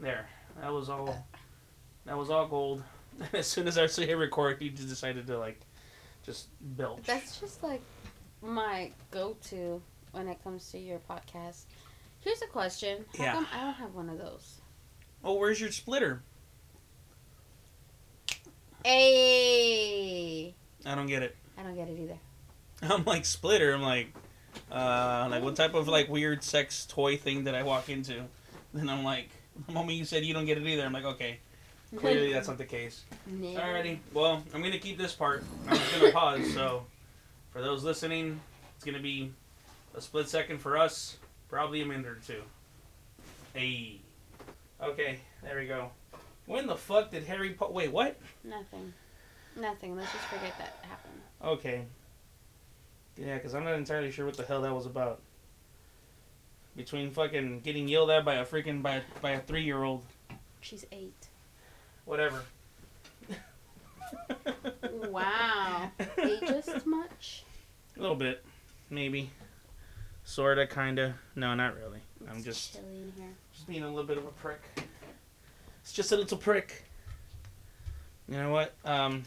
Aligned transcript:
There. 0.00 0.28
That 0.60 0.72
was 0.72 0.88
all. 0.88 1.26
That 2.04 2.16
was 2.16 2.30
all 2.30 2.46
gold. 2.46 2.82
as 3.32 3.46
soon 3.46 3.66
as 3.66 3.78
I 3.78 3.86
hit 3.86 4.12
record, 4.16 4.60
he 4.60 4.68
just 4.70 4.88
decided 4.88 5.26
to 5.26 5.38
like, 5.38 5.60
just 6.24 6.48
belch. 6.60 7.02
That's 7.04 7.40
just 7.40 7.62
like 7.62 7.80
my 8.42 8.90
go-to 9.10 9.80
when 10.12 10.28
it 10.28 10.42
comes 10.44 10.70
to 10.72 10.78
your 10.78 11.00
podcast. 11.10 11.62
Here's 12.20 12.42
a 12.42 12.46
question: 12.46 13.04
How 13.16 13.24
Yeah. 13.24 13.32
come 13.32 13.46
I 13.52 13.60
don't 13.62 13.74
have 13.74 13.94
one 13.94 14.08
of 14.10 14.18
those? 14.18 14.60
oh, 15.24 15.34
where's 15.34 15.60
your 15.60 15.72
splitter? 15.72 16.22
Hey, 18.84 20.54
I 20.84 20.94
don't 20.94 21.06
get 21.08 21.22
it. 21.22 21.34
I 21.58 21.62
don't 21.62 21.74
get 21.74 21.88
it 21.88 21.98
either. 21.98 22.18
I'm 22.94 23.04
like 23.04 23.24
splitter. 23.24 23.72
I'm 23.74 23.82
like, 23.82 24.12
uh, 24.70 25.26
like 25.30 25.42
what 25.42 25.56
type 25.56 25.74
of 25.74 25.88
like 25.88 26.08
weird 26.08 26.44
sex 26.44 26.86
toy 26.86 27.16
thing 27.16 27.42
did 27.44 27.54
I 27.54 27.62
walk 27.62 27.88
into? 27.88 28.22
Then 28.72 28.88
I'm 28.88 29.02
like, 29.02 29.30
the 29.66 29.72
moment 29.72 29.98
you 29.98 30.04
said 30.04 30.24
you 30.24 30.34
don't 30.34 30.46
get 30.46 30.58
it 30.58 30.66
either, 30.66 30.84
I'm 30.84 30.92
like, 30.92 31.04
okay, 31.04 31.38
clearly 31.96 32.32
that's 32.32 32.48
not 32.48 32.58
the 32.58 32.64
case. 32.64 33.04
No. 33.26 33.48
Alrighty, 33.48 33.98
well, 34.12 34.42
I'm 34.54 34.62
gonna 34.62 34.78
keep 34.78 34.98
this 34.98 35.12
part. 35.12 35.44
I'm 35.68 35.76
just 35.76 36.00
gonna 36.00 36.12
pause. 36.12 36.52
So, 36.52 36.84
for 37.50 37.60
those 37.62 37.84
listening, 37.84 38.40
it's 38.76 38.84
gonna 38.84 39.00
be 39.00 39.32
a 39.94 40.00
split 40.00 40.28
second 40.28 40.58
for 40.58 40.76
us, 40.76 41.16
probably 41.48 41.82
a 41.82 41.86
minute 41.86 42.06
or 42.06 42.18
two. 42.26 42.42
Hey, 43.54 44.00
okay, 44.82 45.20
there 45.42 45.58
we 45.58 45.66
go. 45.66 45.90
When 46.46 46.66
the 46.66 46.76
fuck 46.76 47.10
did 47.10 47.24
Harry 47.24 47.50
Potter? 47.50 47.72
Wait, 47.72 47.90
what? 47.90 48.18
Nothing. 48.44 48.92
Nothing. 49.56 49.96
Let's 49.96 50.12
just 50.12 50.24
forget 50.24 50.56
that 50.58 50.76
happened. 50.88 51.20
Okay. 51.42 51.84
Yeah, 53.16 53.34
because 53.34 53.54
I'm 53.54 53.64
not 53.64 53.74
entirely 53.74 54.10
sure 54.10 54.26
what 54.26 54.36
the 54.36 54.44
hell 54.44 54.62
that 54.62 54.74
was 54.74 54.86
about. 54.86 55.20
Between 56.76 57.10
fucking 57.10 57.60
getting 57.60 57.88
yelled 57.88 58.10
at 58.10 58.24
by 58.24 58.34
a 58.34 58.44
freaking 58.44 58.82
by 58.82 58.96
a, 58.96 59.02
by 59.22 59.30
a 59.30 59.40
three 59.40 59.62
year 59.62 59.82
old, 59.82 60.04
She's 60.60 60.84
eight. 60.92 61.28
whatever. 62.04 62.42
Wow. 64.92 65.90
Ageist 65.98 66.84
much? 66.86 67.44
A 67.96 68.00
little 68.00 68.16
bit, 68.16 68.44
maybe. 68.90 69.30
Sorta, 70.24 70.66
kinda. 70.66 71.14
No, 71.34 71.54
not 71.54 71.76
really. 71.76 72.00
I'm 72.30 72.42
just 72.42 72.74
chilly 72.74 73.02
in 73.02 73.12
here. 73.16 73.32
just 73.54 73.66
being 73.66 73.82
a 73.82 73.88
little 73.88 74.04
bit 74.04 74.18
of 74.18 74.26
a 74.26 74.30
prick. 74.32 74.60
It's 75.82 75.92
just 75.92 76.12
a 76.12 76.16
little 76.16 76.36
prick. 76.38 76.84
You 78.28 78.36
know 78.38 78.50
what? 78.50 78.74
Um, 78.84 79.22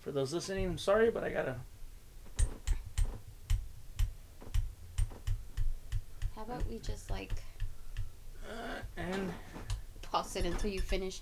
for 0.00 0.10
those 0.10 0.32
listening, 0.32 0.64
I'm 0.66 0.78
sorry, 0.78 1.10
but 1.10 1.22
I 1.22 1.30
gotta. 1.30 1.56
About 6.48 6.66
we 6.68 6.78
just 6.78 7.10
like 7.10 7.32
Uh, 8.48 8.80
and 8.96 9.30
pause 10.00 10.34
it 10.36 10.46
until 10.46 10.70
you 10.70 10.80
finish 10.80 11.20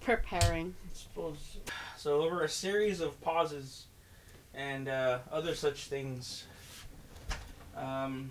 preparing? 0.00 0.74
suppose 0.94 1.58
so. 1.98 2.22
Over 2.22 2.42
a 2.44 2.48
series 2.48 3.00
of 3.02 3.20
pauses 3.20 3.84
and 4.54 4.88
uh, 4.88 5.18
other 5.30 5.54
such 5.54 5.84
things, 5.84 6.44
um, 7.76 8.30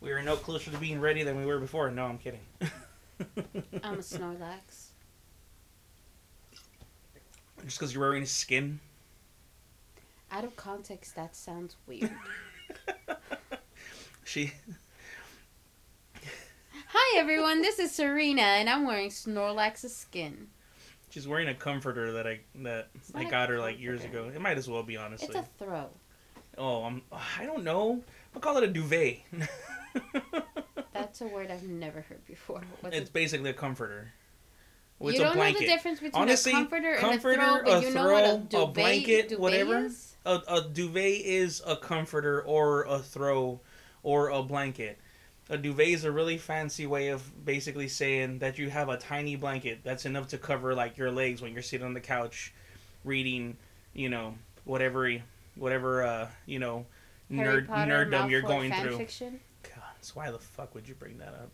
we 0.00 0.10
are 0.10 0.20
no 0.22 0.34
closer 0.34 0.72
to 0.72 0.78
being 0.78 1.00
ready 1.00 1.22
than 1.22 1.36
we 1.36 1.46
were 1.46 1.60
before. 1.60 1.88
No, 1.92 2.04
I'm 2.06 2.18
kidding. 2.18 2.40
I'm 3.84 3.94
a 3.94 4.02
Snorlax. 4.02 4.88
Just 7.64 7.78
because 7.78 7.94
you're 7.94 8.02
wearing 8.02 8.26
skin. 8.26 8.80
Out 10.32 10.42
of 10.42 10.56
context, 10.56 11.14
that 11.14 11.36
sounds 11.36 11.76
weird. 11.86 12.10
she 14.24 14.52
Hi 16.90 17.18
everyone, 17.18 17.60
this 17.62 17.78
is 17.78 17.92
Serena, 17.92 18.42
and 18.42 18.68
I'm 18.68 18.86
wearing 18.86 19.10
Snorlax's 19.10 19.94
skin. 19.94 20.48
she's 21.10 21.28
wearing 21.28 21.48
a 21.48 21.54
comforter 21.54 22.12
that 22.12 22.26
I 22.26 22.40
that 22.56 22.88
I 23.14 23.24
got 23.24 23.50
her 23.50 23.58
like 23.58 23.78
years 23.78 24.04
ago. 24.04 24.30
It 24.34 24.40
might 24.40 24.56
as 24.58 24.68
well 24.68 24.82
be 24.82 24.96
honestly. 24.96 25.28
It's 25.28 25.36
a 25.36 25.44
throw. 25.64 25.88
Oh, 26.56 26.84
I'm. 26.84 27.02
I 27.12 27.44
don't 27.44 27.62
know. 27.64 28.02
I'll 28.34 28.40
call 28.40 28.56
it 28.56 28.64
a 28.64 28.68
duvet. 28.68 29.18
That's 30.92 31.20
a 31.20 31.26
word 31.26 31.50
I've 31.50 31.62
never 31.62 32.00
heard 32.00 32.24
before. 32.26 32.62
What's 32.80 32.96
it's 32.96 33.10
it? 33.10 33.12
basically 33.12 33.50
a 33.50 33.54
comforter. 33.54 34.12
Well, 34.98 35.12
you 35.12 35.20
it's 35.20 35.22
don't 35.22 35.32
a 35.32 35.36
blanket. 35.36 35.60
know 35.60 35.66
the 35.66 35.72
difference 35.72 36.00
between 36.00 36.22
Honestly, 36.22 36.52
a 36.52 36.54
comforter, 36.56 36.96
comforter, 36.96 37.40
and 37.40 37.42
a 37.42 37.64
throw, 37.64 37.72
a 37.72 37.82
you 37.82 37.94
know 37.94 38.12
what 38.12 38.24
a 38.24 38.26
throw, 38.26 38.34
a 38.34 38.38
duvet, 38.66 38.74
blanket, 38.74 39.28
duvet 39.28 39.40
whatever. 39.40 39.78
is? 39.84 40.16
a, 40.26 40.40
a 40.48 40.62
duvet 40.62 41.20
is 41.24 41.62
a 41.66 41.76
comforter 41.76 42.42
or 42.42 42.82
a 42.84 42.98
throw 42.98 43.60
or 44.02 44.30
a 44.30 44.42
blanket. 44.42 44.98
A 45.50 45.56
duvet 45.56 45.88
is 45.88 46.04
a 46.04 46.12
really 46.12 46.36
fancy 46.36 46.86
way 46.86 47.08
of 47.08 47.44
basically 47.44 47.88
saying 47.88 48.40
that 48.40 48.58
you 48.58 48.68
have 48.68 48.88
a 48.88 48.98
tiny 48.98 49.34
blanket 49.36 49.80
that's 49.82 50.04
enough 50.04 50.28
to 50.28 50.38
cover 50.38 50.74
like 50.74 50.98
your 50.98 51.10
legs 51.10 51.40
when 51.40 51.52
you're 51.54 51.62
sitting 51.62 51.86
on 51.86 51.94
the 51.94 52.00
couch 52.00 52.52
reading, 53.04 53.56
you 53.94 54.10
know, 54.10 54.34
whatever 54.64 55.10
whatever 55.56 56.02
uh, 56.04 56.28
you 56.46 56.58
know, 56.58 56.84
Harry 57.34 57.62
nerd 57.62 57.66
Potter, 57.66 58.06
nerddom 58.06 58.30
you're 58.30 58.42
going 58.42 58.72
through. 58.72 58.98
Fiction. 58.98 59.40
God, 59.62 59.82
so 60.00 60.12
why 60.14 60.30
the 60.30 60.38
fuck 60.38 60.74
would 60.74 60.88
you 60.88 60.94
bring 60.94 61.18
that 61.18 61.28
up? 61.28 61.50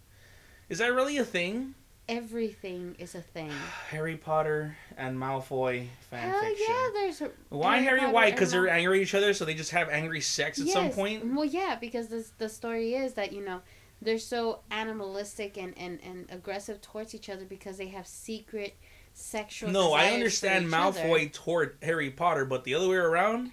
Is 0.69 0.79
that 0.79 0.93
really 0.93 1.19
a 1.19 1.25
thing? 1.25 1.75
Everything 2.09 2.97
is 2.99 3.15
a 3.15 3.21
thing. 3.23 3.51
Harry 3.91 4.17
Potter 4.17 4.77
and 4.97 5.17
Malfoy 5.17 5.87
fan 6.11 6.31
Hell 6.31 6.41
fiction. 6.41 6.67
yeah, 6.69 6.89
there's 6.93 7.21
a 7.23 7.31
Why 7.49 7.79
Harry 7.79 8.01
Harry? 8.01 8.13
Why? 8.13 8.31
Because 8.31 8.51
they're 8.51 8.69
angry 8.69 8.99
at 8.99 9.03
each 9.03 9.15
other, 9.15 9.33
so 9.33 9.45
they 9.45 9.55
just 9.55 9.71
have 9.71 9.89
angry 9.89 10.21
sex 10.21 10.61
at 10.61 10.69
some 10.69 10.91
point. 10.91 11.25
Well, 11.35 11.45
yeah, 11.45 11.77
because 11.81 12.09
this, 12.09 12.33
the 12.39 12.49
story 12.49 12.95
is 12.95 13.15
that 13.15 13.33
you 13.33 13.45
know 13.45 13.63
they're 14.05 14.19
so 14.19 14.61
animalistic 14.71 15.57
and, 15.57 15.77
and, 15.77 15.99
and 16.05 16.27
aggressive 16.31 16.81
towards 16.81 17.15
each 17.15 17.29
other 17.29 17.45
because 17.45 17.79
they 17.79 17.89
have 17.89 18.07
secret 18.07 18.77
sexual. 19.15 19.71
No, 19.71 19.93
I 19.93 20.09
understand 20.09 20.67
Malfoy 20.69 21.23
other. 21.23 21.29
toward 21.31 21.77
Harry 21.83 22.11
Potter, 22.11 22.45
but 22.45 22.65
the 22.65 22.75
other 22.75 22.89
way 22.89 22.97
around, 22.97 23.53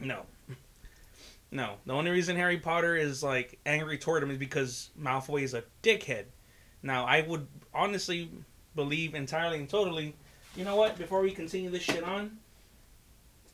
no. 0.00 0.22
No, 1.52 1.74
the 1.86 1.92
only 1.92 2.10
reason 2.10 2.36
Harry 2.36 2.58
Potter 2.58 2.96
is 2.96 3.22
like 3.22 3.58
angry 3.66 3.98
toward 3.98 4.22
him 4.22 4.30
is 4.30 4.38
because 4.38 4.90
Malfoy 5.00 5.42
is 5.42 5.54
a 5.54 5.62
dickhead. 5.82 6.24
Now, 6.82 7.04
I 7.04 7.22
would 7.22 7.46
honestly 7.72 8.30
believe 8.74 9.14
entirely 9.14 9.58
and 9.58 9.68
totally. 9.68 10.14
You 10.56 10.64
know 10.64 10.76
what? 10.76 10.98
Before 10.98 11.20
we 11.20 11.30
continue 11.30 11.70
this 11.70 11.82
shit 11.82 12.02
on, 12.02 12.38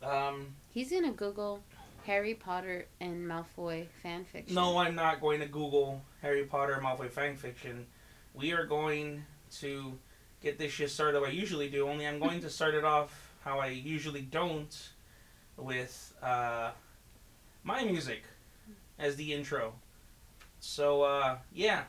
um, 0.03 0.55
He's 0.71 0.91
gonna 0.91 1.13
Google 1.13 1.63
Harry 2.07 2.35
Potter 2.35 2.87
and 3.01 3.27
Malfoy 3.27 3.87
fan 4.03 4.25
fiction. 4.25 4.55
No, 4.55 4.79
I'm 4.79 4.95
not 4.95 5.21
going 5.21 5.41
to 5.41 5.47
Google 5.47 6.03
Harry 6.23 6.45
Potter 6.45 6.81
Malfoy 6.83 7.11
fan 7.11 7.37
fiction. 7.37 7.87
We 8.33 8.53
are 8.53 8.65
going 8.65 9.25
to 9.59 9.99
get 10.43 10.59
this 10.59 10.73
shit 10.73 10.91
started 10.91 11.23
I 11.23 11.31
usually 11.31 11.69
do. 11.69 11.89
Only 11.89 12.07
I'm 12.07 12.19
going 12.19 12.41
to 12.41 12.49
start 12.49 12.75
it 12.75 12.85
off 12.85 13.33
how 13.45 13.59
I 13.59 13.67
usually 13.69 14.23
don't, 14.23 14.91
with 15.57 16.15
uh, 16.23 16.71
my 17.65 17.85
music 17.85 18.23
as 18.99 19.17
the 19.17 19.33
intro. 19.33 19.75
So 20.61 21.03
uh, 21.03 21.39
yeah, 21.53 21.83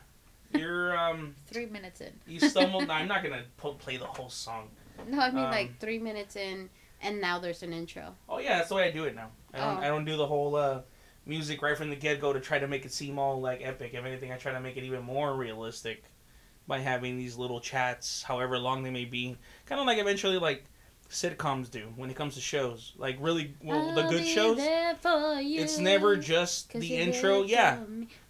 you're 0.52 0.98
um, 0.98 1.34
Three 1.46 1.66
minutes 1.66 2.00
in. 2.00 2.12
you 2.26 2.40
stumbled. 2.40 2.90
I'm 2.90 3.06
not 3.06 3.22
gonna 3.22 3.44
po- 3.56 3.74
play 3.74 3.96
the 3.96 4.06
whole 4.06 4.30
song. 4.30 4.68
No, 5.08 5.20
I 5.20 5.30
mean 5.30 5.44
Um, 5.44 5.50
like 5.52 5.78
three 5.78 5.98
minutes 5.98 6.34
in, 6.34 6.68
and 7.00 7.20
now 7.20 7.38
there's 7.38 7.62
an 7.62 7.72
intro. 7.72 8.14
Oh 8.28 8.38
yeah, 8.38 8.56
that's 8.56 8.68
the 8.70 8.74
way 8.74 8.88
I 8.88 8.90
do 8.90 9.04
it 9.04 9.14
now. 9.14 9.30
I 9.52 9.58
don't. 9.58 9.76
Oh. 9.76 9.80
I 9.80 9.86
don't 9.86 10.04
do 10.04 10.16
the 10.16 10.26
whole 10.26 10.56
uh, 10.56 10.80
music 11.26 11.62
right 11.62 11.76
from 11.76 11.90
the 11.90 11.96
get 11.96 12.20
go 12.20 12.32
to 12.32 12.40
try 12.40 12.58
to 12.58 12.68
make 12.68 12.84
it 12.84 12.92
seem 12.92 13.18
all 13.18 13.40
like 13.40 13.60
epic. 13.62 13.94
If 13.94 14.04
anything, 14.04 14.32
I 14.32 14.36
try 14.36 14.52
to 14.52 14.60
make 14.60 14.76
it 14.76 14.84
even 14.84 15.02
more 15.02 15.34
realistic 15.34 16.04
by 16.66 16.78
having 16.78 17.16
these 17.16 17.36
little 17.36 17.60
chats, 17.60 18.22
however 18.22 18.58
long 18.58 18.82
they 18.82 18.90
may 18.90 19.04
be. 19.04 19.36
Kind 19.66 19.80
of 19.80 19.86
like 19.86 19.98
eventually 19.98 20.38
like 20.38 20.64
sitcoms 21.10 21.70
do 21.70 21.92
when 21.96 22.10
it 22.10 22.16
comes 22.16 22.34
to 22.34 22.40
shows. 22.40 22.92
Like 22.96 23.16
really, 23.20 23.54
well, 23.62 23.94
the 23.94 24.02
good 24.02 24.24
shows. 24.26 24.58
It's 25.62 25.78
never 25.78 26.16
just 26.16 26.72
the 26.72 26.96
intro. 26.96 27.42
Yeah, 27.42 27.78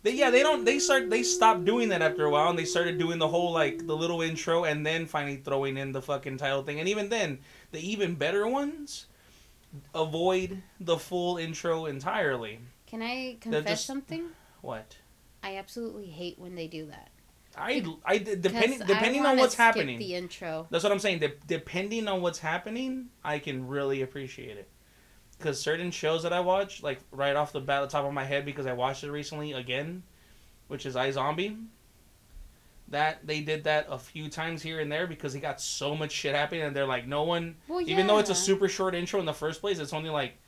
they, 0.02 0.12
yeah, 0.12 0.30
they 0.30 0.42
don't. 0.42 0.64
They 0.64 0.78
start. 0.78 1.10
They 1.10 1.22
stop 1.22 1.64
doing 1.64 1.88
that 1.90 2.02
after 2.02 2.24
a 2.24 2.30
while, 2.30 2.50
and 2.50 2.58
they 2.58 2.64
started 2.64 2.98
doing 2.98 3.18
the 3.18 3.28
whole 3.28 3.52
like 3.52 3.86
the 3.86 3.96
little 3.96 4.22
intro, 4.22 4.64
and 4.64 4.84
then 4.84 5.06
finally 5.06 5.36
throwing 5.36 5.76
in 5.76 5.92
the 5.92 6.02
fucking 6.02 6.38
title 6.38 6.62
thing. 6.62 6.80
And 6.80 6.88
even 6.88 7.08
then, 7.08 7.40
the 7.72 7.80
even 7.80 8.14
better 8.14 8.46
ones 8.46 9.06
avoid 9.94 10.62
the 10.80 10.98
full 10.98 11.36
intro 11.36 11.86
entirely. 11.86 12.60
Can 12.94 13.02
I 13.02 13.36
confess 13.40 13.64
just- 13.64 13.86
something? 13.86 14.28
What? 14.60 14.98
I 15.42 15.56
absolutely 15.56 16.06
hate 16.06 16.38
when 16.38 16.54
they 16.54 16.68
do 16.68 16.86
that. 16.86 17.10
I 17.56 17.84
I 18.04 18.18
depending 18.18 18.78
depending 18.86 19.26
I 19.26 19.30
on 19.32 19.36
what's 19.36 19.56
happening. 19.56 19.98
The 19.98 20.14
intro. 20.14 20.68
That's 20.70 20.84
what 20.84 20.92
I'm 20.92 21.00
saying. 21.00 21.18
De- 21.18 21.32
depending 21.48 22.06
on 22.06 22.22
what's 22.22 22.38
happening, 22.38 23.08
I 23.24 23.40
can 23.40 23.66
really 23.66 24.02
appreciate 24.02 24.56
it. 24.58 24.68
Because 25.36 25.60
certain 25.60 25.90
shows 25.90 26.22
that 26.22 26.32
I 26.32 26.38
watch, 26.38 26.84
like 26.84 27.00
right 27.10 27.34
off 27.34 27.52
the 27.52 27.60
bat, 27.60 27.82
the 27.82 27.88
top 27.88 28.04
of 28.04 28.12
my 28.12 28.22
head, 28.24 28.44
because 28.44 28.64
I 28.64 28.72
watched 28.74 29.02
it 29.02 29.10
recently 29.10 29.52
again, 29.54 30.04
which 30.68 30.86
is 30.86 30.94
iZombie. 30.94 31.66
That 32.88 33.26
they 33.26 33.40
did 33.40 33.64
that 33.64 33.86
a 33.90 33.98
few 33.98 34.28
times 34.28 34.62
here 34.62 34.78
and 34.78 34.90
there 34.90 35.08
because 35.08 35.32
they 35.32 35.40
got 35.40 35.60
so 35.60 35.96
much 35.96 36.12
shit 36.12 36.34
happening, 36.36 36.62
and 36.62 36.76
they're 36.76 36.86
like, 36.86 37.08
no 37.08 37.24
one, 37.24 37.56
Well, 37.66 37.80
yeah. 37.80 37.92
even 37.94 38.06
though 38.06 38.18
it's 38.18 38.30
a 38.30 38.34
super 38.36 38.68
short 38.68 38.94
intro 38.94 39.18
in 39.18 39.26
the 39.26 39.32
first 39.34 39.60
place, 39.60 39.80
it's 39.80 39.92
only 39.92 40.10
like 40.10 40.38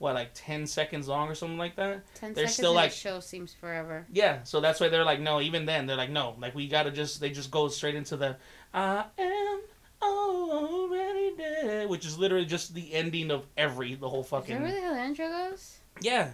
what 0.00 0.14
like 0.14 0.30
ten 0.34 0.66
seconds 0.66 1.06
long 1.06 1.28
or 1.28 1.34
something 1.36 1.58
like 1.58 1.76
that. 1.76 2.02
Ten 2.16 2.32
They're 2.34 2.44
seconds 2.46 2.54
still 2.56 2.74
like- 2.74 2.90
show 2.90 3.20
seems 3.20 3.54
forever. 3.54 4.06
Yeah, 4.12 4.42
so 4.42 4.60
that's 4.60 4.80
why 4.80 4.88
they're 4.88 5.04
like, 5.04 5.20
no. 5.20 5.40
Even 5.40 5.66
then, 5.66 5.86
they're 5.86 5.96
like, 5.96 6.10
no. 6.10 6.34
Like 6.40 6.54
we 6.54 6.66
gotta 6.66 6.90
just 6.90 7.20
they 7.20 7.30
just 7.30 7.50
go 7.52 7.68
straight 7.68 7.94
into 7.94 8.16
the 8.16 8.36
I 8.74 9.04
am 9.18 9.60
already 10.02 11.36
dead, 11.36 11.88
which 11.88 12.04
is 12.06 12.18
literally 12.18 12.46
just 12.46 12.74
the 12.74 12.92
ending 12.94 13.30
of 13.30 13.46
every 13.56 13.94
the 13.94 14.08
whole 14.08 14.22
fucking 14.24 14.56
Is 14.56 14.62
that 14.62 14.66
really 14.68 14.80
how 14.82 14.94
the 14.94 15.00
intro 15.04 15.28
goes? 15.28 15.78
yeah. 16.00 16.30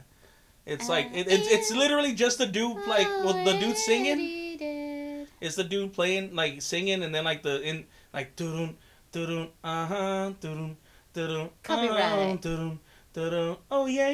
It's 0.65 0.89
like 0.89 1.07
it, 1.15 1.29
it's 1.29 1.49
it's 1.49 1.71
literally 1.71 2.13
just 2.13 2.39
the 2.39 2.47
dude 2.47 2.77
like 2.89 3.07
well, 3.07 3.45
the 3.45 3.57
dude 3.59 3.77
singing. 3.77 4.59
Dead. 4.59 5.29
It's 5.41 5.55
the 5.55 5.63
dude 5.63 5.93
playing 5.93 6.35
like 6.35 6.61
singing 6.61 7.03
and 7.05 7.15
then 7.15 7.23
like 7.25 7.43
the 7.45 7.63
in 7.63 7.85
like 8.13 8.35
doo 8.35 8.71
doo 9.13 9.27
doo 9.27 9.49
uh 9.63 9.87
huh 9.87 10.33
doo 10.41 10.77
doo 11.15 11.51
Copyright. 11.63 12.41
doo 12.43 12.79
doo 13.17 13.57
oh 13.71 13.87
yeah 13.87 14.13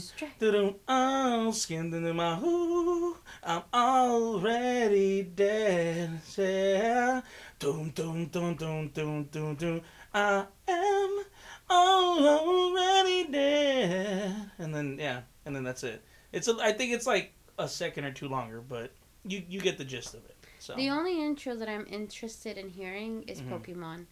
strike. 0.00 0.38
doo 0.40 0.74
oh 0.88 1.52
skinned 1.52 1.94
into 1.94 2.12
my 2.12 2.34
who 2.34 3.16
I'm 3.44 3.62
already 3.72 5.22
dead 5.22 6.20
yeah 6.36 7.20
doom 7.60 7.90
doom 7.90 8.26
doom 8.26 8.56
doom 8.56 8.88
doom 8.88 9.24
doom 9.30 9.54
doom 9.54 9.80
I 10.12 10.46
am 10.68 11.24
already 11.70 13.30
dead 13.30 14.50
and 14.58 14.74
then 14.74 14.98
yeah 14.98 15.20
and 15.46 15.54
then 15.54 15.62
that's 15.62 15.84
it 15.84 16.02
it's 16.32 16.48
a, 16.48 16.56
I 16.60 16.72
think 16.72 16.92
it's 16.92 17.06
like 17.06 17.32
a 17.58 17.68
second 17.68 18.04
or 18.04 18.12
two 18.12 18.28
longer 18.28 18.60
but 18.60 18.90
you 19.24 19.42
you 19.48 19.60
get 19.60 19.78
the 19.78 19.84
gist 19.84 20.14
of 20.14 20.24
it 20.24 20.34
so 20.58 20.74
The 20.74 20.88
only 20.90 21.22
intro 21.22 21.54
that 21.56 21.68
I'm 21.68 21.86
interested 21.88 22.56
in 22.58 22.70
hearing 22.70 23.22
is 23.24 23.40
Mhm. 23.42 23.50
Pokemon. 23.50 24.06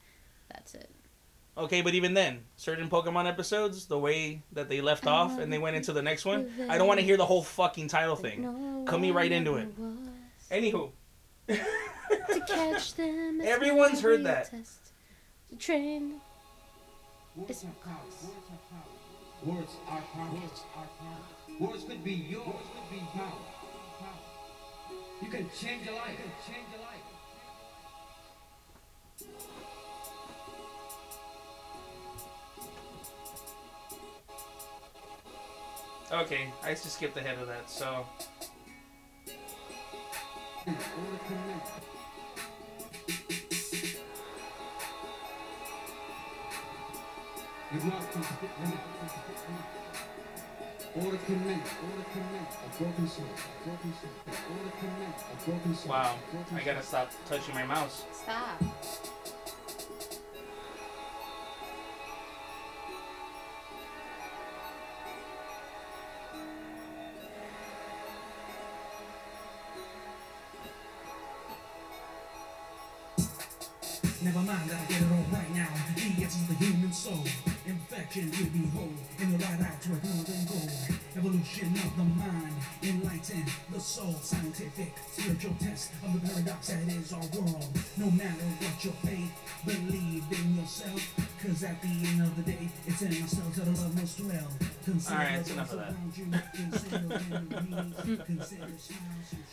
That's 0.50 0.74
it. 0.74 0.90
Okay, 1.56 1.82
but 1.82 1.94
even 1.94 2.14
then, 2.14 2.40
certain 2.56 2.88
Pokemon 2.88 3.28
episodes, 3.28 3.84
the 3.86 3.98
way 3.98 4.42
that 4.52 4.70
they 4.70 4.80
left 4.80 5.06
off 5.06 5.38
and 5.38 5.52
they 5.52 5.58
went 5.58 5.76
into 5.76 5.92
the 5.92 6.00
next 6.00 6.24
one, 6.24 6.50
I 6.70 6.78
don't 6.78 6.88
want 6.88 6.98
to 7.00 7.04
hear 7.04 7.18
the 7.18 7.26
whole 7.26 7.42
fucking 7.42 7.88
title 7.88 8.16
thing. 8.16 8.42
No 8.42 8.84
Cut 8.86 9.00
me 9.00 9.10
right 9.10 9.30
into 9.30 9.56
it. 9.56 9.68
was 9.78 9.96
Anywho. 10.50 10.90
To 11.48 12.40
catch 12.48 12.94
them. 13.00 13.40
Everyone's 13.42 14.00
heard 14.00 14.22
gonna 14.22 14.24
be 14.24 14.30
a 14.30 14.34
that. 14.34 14.50
test. 14.50 14.78
The 15.50 15.56
train. 15.56 16.20
Words 17.36 17.50
It's- 17.50 17.62
have 17.64 17.82
power. 17.82 17.96
Words 18.04 18.48
have 18.48 18.70
power. 18.70 19.54
Words 19.54 19.72
are 19.88 20.00
power. 20.14 20.30
Words 20.40 20.60
are 20.76 20.88
power. 20.98 21.60
Words 21.70 21.84
could 21.84 22.02
be 22.04 22.12
yours. 22.14 22.46
Words 22.46 22.68
could 22.74 22.90
be 22.98 23.04
power. 23.12 23.26
Power. 23.98 24.18
You 25.20 25.28
can 25.28 25.50
change 25.50 25.84
your 25.84 25.94
life. 25.96 26.10
You 26.10 26.16
can 26.16 26.32
change 26.54 26.66
your 26.72 26.80
life. 26.80 26.81
Okay, 36.12 36.52
I 36.62 36.72
just 36.72 36.92
skipped 36.92 37.16
ahead 37.16 37.38
of 37.38 37.48
that, 37.48 37.70
so. 37.70 38.04
Order 40.66 40.76
commence. 41.26 41.70
You've 47.72 47.84
not 47.86 48.12
completed. 48.12 48.50
Order 50.94 51.16
commence. 51.16 51.70
Order 51.80 52.06
commence. 52.12 52.56
A 52.56 52.82
broken 52.82 53.08
soul. 53.08 53.24
A 53.24 53.66
broken 53.66 53.92
soul. 53.94 54.10
Order 54.58 54.72
commence. 54.80 55.22
A 55.22 55.50
broken 55.50 55.74
soul. 55.74 55.90
Wow, 55.92 56.18
I 56.54 56.60
gotta 56.62 56.82
stop 56.82 57.10
touching 57.26 57.54
my 57.54 57.64
mouse. 57.64 58.04
Stop. 58.12 58.62
Mind, 74.52 74.70
I'll 74.72 74.86
get 74.86 75.00
it 75.00 75.10
all 75.12 75.26
right 75.32 75.54
now. 75.54 75.68
The 75.96 76.24
essence 76.24 76.50
of 76.50 76.58
the 76.58 76.64
human 76.64 76.92
soul. 76.92 77.24
Infection 77.64 78.30
will 78.30 78.52
be 78.52 78.66
whole. 78.74 78.92
In 79.18 79.32
the 79.32 79.38
right 79.38 79.60
out 79.64 79.80
to 79.82 79.88
a 79.92 79.98
golden 80.04 80.44
goal. 80.44 80.68
Evolution 81.16 81.68
of 81.72 81.96
the 81.96 82.04
mind. 82.04 82.54
Enlighten 82.82 83.44
the 83.72 83.80
soul. 83.80 84.14
Scientific, 84.20 84.92
spiritual 85.10 85.54
test 85.60 85.92
of 86.04 86.12
the 86.12 86.20
paradox 86.28 86.68
that 86.68 86.88
is 86.88 87.12
our 87.12 87.26
world. 87.32 87.68
No 87.96 88.10
matter 88.10 88.48
what 88.60 88.84
your 88.84 88.94
faith, 89.04 89.32
believe 89.64 90.24
in 90.30 90.56
yourself. 90.56 91.00
Cause 91.42 91.62
at 91.64 91.80
the 91.80 91.88
end 91.88 92.22
of 92.22 92.36
the 92.36 92.42
day, 92.52 92.68
it's 92.86 93.02
in 93.02 93.08
ourselves 93.22 93.56
that 93.56 93.68
our 93.68 93.74
love 93.74 93.96
most 93.96 94.18
dwell. 94.18 94.48
Consider 94.84 95.14
Alright, 95.14 95.36
that's 95.36 95.50
enough 95.50 95.72
of 95.72 95.78
that. 95.78 95.94
Consider 98.26 98.68
smiles 98.78 98.90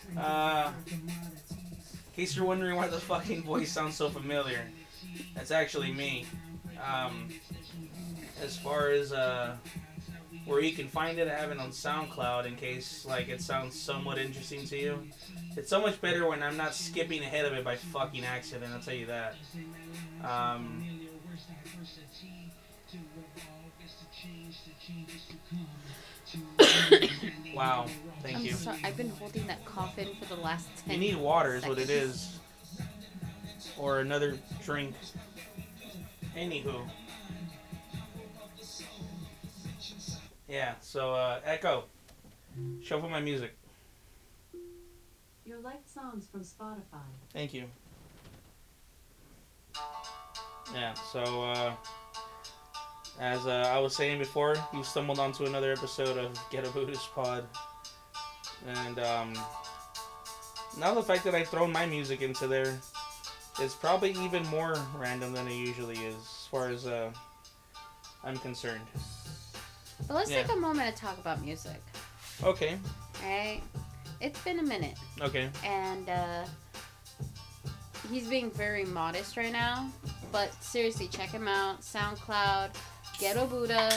and. 0.10 0.20
Uh. 0.20 0.72
In 2.20 2.26
case 2.26 2.36
you're 2.36 2.46
wondering 2.46 2.76
why 2.76 2.88
the 2.88 3.00
fucking 3.00 3.44
voice 3.44 3.72
sounds 3.72 3.96
so 3.96 4.10
familiar, 4.10 4.60
that's 5.36 5.52
actually 5.52 5.92
me. 5.92 6.26
Um, 6.84 7.30
as 8.44 8.58
far 8.58 8.90
as 8.90 9.12
uh, 9.12 9.56
where 10.46 10.62
you 10.62 10.72
can 10.74 10.88
find 10.88 11.20
it, 11.20 11.28
I 11.28 11.36
have 11.36 11.52
it 11.52 11.60
on 11.60 11.70
SoundCloud 11.72 12.46
in 12.46 12.56
case 12.56 13.06
like 13.06 13.30
it 13.30 13.42
sounds 13.42 13.80
somewhat 13.80 14.18
interesting 14.18 14.66
to 14.68 14.78
you. 14.78 15.04
It's 15.58 15.70
so 15.70 15.82
much 15.82 16.00
better 16.02 16.28
when 16.28 16.42
I'm 16.42 16.58
not 16.58 16.74
skipping 16.74 17.22
ahead 17.22 17.46
of 17.46 17.54
it 17.54 17.64
by 17.66 17.76
fucking 17.76 18.24
accident. 18.24 18.72
I'll 18.74 18.80
tell 18.80 18.94
you 18.94 19.08
that. 19.08 19.36
Um, 20.24 20.84
wow, 27.56 27.86
thank 28.22 28.38
I'm 28.38 28.46
you. 28.46 28.54
sorry. 28.54 28.80
I've 28.84 28.98
been 28.98 29.10
holding 29.10 29.48
that 29.48 29.64
coffin 29.66 30.10
for 30.20 30.34
the 30.34 30.40
last 30.42 30.68
ten. 30.78 30.94
You 30.94 31.00
need 31.00 31.18
water, 31.18 31.56
is 31.56 31.66
what 31.66 31.78
it 31.78 31.88
seconds. 31.88 32.16
is. 32.16 32.40
Or 33.80 34.00
another 34.00 34.38
drink. 34.64 34.94
Anywho. 36.36 36.88
Yeah, 40.48 40.74
so, 40.82 41.14
uh, 41.14 41.40
Echo. 41.46 41.86
Shuffle 42.84 43.10
my 43.10 43.22
music. 43.22 43.56
Your 45.46 45.60
liked 45.62 45.90
songs 45.90 46.28
from 46.32 46.42
Spotify. 46.42 47.02
Thank 47.34 47.54
you. 47.54 47.66
Yeah, 50.74 50.94
so, 50.94 51.22
uh, 51.44 51.74
as 53.20 53.48
uh, 53.48 53.72
I 53.74 53.80
was 53.80 53.96
saying 53.96 54.20
before, 54.20 54.56
you 54.74 54.84
stumbled 54.84 55.20
onto 55.20 55.46
another 55.46 55.72
episode 55.72 56.18
of 56.18 56.38
Ghetto 56.52 56.72
Buddha's 56.72 57.08
Pod. 57.14 57.46
And, 58.68 59.00
um, 59.00 59.34
now 60.78 60.94
the 60.94 61.04
fact 61.04 61.24
that 61.24 61.36
I 61.36 61.44
thrown 61.44 61.72
my 61.72 61.86
music 61.86 62.22
into 62.22 62.48
there 62.48 62.80
is 63.62 63.74
probably 63.74 64.12
even 64.24 64.46
more 64.48 64.78
random 64.96 65.34
than 65.34 65.48
it 65.48 65.56
usually 65.56 65.98
is, 65.98 66.16
as 66.16 66.48
far 66.50 66.70
as, 66.70 66.86
uh, 66.88 67.12
I'm 68.24 68.38
concerned. 68.38 68.82
But 70.08 70.14
let's 70.16 70.32
Yeah. 70.32 70.44
take 70.44 70.52
a 70.54 70.56
moment 70.56 70.96
to 70.96 71.02
talk 71.02 71.18
about 71.18 71.42
music. 71.42 71.82
Okay, 72.44 72.78
Alright? 73.24 73.62
It's 74.22 74.40
been 74.44 74.60
a 74.60 74.64
minute. 74.64 74.98
okay. 75.22 75.50
And 75.64 76.10
uh 76.10 76.46
he's 78.10 78.28
being 78.28 78.50
very 78.52 78.86
modest 78.86 79.36
right 79.38 79.52
now. 79.52 79.90
But 80.32 80.52
seriously, 80.64 81.08
check 81.08 81.30
him 81.30 81.48
out. 81.48 81.82
SoundCloud, 81.82 82.72
Ghetto 83.20 83.46
Buddha. 83.46 83.92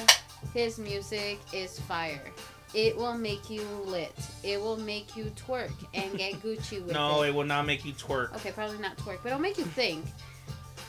His 0.54 0.78
music 0.78 1.38
is 1.52 1.78
fire. 1.80 2.31
It 2.74 2.96
will 2.96 3.16
make 3.18 3.50
you 3.50 3.62
lit. 3.84 4.14
It 4.42 4.60
will 4.60 4.78
make 4.78 5.14
you 5.16 5.24
twerk 5.36 5.72
and 5.92 6.16
get 6.16 6.34
Gucci 6.42 6.82
with 6.82 6.92
No, 6.92 7.22
it. 7.22 7.28
it 7.28 7.34
will 7.34 7.44
not 7.44 7.66
make 7.66 7.84
you 7.84 7.92
twerk. 7.92 8.34
Okay, 8.36 8.50
probably 8.52 8.78
not 8.78 8.96
twerk, 8.96 9.18
but 9.22 9.26
it'll 9.28 9.38
make 9.40 9.58
you 9.58 9.64
think. 9.64 10.04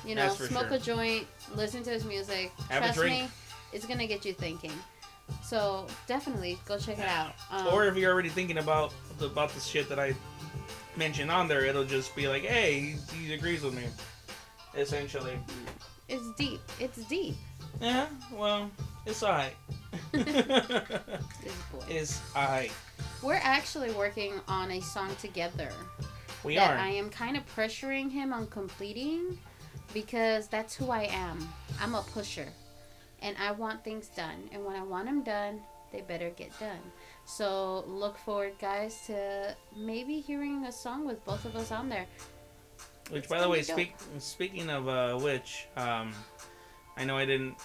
You 0.06 0.16
know, 0.16 0.30
smoke 0.30 0.68
sure. 0.68 0.78
a 0.78 0.80
joint, 0.80 1.28
listen 1.56 1.84
to 1.84 1.90
his 1.90 2.06
music. 2.06 2.52
Have 2.70 2.84
a 2.84 2.86
Trust 2.88 3.00
drink. 3.00 3.24
me, 3.26 3.30
it's 3.74 3.86
gonna 3.86 4.08
get 4.08 4.26
you 4.26 4.34
thinking. 4.34 4.72
So 5.42 5.88
definitely 6.08 6.58
go 6.66 6.78
check 6.78 7.00
it 7.00 7.08
out. 7.08 7.34
Um, 7.52 7.68
Or 7.68 7.86
if 7.86 7.96
you're 7.96 8.12
already 8.12 8.30
thinking 8.30 8.58
about 8.58 8.94
the, 9.20 9.28
about 9.28 9.50
the 9.54 9.60
shit 9.62 9.88
that 9.90 10.00
I 10.00 10.14
mentioned 10.98 11.32
on 11.32 11.48
there, 11.48 11.64
it'll 11.66 11.86
just 11.86 12.14
be 12.16 12.28
like, 12.28 12.44
hey, 12.44 12.96
he, 13.12 13.18
he 13.28 13.34
agrees 13.34 13.62
with 13.64 13.74
me. 13.74 13.84
Essentially. 14.76 15.38
it's 16.10 16.30
deep. 16.38 16.60
It's 16.80 16.98
deep. 17.06 17.36
Yeah, 17.84 18.08
well, 18.32 18.72
it's 19.06 19.22
alright. 19.24 19.56
It's 21.90 22.22
alright. 22.34 22.72
We're 23.22 23.42
actually 23.44 23.92
working 23.92 24.34
on 24.48 24.72
a 24.72 24.82
song 24.82 25.14
together 25.18 25.70
We 26.46 26.56
that 26.56 26.72
are. 26.72 26.78
I 26.78 26.88
am 26.88 27.10
kind 27.10 27.36
of 27.36 27.44
pressuring 27.54 28.10
him 28.10 28.32
on 28.32 28.48
completing 28.48 29.38
because 29.94 30.48
that's 30.48 30.74
who 30.74 30.92
I 30.92 31.10
am. 31.12 31.46
I'm 31.82 31.94
a 31.94 32.04
pusher 32.14 32.48
and 33.22 33.36
I 33.38 33.52
want 33.52 33.84
things 33.84 34.08
done. 34.08 34.50
And 34.54 34.64
when 34.64 34.78
I 34.78 34.84
want 34.84 35.06
them 35.06 35.22
done, 35.22 35.60
they 35.92 36.02
better 36.02 36.30
get 36.30 36.58
done. 36.62 36.80
So 37.26 37.84
look 37.86 38.18
forward, 38.18 38.54
guys, 38.62 38.98
to 39.08 39.58
maybe 39.76 40.22
hearing 40.22 40.66
a 40.66 40.72
song 40.72 41.06
with 41.06 41.24
both 41.26 41.44
of 41.44 41.58
us 41.58 41.74
on 41.74 41.90
there. 41.90 42.06
Which, 43.10 43.24
It's 43.24 43.28
by 43.28 43.42
the 43.42 43.50
way, 43.50 43.62
speak, 43.62 43.96
speaking 44.20 44.70
of 44.70 44.88
uh, 44.88 45.18
which, 45.18 45.68
um, 45.76 46.14
I 46.96 47.04
know 47.04 47.18
I 47.18 47.26
didn't 47.26 47.58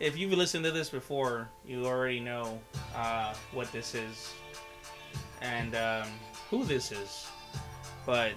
if 0.00 0.16
you've 0.16 0.32
listened 0.32 0.64
to 0.64 0.70
this 0.70 0.90
before, 0.90 1.48
you 1.66 1.86
already 1.86 2.20
know 2.20 2.58
uh, 2.94 3.34
what 3.52 3.70
this 3.72 3.94
is 3.94 4.32
and 5.40 5.74
um, 5.74 6.08
who 6.50 6.64
this 6.64 6.92
is. 6.92 7.26
But 8.06 8.36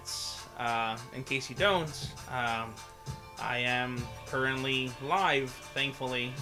uh, 0.59 0.97
in 1.15 1.23
case 1.23 1.49
you 1.49 1.55
don't, 1.55 2.11
um, 2.31 2.73
I 3.41 3.57
am 3.59 4.01
currently 4.27 4.91
live, 5.03 5.49
thankfully, 5.73 6.33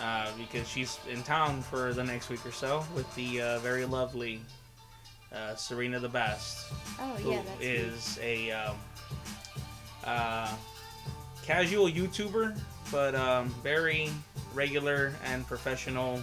uh, 0.00 0.30
because 0.38 0.66
she's 0.68 0.98
in 1.10 1.22
town 1.22 1.60
for 1.62 1.92
the 1.92 2.02
next 2.02 2.30
week 2.30 2.44
or 2.46 2.52
so 2.52 2.84
with 2.94 3.12
the 3.14 3.42
uh, 3.42 3.58
very 3.58 3.84
lovely 3.84 4.40
uh, 5.32 5.54
Serena 5.54 6.00
the 6.00 6.08
Best 6.08 6.72
Oh 6.98 7.04
who 7.16 7.30
yeah, 7.32 7.42
that's 7.60 8.18
me. 8.18 8.50
a 8.50 8.52
um, 8.52 8.76
uh, 10.04 10.52
casual 11.44 11.88
YouTuber, 11.88 12.58
but 12.90 13.14
um, 13.14 13.48
very 13.62 14.10
regular 14.54 15.12
and 15.24 15.46
professional. 15.46 16.20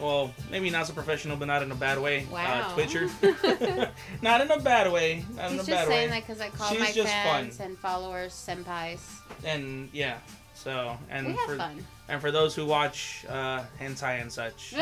Well, 0.00 0.32
maybe 0.50 0.70
not 0.70 0.86
so 0.86 0.94
professional, 0.94 1.36
but 1.36 1.46
not 1.46 1.62
in 1.62 1.70
a 1.70 1.76
bad 1.76 1.98
way. 2.00 2.26
Wow. 2.30 2.62
Uh, 2.70 2.74
Twitcher. 2.74 3.08
not 4.22 4.40
in 4.40 4.50
a 4.50 4.58
bad 4.58 4.90
way. 4.90 5.24
Not 5.36 5.50
He's 5.50 5.52
in 5.52 5.54
a 5.54 5.58
just 5.58 5.70
bad 5.70 5.88
saying 5.88 6.10
way. 6.10 6.20
that 6.20 6.26
because 6.26 6.40
I 6.40 6.48
call 6.48 6.70
She's 6.70 6.80
my 6.80 6.92
just 6.92 7.08
fans 7.12 7.56
fun. 7.58 7.66
and 7.66 7.78
followers 7.78 8.32
senpais. 8.32 9.00
And 9.44 9.88
yeah, 9.92 10.18
so 10.54 10.96
and 11.10 11.26
we 11.28 11.32
have 11.34 11.46
for 11.48 11.56
fun. 11.56 11.84
and 12.08 12.20
for 12.20 12.30
those 12.30 12.54
who 12.54 12.66
watch 12.66 13.24
uh, 13.28 13.62
hentai 13.80 14.20
and 14.20 14.32
such, 14.32 14.74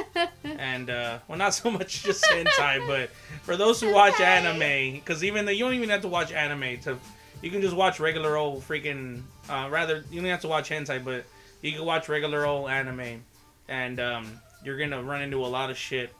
and 0.44 0.90
uh, 0.90 1.18
well, 1.28 1.38
not 1.38 1.54
so 1.54 1.70
much 1.70 2.02
just 2.04 2.22
hentai, 2.24 2.86
but 2.86 3.10
for 3.42 3.56
those 3.56 3.80
who 3.80 3.92
watch 3.92 4.20
anime, 4.20 4.94
because 4.94 5.24
even 5.24 5.44
the, 5.46 5.54
you 5.54 5.64
don't 5.64 5.74
even 5.74 5.88
have 5.88 6.02
to 6.02 6.08
watch 6.08 6.30
anime 6.30 6.78
to, 6.80 6.96
you 7.42 7.50
can 7.50 7.60
just 7.60 7.76
watch 7.76 8.00
regular 8.00 8.36
old 8.36 8.66
freaking. 8.66 9.22
Uh, 9.48 9.68
rather, 9.70 10.04
you 10.10 10.20
don't 10.20 10.30
have 10.30 10.40
to 10.42 10.48
watch 10.48 10.70
hentai, 10.70 11.04
but 11.04 11.24
you 11.62 11.72
can 11.72 11.84
watch 11.84 12.08
regular 12.08 12.44
old 12.44 12.70
anime, 12.70 13.22
and 13.68 14.00
um, 14.00 14.40
you're 14.64 14.78
gonna 14.78 15.02
run 15.02 15.22
into 15.22 15.44
a 15.44 15.46
lot 15.46 15.70
of 15.70 15.76
shit 15.76 16.14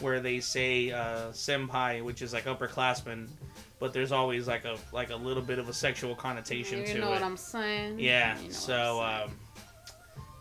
where 0.00 0.20
they 0.20 0.40
say 0.40 0.90
uh, 0.90 1.30
senpai, 1.32 2.02
which 2.02 2.22
is 2.22 2.32
like 2.32 2.44
upperclassmen, 2.44 3.28
but 3.78 3.92
there's 3.92 4.12
always 4.12 4.48
like 4.48 4.64
a 4.64 4.76
like 4.92 5.10
a 5.10 5.16
little 5.16 5.42
bit 5.42 5.58
of 5.58 5.68
a 5.68 5.72
sexual 5.72 6.14
connotation 6.14 6.80
you 6.80 6.86
to 6.86 6.98
know 6.98 7.08
it. 7.08 7.10
what 7.10 7.22
I'm 7.22 7.36
saying? 7.36 7.98
Yeah. 7.98 8.38
You 8.38 8.44
know 8.44 8.52
so 8.52 9.02
um, 9.02 9.32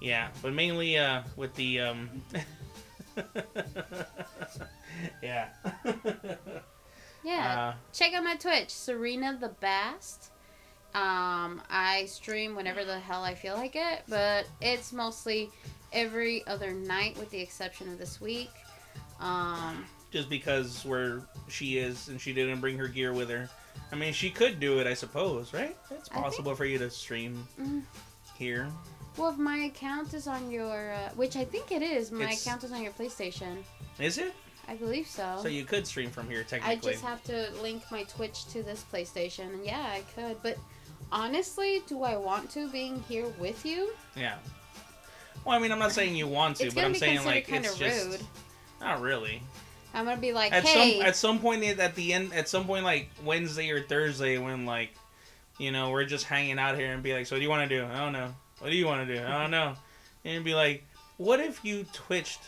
yeah, 0.01 0.29
but 0.41 0.53
mainly 0.53 0.98
uh 0.98 1.24
with 1.36 1.53
the 1.55 1.81
um. 1.81 2.09
yeah. 5.24 5.50
yeah. 7.29 7.59
Uh, 7.69 7.74
Check 7.93 8.13
out 8.13 8.24
my 8.24 8.36
Twitch, 8.36 8.69
Serena 8.69 9.38
the 9.39 9.50
Bast. 9.50 10.31
Um, 10.93 11.62
I 11.69 12.05
stream 12.07 12.55
whenever 12.55 12.83
the 12.83 13.00
hell 13.00 13.24
I 13.24 13.36
feel 13.36 13.55
like 13.55 13.75
it, 13.75 14.01
but 14.07 14.48
it's 14.59 14.91
mostly 14.91 15.50
every 15.93 16.45
other 16.48 16.71
night, 16.71 17.17
with 17.17 17.29
the 17.29 17.39
exception 17.39 17.89
of 17.91 18.00
this 18.00 18.19
week. 18.19 18.50
Um, 19.19 19.86
just 20.12 20.29
because 20.29 20.83
where 20.86 21.21
she 21.48 21.77
is 21.77 22.07
and 22.07 22.19
she 22.19 22.33
didn't 22.33 22.59
bring 22.59 22.77
her 22.77 22.88
gear 22.88 23.13
with 23.13 23.29
her. 23.29 23.48
I 23.91 23.95
mean, 23.95 24.13
she 24.13 24.29
could 24.31 24.59
do 24.59 24.79
it, 24.79 24.88
I 24.88 24.93
suppose, 24.95 25.53
right? 25.53 25.77
It's 25.91 26.09
I 26.09 26.13
think- 26.13 26.24
possible 26.25 26.55
for 26.55 26.65
you 26.65 26.77
to 26.79 26.89
stream 26.89 27.48
Mm. 27.59 27.83
here. 28.36 28.67
well, 29.17 29.29
if 29.31 29.38
my 29.38 29.57
account 29.65 30.13
is 30.13 30.27
on 30.27 30.50
your, 30.50 30.93
uh, 30.93 31.09
which 31.15 31.36
I 31.36 31.43
think 31.45 31.71
it 31.71 31.81
is, 31.83 32.12
my 32.12 32.24
It's- 32.24 32.45
account 32.45 32.63
is 32.63 32.71
on 32.71 32.81
your 32.81 32.93
PlayStation. 32.93 33.63
Is 34.00 34.17
it? 34.17 34.33
I 34.69 34.75
believe 34.75 35.07
so. 35.07 35.39
So 35.41 35.47
you 35.47 35.65
could 35.65 35.88
stream 35.88 36.11
from 36.11 36.29
here 36.29 36.43
technically. 36.43 36.91
I 36.91 36.93
just 36.93 37.03
have 37.03 37.23
to 37.23 37.49
link 37.59 37.81
my 37.91 38.03
Twitch 38.03 38.45
to 38.49 38.61
this 38.61 38.85
PlayStation, 38.93 39.51
and 39.51 39.65
yeah, 39.65 39.81
I 39.81 40.03
could. 40.13 40.38
But 40.43 40.59
honestly, 41.11 41.81
do 41.88 42.03
I 42.03 42.15
want 42.15 42.51
to 42.51 42.69
being 42.69 43.03
here 43.09 43.25
with 43.39 43.65
you? 43.65 43.91
Yeah. 44.15 44.35
Well, 45.43 45.57
I 45.57 45.59
mean, 45.59 45.71
I'm 45.71 45.79
not 45.79 45.91
saying 45.91 46.15
you 46.15 46.27
want 46.27 46.57
to, 46.57 46.71
but 46.71 46.83
I'm 46.83 46.91
be 46.93 46.99
saying 46.99 47.25
like 47.25 47.47
kind 47.47 47.65
it's 47.65 47.73
of 47.73 47.79
just 47.79 48.09
rude. 48.09 48.21
not 48.79 49.01
really. 49.01 49.41
I'm 49.95 50.05
gonna 50.05 50.21
be 50.21 50.33
like, 50.33 50.53
at 50.53 50.63
hey, 50.63 50.99
some 50.99 51.07
at 51.07 51.15
some 51.15 51.39
point 51.39 51.63
at 51.63 51.95
the 51.95 52.13
end 52.13 52.31
at 52.33 52.47
some 52.47 52.65
point 52.65 52.83
like 52.83 53.09
Wednesday 53.25 53.71
or 53.71 53.81
Thursday 53.81 54.38
when 54.38 54.67
like 54.67 54.91
you 55.57 55.71
know 55.71 55.89
we're 55.89 56.05
just 56.05 56.25
hanging 56.25 56.59
out 56.59 56.77
here 56.77 56.93
and 56.93 57.01
be 57.01 57.11
like 57.13 57.25
so 57.25 57.35
what 57.35 57.39
do 57.39 57.43
you 57.43 57.49
want 57.49 57.67
to 57.67 57.75
do 57.75 57.85
I 57.85 57.97
don't 57.97 58.13
know 58.13 58.33
what 58.59 58.69
do 58.69 58.77
you 58.77 58.85
want 58.85 59.07
to 59.07 59.15
do 59.15 59.25
I 59.25 59.41
don't 59.41 59.49
know 59.49 59.73
and 60.25 60.45
be 60.45 60.53
like 60.53 60.85
what 61.17 61.39
if 61.39 61.65
you 61.65 61.85
twitched 61.91 62.39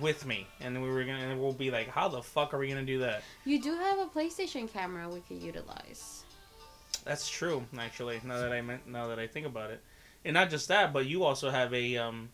with 0.00 0.24
me 0.26 0.46
and 0.60 0.80
we 0.82 0.88
were 0.88 1.04
gonna 1.04 1.18
and 1.28 1.40
we'll 1.40 1.52
be 1.52 1.70
like 1.70 1.88
how 1.88 2.08
the 2.08 2.22
fuck 2.22 2.52
are 2.54 2.58
we 2.58 2.68
gonna 2.68 2.82
do 2.82 2.98
that 2.98 3.22
you 3.44 3.60
do 3.60 3.74
have 3.76 3.98
a 3.98 4.06
PlayStation 4.06 4.70
camera 4.72 5.08
we 5.08 5.20
could 5.20 5.42
utilize. 5.42 6.24
that's 7.04 7.28
true 7.28 7.64
actually 7.78 8.20
now 8.24 8.38
that 8.38 8.52
I 8.52 8.60
meant 8.60 8.86
now 8.88 9.08
that 9.08 9.18
I 9.18 9.26
think 9.26 9.46
about 9.46 9.70
it 9.70 9.80
and 10.24 10.34
not 10.34 10.50
just 10.50 10.68
that 10.68 10.92
but 10.92 11.06
you 11.06 11.24
also 11.24 11.50
have 11.50 11.72
a 11.74 11.96
um 11.96 12.30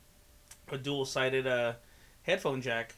a 0.71 0.79
dual 0.79 1.05
sided 1.05 1.47
uh 1.47 1.75
headphone 2.23 2.61
jack 2.63 2.95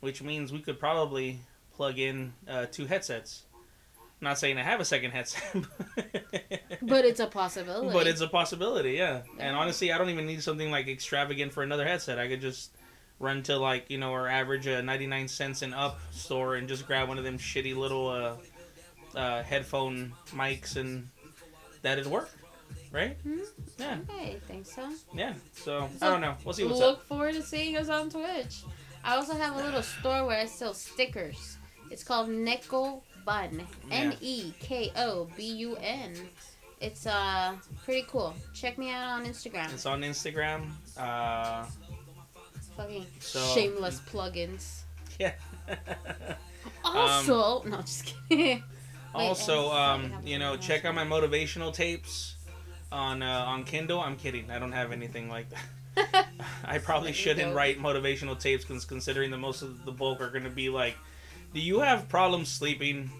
which 0.00 0.22
means 0.22 0.52
we 0.52 0.60
could 0.60 0.78
probably 0.78 1.40
plug 1.74 1.98
in 1.98 2.32
uh, 2.48 2.66
two 2.70 2.86
headsets. 2.86 3.42
not 4.20 4.38
saying 4.38 4.58
I 4.58 4.62
have 4.62 4.80
a 4.80 4.84
second 4.84 5.10
headset, 5.12 5.42
But 6.82 7.04
it's 7.04 7.20
a 7.20 7.26
possibility. 7.26 7.92
but 7.92 8.06
it's 8.06 8.20
a 8.22 8.28
possibility, 8.28 8.92
yeah. 8.92 9.22
Yeah. 9.36 9.44
And 9.46 9.56
honestly, 9.56 9.92
I 9.92 9.98
don't 9.98 10.08
even 10.10 10.26
need 10.26 10.42
something 10.42 10.70
like 10.70 10.88
extravagant 10.88 11.52
for 11.52 11.62
another 11.62 11.86
headset. 11.86 12.18
I 12.18 12.28
could 12.28 12.40
just 12.40 12.70
run 13.20 13.42
to 13.44 13.56
like 13.56 13.88
you 13.90 13.98
know 13.98 14.10
our 14.12 14.26
average 14.26 14.66
uh, 14.66 14.80
ninety 14.80 15.06
nine 15.06 15.28
cents 15.28 15.62
and 15.62 15.72
up 15.74 16.00
store 16.10 16.56
and 16.56 16.66
just 16.68 16.86
grab 16.86 17.06
one 17.08 17.18
of 17.18 17.24
them 17.24 17.38
shitty 17.38 17.76
little 17.76 18.08
uh, 18.08 18.34
uh, 19.16 19.42
headphone 19.44 20.12
mics 20.32 20.76
and 20.76 21.08
that'd 21.82 22.06
work, 22.06 22.30
right? 22.90 23.16
Hmm? 23.22 23.38
Yeah, 23.78 23.98
Okay, 24.10 24.38
think 24.48 24.66
so. 24.66 24.88
yeah. 25.14 25.34
So, 25.52 25.88
I 26.02 26.08
don't 26.08 26.20
know. 26.20 26.34
We'll 26.44 26.54
see 26.54 26.64
what's 26.64 26.78
Look 26.80 26.98
up. 26.98 27.04
forward 27.06 27.34
to 27.34 27.42
seeing 27.42 27.76
us 27.76 27.88
on 27.88 28.10
Twitch. 28.10 28.62
I 29.04 29.16
also 29.16 29.34
have 29.34 29.54
a 29.56 29.62
little 29.62 29.82
store 29.82 30.26
where 30.26 30.38
I 30.40 30.44
sell 30.46 30.74
stickers. 30.74 31.56
It's 31.90 32.04
called 32.04 32.28
Neko 32.28 33.02
Bun. 33.24 33.66
Yeah. 33.88 33.94
N 33.96 34.16
E 34.20 34.52
K 34.60 34.92
O 34.96 35.28
B 35.36 35.44
U 35.56 35.76
N. 35.80 36.14
It's 36.80 37.06
uh 37.06 37.54
pretty 37.84 38.06
cool. 38.08 38.34
Check 38.54 38.78
me 38.78 38.90
out 38.90 39.20
on 39.20 39.24
Instagram. 39.26 39.72
It's 39.74 39.86
on 39.86 40.02
Instagram. 40.02 40.70
Uh, 40.96 41.64
Fucking 42.80 43.06
So- 43.18 43.54
shameless 43.54 44.00
plugins. 44.00 44.80
yeah. 45.18 45.32
Also, 46.82 47.62
no, 47.64 47.80
just 47.82 48.06
kidding. 48.28 48.46
Wait, 49.14 49.26
Also, 49.26 49.70
um, 49.70 50.12
you 50.24 50.38
know, 50.38 50.56
check 50.56 50.86
out 50.86 50.94
my 50.94 51.04
motivational 51.04 51.74
tapes 51.74 52.36
on 52.90 53.22
uh, 53.22 53.44
on 53.46 53.64
Kindle. 53.64 54.00
I'm 54.00 54.16
kidding. 54.16 54.50
I 54.50 54.58
don't 54.58 54.72
have 54.72 54.92
anything 54.92 55.28
like 55.28 55.46
that. 55.50 56.26
I 56.64 56.78
probably 56.78 57.12
shouldn't 57.12 57.54
write 57.54 57.78
motivational 57.78 58.38
tapes 58.38 58.64
cons- 58.64 58.86
considering 58.86 59.30
that 59.32 59.38
most 59.38 59.60
of 59.60 59.84
the 59.84 59.92
bulk 59.92 60.22
are 60.22 60.30
going 60.30 60.44
to 60.44 60.50
be 60.50 60.70
like, 60.70 60.96
"Do 61.52 61.60
you 61.60 61.80
have 61.80 62.08
problems 62.08 62.48
sleeping? 62.48 63.10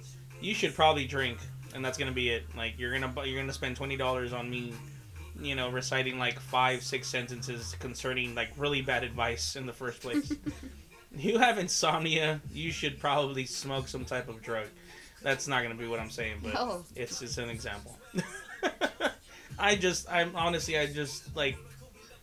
You 0.40 0.54
should 0.54 0.74
probably 0.74 1.04
drink," 1.06 1.38
and 1.74 1.84
that's 1.84 1.98
going 1.98 2.08
to 2.08 2.14
be 2.14 2.30
it. 2.30 2.44
Like 2.56 2.78
you're 2.78 2.98
gonna 2.98 3.12
you're 3.26 3.38
gonna 3.40 3.52
spend 3.52 3.76
twenty 3.76 3.96
dollars 3.98 4.32
on 4.32 4.48
me, 4.48 4.72
you 5.40 5.54
know, 5.54 5.70
reciting 5.70 6.18
like 6.18 6.38
five 6.38 6.82
six 6.82 7.08
sentences 7.08 7.74
concerning 7.80 8.34
like 8.34 8.50
really 8.56 8.82
bad 8.82 9.04
advice 9.04 9.56
in 9.56 9.66
the 9.66 9.72
first 9.72 10.00
place. 10.00 10.32
you 11.16 11.38
have 11.38 11.58
insomnia. 11.58 12.40
You 12.52 12.70
should 12.70 12.98
probably 13.00 13.46
smoke 13.46 13.88
some 13.88 14.04
type 14.04 14.28
of 14.28 14.42
drug. 14.42 14.66
That's 15.22 15.46
not 15.48 15.62
going 15.62 15.76
to 15.76 15.82
be 15.82 15.88
what 15.88 16.00
I'm 16.00 16.10
saying, 16.10 16.38
but 16.42 16.54
Oh. 16.56 16.84
it's 16.96 17.20
it's 17.22 17.38
an 17.38 17.50
example. 17.50 17.96
I 19.58 19.74
just 19.76 20.10
I'm 20.10 20.34
honestly 20.36 20.78
I 20.78 20.86
just 20.86 21.34
like 21.36 21.56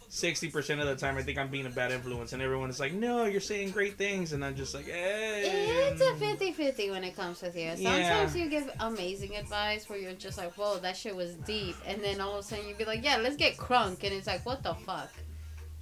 sixty 0.09 0.49
percent 0.49 0.79
of 0.79 0.87
the 0.87 0.95
time 0.95 1.17
I 1.17 1.21
think 1.23 1.37
I'm 1.37 1.49
being 1.49 1.65
a 1.65 1.69
bad 1.69 1.91
influence 1.91 2.33
and 2.33 2.41
everyone 2.41 2.69
is 2.69 2.79
like, 2.79 2.93
No, 2.93 3.25
you're 3.25 3.41
saying 3.41 3.71
great 3.71 3.97
things 3.97 4.33
and 4.33 4.43
I'm 4.43 4.55
just 4.55 4.73
like 4.73 4.87
eh. 4.87 5.91
It's 5.91 6.01
a 6.01 6.15
50 6.15 6.53
50 6.53 6.91
when 6.91 7.03
it 7.03 7.15
comes 7.15 7.41
with 7.41 7.55
you. 7.55 7.71
Yeah. 7.75 7.75
Sometimes 7.75 8.35
you 8.35 8.49
give 8.49 8.69
amazing 8.79 9.35
advice 9.35 9.89
where 9.89 9.99
you're 9.99 10.13
just 10.13 10.37
like, 10.37 10.53
whoa, 10.53 10.77
that 10.79 10.95
shit 10.95 11.15
was 11.15 11.35
deep. 11.35 11.75
And 11.85 12.01
then 12.01 12.21
all 12.21 12.33
of 12.33 12.39
a 12.39 12.43
sudden 12.43 12.67
you'd 12.67 12.77
be 12.77 12.85
like, 12.85 13.03
yeah, 13.03 13.17
let's 13.17 13.35
get 13.35 13.57
crunk. 13.57 14.03
And 14.03 14.13
it's 14.13 14.27
like, 14.27 14.45
what 14.45 14.63
the 14.63 14.73
fuck? 14.73 15.09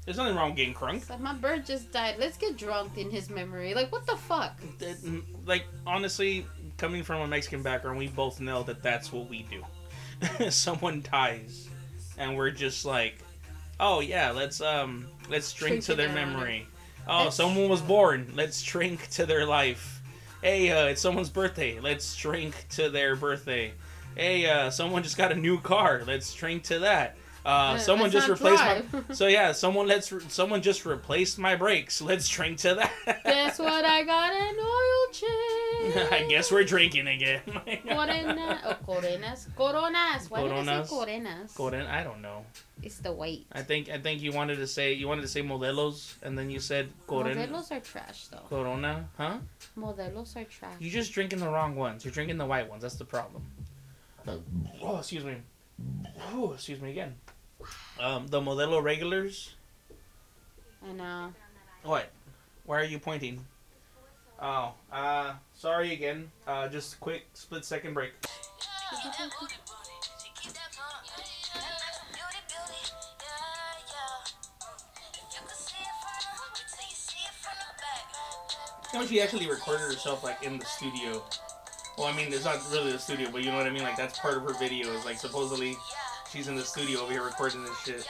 There's 0.06 0.18
nothing 0.18 0.36
wrong 0.36 0.50
with 0.52 0.58
getting 0.58 0.74
crunk. 0.76 0.98
It's 0.98 1.10
like, 1.10 1.20
my 1.20 1.34
bird 1.34 1.66
just 1.66 1.92
died. 1.92 2.16
Let's 2.20 2.38
get 2.38 2.58
drunk 2.58 2.98
in 2.98 3.10
his 3.10 3.30
memory. 3.30 3.74
Like, 3.74 3.92
what 3.92 4.06
the 4.06 4.16
fuck? 4.16 4.60
Mm, 4.80 5.24
Like 5.46 5.66
honestly, 5.88 6.46
coming 6.78 7.04
from 7.04 7.22
a 7.22 7.28
Mexican 7.28 7.64
background, 7.64 7.98
we 7.98 8.08
both 8.08 8.40
know 8.40 8.62
that 8.64 8.84
that's 8.84 9.12
what 9.12 9.28
we 9.30 9.48
do. 9.50 10.50
Someone 10.52 11.04
dies, 11.12 11.68
and 12.18 12.38
we're 12.38 12.52
just 12.52 12.86
like, 12.86 13.16
"Oh 13.80 14.00
yeah, 14.00 14.32
let's 14.32 14.62
um, 14.62 15.08
let's 15.30 15.52
drink 15.54 15.84
Drink 15.84 15.84
to 15.86 15.96
their 15.96 16.10
memory." 16.10 16.68
Oh, 17.08 17.26
Let's- 17.26 17.36
someone 17.36 17.70
was 17.70 17.82
born. 17.82 18.32
Let's 18.36 18.64
drink 18.64 19.10
to 19.12 19.26
their 19.26 19.46
life. 19.46 20.02
Hey, 20.42 20.72
uh, 20.72 20.88
it's 20.88 21.02
someone's 21.02 21.30
birthday. 21.30 21.80
Let's 21.80 22.16
drink 22.16 22.66
to 22.72 22.90
their 22.90 23.16
birthday. 23.16 23.74
Hey, 24.16 24.50
uh, 24.50 24.70
someone 24.70 25.04
just 25.04 25.18
got 25.18 25.32
a 25.32 25.36
new 25.36 25.60
car. 25.60 26.04
Let's 26.06 26.34
drink 26.34 26.64
to 26.64 26.80
that. 26.80 27.16
Uh, 27.46 27.50
Uh, 27.76 27.78
someone 27.78 28.10
just 28.10 28.28
replaced 28.28 28.64
my. 28.64 28.82
So 29.14 29.28
yeah, 29.28 29.52
someone 29.52 29.86
let's 29.88 30.12
re- 30.12 30.24
someone 30.30 30.62
just 30.64 30.84
replaced 30.86 31.38
my 31.38 31.56
brakes. 31.56 32.02
Let's 32.02 32.28
drink 32.28 32.58
to 32.66 32.74
that. 32.76 32.92
Guess 33.24 33.60
what? 33.60 33.86
I 33.86 34.04
got 34.04 34.34
an 34.34 34.56
oil 34.60 35.04
change. 35.14 36.12
I 36.12 36.26
guess 36.28 36.52
we're 36.52 36.64
drinking 36.64 37.08
again. 37.08 37.42
Corona 37.88 38.60
or 38.66 38.74
coronas? 38.84 39.48
Coronas. 39.56 40.30
Why 40.32 40.42
did 40.42 40.52
I 40.54 40.84
say 40.84 40.90
coronas? 40.90 41.54
Coren- 41.54 41.88
I 41.88 42.04
don't 42.04 42.22
know. 42.24 42.46
It's 42.82 42.98
the 42.98 43.12
weight. 43.12 43.46
I 43.52 43.62
think 43.62 43.90
I 43.90 44.00
think 44.00 44.22
you 44.24 44.32
wanted 44.32 44.56
to 44.58 44.68
say 44.68 44.94
you 44.94 45.08
wanted 45.08 45.22
to 45.22 45.28
say 45.28 45.42
modelos 45.44 46.16
and 46.24 46.36
then 46.38 46.50
you 46.50 46.60
said 46.60 46.90
coren- 47.08 47.36
Modelos 47.38 47.70
are 47.72 47.80
trash 47.80 48.26
though. 48.32 48.42
corona, 48.50 49.08
huh? 49.18 49.38
Modelos 49.78 50.36
are 50.36 50.46
trash. 50.46 50.74
You're 50.80 50.92
just 51.02 51.14
drinking 51.14 51.40
the 51.42 51.50
wrong 51.50 51.76
ones. 51.76 52.04
You're 52.04 52.12
drinking 52.18 52.38
the 52.40 52.46
white 52.48 52.68
ones. 52.68 52.82
That's 52.82 52.96
the 52.96 53.06
problem. 53.06 53.44
Oh, 54.82 54.98
excuse 54.98 55.24
me. 55.24 55.36
Oh, 56.34 56.54
excuse 56.54 56.82
me 56.82 56.90
again. 56.90 57.14
Um, 58.00 58.28
the 58.28 58.42
Modelo 58.42 58.82
regulars. 58.82 59.56
I 60.88 60.92
know. 60.94 61.34
What? 61.84 62.12
Why 62.66 62.82
are 62.82 62.86
you 62.86 63.00
pointing? 63.00 63.46
Oh, 64.42 64.74
uh, 64.92 65.34
sorry 65.54 65.94
again. 65.94 66.32
Uh, 66.46 66.68
just 66.68 66.96
a 66.96 66.98
quick 66.98 67.26
split 67.34 67.64
second 67.64 67.94
break. 67.94 68.12
Know, 78.96 79.06
she 79.06 79.20
actually 79.20 79.50
recorded 79.50 79.82
herself 79.82 80.24
like 80.24 80.42
in 80.42 80.58
the 80.58 80.66
studio. 80.66 81.22
Well, 81.98 82.08
I 82.08 82.16
mean, 82.16 82.32
it's 82.32 82.46
not 82.46 82.60
really 82.72 82.94
the 82.94 83.00
studio, 83.00 83.30
but 83.30 83.44
you 83.44 83.52
know 83.52 83.58
what 83.58 83.68
I 83.68 83.70
mean. 83.70 83.84
Like 83.84 83.98
that's 83.98 84.18
part 84.20 84.38
of 84.38 84.44
her 84.44 84.54
video. 84.54 84.90
Is 84.94 85.04
like 85.04 85.18
supposedly 85.18 85.76
she's 86.36 86.48
in 86.50 86.56
the 86.56 86.64
studio 86.64 87.00
over 87.00 87.14
here 87.14 87.24
recording 87.24 87.64
this 87.64 87.80
shit. 87.86 88.08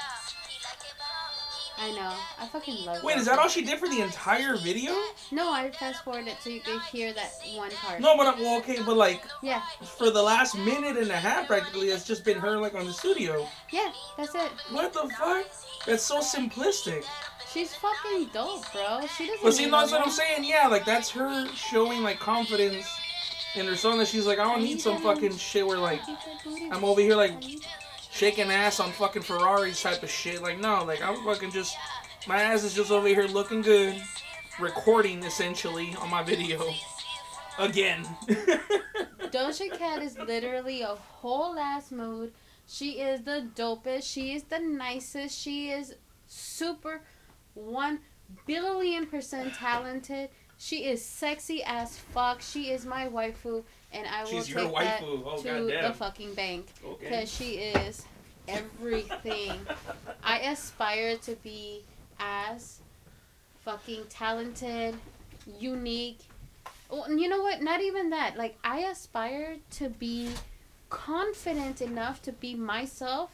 I 1.77 1.91
know. 1.91 2.13
I 2.39 2.47
fucking 2.47 2.85
love. 2.85 2.97
It. 2.97 3.03
Wait, 3.03 3.17
is 3.17 3.25
that 3.25 3.37
all 3.37 3.49
she 3.49 3.61
did 3.61 3.77
for 3.77 3.87
the 3.87 4.01
entire 4.01 4.55
video? 4.57 4.93
No, 5.31 5.51
I 5.51 5.69
fast 5.71 6.03
forwarded 6.03 6.29
it 6.29 6.37
so 6.41 6.49
you 6.49 6.61
could 6.61 6.81
hear 6.83 7.13
that 7.13 7.33
one 7.53 7.69
part. 7.71 7.99
No, 7.99 8.17
but 8.17 8.25
uh, 8.25 8.33
well, 8.39 8.57
okay, 8.59 8.81
but 8.83 8.97
like 8.97 9.21
Yeah, 9.43 9.61
for 9.97 10.09
the 10.09 10.23
last 10.23 10.57
minute 10.57 10.97
and 10.97 11.11
a 11.11 11.15
half, 11.17 11.47
practically, 11.47 11.89
it's 11.89 12.07
just 12.07 12.23
been 12.23 12.39
her 12.39 12.57
like 12.57 12.73
on 12.73 12.85
the 12.85 12.93
studio. 12.93 13.47
yeah, 13.71 13.91
that's 14.17 14.33
it. 14.33 14.51
What 14.71 14.93
the 14.93 15.07
fuck? 15.19 15.45
That's 15.85 16.03
so 16.03 16.21
simplistic. 16.21 17.03
She's 17.51 17.75
fucking 17.75 18.29
dope, 18.33 18.71
bro. 18.73 19.01
She 19.17 19.27
doesn't. 19.27 19.43
But 19.43 19.53
see, 19.53 19.69
that's 19.69 19.91
what 19.91 20.01
I'm 20.01 20.11
saying. 20.11 20.45
Yeah, 20.45 20.67
like 20.67 20.85
that's 20.85 21.11
her 21.11 21.47
showing 21.53 22.01
like 22.01 22.19
confidence 22.19 22.87
in 23.55 23.65
her 23.65 23.75
song 23.75 23.99
that 23.99 24.07
she's 24.07 24.25
like, 24.25 24.39
I 24.39 24.43
don't 24.45 24.63
need 24.63 24.81
some 24.81 25.01
fucking 25.01 25.37
shit 25.37 25.65
where 25.67 25.77
like 25.77 26.01
I'm 26.71 26.83
over 26.83 27.01
here 27.01 27.15
like 27.15 27.33
shaking 28.15 28.49
ass 28.49 28.79
on 28.79 28.91
fucking 28.93 29.21
Ferraris 29.21 29.81
type 29.81 30.01
of 30.01 30.09
shit. 30.09 30.41
Like 30.41 30.59
no, 30.59 30.83
like 30.83 31.01
I'm 31.01 31.23
fucking 31.23 31.51
just 31.51 31.75
my 32.27 32.41
ass 32.41 32.63
is 32.63 32.73
just 32.73 32.91
over 32.91 33.07
here 33.07 33.25
looking 33.25 33.61
good, 33.61 34.01
recording 34.59 35.21
essentially 35.23 35.95
on 35.99 36.09
my 36.09 36.23
video 36.23 36.63
again. 37.59 38.05
Doja 39.31 39.77
Cat 39.77 40.01
is 40.01 40.17
literally 40.17 40.81
a 40.81 40.95
whole 40.95 41.59
ass 41.59 41.91
mood. 41.91 42.31
She 42.67 43.01
is 43.01 43.21
the 43.21 43.47
dopest. 43.53 44.11
She 44.11 44.33
is 44.33 44.43
the 44.43 44.59
nicest. 44.59 45.37
She 45.37 45.69
is 45.69 45.93
super 46.27 47.01
one 47.53 47.99
billion 48.47 49.05
percent 49.07 49.53
talented. 49.55 50.29
She 50.57 50.85
is 50.85 51.03
sexy 51.03 51.63
as 51.65 51.97
fuck. 51.97 52.41
She 52.41 52.71
is 52.71 52.85
my 52.85 53.09
waifu, 53.09 53.63
and 53.95 54.07
I 54.07 54.23
will 54.23 54.31
She's 54.31 54.47
take 54.47 54.55
your 54.55 54.71
that. 54.71 55.01
Oh, 55.03 55.37
to 55.41 55.43
goddamn. 55.43 55.83
the 55.83 55.93
fucking 55.93 56.33
bank 56.33 56.67
okay. 56.85 57.05
because 57.05 57.33
she 57.33 57.53
is 57.53 58.05
everything. 58.47 59.53
I 60.23 60.39
aspire 60.39 61.17
to 61.19 61.35
be 61.37 61.83
as 62.19 62.81
fucking 63.63 64.03
talented, 64.09 64.95
unique. 65.59 66.19
Well, 66.89 67.11
you 67.11 67.29
know 67.29 67.41
what? 67.41 67.61
Not 67.61 67.81
even 67.81 68.09
that. 68.11 68.37
Like 68.37 68.57
I 68.63 68.79
aspire 68.79 69.57
to 69.71 69.89
be 69.89 70.29
confident 70.89 71.81
enough 71.81 72.21
to 72.23 72.31
be 72.31 72.53
myself 72.53 73.31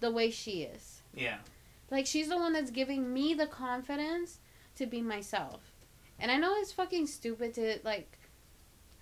the 0.00 0.10
way 0.10 0.30
she 0.30 0.62
is. 0.62 1.02
Yeah. 1.14 1.38
Like 1.90 2.06
she's 2.06 2.28
the 2.28 2.36
one 2.36 2.52
that's 2.52 2.70
giving 2.70 3.12
me 3.12 3.34
the 3.34 3.46
confidence 3.46 4.38
to 4.76 4.86
be 4.86 5.00
myself. 5.00 5.60
And 6.18 6.30
I 6.30 6.36
know 6.36 6.54
it's 6.56 6.72
fucking 6.72 7.06
stupid 7.06 7.54
to 7.54 7.78
like 7.84 8.18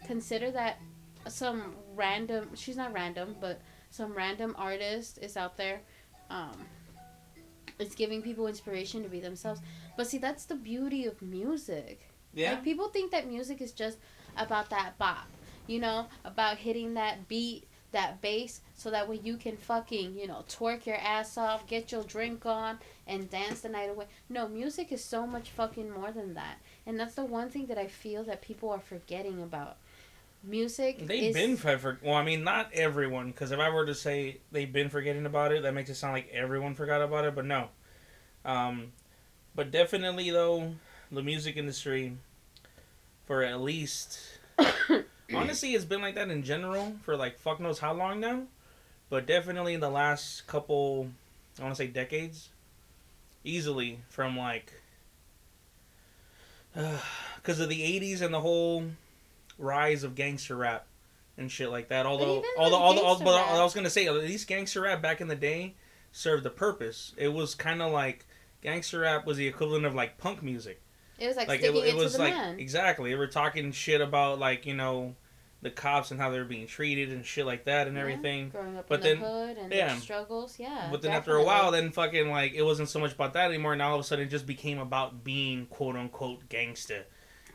consider 0.07 0.51
that 0.51 0.79
some 1.29 1.75
random 1.95 2.51
she's 2.55 2.77
not 2.77 2.93
random, 2.93 3.37
but 3.41 3.61
some 3.91 4.13
random 4.15 4.55
artist 4.59 5.19
is 5.21 5.37
out 5.37 5.57
there 5.57 5.81
um 6.31 6.57
it's 7.79 7.95
giving 7.95 8.23
people 8.23 8.47
inspiration 8.47 9.03
to 9.03 9.09
be 9.09 9.21
themselves. 9.21 9.61
But 9.97 10.07
see 10.07 10.19
that's 10.19 10.45
the 10.45 10.55
beauty 10.55 11.07
of 11.07 11.21
music. 11.23 12.11
Yeah. 12.33 12.53
Like 12.53 12.65
people 12.65 12.89
think 12.89 13.11
that 13.13 13.29
music 13.29 13.61
is 13.61 13.73
just 13.73 13.99
about 14.37 14.71
that 14.71 14.97
bop, 14.99 15.27
you 15.67 15.81
know, 15.81 16.07
about 16.25 16.59
hitting 16.59 16.95
that 16.95 17.27
beat, 17.27 17.65
that 17.93 18.21
bass, 18.21 18.61
so 18.75 18.91
that 18.91 19.09
way 19.09 19.21
you 19.23 19.37
can 19.37 19.57
fucking, 19.57 20.17
you 20.17 20.29
know, 20.29 20.45
twerk 20.49 20.87
your 20.87 20.97
ass 20.97 21.37
off, 21.37 21.67
get 21.67 21.91
your 21.91 22.05
drink 22.05 22.47
on, 22.47 22.79
and 23.07 23.29
dance 23.31 23.63
the 23.63 23.69
night 23.69 23.91
away. 23.91 24.07
No, 24.29 24.47
music 24.47 24.93
is 24.93 25.03
so 25.03 25.27
much 25.27 25.51
fucking 25.51 25.91
more 25.91 26.13
than 26.13 26.35
that. 26.35 26.59
And 26.87 26.99
that's 27.01 27.15
the 27.15 27.25
one 27.25 27.51
thing 27.51 27.67
that 27.67 27.79
I 27.79 27.89
feel 27.89 28.23
that 28.25 28.43
people 28.43 28.71
are 28.71 28.81
forgetting 28.81 29.43
about. 29.43 29.79
Music 30.43 31.07
They've 31.07 31.25
is 31.25 31.35
been 31.35 31.57
for 31.57 31.99
well, 32.03 32.15
I 32.15 32.25
mean, 32.25 32.45
not 32.45 32.71
everyone, 32.73 33.27
because 33.27 33.53
if 33.53 33.59
I 33.59 33.69
were 33.69 33.85
to 33.85 33.95
say 33.95 34.39
they've 34.51 34.73
been 34.73 34.89
forgetting 34.89 35.27
about 35.27 35.53
it, 35.53 35.63
that 35.63 35.75
makes 35.75 35.91
it 35.91 35.97
sound 35.97 36.15
like 36.15 36.31
everyone 36.33 36.75
forgot 36.75 37.03
about 37.03 37.27
it. 37.27 37.35
But 37.35 37.45
no, 37.45 37.69
um, 38.45 38.93
but 39.55 39.71
definitely 39.71 40.31
though, 40.31 40.73
the 41.13 41.23
music 41.23 41.59
industry, 41.59 42.17
for 43.27 43.43
at 43.43 43.61
least, 43.61 44.19
honestly, 45.35 45.75
it's 45.75 45.85
been 45.85 46.01
like 46.01 46.15
that 46.15 46.31
in 46.31 46.43
general 46.43 46.95
for 47.05 47.17
like 47.17 47.39
fuck 47.39 47.61
knows 47.61 47.79
how 47.79 47.93
long 47.93 48.19
now, 48.21 48.45
but 49.11 49.27
definitely 49.27 49.75
in 49.75 49.81
the 49.81 49.91
last 49.91 50.47
couple, 50.47 51.11
I 51.59 51.63
want 51.65 51.75
to 51.75 51.83
say 51.83 51.89
decades, 51.89 52.49
easily 53.45 53.99
from 54.09 54.39
like, 54.39 54.73
because 56.75 57.61
of 57.61 57.69
the 57.69 57.83
'80s 57.83 58.23
and 58.23 58.33
the 58.33 58.41
whole 58.41 58.85
rise 59.61 60.03
of 60.05 60.15
gangster 60.15 60.57
rap 60.57 60.87
and 61.37 61.51
shit 61.51 61.71
like 61.71 61.89
that. 61.89 62.07
Although, 62.07 62.43
although, 62.59 62.71
the 62.95 63.03
although, 63.05 63.25
but 63.25 63.37
rap- 63.37 63.51
I 63.53 63.63
was 63.63 63.75
gonna 63.75 63.91
say, 63.91 64.07
at 64.07 64.15
least 64.15 64.49
gangster 64.49 64.81
rap 64.83 65.01
back 65.03 65.21
in 65.21 65.29
the 65.29 65.37
day 65.37 65.75
served 66.13 66.45
a 66.47 66.51
purpose. 66.51 67.15
It 67.17 67.29
was 67.29 67.55
kind 67.55 67.81
of 67.83 67.93
like 67.93 68.27
gangster 68.63 69.01
rap 69.01 69.27
was 69.27 69.37
the 69.37 69.47
equivalent 69.47 69.87
of 69.87 69.95
like 69.95 70.19
punk 70.19 70.43
music. 70.43 70.81
it 71.19 71.27
was 71.29 71.37
like, 71.37 71.49
Like 71.49 71.61
it, 71.61 71.71
sticking 71.71 71.83
it 71.85 71.89
it, 71.89 71.97
was 71.97 72.13
to 72.13 72.19
the 72.19 72.25
like 72.25 72.35
man. 72.35 72.59
exactly. 72.59 73.11
They 73.11 73.17
were 73.17 73.27
talking 73.27 73.73
shit 73.73 74.01
about 74.01 74.39
like 74.39 74.67
you 74.67 74.75
know 74.75 75.15
the 75.63 75.71
cops 75.71 76.11
and 76.11 76.19
how 76.19 76.31
they're 76.31 76.45
being 76.47 76.67
treated 76.67 77.11
and 77.11 77.25
shit 77.25 77.45
like 77.45 77.65
that 77.67 77.87
and 77.87 77.95
Yeah. 77.95 78.01
everything. 78.03 78.49
Growing 78.49 78.79
up 78.79 78.87
but 78.89 79.01
in 79.01 79.03
then- 79.07 79.21
the 79.21 79.27
hood 79.29 79.59
and 79.59 79.73
yeah. 79.73 79.97
struggles, 79.99 80.59
yeah. 80.59 80.89
But 80.91 81.03
then 81.03 81.13
after 81.13 81.37
a 81.37 81.45
while, 81.45 81.71
then 81.71 81.93
fucking 81.93 82.31
like 82.31 82.55
it 82.55 82.63
wasn't 82.63 82.89
so 82.89 82.99
much 82.99 83.13
about 83.13 83.35
that 83.35 83.49
anymore. 83.51 83.77
Now 83.77 83.91
all 83.91 83.95
of 83.97 84.01
a 84.01 84.05
sudden, 84.05 84.27
it 84.27 84.31
just 84.31 84.47
became 84.47 84.79
about 84.79 85.23
being 85.23 85.67
quote 85.67 85.97
unquote 85.97 86.49
gangster, 86.49 87.05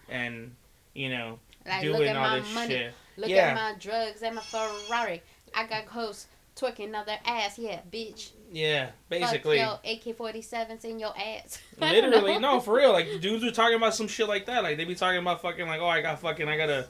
and 0.08 0.56
you 0.94 1.10
know 1.10 1.40
like, 1.66 1.82
doing 1.82 2.00
look 2.00 2.08
at 2.08 2.16
all 2.16 2.30
my 2.30 2.40
this 2.40 2.54
money, 2.54 2.70
shit. 2.70 2.94
look 3.18 3.30
Yeah. 3.30 3.38
at 3.48 3.56
my 3.56 3.80
drugs 3.80 4.22
and 4.22 4.36
my 4.36 4.42
Ferrari. 4.42 5.22
I 5.54 5.66
got 5.66 5.86
hoes 5.86 6.28
twerking 6.56 6.96
on 6.96 7.06
their 7.06 7.20
ass, 7.26 7.58
yeah, 7.58 7.80
bitch. 7.92 8.32
Yeah, 8.52 8.90
basically. 9.10 9.60
Fuck 9.60 9.86
your 9.86 9.94
AK-47s 9.94 10.86
in 10.86 11.00
your 11.00 11.14
ass. 11.18 11.60
Literally, 11.80 12.40
no, 12.40 12.60
for 12.60 12.76
real. 12.76 12.92
Like 12.92 13.08
dudes 13.22 13.44
are 13.44 13.52
talking 13.52 13.76
about 13.76 13.94
some 13.96 14.08
shit 14.08 14.28
like 14.28 14.46
that. 14.46 14.64
Like 14.64 14.78
they 14.78 14.86
be 14.86 14.96
talking 14.96 15.20
about 15.20 15.42
fucking 15.42 15.68
like, 15.68 15.82
oh, 15.82 15.88
I 15.88 16.02
got 16.02 16.20
fucking, 16.20 16.48
I 16.48 16.58
got 16.58 16.70
a, 16.70 16.88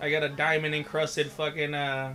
I 0.00 0.10
got 0.10 0.22
a 0.22 0.28
diamond 0.28 0.74
encrusted 0.74 1.30
fucking 1.30 1.74
uh, 1.74 2.14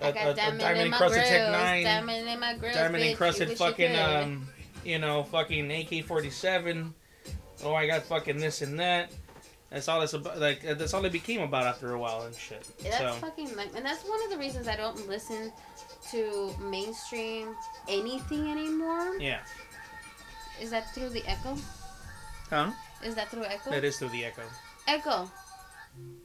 a, 0.00 0.04
I 0.04 0.08
a, 0.08 0.12
got 0.12 0.28
a 0.28 0.34
diamond, 0.34 0.60
diamond 0.60 0.80
in 0.82 0.90
my 0.90 0.96
encrusted 0.96 1.24
Tech 1.24 1.50
Nine, 1.50 1.84
diamond 1.84 2.28
in 2.28 2.40
my 2.40 2.56
grills, 2.56 2.76
diamond 2.76 3.02
bitch. 3.04 3.10
encrusted 3.10 3.48
You 3.48 3.52
wish 3.54 3.60
you 3.60 3.66
fucking 3.66 3.96
um, 3.96 4.48
you 4.84 4.98
know, 4.98 5.24
fucking 5.24 5.70
AK 5.70 6.04
forty 6.06 6.30
seven. 6.30 6.94
Oh, 7.64 7.74
I 7.74 7.86
got 7.86 8.02
fucking 8.02 8.38
this 8.38 8.62
and 8.62 8.78
that. 8.80 9.10
Uh, 9.72 9.76
that's 9.76 9.88
all 9.88 10.02
it's 10.02 10.12
about. 10.12 10.38
Like 10.38 10.62
that's 10.62 10.92
all 10.92 11.04
it 11.04 11.12
became 11.12 11.40
about 11.40 11.64
after 11.64 11.92
a 11.94 11.98
while 11.98 12.22
and 12.22 12.34
shit. 12.34 12.66
That's 12.82 12.98
so 12.98 13.12
fucking 13.14 13.56
like, 13.56 13.70
and 13.74 13.84
that's 13.84 14.04
one 14.04 14.22
of 14.22 14.30
the 14.30 14.36
reasons 14.38 14.68
I 14.68 14.76
don't 14.76 15.08
listen 15.08 15.50
to 16.10 16.50
mainstream 16.60 17.56
anything 17.88 18.50
anymore. 18.50 19.16
yeah, 19.18 19.40
Is 20.60 20.70
that 20.70 20.92
through 20.94 21.08
the 21.10 21.22
echo? 21.26 21.56
huh? 22.50 22.70
Is 23.04 23.14
that 23.14 23.30
through 23.30 23.44
echo? 23.44 23.70
That 23.70 23.82
is 23.84 23.96
through 23.98 24.10
the 24.10 24.24
echo. 24.26 24.42
Echo. 24.86 25.30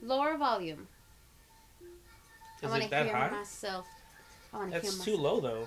Lower 0.02 0.36
volume. 0.36 0.86
I 2.62 2.66
Is 2.66 2.70
want 2.70 2.82
it 2.82 2.84
to 2.86 2.90
that 2.90 3.06
hear 3.06 3.16
high? 3.16 3.30
myself. 3.30 3.86
I 4.52 4.56
want 4.58 4.70
to 4.72 4.74
hear 4.74 4.82
myself. 4.82 4.96
That's 4.96 5.04
too 5.04 5.16
low 5.16 5.40
though. 5.40 5.66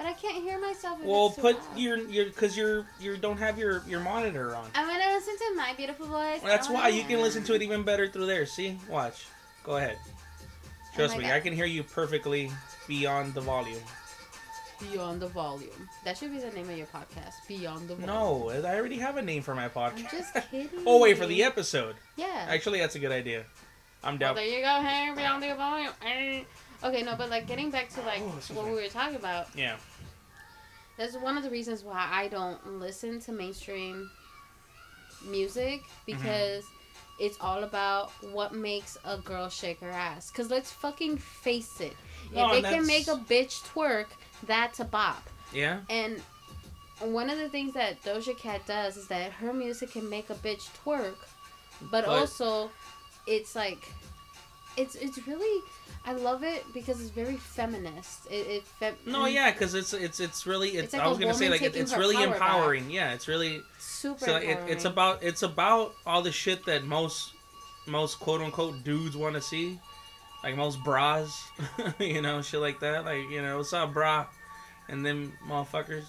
But 0.00 0.06
I 0.08 0.12
can't 0.14 0.42
hear 0.42 0.58
myself. 0.58 0.98
If 1.00 1.04
Well, 1.06 1.26
it's 1.26 1.36
put 1.38 1.56
loud. 1.58 1.78
your 1.78 1.98
your 2.08 2.24
because 2.24 2.56
you're 2.56 2.86
you 2.98 3.18
don't 3.18 3.36
have 3.36 3.58
your 3.58 3.82
your 3.86 4.00
monitor 4.00 4.56
on. 4.56 4.66
I'm 4.74 4.86
gonna 4.88 5.12
listen 5.14 5.36
to 5.36 5.54
my 5.54 5.74
beautiful 5.76 6.06
voice. 6.06 6.40
Well, 6.40 6.50
that's 6.50 6.70
Oh, 6.70 6.72
why 6.72 6.88
you 6.88 7.04
can 7.04 7.20
listen 7.20 7.44
to 7.44 7.54
it 7.54 7.60
even 7.60 7.82
better 7.82 8.08
through 8.08 8.24
there. 8.24 8.46
See, 8.46 8.78
watch. 8.88 9.26
Go 9.62 9.76
ahead. 9.76 9.98
Trust 10.96 11.16
Oh 11.16 11.18
me, 11.18 11.24
God. 11.24 11.34
I 11.34 11.40
can 11.40 11.52
hear 11.52 11.66
you 11.66 11.82
perfectly 11.82 12.50
beyond 12.88 13.34
the 13.34 13.42
volume. 13.42 13.82
Beyond 14.90 15.20
the 15.20 15.28
volume. 15.28 15.68
That 16.04 16.16
should 16.16 16.32
be 16.32 16.38
the 16.38 16.50
name 16.52 16.70
of 16.70 16.78
your 16.78 16.86
podcast. 16.86 17.34
Beyond 17.46 17.86
the 17.86 17.96
volume. 17.96 18.06
No, 18.06 18.66
I 18.66 18.76
already 18.76 18.96
have 18.96 19.18
a 19.18 19.22
name 19.22 19.42
for 19.42 19.54
my 19.54 19.64
I'm 19.64 19.70
podcast. 19.70 20.10
just 20.12 20.34
kidding. 20.50 20.70
oh 20.86 20.98
wait, 21.00 21.18
for 21.18 21.26
the 21.26 21.42
episode. 21.44 21.94
Yeah. 22.16 22.46
Actually, 22.48 22.78
that's 22.80 22.94
a 22.94 22.98
good 22.98 23.12
idea. 23.12 23.44
I'm 24.02 24.14
Well, 24.14 24.28
down. 24.32 24.36
there 24.36 24.46
you 24.46 24.62
go. 24.64 24.80
Hey, 24.80 25.12
beyond 25.14 25.42
the 25.42 25.54
volume. 25.56 25.92
Eh. 26.06 26.44
Okay, 26.82 27.02
no, 27.02 27.14
but 27.18 27.28
like 27.28 27.46
getting 27.46 27.70
back 27.70 27.90
to 27.90 28.00
like 28.00 28.22
Oh, 28.22 28.40
what 28.54 28.64
we 28.64 28.72
were 28.72 28.88
talking 28.88 29.16
about. 29.16 29.48
Yeah. 29.54 29.76
That's 31.00 31.16
one 31.16 31.38
of 31.38 31.42
the 31.42 31.50
reasons 31.50 31.82
why 31.82 32.06
I 32.12 32.28
don't 32.28 32.78
listen 32.78 33.20
to 33.22 33.32
mainstream 33.32 34.10
music 35.26 35.82
Mm-hmm. 35.82 36.12
because 36.22 36.64
it's 37.18 37.36
all 37.40 37.64
about 37.64 38.10
what 38.32 38.54
makes 38.54 38.96
a 39.04 39.16
girl 39.18 39.48
shake 39.48 39.80
her 39.80 39.90
ass. 39.90 40.30
Cause 40.30 40.50
let's 40.50 40.70
fucking 40.70 41.16
face 41.18 41.80
it, 41.80 41.94
No, 42.34 42.52
if 42.52 42.62
they 42.62 42.70
can 42.70 42.86
make 42.86 43.08
a 43.08 43.16
bitch 43.16 43.62
twerk, 43.62 44.06
that's 44.46 44.80
a 44.80 44.84
bop. 44.84 45.22
Yeah. 45.54 45.80
And 45.90 46.20
one 47.00 47.30
of 47.30 47.38
the 47.38 47.48
things 47.48 47.72
that 47.74 48.02
Doja 48.02 48.36
Cat 48.36 48.60
does 48.66 48.96
is 48.98 49.08
that 49.08 49.32
her 49.32 49.52
music 49.54 49.92
can 49.92 50.08
make 50.08 50.28
a 50.30 50.34
bitch 50.34 50.68
twerk, 50.84 51.16
but, 51.90 52.04
But- 52.04 52.08
also 52.08 52.70
it's 53.26 53.54
like 53.56 53.88
it's 54.76 54.94
it's 54.96 55.26
really 55.26 55.62
I 56.04 56.12
love 56.12 56.42
it 56.42 56.64
because 56.72 57.00
it's 57.00 57.10
very 57.10 57.36
feminist. 57.36 58.26
It, 58.30 58.46
it 58.46 58.64
fem- 58.64 58.96
No, 59.06 59.24
mm. 59.24 59.32
yeah, 59.32 59.50
because 59.52 59.74
it's 59.74 59.92
it's 59.92 60.18
it's 60.18 60.46
really 60.46 60.70
it's. 60.70 60.84
It's 60.84 60.92
like 60.94 61.02
I 61.02 61.08
was 61.08 61.18
gonna 61.18 61.34
say 61.34 61.50
like 61.50 61.62
it, 61.62 61.76
it's 61.76 61.94
really 61.96 62.16
power 62.16 62.26
back. 62.26 62.34
empowering. 62.34 62.90
Yeah, 62.90 63.12
it's 63.12 63.28
really 63.28 63.60
super. 63.78 64.24
so 64.24 64.36
it, 64.36 64.58
it's 64.66 64.86
about 64.86 65.22
it's 65.22 65.42
about 65.42 65.94
all 66.06 66.22
the 66.22 66.32
shit 66.32 66.64
that 66.66 66.84
most 66.84 67.34
most 67.86 68.18
quote 68.18 68.40
unquote 68.40 68.82
dudes 68.82 69.16
want 69.16 69.34
to 69.34 69.42
see, 69.42 69.78
like 70.42 70.56
most 70.56 70.82
bras, 70.82 71.48
you 71.98 72.22
know, 72.22 72.40
shit 72.40 72.60
like 72.60 72.80
that. 72.80 73.04
Like 73.04 73.28
you 73.30 73.42
know, 73.42 73.58
what's 73.58 73.72
up, 73.74 73.92
bra, 73.92 74.26
and 74.88 75.04
them 75.04 75.34
motherfuckers. 75.46 76.04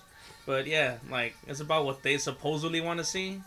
But 0.46 0.68
yeah, 0.68 0.98
like 1.10 1.36
it's 1.48 1.60
about 1.60 1.86
what 1.86 2.02
they 2.02 2.18
supposedly 2.18 2.80
want 2.80 3.00
to 3.00 3.06
see, 3.06 3.42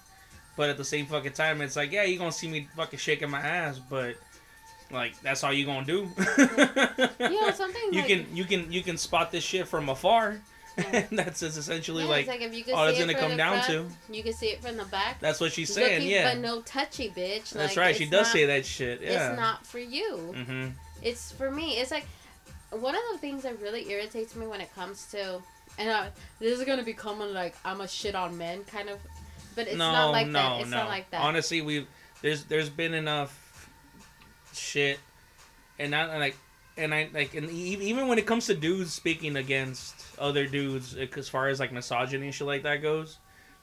but 0.58 0.68
at 0.68 0.76
the 0.76 0.84
same 0.84 1.06
fucking 1.06 1.32
time, 1.32 1.62
it's 1.62 1.76
like 1.76 1.90
yeah, 1.90 2.02
you 2.04 2.18
gonna 2.18 2.32
see 2.32 2.48
me 2.48 2.68
fucking 2.76 2.98
shaking 2.98 3.30
my 3.30 3.40
ass, 3.40 3.78
but 3.78 4.16
like 4.90 5.20
that's 5.22 5.42
all 5.44 5.52
you 5.52 5.66
gonna 5.66 5.84
do. 5.86 6.08
Yeah, 7.18 7.50
something 7.54 7.82
you 7.92 8.00
like- 8.00 8.08
can 8.08 8.26
you 8.34 8.44
can 8.44 8.72
you 8.72 8.82
can 8.82 8.96
spot 8.96 9.30
this 9.32 9.44
shit 9.44 9.68
from 9.68 9.88
afar. 9.88 10.40
Yeah. 10.76 11.06
and 11.08 11.16
that's 11.20 11.40
essentially 11.40 12.02
Yeah, 12.02 12.08
like, 12.10 12.26
like 12.26 12.40
if 12.42 12.52
you 12.52 12.74
all 12.74 12.88
it's 12.88 12.98
gonna 12.98 13.14
come 13.14 13.36
down 13.36 13.62
front, 13.62 13.92
You 14.10 14.24
can 14.24 14.32
see 14.32 14.46
it 14.48 14.60
from 14.60 14.76
the 14.76 14.84
back. 14.86 15.20
that's 15.20 15.38
what 15.38 15.52
she's 15.52 15.72
saying. 15.72 15.98
looking, 16.00 16.10
yeah, 16.10 16.34
but 16.34 16.40
no 16.40 16.62
touchy, 16.62 17.10
bitch. 17.10 17.50
that's 17.50 17.76
Like, 17.76 17.76
right. 17.76 17.94
She 17.94 18.06
does 18.06 18.26
not- 18.26 18.32
say 18.32 18.46
that 18.46 18.66
shit. 18.66 19.00
Yeah. 19.00 19.30
It's 19.30 19.38
not 19.38 19.64
for 19.64 19.78
you. 19.78 20.34
Mm-hmm. 20.36 20.70
It's 21.00 21.30
for 21.30 21.48
me. 21.48 21.76
It's 21.78 21.92
like 21.92 22.08
one 22.70 22.96
of 22.96 23.02
the 23.12 23.18
things 23.18 23.44
that 23.44 23.60
really 23.60 23.88
irritates 23.88 24.34
me 24.34 24.48
when 24.48 24.60
it 24.60 24.74
comes 24.74 25.06
to, 25.12 25.40
and 25.78 25.88
uh, 25.90 26.06
this 26.40 26.58
is 26.58 26.64
gonna 26.64 26.82
be 26.82 26.92
common 26.92 27.32
like 27.32 27.54
I'm 27.64 27.80
a 27.80 27.86
shit 27.86 28.16
on 28.16 28.36
men 28.36 28.64
kind 28.64 28.88
of, 28.88 28.98
but 29.54 29.68
it's 29.68 29.76
no, 29.76 29.92
not 29.92 30.10
like 30.10 30.26
no, 30.26 30.32
that. 30.32 30.60
It's 30.62 30.70
no. 30.70 30.78
not 30.78 30.88
like 30.88 31.08
that. 31.10 31.20
Honestly, 31.20 31.62
we've 31.62 31.86
there's 32.20 32.46
there's 32.46 32.68
been 32.68 32.94
enough 32.94 33.43
shit, 34.56 34.98
and 35.78 35.90
not 35.90 36.10
like, 36.18 36.36
and 36.76 36.94
I 36.94 37.08
like, 37.12 37.34
and 37.34 37.50
even 37.50 38.08
when 38.08 38.18
it 38.18 38.26
comes 38.26 38.46
to 38.46 38.54
dudes 38.54 38.92
speaking 38.92 39.36
against 39.36 39.94
other 40.18 40.46
dudes, 40.46 40.96
as 41.16 41.28
far 41.28 41.48
as 41.48 41.60
like 41.60 41.72
misogyny 41.72 42.26
and 42.26 42.34
shit 42.34 42.46
like 42.46 42.62
that 42.64 42.82
goes, 42.82 43.18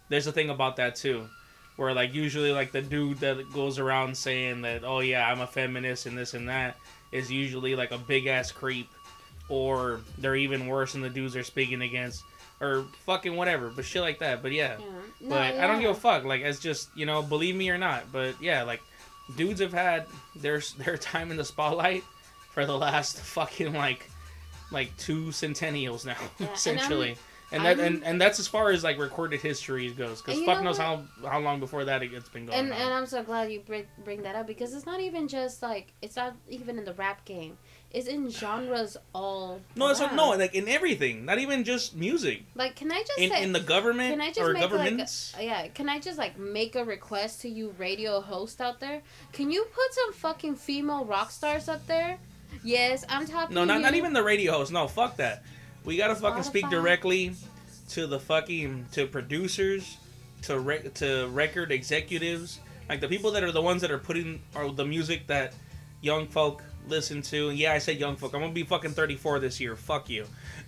there's 0.09 0.27
a 0.27 0.31
thing 0.31 0.49
about 0.49 0.77
that 0.77 0.95
too, 0.95 1.27
where 1.75 1.93
like 1.93 2.13
usually 2.13 2.51
like 2.51 2.71
the 2.71 2.81
dude 2.81 3.19
that 3.19 3.51
goes 3.53 3.79
around 3.79 4.15
saying 4.15 4.61
that 4.61 4.83
oh 4.83 4.99
yeah 4.99 5.27
I'm 5.27 5.41
a 5.41 5.47
feminist 5.47 6.05
and 6.05 6.17
this 6.17 6.33
and 6.33 6.47
that 6.49 6.77
is 7.11 7.31
usually 7.31 7.75
like 7.75 7.91
a 7.91 7.97
big 7.97 8.27
ass 8.27 8.51
creep, 8.51 8.89
or 9.49 10.01
they're 10.17 10.35
even 10.35 10.67
worse 10.67 10.93
than 10.93 11.01
the 11.01 11.09
dudes 11.09 11.33
they're 11.33 11.43
speaking 11.43 11.81
against. 11.81 12.23
Or 12.61 12.85
fucking 13.07 13.35
whatever, 13.35 13.69
but 13.75 13.85
shit 13.85 14.03
like 14.03 14.19
that. 14.19 14.43
But 14.43 14.51
yeah, 14.51 14.77
Yeah. 14.77 14.85
No, 15.19 15.29
but 15.29 15.55
I 15.55 15.65
don't 15.65 15.81
give 15.81 15.89
a 15.89 15.95
fuck. 15.95 16.25
Like 16.25 16.41
it's 16.41 16.59
just 16.59 16.89
you 16.95 17.07
know, 17.07 17.23
believe 17.23 17.55
me 17.55 17.71
or 17.71 17.77
not. 17.79 18.11
But 18.11 18.39
yeah, 18.39 18.61
like 18.61 18.83
dudes 19.35 19.59
have 19.61 19.73
had 19.73 20.05
their 20.35 20.61
their 20.77 20.97
time 20.97 21.31
in 21.31 21.37
the 21.37 21.45
spotlight 21.45 22.03
for 22.51 22.65
the 22.65 22.77
last 22.77 23.19
fucking 23.19 23.73
like 23.73 24.09
like 24.71 24.95
two 24.97 25.31
centennials 25.31 26.05
now, 26.05 26.15
Yeah, 26.39 26.53
essentially. 26.53 27.17
And, 27.53 27.65
that 27.65 27.79
and, 27.81 28.01
and 28.05 28.21
that's 28.21 28.39
as 28.39 28.47
far 28.47 28.69
as 28.71 28.81
like 28.81 28.97
recorded 28.97 29.41
history 29.41 29.89
goes, 29.91 30.21
because 30.21 30.39
fuck 30.43 30.59
know 30.59 30.63
knows 30.63 30.79
what? 30.79 30.85
how 31.21 31.29
how 31.29 31.39
long 31.39 31.59
before 31.59 31.83
that 31.83 32.01
it's 32.01 32.29
been 32.29 32.45
going 32.45 32.57
And 32.57 32.71
on. 32.71 32.79
and 32.79 32.93
I'm 32.93 33.05
so 33.05 33.23
glad 33.23 33.51
you 33.51 33.59
bring 33.59 33.85
bring 34.05 34.21
that 34.23 34.35
up 34.35 34.47
because 34.47 34.73
it's 34.73 34.85
not 34.85 35.01
even 35.01 35.27
just 35.27 35.61
like 35.61 35.91
it's 36.01 36.15
not 36.15 36.33
even 36.47 36.77
in 36.77 36.85
the 36.85 36.93
rap 36.93 37.25
game. 37.25 37.57
It's 37.93 38.07
in 38.07 38.29
genres 38.29 38.95
all. 39.13 39.59
no, 39.75 39.85
what, 39.85 39.99
around. 39.99 40.15
no, 40.15 40.29
like 40.31 40.55
in 40.55 40.69
everything, 40.69 41.25
not 41.25 41.39
even 41.39 41.63
just 41.65 41.95
music. 41.95 42.43
Like, 42.55 42.75
can 42.75 42.91
I 42.91 43.03
just 43.05 43.19
In 43.19 43.29
say? 43.31 43.43
in 43.43 43.51
the 43.51 43.59
government 43.59 44.11
Can 44.11 44.21
I 44.21 44.27
just 44.29 44.39
or 44.39 44.53
make 44.53 44.61
like 44.61 44.71
governments. 44.71 45.33
a, 45.37 45.43
yeah? 45.43 45.67
Can 45.67 45.89
I 45.89 45.99
just 45.99 46.17
like 46.17 46.39
make 46.39 46.75
a 46.75 46.85
request 46.85 47.41
to 47.41 47.49
you 47.49 47.75
radio 47.77 48.21
host 48.21 48.61
out 48.61 48.79
there? 48.79 49.01
Can 49.33 49.51
you 49.51 49.65
put 49.65 49.93
some 49.93 50.13
fucking 50.13 50.55
female 50.55 51.03
rock 51.03 51.31
stars 51.31 51.67
up 51.67 51.85
there? 51.87 52.17
Yes, 52.63 53.03
I'm 53.09 53.25
talking. 53.27 53.55
No, 53.55 53.65
not 53.65 53.77
you. 53.77 53.81
not 53.83 53.95
even 53.95 54.13
the 54.13 54.23
radio 54.23 54.53
host. 54.53 54.71
No, 54.71 54.87
fuck 54.87 55.17
that. 55.17 55.43
We 55.83 55.97
gotta 55.97 56.15
fucking 56.15 56.43
speak 56.43 56.69
directly 56.69 57.33
to 57.89 58.07
the 58.07 58.19
fucking 58.19 58.85
to 58.93 59.05
producers, 59.07 59.97
to 60.43 60.59
rec- 60.59 60.93
to 60.95 61.27
record 61.33 61.71
executives, 61.71 62.59
like 62.87 63.01
the 63.01 63.07
people 63.07 63.31
that 63.31 63.43
are 63.43 63.51
the 63.51 63.61
ones 63.61 63.81
that 63.81 63.91
are 63.91 63.97
putting 63.97 64.41
are 64.55 64.71
the 64.71 64.85
music 64.85 65.27
that 65.27 65.53
young 66.01 66.27
folk 66.27 66.63
listen 66.87 67.21
to. 67.23 67.49
And 67.49 67.57
yeah, 67.57 67.73
I 67.73 67.77
said 67.77 67.99
young 67.99 68.15
folk. 68.15 68.33
I'm 68.33 68.41
gonna 68.41 68.53
be 68.53 68.63
fucking 68.63 68.91
34 68.91 69.39
this 69.39 69.59
year. 69.59 69.75
Fuck 69.75 70.09
you. 70.09 70.25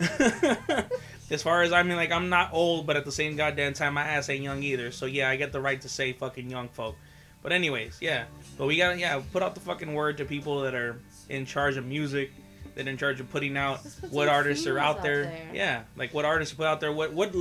as 1.29 1.41
far 1.41 1.61
as 1.63 1.71
I 1.71 1.83
mean, 1.83 1.97
like 1.97 2.11
I'm 2.11 2.29
not 2.29 2.53
old, 2.53 2.85
but 2.85 2.95
at 2.95 3.05
the 3.05 3.11
same 3.11 3.35
goddamn 3.35 3.73
time, 3.73 3.95
my 3.95 4.03
ass 4.03 4.29
ain't 4.29 4.43
young 4.43 4.63
either. 4.63 4.91
So 4.91 5.05
yeah, 5.05 5.29
I 5.29 5.35
get 5.35 5.51
the 5.51 5.61
right 5.61 5.79
to 5.81 5.89
say 5.89 6.13
fucking 6.13 6.49
young 6.49 6.69
folk. 6.69 6.95
But 7.41 7.51
anyways, 7.51 7.97
yeah. 8.01 8.25
But 8.57 8.67
we 8.67 8.77
gotta 8.77 8.97
yeah 8.97 9.21
put 9.31 9.43
out 9.43 9.55
the 9.55 9.61
fucking 9.61 9.93
word 9.93 10.17
to 10.17 10.25
people 10.25 10.61
that 10.61 10.73
are 10.73 10.99
in 11.29 11.45
charge 11.45 11.77
of 11.77 11.85
music, 11.85 12.31
that 12.75 12.87
are 12.87 12.89
in 12.89 12.97
charge 12.97 13.19
of 13.19 13.29
putting 13.29 13.57
out 13.57 13.79
what 14.09 14.27
artists 14.27 14.65
are 14.67 14.79
out 14.79 14.97
out 14.97 15.03
there. 15.03 15.23
there. 15.23 15.49
Yeah, 15.53 15.83
like 15.97 16.13
what 16.13 16.25
artists 16.25 16.53
put 16.53 16.65
out 16.65 16.79
there. 16.79 16.91
What 16.91 17.13
what 17.13 17.35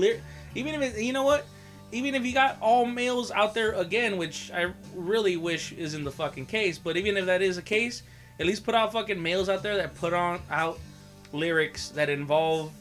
even 0.54 0.82
if 0.82 0.96
it, 0.96 1.02
you 1.02 1.12
know 1.12 1.22
what, 1.22 1.46
even 1.92 2.14
if 2.14 2.24
you 2.24 2.32
got 2.32 2.56
all 2.60 2.86
males 2.86 3.30
out 3.30 3.54
there 3.54 3.72
again, 3.72 4.16
which 4.16 4.50
I 4.50 4.72
really 4.94 5.36
wish 5.36 5.72
isn't 5.72 6.04
the 6.04 6.10
fucking 6.10 6.46
case, 6.46 6.78
but 6.78 6.96
even 6.96 7.16
if 7.16 7.26
that 7.26 7.42
is 7.42 7.56
the 7.56 7.62
case, 7.62 8.02
at 8.40 8.46
least 8.46 8.64
put 8.64 8.74
out 8.74 8.92
fucking 8.92 9.20
males 9.22 9.48
out 9.48 9.62
there 9.62 9.76
that 9.76 9.94
put 9.94 10.12
on 10.12 10.40
out 10.50 10.78
lyrics 11.32 11.88
that 11.90 12.08
involve 12.08 12.72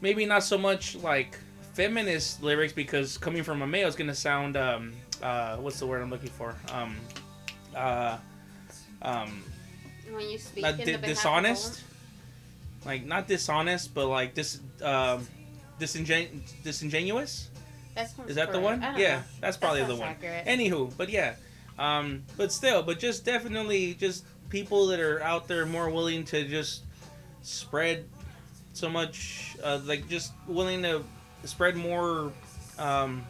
maybe 0.00 0.24
not 0.24 0.42
so 0.42 0.56
much 0.56 0.96
like 0.96 1.36
feminist 1.74 2.42
lyrics 2.42 2.72
because 2.72 3.18
coming 3.18 3.42
from 3.42 3.62
a 3.62 3.66
male 3.66 3.88
is 3.88 3.94
gonna 3.96 4.14
sound 4.14 4.56
um 4.56 4.92
uh 5.22 5.56
what's 5.56 5.78
the 5.78 5.86
word 5.86 6.02
I'm 6.02 6.10
looking 6.10 6.30
for 6.30 6.54
um 6.72 6.96
uh 7.76 8.16
um 9.02 9.42
when 10.10 10.28
you 10.28 10.38
speak 10.38 10.62
not 10.62 10.76
di- 10.78 10.84
the 10.84 10.98
dishonest 10.98 11.82
like 12.86 13.04
not 13.04 13.28
dishonest 13.28 13.94
but 13.94 14.06
like 14.06 14.34
dis 14.34 14.60
um 14.82 15.26
disingen- 15.78 16.40
disingenuous 16.64 17.48
women. 17.48 17.60
That 17.94 18.10
sounds 18.10 18.30
is 18.30 18.36
that 18.36 18.52
the 18.52 18.60
one 18.60 18.80
yeah 18.80 19.16
know. 19.16 19.22
that's 19.40 19.56
That 19.56 19.60
probably 19.60 19.84
the 19.84 19.96
one 19.96 20.08
accurate. 20.08 20.46
anywho 20.46 20.92
but 20.96 21.10
yeah 21.10 21.34
um 21.78 22.22
but 22.36 22.50
still 22.52 22.82
but 22.82 22.98
just 22.98 23.24
definitely 23.24 23.94
just 23.94 24.24
people 24.50 24.88
that 24.88 25.00
are 25.00 25.22
out 25.22 25.48
there 25.48 25.64
more 25.64 25.88
willing 25.88 26.24
to 26.24 26.44
just 26.46 26.82
spread 27.42 28.04
so 28.72 28.88
much 28.90 29.56
uh, 29.62 29.80
like 29.84 30.08
just 30.08 30.32
willing 30.46 30.82
to 30.82 31.02
spread 31.44 31.74
more 31.76 32.32
um 32.78 33.24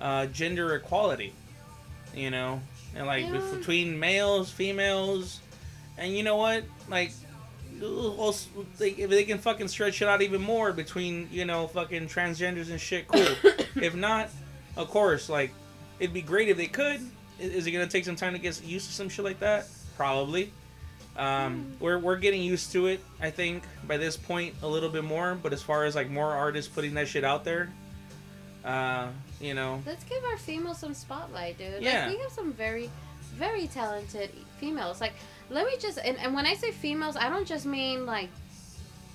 uh 0.00 0.26
gender 0.26 0.74
equality 0.74 1.32
you 2.14 2.30
know? 2.30 2.60
And 2.96 3.06
like 3.06 3.26
Yeah. 3.26 3.40
between 3.54 3.98
males 3.98 4.50
females 4.50 5.40
and 5.98 6.16
you 6.16 6.22
know 6.22 6.36
what? 6.36 6.64
Like 6.88 7.12
also, 7.82 8.48
they, 8.78 8.90
if 8.90 9.10
they 9.10 9.22
can 9.24 9.38
fucking 9.38 9.68
stretch 9.68 10.02
it 10.02 10.08
out 10.08 10.22
even 10.22 10.40
more 10.40 10.72
between 10.72 11.28
you 11.30 11.44
know 11.44 11.68
fucking 11.68 12.08
transgenders 12.08 12.70
and 12.70 12.80
shit 12.80 13.06
cool. 13.06 13.26
If 13.76 13.94
not 13.94 14.30
of 14.76 14.88
course 14.90 15.28
like 15.28 15.52
it'd 16.00 16.14
be 16.14 16.22
great 16.22 16.48
if 16.48 16.56
they 16.56 16.66
could. 16.66 17.00
Is 17.38 17.66
it 17.66 17.70
gonna 17.70 17.86
take 17.86 18.04
some 18.04 18.16
time 18.16 18.32
to 18.32 18.38
get 18.38 18.60
used 18.64 18.88
to 18.88 18.92
some 18.92 19.08
shit 19.08 19.24
like 19.24 19.38
that 19.40 19.68
probably 19.98 20.50
um, 21.16 21.66
we're, 21.80 21.98
we're 21.98 22.16
getting 22.16 22.40
used 22.40 22.72
to 22.72 22.86
it 22.86 23.04
i 23.20 23.28
think 23.28 23.64
by 23.86 23.96
this 23.98 24.16
point 24.16 24.54
a 24.62 24.66
little 24.66 24.88
bit 24.88 25.04
more 25.04 25.34
but 25.34 25.52
as 25.52 25.60
far 25.60 25.84
as 25.84 25.94
like 25.94 26.08
more 26.08 26.32
artists 26.32 26.72
putting 26.72 26.94
that 26.94 27.06
shit 27.08 27.24
out 27.24 27.44
there 27.44 27.68
uh, 28.64 29.08
you 29.40 29.54
know 29.54 29.82
Let's 29.86 30.04
give 30.04 30.22
our 30.24 30.36
females 30.36 30.78
some 30.78 30.94
spotlight, 30.94 31.58
dude. 31.58 31.80
Yeah. 31.82 32.06
Like 32.06 32.16
we 32.16 32.22
have 32.22 32.32
some 32.32 32.52
very, 32.52 32.90
very 33.34 33.66
talented 33.68 34.30
females. 34.58 35.00
Like 35.00 35.12
let 35.48 35.64
me 35.66 35.74
just 35.78 35.98
and, 36.04 36.18
and 36.18 36.34
when 36.34 36.44
I 36.44 36.54
say 36.54 36.72
females, 36.72 37.16
I 37.16 37.28
don't 37.30 37.46
just 37.46 37.64
mean 37.66 38.04
like 38.04 38.28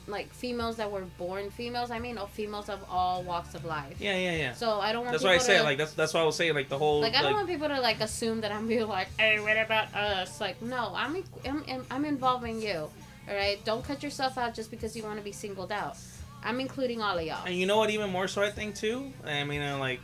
like 0.08 0.34
females 0.34 0.76
that 0.78 0.92
were 0.92 1.06
born 1.18 1.50
females. 1.50 1.92
I 1.92 2.00
mean 2.00 2.18
females 2.34 2.70
of 2.70 2.84
all 2.89 3.24
walks 3.24 3.56
of 3.56 3.63
life. 3.66 3.96
yeah 4.00 4.18
yeah 4.18 4.36
yeah 4.36 4.54
So 4.54 4.80
I 4.80 4.92
don't 4.92 5.04
want 5.06 5.13
that's 5.13 5.24
why 5.24 5.36
i 5.36 5.38
say 5.38 5.58
to, 5.58 5.63
like 5.63 5.78
that's 5.78 5.94
that's 5.94 6.13
why 6.13 6.22
i 6.22 6.24
was 6.24 6.36
saying 6.36 6.54
like 6.54 6.70
the 6.70 6.78
whole 6.78 7.02
like 7.02 7.16
I 7.16 7.22
don't 7.22 7.34
want 7.34 7.48
people 7.48 7.68
to 7.70 7.80
like 7.80 8.02
assume 8.02 8.42
that 8.42 8.52
I'm 8.52 8.68
being 8.68 8.88
like, 8.88 9.08
hey, 9.18 9.39
what 9.39 9.58
about 9.58 9.94
us? 9.96 10.42
Like 10.42 10.62
no, 10.62 10.92
I'm 10.96 11.24
I'm 11.46 11.86
I'm- 11.89 12.06
involving 12.06 12.62
you. 12.62 12.89
All 13.30 13.36
right, 13.36 13.63
don't 13.63 13.84
cut 13.86 14.04
yourself 14.04 14.38
out 14.38 14.54
just 14.54 14.70
because 14.70 14.96
you 14.98 15.04
want 15.04 15.18
to 15.18 15.24
be 15.24 15.32
singled 15.32 15.72
out. 15.72 15.96
I'm 16.44 16.60
including 16.60 17.02
all 17.02 17.18
of 17.18 17.26
y'all. 17.26 17.46
And 17.46 17.56
you 17.56 17.66
know 17.66 17.78
what? 17.78 17.89
Even 17.89 18.10
more 18.10 18.28
so, 18.28 18.42
I 18.42 18.52
think 18.52 18.76
too. 18.76 19.13
I 19.26 19.46
mean, 19.46 19.62
uh, 19.62 19.78
like, 19.78 20.02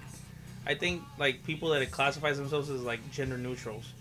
I 0.66 0.74
think 0.76 1.04
like 1.18 1.44
people 1.44 1.68
that 1.70 1.92
classify 1.92 2.32
themselves 2.32 2.70
as 2.70 2.82
like 2.82 3.02
gender 3.12 3.38
neutrals. 3.38 3.92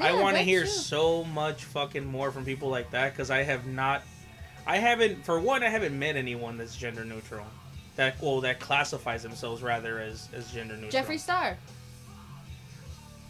I 0.00 0.14
want 0.14 0.36
to 0.36 0.42
hear 0.42 0.62
too. 0.62 0.68
so 0.68 1.24
much 1.24 1.64
fucking 1.64 2.06
more 2.06 2.30
from 2.30 2.44
people 2.44 2.68
like 2.68 2.92
that 2.92 3.12
because 3.12 3.30
I 3.30 3.42
have 3.42 3.66
not. 3.66 4.02
I 4.66 4.78
haven't, 4.78 5.24
for 5.24 5.40
one, 5.40 5.62
I 5.62 5.68
haven't 5.68 5.98
met 5.98 6.16
anyone 6.16 6.56
that's 6.58 6.76
gender 6.76 7.04
neutral. 7.04 7.46
That 7.96 8.20
well, 8.22 8.40
that 8.40 8.58
classifies 8.58 9.22
themselves 9.22 9.62
rather 9.62 9.98
as 9.98 10.28
as 10.34 10.50
gender 10.50 10.76
neutral. 10.76 11.02
Jeffree 11.02 11.18
Star. 11.18 11.58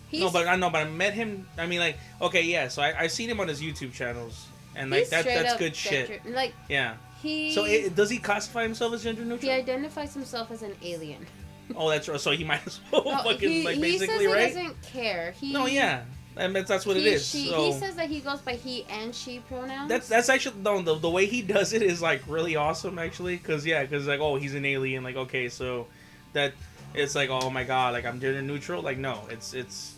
He's, 0.09 0.21
no, 0.21 0.31
but 0.31 0.47
I 0.47 0.57
know, 0.57 0.71
but 0.71 0.87
I 0.87 0.91
met 0.91 1.15
him. 1.15 1.47
I 1.59 1.67
mean, 1.67 1.81
like, 1.81 1.97
okay, 2.21 2.43
yeah. 2.43 2.69
So 2.69 2.83
I 2.83 2.95
I 3.01 3.07
seen 3.07 3.29
him 3.29 3.41
on 3.41 3.49
his 3.49 3.61
YouTube 3.61 3.93
channels, 3.93 4.47
and 4.77 4.91
like 4.91 5.09
that 5.09 5.25
that's 5.25 5.57
good 5.57 5.75
shit. 5.75 6.25
Like 6.27 6.55
Yeah. 6.69 6.95
he. 7.23 7.53
So 7.53 7.65
it, 7.65 7.97
does 7.97 8.11
he 8.11 8.19
classify 8.19 8.63
himself 8.63 8.93
as 8.93 9.03
gender 9.03 9.23
neutral? 9.23 9.51
he 9.51 9.51
identifies 9.51 10.13
himself 10.15 10.51
as 10.51 10.63
an 10.63 10.75
alien. 10.83 11.27
oh, 11.75 11.89
that's 11.89 12.09
right. 12.09 12.21
So 12.21 12.31
he 12.33 12.45
might 12.45 12.65
as 12.67 12.79
well 12.93 13.05
No, 13.05 13.17
fucking 13.23 13.49
he, 13.49 13.65
like 13.65 13.77
he 13.77 13.81
basically 13.81 14.27
right. 14.27 14.49
he 14.49 14.55
doesn't 14.55 14.83
care. 14.83 15.33
He, 15.33 15.53
No, 15.53 15.67
yeah, 15.67 16.03
and 16.37 16.57
that's, 16.57 16.69
that's 16.69 16.87
what 16.87 16.97
he, 16.97 17.07
it 17.07 17.15
is. 17.15 17.27
She, 17.27 17.49
so 17.49 17.65
He 17.65 17.73
says 17.73 17.97
that 17.97 18.09
he 18.09 18.21
goes 18.21 18.41
by 18.41 18.55
he 18.55 18.85
and 18.89 19.15
she 19.15 19.41
pronouns. 19.41 19.89
that's 19.89 20.09
that's 20.09 20.29
actually 20.29 20.61
no 20.61 20.81
the, 20.83 20.95
the 20.95 21.11
way 21.11 21.27
he 21.27 21.43
does 21.43 21.73
it 21.73 21.83
is 21.83 22.01
like 22.01 22.23
really 22.27 22.57
awesome 22.57 22.99
actually 22.99 23.37
because 23.37 23.67
yeah 23.67 23.83
because 23.83 24.07
like 24.07 24.21
oh 24.21 24.37
he's 24.37 24.55
an 24.55 24.65
alien 24.65 25.03
like 25.05 25.17
okay 25.17 25.49
so 25.49 25.87
that 26.33 26.55
it's 26.95 27.15
like 27.15 27.31
oh 27.31 27.51
my 27.51 27.65
god 27.65 27.93
like 27.93 28.05
I'm 28.05 28.21
gender 28.21 28.41
neutral 28.43 28.83
like 28.83 28.99
no 28.99 29.21
it's 29.31 29.53
it's 29.55 29.95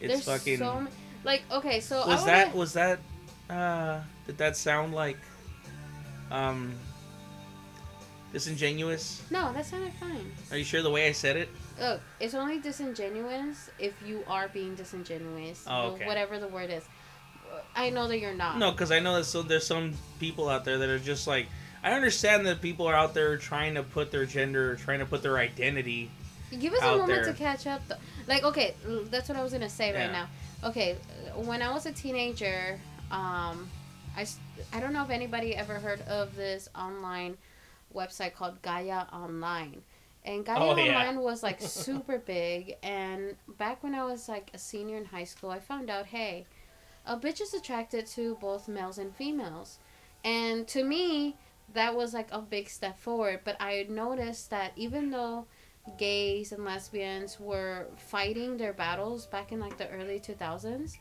it's 0.00 0.24
There's 0.24 0.24
fucking 0.24 0.58
so 0.58 0.80
ma- 0.80 0.90
like 1.24 1.42
okay, 1.50 1.80
so 1.80 2.06
was 2.06 2.24
that 2.24 2.54
was 2.54 2.72
that 2.74 2.98
uh 3.48 4.00
did 4.26 4.38
that 4.38 4.56
sound 4.56 4.92
like 4.94 5.18
um 6.30 6.74
disingenuous 8.32 9.22
no, 9.30 9.52
that 9.52 9.64
sounded 9.66 9.92
fine. 9.94 10.30
are 10.50 10.56
you 10.56 10.64
sure 10.64 10.82
the 10.82 10.90
way 10.90 11.06
I 11.08 11.12
said 11.12 11.36
it 11.36 11.48
Look, 11.82 12.00
it's 12.20 12.34
only 12.34 12.60
disingenuous 12.60 13.70
if 13.78 13.94
you 14.06 14.22
are 14.28 14.48
being 14.48 14.76
disingenuous. 14.76 15.64
Oh, 15.66 15.72
or 15.72 15.92
okay. 15.94 16.06
Whatever 16.06 16.38
the 16.38 16.48
word 16.48 16.70
is. 16.70 16.84
I 17.74 17.90
know 17.90 18.06
that 18.08 18.18
you're 18.18 18.34
not. 18.34 18.58
No, 18.58 18.70
because 18.70 18.92
I 18.92 19.00
know 19.00 19.16
that 19.16 19.24
so 19.24 19.42
there's 19.42 19.66
some 19.66 19.94
people 20.20 20.48
out 20.48 20.64
there 20.64 20.78
that 20.78 20.88
are 20.88 20.98
just 20.98 21.26
like 21.26 21.48
I 21.82 21.92
understand 21.92 22.46
that 22.46 22.60
people 22.60 22.86
are 22.86 22.94
out 22.94 23.14
there 23.14 23.36
trying 23.36 23.74
to 23.74 23.82
put 23.82 24.12
their 24.12 24.24
gender, 24.24 24.76
trying 24.76 25.00
to 25.00 25.06
put 25.06 25.22
their 25.22 25.38
identity. 25.38 26.10
Give 26.58 26.72
us 26.72 26.82
a 26.82 26.98
moment 26.98 27.08
there. 27.08 27.24
to 27.24 27.32
catch 27.32 27.66
up. 27.66 27.82
Though. 27.88 27.96
Like, 28.28 28.44
okay, 28.44 28.74
that's 29.10 29.28
what 29.28 29.36
I 29.36 29.42
was 29.42 29.52
gonna 29.52 29.68
say 29.68 29.92
right 29.92 30.12
now. 30.12 30.28
Okay, 30.64 30.92
uh, 30.92 31.40
when 31.40 31.62
I 31.62 31.72
was 31.72 31.86
a 31.86 31.92
teenager, 31.92 32.78
um, 33.10 33.68
I 34.16 34.26
I 34.72 34.78
don't 34.78 34.92
know 34.92 35.02
if 35.02 35.10
anybody 35.10 35.56
ever 35.56 35.74
heard 35.74 36.02
of 36.02 36.36
this 36.36 36.68
online 36.76 37.36
website 37.94 38.34
called 38.34 38.62
Gaia 38.62 39.06
Online. 39.12 39.82
And 40.24 40.44
Gaia 40.44 40.58
Oh, 40.60 40.76
yeah. 40.76 40.98
Online 41.00 41.20
was 41.20 41.42
like 41.42 41.60
super 41.60 42.18
big. 42.18 42.76
And 42.82 43.36
back 43.58 43.82
when 43.82 43.94
I 43.94 44.04
was 44.04 44.28
like 44.28 44.50
a 44.54 44.58
senior 44.58 44.96
in 44.96 45.04
high 45.04 45.24
school, 45.24 45.50
I 45.50 45.58
found 45.58 45.90
out, 45.90 46.06
hey, 46.06 46.46
a 47.06 47.16
bitch 47.16 47.40
is 47.40 47.54
attracted 47.54 48.06
to 48.08 48.36
both 48.40 48.68
males 48.68 48.98
and 48.98 49.14
females. 49.14 49.78
And 50.24 50.68
to 50.68 50.84
me, 50.84 51.36
that 51.74 51.94
was 51.96 52.14
like 52.14 52.28
a 52.30 52.40
big 52.40 52.68
step 52.68 52.98
forward. 52.98 53.40
But 53.44 53.56
I 53.60 53.86
noticed 53.88 54.50
that 54.50 54.72
even 54.76 55.10
though 55.10 55.46
gays 55.98 56.52
and 56.52 56.64
lesbians 56.64 57.40
were 57.40 57.86
fighting 57.96 58.56
their 58.56 58.72
battles 58.72 59.26
back 59.26 59.50
in 59.50 59.58
like 59.58 59.76
the 59.78 59.88
early 59.88 60.20
2000s, 60.20 60.98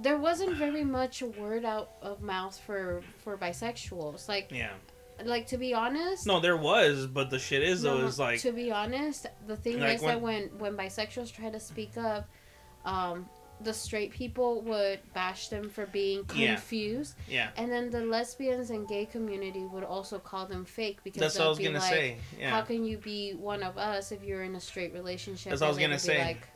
there 0.00 0.16
wasn't 0.16 0.56
very 0.56 0.84
much 0.84 1.22
word 1.22 1.64
out 1.64 1.90
of 2.00 2.22
mouth 2.22 2.56
for 2.58 3.02
for 3.22 3.36
bisexuals. 3.36 4.28
Like 4.28 4.50
Yeah. 4.50 4.70
Like 5.24 5.46
to 5.48 5.58
be 5.58 5.74
honest, 5.74 6.26
No, 6.26 6.40
there 6.40 6.56
was, 6.56 7.06
but 7.06 7.30
the 7.30 7.38
shit 7.38 7.62
is 7.62 7.82
though 7.82 7.98
no, 7.98 8.06
is 8.06 8.18
like 8.18 8.40
to 8.40 8.52
be 8.52 8.70
honest, 8.70 9.26
the 9.46 9.56
thing 9.56 9.80
Like 9.80 9.96
is 9.96 10.02
that 10.02 10.20
when 10.20 10.44
when 10.58 10.76
bisexuals 10.76 11.32
try 11.32 11.50
to 11.50 11.60
speak 11.60 11.96
up, 11.96 12.28
um, 12.84 13.28
the 13.60 13.72
straight 13.72 14.10
people 14.10 14.60
would 14.62 14.98
bash 15.14 15.48
them 15.48 15.68
for 15.68 15.86
being 15.86 16.24
confused, 16.24 17.14
yeah. 17.28 17.50
and 17.56 17.70
then 17.70 17.90
the 17.90 18.04
lesbians 18.04 18.70
and 18.70 18.88
gay 18.88 19.06
community 19.06 19.64
would 19.64 19.84
also 19.84 20.18
call 20.18 20.46
them 20.46 20.64
fake 20.64 20.98
because 21.04 21.20
That's 21.20 21.38
what 21.38 21.46
I 21.46 21.48
was 21.50 21.58
be 21.58 21.64
gonna 21.64 21.78
like, 21.78 21.90
say. 21.90 22.16
"How 22.42 22.62
can 22.62 22.84
you 22.84 22.98
be 22.98 23.34
one 23.34 23.62
of 23.62 23.78
us 23.78 24.10
if 24.10 24.24
you're 24.24 24.42
in 24.42 24.56
a 24.56 24.60
straight 24.60 24.92
relationship?" 24.92 25.50
That's 25.50 25.60
what 25.60 25.68
I 25.68 25.70
was 25.70 25.78
gonna 25.78 25.98
say. 25.98 26.24
Like, 26.24 26.48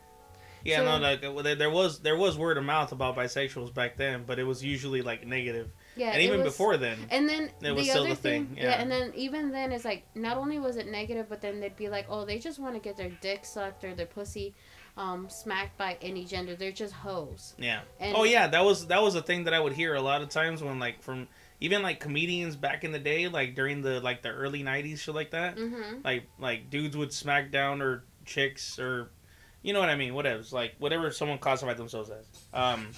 Yeah, 0.64 0.78
so- 0.78 0.98
no, 0.98 1.42
like 1.42 1.58
there 1.58 1.70
was 1.70 2.00
there 2.00 2.16
was 2.16 2.36
word 2.36 2.58
of 2.58 2.64
mouth 2.64 2.90
about 2.90 3.16
bisexuals 3.16 3.72
back 3.72 3.96
then, 3.96 4.24
but 4.26 4.40
it 4.40 4.44
was 4.44 4.64
usually 4.64 5.02
like 5.02 5.24
negative. 5.26 5.70
Yeah, 5.96 6.10
and 6.10 6.22
even 6.22 6.42
was- 6.42 6.52
before 6.52 6.76
then. 6.76 6.98
And 7.10 7.28
then 7.28 7.50
It 7.62 7.72
was 7.72 7.86
the 7.86 7.90
still 7.90 8.02
other 8.02 8.10
the 8.10 8.16
thing, 8.16 8.46
thing, 8.46 8.56
yeah. 8.58 8.64
yeah. 8.64 8.80
and 8.82 8.90
then 8.90 9.12
even 9.14 9.50
then 9.50 9.72
it's 9.72 9.84
like 9.84 10.04
not 10.14 10.36
only 10.36 10.58
was 10.58 10.76
it 10.76 10.86
negative, 10.88 11.26
but 11.28 11.40
then 11.40 11.60
they'd 11.60 11.76
be 11.76 11.88
like, 11.88 12.06
oh, 12.08 12.24
they 12.24 12.38
just 12.38 12.58
want 12.58 12.74
to 12.74 12.80
get 12.80 12.96
their 12.96 13.10
dick 13.20 13.44
sucked 13.44 13.84
or 13.84 13.94
their 13.94 14.06
pussy 14.06 14.54
um, 14.96 15.28
smacked 15.28 15.76
by 15.76 15.98
any 16.00 16.24
gender. 16.24 16.56
They're 16.56 16.72
just 16.72 16.94
hoes. 16.94 17.54
Yeah. 17.58 17.80
And 18.00 18.16
oh 18.16 18.24
yeah, 18.24 18.46
that 18.48 18.64
was 18.64 18.86
that 18.86 19.02
was 19.02 19.14
a 19.14 19.22
thing 19.22 19.44
that 19.44 19.54
I 19.54 19.60
would 19.60 19.72
hear 19.72 19.94
a 19.94 20.00
lot 20.00 20.22
of 20.22 20.28
times 20.28 20.62
when 20.62 20.78
like 20.78 21.02
from 21.02 21.28
even 21.60 21.82
like 21.82 22.00
comedians 22.00 22.56
back 22.56 22.84
in 22.84 22.92
the 22.92 22.98
day, 22.98 23.28
like 23.28 23.54
during 23.54 23.82
the 23.82 24.00
like 24.00 24.22
the 24.22 24.30
early 24.30 24.62
'90s, 24.62 24.98
shit 24.98 25.14
like 25.14 25.30
that. 25.32 25.56
Mm-hmm. 25.56 26.00
Like 26.04 26.24
like 26.38 26.70
dudes 26.70 26.96
would 26.96 27.12
smack 27.12 27.50
down 27.50 27.82
or 27.82 28.04
chicks 28.24 28.78
or, 28.78 29.10
you 29.62 29.72
know 29.72 29.80
what 29.80 29.88
I 29.88 29.96
mean? 29.96 30.14
Whatever. 30.14 30.42
Like 30.50 30.74
whatever 30.78 31.10
someone 31.10 31.38
classified 31.38 31.76
themselves 31.76 32.10
as. 32.10 32.26
Um, 32.54 32.88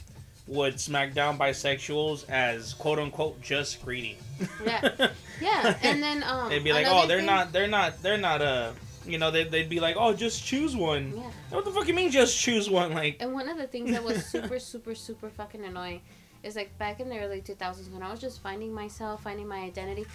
would 0.49 0.81
smack 0.81 1.13
down 1.15 1.39
bisexuals 1.39 2.29
as 2.29 2.75
quote 2.75 2.99
unquote 2.99 3.41
just 3.41 3.85
greedy. 3.85 4.19
Yeah. 4.65 5.11
Yeah, 5.41 5.77
and 5.85 6.03
then 6.03 6.25
um, 6.25 6.49
They'd 6.49 6.65
be 6.65 6.73
like, 6.73 6.87
oh, 6.89 7.07
they're 7.07 7.19
thing- 7.19 7.27
not, 7.27 7.53
they're 7.53 7.69
not, 7.69 8.03
they're 8.03 8.19
not. 8.19 8.43
Uh, 8.43 8.73
you 9.07 9.17
know, 9.19 9.31
they'd, 9.31 9.49
they'd 9.53 9.69
be 9.69 9.79
like, 9.79 9.95
oh, 9.97 10.13
just 10.13 10.45
choose 10.45 10.75
one. 10.75 11.13
Yeah. 11.17 11.31
What 11.51 11.65
the 11.65 11.71
fuck 11.71 11.87
you 11.87 11.95
mean, 11.95 12.11
just 12.11 12.37
choose 12.37 12.69
one? 12.69 12.93
Like, 12.93 13.19
And 13.21 13.33
one 13.33 13.49
of 13.49 13.57
the 13.57 13.69
things 13.69 13.93
that 13.93 14.03
was 14.03 14.27
super, 14.33 14.59
super, 14.59 14.97
super 14.97 15.31
fucking 15.31 15.65
annoying 15.65 16.01
is 16.43 16.57
like 16.57 16.77
back 16.77 16.99
in 16.99 17.09
the 17.09 17.21
early 17.21 17.41
2000s 17.41 17.89
when 17.93 18.03
I 18.03 18.11
was 18.11 18.21
just 18.21 18.43
finding 18.43 18.73
myself, 18.75 19.23
finding 19.23 19.47
my 19.47 19.59
identity. 19.59 20.07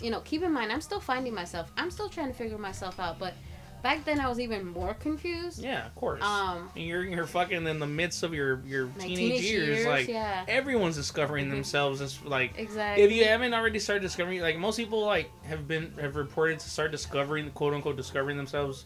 You 0.00 0.10
know, 0.12 0.20
keep 0.20 0.44
in 0.44 0.52
mind, 0.52 0.70
I'm 0.70 0.80
still 0.80 1.00
finding 1.00 1.34
myself. 1.34 1.72
I'm 1.76 1.90
still 1.90 2.08
trying 2.08 2.28
to 2.28 2.34
figure 2.34 2.58
myself 2.58 3.00
out. 3.00 3.18
But 3.18 3.34
back 3.82 4.04
then, 4.04 4.20
I 4.20 4.28
was 4.28 4.40
even 4.40 4.66
more 4.66 4.94
confused. 4.94 5.62
yeah, 5.62 5.86
of 5.86 5.94
course. 5.94 6.22
Um, 6.22 6.70
And 6.76 6.84
you're 6.84 7.04
you're 7.04 7.26
fucking 7.26 7.66
in 7.66 7.78
the 7.78 7.86
midst 7.86 8.22
of 8.22 8.34
your 8.34 8.60
your 8.66 8.86
my 8.98 9.04
teenage, 9.06 9.42
years, 9.42 9.86
like 9.86 10.08
yeah, 10.08 10.44
everyone's 10.48 10.96
discovering 10.96 11.46
Mhm. 11.46 11.50
themselves 11.50 12.00
as 12.00 12.22
like 12.24 12.58
exactly. 12.58 13.04
if 13.04 13.12
you 13.12 13.24
haven't 13.24 13.54
already 13.54 13.78
started 13.78 14.02
discovering 14.02 14.40
like 14.40 14.56
most 14.58 14.76
people 14.76 15.04
like 15.04 15.30
have 15.44 15.66
been 15.68 15.92
have 16.00 16.16
reported 16.16 16.58
to 16.60 16.68
start 16.70 16.90
discovering 16.90 17.50
quote 17.50 17.74
unquote 17.74 17.96
discovering 17.96 18.36
themselves 18.36 18.84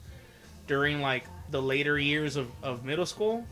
during 0.66 1.00
like 1.00 1.24
the 1.50 1.60
later 1.60 1.98
years 1.98 2.36
of, 2.36 2.48
of 2.62 2.84
middle 2.84 3.04
school 3.06 3.44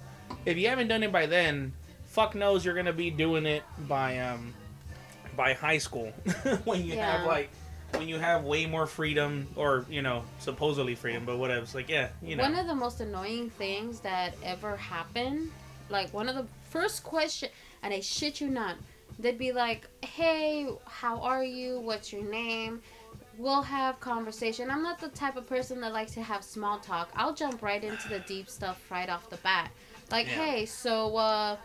if 0.46 0.56
you 0.56 0.68
haven't 0.68 0.88
done 0.88 1.02
it 1.02 1.10
by 1.12 1.26
then 1.26 1.72
fuck 2.04 2.34
knows 2.34 2.64
you're 2.64 2.74
gonna 2.74 2.92
be 2.92 3.10
doing 3.10 3.46
it 3.46 3.62
by 3.88 4.18
um 4.18 4.54
by 5.36 5.52
high 5.52 5.78
school 5.78 6.06
when 6.64 6.84
you 6.84 6.96
have 6.96 7.26
like 7.26 7.50
when 7.94 8.08
you 8.08 8.18
have 8.18 8.44
way 8.44 8.66
more 8.66 8.86
freedom 8.86 9.46
or 9.56 9.84
you 9.90 10.02
know 10.02 10.22
supposedly 10.38 10.94
freedom 10.94 11.24
but 11.24 11.38
whatever 11.38 11.62
it's 11.62 11.74
like 11.74 11.88
yeah 11.88 12.08
you 12.22 12.36
know 12.36 12.42
One 12.42 12.54
of 12.54 12.66
the 12.66 12.74
most 12.74 13.00
annoying 13.00 13.50
things 13.50 14.00
that 14.00 14.34
ever 14.42 14.76
happened, 14.76 15.50
like 15.88 16.12
one 16.14 16.28
of 16.28 16.34
the 16.36 16.46
first 16.70 17.02
question, 17.02 17.48
and 17.82 17.92
I 17.92 18.00
shit 18.00 18.40
you 18.40 18.48
not, 18.48 18.76
they'd 19.18 19.38
be 19.38 19.52
like, 19.52 19.86
"Hey, 20.04 20.68
how 20.86 21.20
are 21.20 21.44
you? 21.44 21.80
What's 21.80 22.12
your 22.12 22.22
name?" 22.22 22.80
We'll 23.38 23.62
have 23.62 23.98
conversation. 24.00 24.70
I'm 24.70 24.82
not 24.82 24.98
the 25.00 25.08
type 25.08 25.36
of 25.36 25.46
person 25.46 25.80
that 25.80 25.92
likes 25.92 26.12
to 26.12 26.22
have 26.22 26.44
small 26.44 26.78
talk. 26.78 27.10
I'll 27.16 27.34
jump 27.34 27.62
right 27.62 27.82
into 27.82 28.08
the 28.08 28.18
deep 28.20 28.50
stuff 28.50 28.78
right 28.90 29.08
off 29.08 29.30
the 29.30 29.38
bat. 29.38 29.70
Like, 30.10 30.26
Yeah. 30.26 30.44
hey, 30.44 30.66
so 30.66 31.16
uh, 31.16 31.56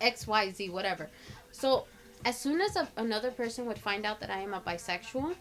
X, 0.00 0.26
Y, 0.26 0.50
Z, 0.50 0.70
whatever. 0.70 1.08
So 1.52 1.86
as 2.24 2.38
soon 2.38 2.60
as 2.60 2.76
a, 2.76 2.88
another 2.96 3.30
person 3.30 3.66
would 3.66 3.78
find 3.78 4.04
out 4.04 4.20
that 4.20 4.30
I 4.30 4.40
am 4.40 4.54
a 4.54 4.60
bisexual, 4.60 5.34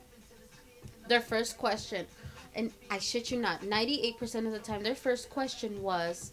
their 1.08 1.22
first 1.22 1.58
question, 1.58 2.06
and 2.56 2.72
I 2.90 3.00
shit 3.00 3.32
you 3.32 3.40
not, 3.40 3.62
98% 3.62 4.46
of 4.46 4.52
the 4.52 4.60
time, 4.60 4.84
their 4.84 4.96
first 4.96 5.30
question 5.30 5.82
was, 5.82 6.32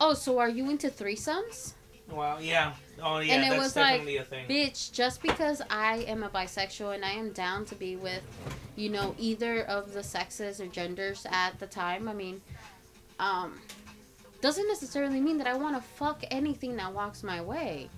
Oh, 0.00 0.14
so 0.14 0.38
are 0.38 0.48
you 0.48 0.70
into 0.70 0.88
threesomes? 0.88 1.74
well 2.10 2.38
yeah 2.38 2.74
oh 3.02 3.18
yeah 3.20 3.32
And 3.32 3.44
it 3.44 3.50
that's 3.50 3.62
was 3.62 3.76
like, 3.76 3.92
definitely 4.00 4.16
a 4.18 4.24
thing 4.24 4.46
Bitch, 4.46 4.92
just 4.92 5.22
because 5.22 5.62
I 5.70 6.04
am 6.06 6.22
a 6.22 6.28
bisexual 6.28 6.94
and 6.94 7.02
I 7.02 7.12
am 7.12 7.32
down 7.32 7.64
to 7.66 7.74
be 7.74 7.96
with, 7.96 8.20
you 8.76 8.90
know, 8.90 9.14
either 9.18 9.62
of 9.64 9.94
the 9.94 10.02
sexes 10.02 10.60
or 10.60 10.66
genders 10.66 11.26
at 11.30 11.58
the 11.60 11.66
time, 11.66 12.06
I 12.08 12.12
mean, 12.12 12.42
um, 13.18 13.58
doesn't 14.42 14.68
necessarily 14.68 15.18
mean 15.20 15.38
that 15.38 15.46
I 15.46 15.54
want 15.56 15.76
to 15.76 15.82
fuck 15.82 16.22
anything 16.30 16.76
that 16.76 16.92
walks 16.92 17.22
my 17.22 17.40
way. 17.40 17.88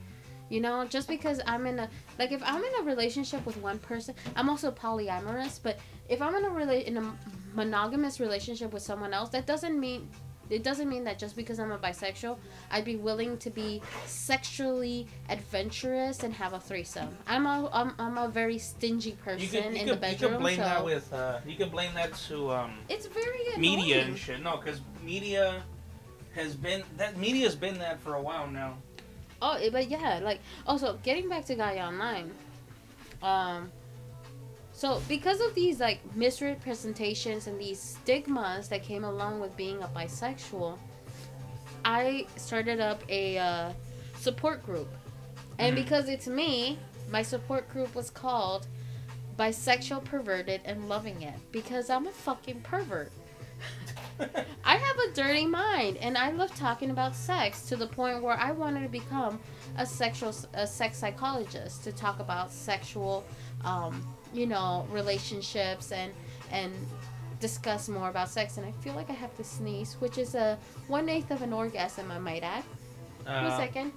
You 0.49 0.61
know, 0.61 0.85
just 0.87 1.09
because 1.09 1.41
I'm 1.47 1.67
in 1.67 1.79
a 1.81 1.89
like 2.19 2.31
if 2.33 2.43
I'm 2.45 2.63
in 2.63 2.73
a 2.81 2.83
relationship 2.85 3.45
with 3.45 3.57
one 3.57 3.79
person, 3.79 4.15
I'm 4.37 4.49
also 4.49 4.71
polyamorous, 4.71 5.59
but 5.63 5.79
if 6.09 6.23
I'm 6.23 6.35
in 6.37 6.45
a 6.45 6.51
rela- 6.51 6.85
in 6.85 6.97
a 6.97 7.13
monogamous 7.55 8.21
relationship 8.21 8.73
with 8.73 8.83
someone 8.83 9.13
else, 9.13 9.31
that 9.31 9.47
doesn't 9.47 9.79
mean 9.79 10.09
it 10.49 10.63
doesn't 10.63 10.89
mean 10.89 11.03
that 11.05 11.19
just 11.19 11.35
because 11.35 11.59
I'm 11.59 11.73
a 11.73 11.79
bisexual, 11.79 12.39
I'd 12.71 12.85
be 12.85 12.95
willing 12.95 13.37
to 13.39 13.51
be 13.51 13.83
sexually 14.07 15.09
adventurous 15.29 16.23
and 16.23 16.33
have 16.35 16.53
a 16.53 16.61
threesome. 16.61 17.17
I'm 17.27 17.47
a 17.47 17.69
I'm, 17.73 17.93
I'm 17.99 18.19
a 18.19 18.29
very 18.29 18.59
stingy 18.59 19.13
person 19.25 19.41
you 19.41 19.49
could, 19.49 19.65
you 19.65 19.71
in 19.71 19.89
could, 19.89 19.89
the 19.89 19.95
you 19.95 20.13
bedroom. 20.13 20.33
could 20.33 20.41
blame 20.41 20.57
so 20.59 20.63
that 20.63 20.85
with 20.85 21.13
uh 21.13 21.39
you 21.47 21.57
can 21.57 21.69
blame 21.71 21.93
that 21.95 22.15
to 22.29 22.53
um 22.53 22.75
it's 22.89 23.07
very 23.07 23.59
media 23.59 24.05
and 24.05 24.17
shit. 24.17 24.43
No, 24.43 24.57
because 24.59 24.81
media 25.03 25.63
has 26.35 26.55
been 26.55 26.83
that 26.97 27.17
media's 27.17 27.57
been 27.57 27.79
that 27.79 27.99
for 28.01 28.15
a 28.15 28.23
while 28.23 28.47
now. 28.47 28.77
Oh, 29.43 29.55
eh, 29.61 29.69
but 29.71 29.89
yeah, 29.91 30.21
like 30.23 30.41
also 30.67 30.99
getting 31.03 31.29
back 31.29 31.45
to 31.47 31.55
Gaia 31.55 31.87
Online. 31.87 32.31
Um 33.23 33.71
so 34.73 35.01
because 35.09 35.41
of 35.41 35.55
these 35.55 35.81
like 35.81 36.01
misrepresentations 36.15 37.47
and 37.47 37.59
these 37.59 37.81
stigmas 37.81 38.69
that 38.69 38.83
came 38.83 39.05
along 39.05 39.41
with 39.41 39.57
being 39.57 39.83
a 39.83 39.89
bisexual, 39.89 40.79
I 41.85 42.27
started 42.37 42.79
up 42.81 43.03
a 43.09 43.39
uh, 43.39 43.73
support 44.19 44.63
group. 44.67 44.89
And 45.59 45.73
Mhm. 45.73 45.83
because 45.83 46.09
it's 46.11 46.27
me, 46.27 46.79
my 47.11 47.23
support 47.23 47.71
group 47.71 47.95
was 47.95 48.11
called 48.11 48.67
Bisexual 49.39 50.05
Perverted 50.05 50.61
and 50.67 50.89
Loving 50.91 51.23
It 51.23 51.39
because 51.53 51.89
I'm 51.89 52.07
a 52.07 52.13
fucking 52.13 52.61
pervert. 52.61 53.13
I 54.65 54.77
have 54.77 54.99
a 54.99 55.13
dirty 55.13 55.47
mind 55.47 55.99
and 55.99 56.17
I 56.17 56.31
love 56.31 56.55
talking 56.57 56.91
about 56.91 57.15
sex 57.15 57.63
to 57.69 57.77
the 57.77 57.87
point 57.87 58.23
where 58.23 58.37
I 58.39 58.51
wanted 58.53 58.83
to 58.83 58.89
become 58.89 59.39
a 59.77 59.85
sexual 59.85 60.35
a 60.55 60.67
sex 60.67 60.99
psychologist 60.99 61.85
to 61.85 61.93
talk 61.93 62.19
about 62.21 62.51
sexual 62.51 63.25
um, 63.65 64.07
you 64.33 64.47
know 64.47 64.87
relationships 64.91 65.93
and 65.93 66.13
and 66.51 66.73
discuss 67.41 67.89
more 67.89 68.09
about 68.09 68.31
sex 68.31 68.57
and 68.57 68.65
I 68.67 68.73
feel 68.83 68.95
like 68.95 69.11
I 69.11 69.15
have 69.15 69.37
to 69.37 69.45
sneeze 69.45 69.97
which 70.01 70.17
is 70.17 70.35
a 70.35 70.59
one 70.89 71.09
eighth 71.11 71.31
of 71.31 71.43
an 71.43 71.53
orgasm 71.53 72.11
I 72.11 72.19
might 72.19 72.43
add. 72.43 72.65
One 73.25 73.35
Uh, 73.35 73.57
second. 73.57 73.93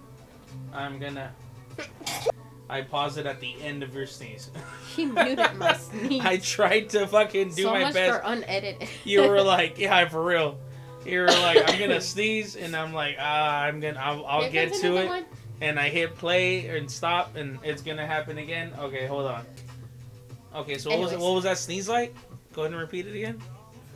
I'm 0.74 1.00
gonna. 1.00 1.32
I 2.70 2.82
pause 2.82 3.18
it 3.18 3.26
at 3.26 3.40
the 3.40 3.56
end 3.62 3.82
of 3.84 3.94
your 3.96 4.06
sneeze. 4.06 4.52
He 4.96 5.06
muted 5.06 5.56
my 5.56 5.74
sneeze. 5.78 6.26
I 6.26 6.38
tried 6.38 6.90
to 6.90 7.08
fucking 7.08 7.50
do 7.54 7.64
so 7.64 7.72
my 7.72 7.82
much 7.84 7.94
best. 7.94 8.20
for 8.22 8.26
unedited. 8.28 8.90
you 9.06 9.22
were 9.22 9.42
like, 9.56 9.78
yeah, 9.80 10.08
for 10.10 10.24
real. 10.24 10.58
You 11.06 11.22
were 11.22 11.28
like, 11.28 11.70
I'm 11.70 11.80
gonna 11.80 12.02
sneeze, 12.02 12.56
and 12.58 12.76
I'm 12.76 12.92
like, 12.94 13.16
ah, 13.20 13.62
I'm 13.62 13.80
gonna, 13.80 14.00
I'll, 14.00 14.26
I'll 14.26 14.42
Here 14.42 14.52
get 14.52 14.70
comes 14.72 14.82
to 14.82 14.88
another 14.88 15.06
it, 15.06 15.10
one. 15.10 15.26
and 15.62 15.80
I 15.80 15.88
hit 15.90 16.16
play 16.18 16.68
and 16.68 16.92
stop, 16.92 17.36
and 17.38 17.60
it's 17.64 17.82
gonna 17.82 18.06
happen 18.06 18.40
again. 18.40 18.74
Okay, 18.78 19.06
hold 19.08 19.26
on. 19.28 19.46
Okay, 20.56 20.78
so 20.78 20.90
what 20.90 21.00
was 21.00 21.12
Anyways. 21.12 21.26
what 21.26 21.36
was 21.36 21.44
that 21.46 21.58
sneeze 21.58 21.88
like? 21.88 22.14
Go 22.54 22.64
ahead 22.64 22.74
and 22.74 22.82
repeat 22.82 23.08
it 23.08 23.16
again. 23.16 23.40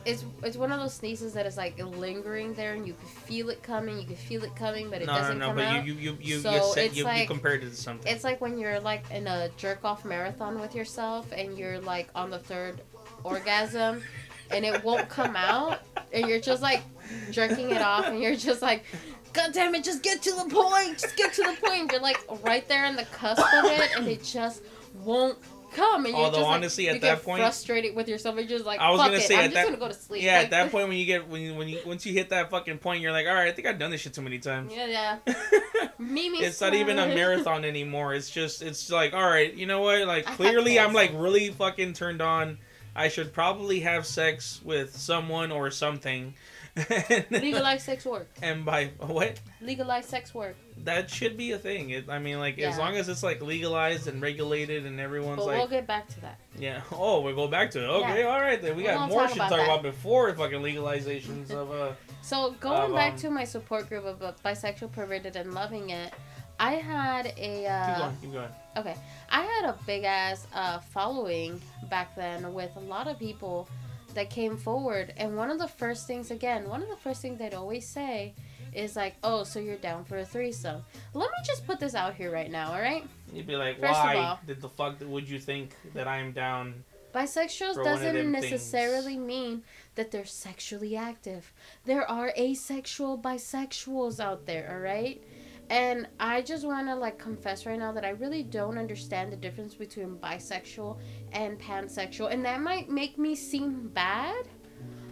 It's 0.04 0.24
it's 0.42 0.56
one 0.56 0.70
of 0.70 0.80
those 0.80 0.94
sneezes 0.94 1.32
that 1.34 1.46
is 1.46 1.56
like 1.56 1.78
lingering 1.78 2.54
there, 2.54 2.74
and 2.74 2.86
you 2.86 2.94
can 2.94 3.06
feel 3.06 3.48
it 3.50 3.62
coming. 3.62 3.98
You 3.98 4.06
can 4.06 4.16
feel 4.16 4.44
it 4.44 4.54
coming, 4.54 4.90
but 4.90 5.00
it 5.00 5.06
no, 5.06 5.14
no, 5.14 5.18
doesn't 5.18 5.38
no, 5.38 5.46
come 5.48 5.56
but 5.56 5.64
out. 5.64 5.86
you, 5.86 5.94
you, 5.94 6.18
you, 6.20 6.40
So 6.40 6.50
you, 6.50 6.82
it's 6.82 6.96
you, 6.96 7.08
you 7.08 7.26
compared 7.26 7.62
it 7.62 7.70
to 7.70 7.76
something. 7.76 8.12
It's 8.12 8.24
like 8.24 8.40
when 8.40 8.58
you're 8.58 8.80
like 8.80 9.10
in 9.10 9.26
a 9.26 9.48
jerk 9.56 9.84
off 9.84 10.04
marathon 10.04 10.60
with 10.60 10.74
yourself, 10.74 11.30
and 11.32 11.56
you're 11.56 11.80
like 11.80 12.08
on 12.14 12.30
the 12.30 12.38
third 12.38 12.82
orgasm, 13.22 14.02
and 14.50 14.64
it 14.64 14.84
won't 14.84 15.08
come 15.08 15.36
out, 15.36 15.80
and 16.12 16.28
you're 16.28 16.40
just 16.40 16.62
like 16.62 16.82
jerking 17.30 17.70
it 17.70 17.80
off, 17.80 18.06
and 18.06 18.20
you're 18.20 18.36
just 18.36 18.62
like. 18.62 18.84
God 19.32 19.52
damn 19.52 19.74
it, 19.74 19.82
just 19.82 20.04
get 20.04 20.22
to 20.22 20.30
the 20.30 20.44
point! 20.48 20.96
Just 20.96 21.16
get 21.16 21.32
to 21.32 21.42
the 21.42 21.56
point! 21.60 21.90
You're 21.90 22.00
like 22.00 22.24
right 22.44 22.68
there 22.68 22.84
in 22.84 22.94
the 22.94 23.04
cusp 23.06 23.42
of 23.42 23.64
it, 23.64 23.90
and 23.96 24.06
it 24.06 24.22
just 24.22 24.62
won't 25.02 25.36
come. 25.74 26.06
And 26.06 26.14
you're 26.14 26.24
Although 26.24 26.38
just, 26.38 26.46
like- 26.46 26.54
honestly, 26.56 26.88
at 26.88 26.94
you 26.94 27.00
that 27.00 27.16
get 27.16 27.24
point- 27.24 27.40
frustrated 27.42 27.94
with 27.94 28.08
yourself. 28.08 28.36
You're 28.36 28.44
just 28.46 28.64
like, 28.64 28.80
I 28.80 28.90
was 28.90 29.00
fuck 29.00 29.08
gonna 29.08 29.18
it, 29.18 29.22
say, 29.26 29.34
I'm 29.34 29.40
at 29.40 29.44
just 29.44 29.54
that- 29.54 29.64
gonna 29.66 29.76
go 29.76 29.88
to 29.88 29.94
sleep. 29.94 30.22
yeah, 30.22 30.36
Like, 30.36 30.44
at 30.44 30.50
that 30.50 30.70
point 30.72 30.88
when 30.88 30.96
you 30.96 31.04
get 31.06 31.28
when 31.28 31.40
you, 31.42 31.54
when 31.54 31.68
you 31.68 31.80
once 31.84 32.06
you 32.06 32.12
hit 32.12 32.30
that 32.30 32.50
fucking 32.50 32.78
point, 32.78 33.00
you're 33.02 33.12
like, 33.12 33.26
all 33.26 33.34
right, 33.34 33.48
I 33.48 33.52
think 33.52 33.66
I've 33.68 33.78
done 33.78 33.90
this 33.90 34.00
shit 34.00 34.14
too 34.14 34.22
many 34.22 34.38
times. 34.38 34.72
Yeah, 34.74 35.18
yeah. 35.26 35.34
Mimi 35.98 36.38
it's 36.38 36.60
not 36.60 36.74
even 36.74 36.98
a 36.98 37.06
marathon 37.06 37.64
anymore. 37.64 38.14
It's 38.14 38.30
just 38.30 38.62
it's 38.62 38.90
like 38.90 39.14
all 39.14 39.28
right, 39.28 39.52
you 39.54 39.66
know 39.66 39.80
what? 39.82 40.06
Like 40.06 40.26
clearly 40.26 40.78
I'm 40.78 40.92
like 40.92 41.12
really 41.14 41.50
fucking 41.50 41.92
turned 41.94 42.20
on. 42.22 42.58
I 42.96 43.08
should 43.08 43.32
probably 43.32 43.80
have 43.80 44.06
sex 44.06 44.60
with 44.64 44.94
someone 44.96 45.50
or 45.50 45.70
something. 45.72 46.34
Legalize 47.30 47.82
sex 47.84 48.04
work. 48.04 48.28
and 48.42 48.64
by 48.64 48.90
what? 48.98 49.40
Legalize 49.60 50.06
sex 50.06 50.34
work. 50.34 50.56
That 50.78 51.08
should 51.08 51.36
be 51.36 51.52
a 51.52 51.58
thing. 51.58 51.90
It, 51.90 52.08
I 52.08 52.18
mean, 52.18 52.38
like 52.40 52.58
as 52.58 52.78
long 52.78 52.96
as 52.96 53.08
it's 53.08 53.22
like 53.22 53.40
legalized 53.40 54.08
and 54.08 54.20
regulated, 54.20 54.84
and 54.84 54.98
everyone's 54.98 55.36
But 55.38 55.46
like, 55.46 55.58
we'll 55.58 55.68
get 55.68 55.86
back 55.86 56.08
to 56.08 56.20
that. 56.22 56.38
yeah. 56.58 56.82
Oh, 56.92 57.20
we 57.20 57.32
go 57.32 57.46
back 57.46 57.70
to 57.72 57.82
it. 57.82 57.86
Okay, 57.86 58.20
Yeah. 58.20 58.26
all 58.26 58.40
right. 58.40 58.60
Then 58.60 58.76
we 58.76 58.82
We 58.82 58.88
got 58.88 59.08
more 59.08 59.22
shit 59.28 59.34
to 59.34 59.38
talk 59.40 59.50
that. 59.50 59.64
about 59.64 59.82
before 59.82 60.34
fucking 60.34 60.60
legalizations 60.60 61.50
of 61.50 61.70
uh. 61.70 61.92
So 62.22 62.52
going 62.60 62.90
Um, 62.90 62.94
back 62.94 63.12
um, 63.12 63.18
to 63.18 63.30
my 63.30 63.44
support 63.44 63.88
group 63.88 64.04
of 64.04 64.22
uh, 64.22 64.32
bisexual, 64.44 64.90
perverted, 64.92 65.36
and 65.36 65.52
loving 65.54 65.90
it, 65.90 66.12
I 66.58 66.72
had 66.74 67.32
a 67.36 67.66
Uh, 67.66 67.86
Keep 67.86 67.98
going. 67.98 68.16
Keep 68.22 68.32
going. 68.32 68.48
okay. 68.78 68.96
I 69.30 69.42
had 69.42 69.64
a 69.70 69.76
big 69.86 70.04
ass 70.04 70.46
uh, 70.54 70.78
following 70.80 71.60
back 71.90 72.16
then 72.16 72.52
with 72.54 72.74
a 72.76 72.80
lot 72.80 73.06
of 73.08 73.18
people 73.18 73.68
that 74.14 74.30
came 74.30 74.56
forward, 74.56 75.12
and 75.16 75.36
one 75.36 75.50
of 75.50 75.58
the 75.58 75.68
first 75.68 76.06
things 76.06 76.30
again, 76.30 76.68
one 76.68 76.82
of 76.82 76.88
the 76.88 76.96
first 76.96 77.22
things 77.22 77.38
they'd 77.38 77.54
always 77.54 77.86
say 77.86 78.34
is 78.72 78.96
like, 78.96 79.14
"Oh, 79.22 79.44
so 79.44 79.58
you're 79.60 79.76
down 79.76 80.04
for 80.04 80.18
a 80.18 80.24
threesome?" 80.24 80.84
Let 81.12 81.30
me 81.30 81.38
just 81.44 81.66
put 81.66 81.78
this 81.80 81.94
out 81.94 82.14
here 82.14 82.30
right 82.32 82.50
now, 82.50 82.72
all 82.72 82.80
right? 82.80 83.04
You'd 83.32 83.46
be 83.46 83.56
like, 83.56 83.80
First 83.80 83.92
why 83.92 84.16
all- 84.16 84.40
did 84.46 84.60
the 84.60 84.68
fuck 84.68 84.96
would 85.00 85.28
you 85.28 85.38
think 85.38 85.74
that 85.94 86.08
I'm 86.08 86.32
down? 86.32 86.84
Bisexuals 87.14 87.74
For 87.74 87.84
one 87.84 87.92
of 87.94 88.00
doesn't 88.00 88.32
necessarily 88.32 89.16
mean 89.16 89.62
that 89.94 90.10
they're 90.10 90.24
sexually 90.24 90.96
active. 90.96 91.52
There 91.84 92.08
are 92.10 92.32
asexual 92.36 93.18
bisexuals 93.18 94.18
out 94.18 94.46
there, 94.46 94.68
all 94.72 94.80
right? 94.80 95.22
And 95.70 96.06
I 96.20 96.42
just 96.42 96.66
want 96.66 96.88
to 96.88 96.94
like 96.94 97.18
confess 97.18 97.64
right 97.66 97.78
now 97.78 97.92
that 97.92 98.04
I 98.04 98.10
really 98.10 98.42
don't 98.42 98.76
understand 98.78 99.32
the 99.32 99.36
difference 99.36 99.74
between 99.74 100.16
bisexual 100.16 100.98
and 101.32 101.58
pansexual, 101.58 102.32
and 102.32 102.44
that 102.44 102.60
might 102.60 102.90
make 102.90 103.18
me 103.18 103.34
seem 103.34 103.88
bad. 103.88 104.46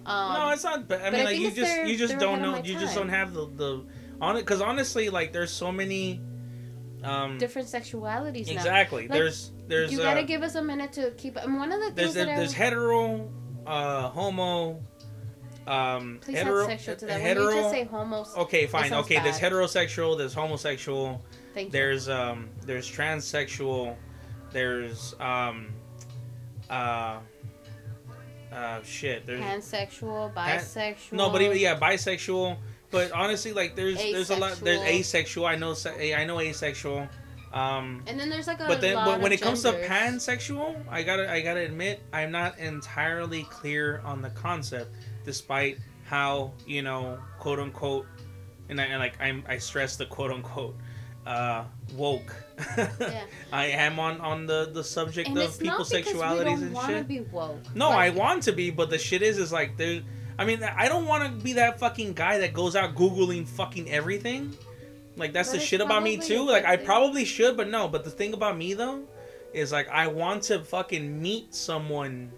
Um, 0.04 0.32
no, 0.34 0.50
it's 0.50 0.64
not. 0.64 0.88
But 0.88 1.02
I 1.02 1.10
mean, 1.10 1.20
I 1.20 1.24
like 1.24 1.38
you 1.38 1.50
just 1.50 1.56
their- 1.60 1.86
you 1.86 1.96
just 1.96 2.18
don't 2.18 2.42
know. 2.42 2.56
You 2.62 2.78
just 2.78 2.94
don't 2.94 3.08
have 3.08 3.32
the 3.32 3.46
the 3.46 3.84
on 4.20 4.36
it 4.36 4.40
because 4.40 4.60
honestly, 4.60 5.08
like 5.08 5.32
there's 5.32 5.52
so 5.52 5.72
many. 5.72 6.20
Um, 7.04 7.36
different 7.38 7.66
sexualities 7.66 8.46
now. 8.46 8.52
exactly. 8.52 9.02
Like, 9.08 9.10
there's 9.10 9.50
there's 9.66 9.90
you 9.90 10.00
uh, 10.00 10.04
gotta 10.04 10.22
give 10.22 10.42
us 10.42 10.54
a 10.54 10.62
minute 10.62 10.92
to 10.92 11.10
keep. 11.12 11.36
And 11.36 11.56
one 11.56 11.72
of 11.72 11.80
the 11.80 11.90
there's 11.90 12.14
things 12.14 12.26
that 12.26 12.36
there's 12.36 12.54
I 12.54 12.58
hetero, 12.58 13.28
uh, 13.66 14.08
homo, 14.10 14.80
um, 15.66 16.18
please 16.22 16.38
hetero, 16.38 16.66
sexual 16.66 16.96
to 16.96 17.06
that. 17.06 17.20
hetero. 17.20 17.46
when 17.46 17.56
you 17.56 17.62
just 17.62 17.70
say 17.72 17.84
homos, 17.84 18.34
okay, 18.36 18.66
fine. 18.66 18.92
Okay, 18.92 19.20
there's 19.20 19.38
heterosexual. 19.38 20.18
There's 20.18 20.34
homosexual. 20.34 21.22
thank 21.54 21.66
you. 21.68 21.72
There's 21.72 22.08
um 22.08 22.48
there's 22.66 22.90
transsexual. 22.90 23.96
There's 24.52 25.14
um 25.20 25.68
uh 26.70 27.18
uh 28.52 28.82
shit. 28.82 29.26
There's 29.26 29.40
pansexual, 29.40 30.34
Pan- 30.34 30.60
bisexual. 30.60 31.12
No, 31.12 31.30
but 31.30 31.42
even 31.42 31.58
yeah, 31.58 31.78
bisexual. 31.78 32.56
But 32.90 33.10
honestly, 33.12 33.52
like 33.52 33.74
there's 33.74 33.96
there's 33.96 34.30
a 34.30 34.36
lot. 34.36 34.60
There's 34.62 34.80
Asexual. 34.80 35.46
asexual. 35.46 35.46
I 35.46 35.56
know. 35.56 35.74
I 36.18 36.24
know 36.24 36.40
asexual. 36.40 37.08
Um, 37.54 38.02
And 38.06 38.18
then 38.18 38.30
there's 38.30 38.46
like 38.46 38.60
a 38.60 38.66
but 38.66 38.80
then 38.80 38.96
but 38.96 39.20
when 39.20 39.30
it 39.32 39.40
comes 39.40 39.62
to 39.62 39.72
pansexual, 39.72 40.74
I 40.90 41.02
gotta 41.02 41.30
I 41.30 41.40
gotta 41.42 41.60
admit 41.60 42.02
I'm 42.12 42.30
not 42.30 42.58
entirely 42.58 43.42
clear 43.44 44.00
on 44.04 44.22
the 44.22 44.30
concept, 44.30 44.94
despite 45.24 45.78
how 46.04 46.52
you 46.66 46.82
know 46.82 47.18
quote 47.38 47.58
unquote, 47.58 48.06
and 48.68 48.80
I 48.80 48.84
and 48.84 48.98
like 48.98 49.20
I'm 49.20 49.44
I 49.48 49.58
stress 49.58 49.96
the 49.96 50.06
quote 50.06 50.30
unquote, 50.30 50.76
uh, 51.26 51.64
woke. 51.96 52.34
Yeah. 52.76 53.24
I 53.52 53.66
am 53.66 53.98
on 53.98 54.20
on 54.20 54.46
the 54.46 54.70
the 54.72 54.84
subject 54.84 55.28
and 55.28 55.38
of 55.38 55.58
people's 55.58 55.90
sexualities 55.90 56.58
we 56.58 56.74
don't 56.74 56.76
and 56.76 56.86
shit. 56.86 57.08
be 57.08 57.20
woke. 57.20 57.74
No, 57.74 57.90
I 57.90 58.10
want 58.10 58.42
to 58.44 58.52
be, 58.52 58.70
but 58.70 58.90
the 58.90 58.98
shit 58.98 59.22
is, 59.22 59.38
is 59.38 59.52
like 59.52 59.76
there. 59.76 60.02
I 60.38 60.44
mean, 60.44 60.62
I 60.62 60.88
don't 60.88 61.06
want 61.06 61.24
to 61.24 61.44
be 61.44 61.54
that 61.54 61.78
fucking 61.78 62.14
guy 62.14 62.38
that 62.38 62.52
goes 62.52 62.74
out 62.74 62.94
googling 62.94 63.46
fucking 63.46 63.90
everything. 63.90 64.56
Like 65.16 65.32
that's 65.32 65.52
the 65.52 65.60
shit 65.60 65.80
about 65.80 66.02
me 66.02 66.16
too. 66.16 66.46
Like 66.46 66.64
I 66.64 66.76
probably 66.76 67.24
should, 67.24 67.56
but 67.56 67.68
no. 67.68 67.88
But 67.88 68.04
the 68.04 68.10
thing 68.10 68.32
about 68.32 68.56
me 68.56 68.74
though, 68.74 69.04
is 69.52 69.72
like 69.72 69.88
I 69.88 70.06
want 70.08 70.42
to 70.44 70.60
fucking 70.60 71.20
meet 71.20 71.54
someone. 71.54 72.32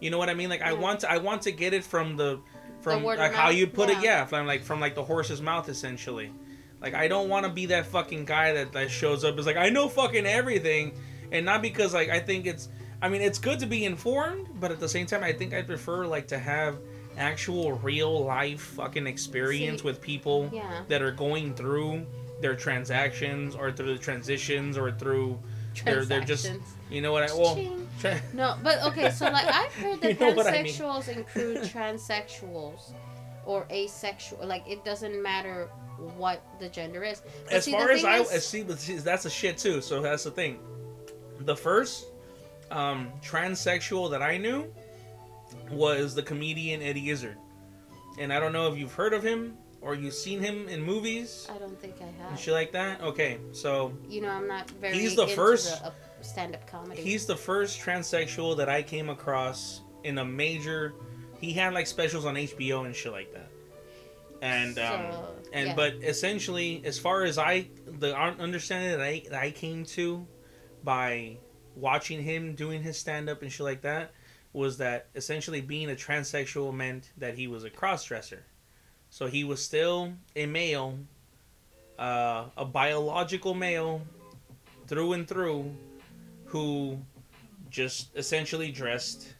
You 0.00 0.10
know 0.10 0.18
what 0.18 0.28
I 0.28 0.34
mean? 0.34 0.48
Like 0.48 0.62
I 0.62 0.72
want 0.72 1.00
to. 1.00 1.10
I 1.10 1.18
want 1.18 1.42
to 1.42 1.52
get 1.52 1.74
it 1.74 1.84
from 1.84 2.16
the, 2.16 2.40
from 2.80 2.98
of 3.04 3.18
like 3.18 3.32
how 3.32 3.50
you 3.50 3.66
put 3.66 3.90
it. 3.90 3.96
Yeah. 3.96 4.02
Yeah, 4.20 4.24
from 4.26 4.46
like 4.46 4.62
from 4.62 4.80
like 4.80 4.94
the 4.94 5.04
horse's 5.04 5.42
mouth 5.42 5.68
essentially. 5.68 6.32
Like 6.80 6.94
I 6.94 7.08
don't 7.08 7.28
want 7.28 7.44
to 7.46 7.52
be 7.52 7.66
that 7.66 7.86
fucking 7.86 8.24
guy 8.24 8.52
that 8.52 8.72
that 8.72 8.90
shows 8.90 9.24
up 9.24 9.38
is 9.38 9.46
like 9.46 9.56
I 9.56 9.68
know 9.70 9.88
fucking 9.88 10.26
everything, 10.26 10.92
and 11.32 11.44
not 11.44 11.62
because 11.62 11.94
like 11.94 12.10
I 12.10 12.20
think 12.20 12.46
it's. 12.46 12.68
I 13.00 13.08
mean, 13.08 13.22
it's 13.22 13.38
good 13.38 13.60
to 13.60 13.66
be 13.66 13.84
informed, 13.84 14.48
but 14.58 14.72
at 14.72 14.80
the 14.80 14.88
same 14.88 15.06
time, 15.06 15.22
I 15.22 15.32
think 15.32 15.54
I 15.54 15.62
prefer 15.62 16.04
like 16.04 16.26
to 16.28 16.38
have 16.38 16.78
actual 17.16 17.72
real 17.74 18.24
life 18.24 18.60
fucking 18.60 19.06
experience 19.06 19.82
See, 19.82 19.86
with 19.86 20.00
people 20.00 20.50
Yeah. 20.52 20.82
that 20.88 21.00
are 21.00 21.12
going 21.12 21.54
through 21.54 22.06
their 22.40 22.56
transactions 22.56 23.54
or 23.54 23.70
through 23.70 23.94
the 23.94 23.98
transitions 24.02 24.76
or 24.76 24.90
through 24.90 25.38
they're 25.84 26.04
they're 26.04 26.20
just 26.20 26.50
you 26.90 27.00
know 27.02 27.12
what 27.12 27.22
I 27.30 27.34
well 27.34 27.58
tra- 28.00 28.20
No, 28.32 28.56
but 28.62 28.82
okay, 28.84 29.10
so 29.10 29.26
like 29.26 29.46
I've 29.54 29.74
heard 29.74 30.00
that 30.00 30.18
You 30.20 30.26
know 30.26 30.34
what 30.34 30.46
I 30.46 30.62
mean. 30.62 30.72
pansexuals 30.72 31.08
include 31.08 31.58
transsexuals 31.58 32.92
or 33.46 33.66
asexual. 33.70 34.46
Like 34.46 34.68
it 34.68 34.84
doesn't 34.84 35.22
matter 35.22 35.68
what 36.16 36.42
the 36.60 36.68
gender 36.68 37.02
is. 37.02 37.22
But 37.44 37.54
as 37.54 37.64
see, 37.64 37.72
far 37.72 37.90
as 37.90 38.04
I 38.04 38.18
is- 38.20 38.46
see, 38.46 38.62
but 38.62 38.78
see 38.78 38.96
that's 38.96 39.24
a 39.24 39.30
shit 39.30 39.58
too. 39.58 39.80
So 39.80 40.00
that's 40.00 40.24
the 40.24 40.30
thing. 40.30 40.58
The 41.40 41.56
first 41.56 42.06
um, 42.70 43.10
transsexual 43.22 44.10
that 44.10 44.22
I 44.22 44.36
knew 44.38 44.72
was 45.70 46.14
the 46.14 46.22
comedian 46.22 46.82
Eddie 46.82 47.10
Izzard, 47.10 47.36
and 48.18 48.32
I 48.32 48.40
don't 48.40 48.52
know 48.52 48.70
if 48.72 48.78
you've 48.78 48.92
heard 48.94 49.12
of 49.14 49.22
him. 49.22 49.56
Or 49.80 49.94
you've 49.94 50.14
seen 50.14 50.40
him 50.40 50.68
in 50.68 50.82
movies 50.82 51.46
I 51.54 51.58
don't 51.58 51.78
think 51.80 51.96
I 52.00 52.04
and 52.04 52.16
have. 52.16 52.38
shit 52.40 52.54
like 52.54 52.72
that? 52.72 53.00
Okay, 53.00 53.38
so 53.52 53.92
You 54.08 54.20
know, 54.22 54.28
I'm 54.30 54.48
not 54.48 54.70
very. 54.72 54.98
He's 54.98 55.14
the 55.16 55.26
first- 55.28 55.82
uh, 55.82 55.90
stand-up 56.20 56.66
comedy. 56.66 57.00
he's 57.00 57.26
the 57.26 57.36
first 57.36 57.80
transsexual 57.80 58.56
that 58.56 58.68
I 58.68 58.82
came 58.82 59.08
across 59.08 59.82
in 60.04 60.18
a 60.18 60.24
major. 60.24 60.94
He 61.40 61.52
had 61.52 61.74
like 61.74 61.86
specials 61.86 62.24
on 62.24 62.34
HBO 62.34 62.84
and 62.86 62.94
shit 62.94 63.12
like 63.12 63.32
that. 63.32 63.50
And 64.42 64.78
um, 64.78 65.00
and 65.52 65.68
yeah. 65.68 65.74
but 65.74 65.94
essentially, 65.94 66.82
as 66.84 66.98
far 66.98 67.24
as 67.24 67.38
I 67.38 67.68
the 67.86 68.20
un- 68.20 68.40
understanding 68.40 68.90
that 68.92 69.00
I 69.00 69.22
that 69.30 69.42
I 69.42 69.50
came 69.50 69.84
to 69.86 70.26
by 70.84 71.38
watching 71.74 72.22
him 72.22 72.54
doing 72.54 72.82
his 72.82 72.96
stand 72.96 73.28
up 73.28 73.42
and 73.42 73.50
shit 73.52 73.64
like 73.64 73.82
that 73.82 74.12
was 74.52 74.78
that 74.78 75.08
essentially 75.14 75.60
being 75.60 75.90
a 75.90 75.94
transsexual 75.94 76.72
meant 76.72 77.12
that 77.18 77.36
he 77.36 77.46
was 77.48 77.64
a 77.64 77.70
cross 77.70 78.04
dresser. 78.04 78.44
So 79.10 79.26
he 79.26 79.44
was 79.44 79.62
still 79.64 80.12
a 80.36 80.46
male, 80.46 80.98
uh, 81.98 82.44
a 82.56 82.64
biological 82.64 83.54
male 83.54 84.02
through 84.86 85.14
and 85.14 85.26
through 85.26 85.70
who 86.46 86.98
just 87.70 88.16
essentially 88.16 88.70
dressed, 88.70 89.34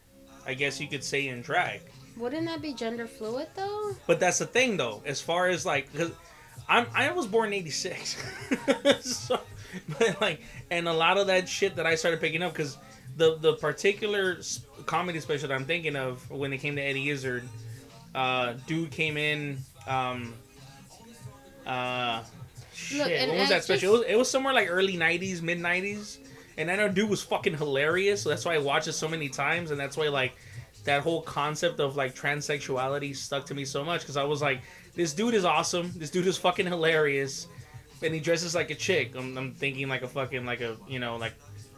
I 0.46 0.54
guess 0.54 0.80
you 0.80 0.88
could 0.88 1.04
say, 1.04 1.28
in 1.28 1.42
drag. 1.42 1.80
Wouldn't 2.16 2.46
that 2.46 2.60
be 2.60 2.72
gender 2.74 3.06
fluid 3.06 3.48
though? 3.54 3.92
But 4.06 4.18
that's 4.20 4.38
the 4.38 4.46
thing, 4.46 4.76
though. 4.76 5.02
As 5.06 5.20
far 5.20 5.48
as 5.48 5.64
like, 5.64 5.94
cause 5.94 6.10
I'm 6.68 6.86
I 6.94 7.10
was 7.12 7.26
born 7.26 7.48
in 7.48 7.54
'86, 7.54 8.16
so 9.00 9.40
but 9.98 10.20
like, 10.20 10.40
and 10.70 10.88
a 10.88 10.92
lot 10.92 11.16
of 11.16 11.28
that 11.28 11.48
shit 11.48 11.76
that 11.76 11.86
I 11.86 11.94
started 11.94 12.20
picking 12.20 12.42
up, 12.42 12.54
cause 12.54 12.76
the 13.16 13.36
the 13.36 13.54
particular 13.54 14.40
comedy 14.86 15.20
special 15.20 15.48
that 15.48 15.54
I'm 15.54 15.64
thinking 15.64 15.94
of 15.94 16.28
when 16.30 16.52
it 16.52 16.58
came 16.58 16.74
to 16.76 16.82
Eddie 16.82 17.10
Izzard, 17.10 17.48
uh, 18.18 18.54
dude 18.66 18.90
came 18.90 19.16
in, 19.16 19.58
um, 19.86 20.34
uh, 21.66 22.22
shit, 22.74 23.06
and 23.10 23.30
when 23.30 23.40
was 23.40 23.48
that 23.50 23.64
special? 23.64 23.80
just- 23.80 23.84
It 23.84 23.90
was, 23.90 24.02
it 24.14 24.18
was 24.18 24.30
somewhere 24.30 24.54
like 24.54 24.68
early 24.70 24.96
'90s, 24.96 25.42
mid 25.42 25.58
'90s, 25.58 26.18
and 26.56 26.70
I 26.70 26.76
know 26.76 26.88
dude 26.88 27.08
was 27.10 27.22
fucking 27.22 27.56
hilarious. 27.56 28.22
So 28.22 28.28
that's 28.30 28.44
why 28.44 28.54
I 28.54 28.58
watched 28.58 28.88
it 28.88 28.92
so 28.94 29.08
many 29.08 29.28
times, 29.28 29.70
and 29.70 29.78
that's 29.78 29.96
why 29.96 30.08
like 30.08 30.34
that 30.84 31.02
whole 31.02 31.22
concept 31.22 31.80
of 31.80 31.96
like 31.96 32.14
transsexuality 32.14 33.14
stuck 33.14 33.44
to 33.46 33.54
me 33.54 33.64
so 33.64 33.84
much 33.84 34.00
because 34.00 34.16
I 34.16 34.24
was 34.24 34.40
like, 34.40 34.60
this 34.94 35.12
dude 35.12 35.34
is 35.34 35.44
awesome. 35.44 35.92
This 35.96 36.10
dude 36.10 36.26
is 36.26 36.38
fucking 36.38 36.66
hilarious, 36.66 37.46
and 38.02 38.14
he 38.14 38.20
dresses 38.20 38.54
like 38.54 38.70
a 38.70 38.74
chick. 38.74 39.14
I'm, 39.16 39.36
I'm 39.36 39.52
thinking 39.52 39.88
like 39.88 40.02
a 40.02 40.08
fucking 40.08 40.44
like 40.46 40.60
a 40.60 40.76
you 40.88 40.98
know 40.98 41.16
like 41.16 41.34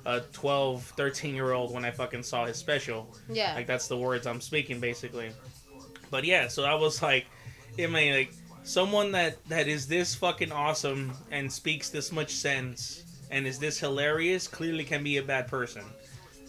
a 0.06 0.20
12, 0.32 0.82
13 0.96 1.34
year 1.34 1.52
old 1.52 1.74
when 1.74 1.84
I 1.84 1.90
fucking 1.90 2.22
saw 2.22 2.46
his 2.46 2.56
special. 2.56 3.14
Yeah. 3.28 3.54
Like 3.54 3.66
that's 3.66 3.88
the 3.88 3.96
words 3.98 4.26
I'm 4.26 4.40
speaking 4.40 4.80
basically. 4.80 5.30
But 6.10 6.24
yeah, 6.24 6.48
so 6.48 6.64
I 6.64 6.74
was 6.74 7.02
like, 7.02 7.26
I 7.78 7.86
mean 7.86 8.14
like 8.14 8.32
someone 8.62 9.12
that 9.12 9.42
that 9.48 9.68
is 9.68 9.86
this 9.88 10.14
fucking 10.14 10.52
awesome 10.52 11.12
and 11.30 11.50
speaks 11.50 11.88
this 11.90 12.12
much 12.12 12.32
sense 12.32 13.04
and 13.30 13.46
is 13.46 13.58
this 13.58 13.78
hilarious 13.78 14.46
clearly 14.48 14.84
can 14.84 15.02
be 15.04 15.16
a 15.18 15.22
bad 15.22 15.46
person. 15.48 15.84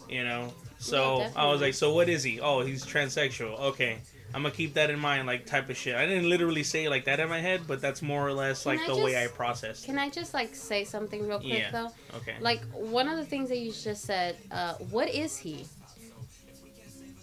You 0.09 0.23
know? 0.23 0.53
So 0.79 1.19
Yeah, 1.19 1.31
I 1.35 1.45
was 1.47 1.61
like, 1.61 1.73
so 1.75 1.93
what 1.93 2.09
is 2.09 2.23
he? 2.23 2.39
Oh, 2.41 2.61
he's 2.61 2.83
transsexual. 2.85 3.59
Okay. 3.59 3.99
I'm 4.33 4.43
gonna 4.43 4.55
keep 4.55 4.73
that 4.75 4.89
in 4.89 4.97
mind, 4.97 5.27
like 5.27 5.45
type 5.45 5.69
of 5.69 5.75
shit. 5.77 5.93
I 5.95 6.05
didn't 6.05 6.29
literally 6.29 6.63
say 6.63 6.87
like 6.89 7.03
that 7.05 7.19
in 7.19 7.27
my 7.29 7.39
head, 7.39 7.61
but 7.67 7.81
that's 7.81 8.01
more 8.01 8.25
or 8.25 8.31
less 8.33 8.65
like 8.65 8.79
the 8.87 8.95
way 8.95 9.15
I 9.17 9.23
just- 9.25 9.35
processed. 9.35 9.85
Can 9.85 9.99
I 9.99 10.09
just 10.09 10.33
like 10.33 10.55
say 10.55 10.85
something 10.85 11.27
real 11.27 11.39
quick 11.39 11.59
Yeah. 11.59 11.71
though? 11.71 11.89
Okay. 12.17 12.35
Like 12.39 12.61
one 12.73 13.07
of 13.09 13.17
the 13.17 13.25
things 13.25 13.49
that 13.49 13.57
you 13.57 13.71
just 13.73 14.03
said, 14.03 14.37
uh, 14.49 14.73
what 14.89 15.09
is 15.09 15.37
he? 15.37 15.65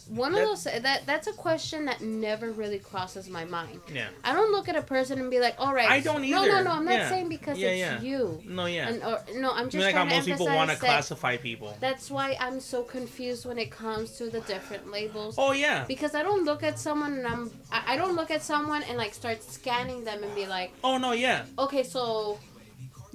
One 0.09 0.35
of 0.35 0.41
those 0.41 0.65
that 0.65 1.03
that's 1.07 1.27
a 1.27 1.33
question 1.33 1.85
that 1.85 2.01
never 2.01 2.51
really 2.51 2.79
crosses 2.79 3.29
my 3.29 3.45
mind. 3.45 3.81
yeah. 3.93 4.09
I 4.25 4.33
don't 4.33 4.51
look 4.53 4.69
at 4.69 4.77
a 4.77 4.83
person 4.83 5.19
and 5.21 5.31
be 5.31 5.39
like, 5.41 5.55
all 5.59 5.75
right. 5.75 5.89
I 5.89 6.01
don't 6.01 6.25
either. 6.25 6.37
no, 6.37 6.45
no. 6.47 6.63
No. 6.63 6.71
I'm 6.73 6.85
not 6.85 6.95
Yeah. 6.95 7.09
saying 7.11 7.29
because 7.29 7.59
Yeah, 7.59 7.69
it's 7.69 8.03
yeah. 8.03 8.09
you. 8.11 8.43
No, 8.47 8.67
yeah. 8.67 8.89
And 8.89 9.03
or 9.03 9.21
no, 9.35 9.53
I'm 9.53 9.67
I 9.67 9.71
just 9.71 9.75
mean, 9.77 9.85
like 9.85 9.95
how 9.95 10.05
most 10.05 10.27
people 10.27 10.47
want 10.47 10.71
to 10.71 10.77
classify 10.77 11.37
people. 11.37 11.77
That's 11.81 12.11
why 12.11 12.37
I'm 12.41 12.59
so 12.61 12.83
confused 12.83 13.45
when 13.47 13.59
it 13.59 13.71
comes 13.71 14.13
to 14.19 14.31
the 14.31 14.41
different 14.41 14.91
labels. 14.91 15.35
Oh 15.39 15.53
yeah. 15.53 15.85
Because 15.87 16.15
I 16.15 16.23
don't 16.23 16.45
look 16.45 16.63
at 16.63 16.79
someone 16.79 17.13
and 17.19 17.27
I'm 17.27 17.51
I 17.71 17.95
I 17.95 17.97
don't 17.97 18.17
look 18.17 18.31
at 18.31 18.43
someone 18.43 18.83
and 18.85 18.97
like 18.97 19.13
start 19.15 19.43
scanning 19.43 20.05
them 20.05 20.23
and 20.25 20.35
be 20.35 20.47
like, 20.47 20.73
Oh 20.83 20.97
no, 20.99 21.13
yeah. 21.13 21.45
okay, 21.59 21.83
so 21.83 22.39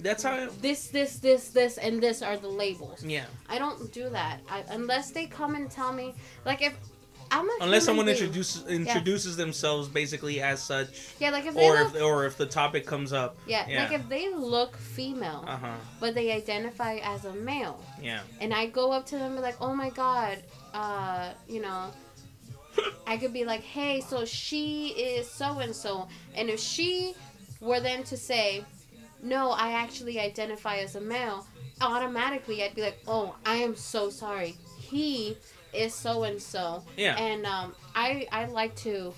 That's 0.04 0.24
how. 0.24 0.36
It, 0.36 0.62
this, 0.62 0.88
this, 0.89 1.18
this, 1.18 1.49
this, 1.49 1.78
and 1.78 2.01
this 2.04 2.22
are 2.22 2.38
the 2.38 2.49
labels. 2.49 3.04
yeah. 3.04 3.26
I 3.49 3.58
don't 3.58 3.91
do 3.93 4.10
that 4.10 4.39
I, 4.49 4.64
unless 4.70 5.12
they 5.12 5.26
come 5.26 5.56
and 5.56 5.70
tell 5.72 5.93
me 5.93 6.14
like 6.45 6.62
if 6.62 6.74
I'm 7.32 7.47
a 7.49 7.54
Unless 7.62 7.86
someone 7.86 8.06
being- 8.06 8.18
introduces 8.18 8.68
introduces 8.68 9.38
themselves 9.38 9.88
basically 9.88 10.41
as 10.41 10.62
such, 10.62 10.89
yeah 11.20 11.30
like 11.32 11.45
if 11.45 11.56
they 11.56 11.68
or 11.68 11.84
look 11.84 11.95
if 11.95 12.01
or 12.01 12.26
if 12.26 12.38
the 12.38 12.45
topic 12.45 12.86
comes 12.86 13.12
up. 13.14 13.38
yeah, 13.47 13.66
yeah. 13.68 13.84
like 13.84 13.93
if 13.93 14.08
they 14.10 14.32
look 14.34 14.78
female 14.78 15.43
Uh 15.47 15.58
huh. 15.58 15.76
but 15.99 16.14
they 16.14 16.32
identify 16.32 16.95
as 17.14 17.26
a 17.26 17.34
male 17.34 17.80
Yeah. 18.01 18.22
and 18.41 18.54
I 18.54 18.68
go 18.68 18.91
up 18.91 19.06
to 19.08 19.16
them 19.16 19.28
and 19.32 19.36
be 19.38 19.41
like 19.41 19.60
oh 19.62 19.74
my 19.74 19.89
god 19.91 20.38
uh 20.76 21.32
you 21.47 21.62
know 21.62 21.91
I 23.08 23.18
could 23.18 23.34
be 23.34 23.45
like 23.45 23.62
hey 23.62 24.01
so 24.01 24.26
she 24.26 24.89
is 24.89 25.30
so 25.30 25.60
and 25.60 25.76
so 25.76 26.08
and 26.36 26.49
if 26.49 26.60
she 26.60 27.14
were 27.62 27.80
then 27.80 28.04
to 28.06 28.18
say 28.18 28.64
no 29.24 29.49
I 29.51 29.71
actually 29.71 30.19
identify 30.19 30.78
as 30.78 30.95
a 30.95 31.01
male 31.01 31.45
automatically 31.82 32.63
I'd 32.63 32.76
be 32.76 32.82
like 32.82 32.99
oh 33.07 33.36
I 33.45 33.55
am 33.57 33.76
so 33.76 34.09
sorry 34.09 34.55
he 34.80 35.38
is 35.74 35.93
so 35.93 36.24
and 36.24 36.39
so 36.41 36.84
Yeah. 36.97 37.15
and 37.17 37.45
um, 37.45 37.74
I 37.95 38.28
I 38.32 38.45
like 38.45 38.76
to 38.88 39.13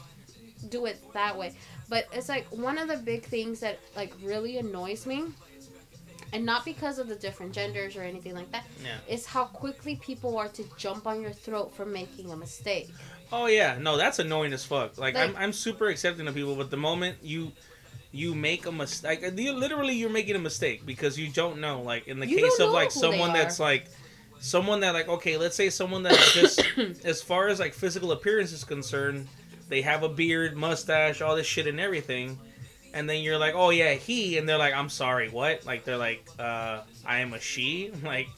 do 0.69 0.85
it 0.85 0.97
that 1.13 1.37
way. 1.37 1.53
But 1.89 2.07
it's 2.13 2.29
like 2.29 2.45
one 2.47 2.77
of 2.77 2.87
the 2.87 2.95
big 2.97 3.23
things 3.25 3.59
that 3.59 3.77
like 3.95 4.13
really 4.23 4.57
annoys 4.57 5.05
me, 5.05 5.25
and 6.33 6.45
not 6.45 6.65
because 6.65 6.97
of 6.97 7.07
the 7.07 7.15
different 7.15 7.51
genders 7.53 7.95
or 7.97 8.01
anything 8.03 8.33
like 8.33 8.51
that, 8.53 8.63
Yeah. 8.83 8.97
is 9.13 9.25
how 9.25 9.45
quickly 9.45 9.97
people 9.97 10.37
are 10.37 10.47
to 10.49 10.63
jump 10.77 11.05
on 11.07 11.21
your 11.21 11.31
throat 11.31 11.75
for 11.75 11.85
making 11.85 12.31
a 12.31 12.37
mistake. 12.37 12.89
Oh 13.33 13.47
yeah. 13.47 13.77
No, 13.79 13.97
that's 13.97 14.19
annoying 14.19 14.53
as 14.53 14.63
fuck. 14.63 14.97
Like, 14.97 15.15
I'm 15.15 15.33
Like- 15.33 15.43
I'm 15.43 15.53
super 15.53 15.87
accepting 15.89 16.27
of 16.27 16.35
people, 16.35 16.55
but 16.55 16.71
the 16.71 16.77
moment 16.77 17.17
you 17.21 17.51
you 18.15 18.33
make 18.33 18.65
a 18.65 18.71
mistake, 18.71 19.21
you 19.35 19.51
literally 19.53 19.93
you're 19.93 20.09
making 20.09 20.35
a 20.35 20.39
mistake 20.39 20.85
because 20.85 21.19
you 21.19 21.27
don't 21.27 21.59
know. 21.59 21.81
Like 21.81 22.07
in 22.07 22.19
the 22.19 22.27
You 22.27 22.37
case 22.37 22.59
of 22.59 22.71
like 22.71 22.91
someone 22.91 23.33
that's 23.33 23.59
like 23.59 23.87
someone 24.39 24.79
that 24.81 24.93
like 24.93 25.09
okay, 25.09 25.37
let's 25.37 25.55
say 25.55 25.69
someone 25.69 26.03
that 26.03 26.17
just 26.33 26.63
as 27.05 27.21
far 27.21 27.49
as 27.49 27.59
like 27.59 27.73
physical 27.73 28.13
appearance 28.13 28.53
is 28.53 28.63
concerned, 28.63 29.27
they 29.67 29.81
have 29.81 30.03
a 30.03 30.09
beard, 30.09 30.55
mustache, 30.55 31.21
all 31.21 31.35
this 31.35 31.45
shit 31.45 31.67
and 31.67 31.79
everything. 31.79 32.39
And 32.93 33.09
then 33.09 33.21
you're 33.21 33.37
like, 33.37 33.55
oh 33.55 33.71
yeah, 33.71 33.93
he, 33.93 34.37
and 34.37 34.47
they're 34.47 34.57
like, 34.57 34.73
I'm 34.73 34.87
sorry, 34.87 35.29
what? 35.29 35.65
Like 35.65 35.83
they're 35.83 35.97
like, 35.97 36.25
uh, 36.39 36.81
I 37.05 37.19
am 37.19 37.33
a 37.33 37.39
she. 37.39 37.91
Like, 38.03 38.29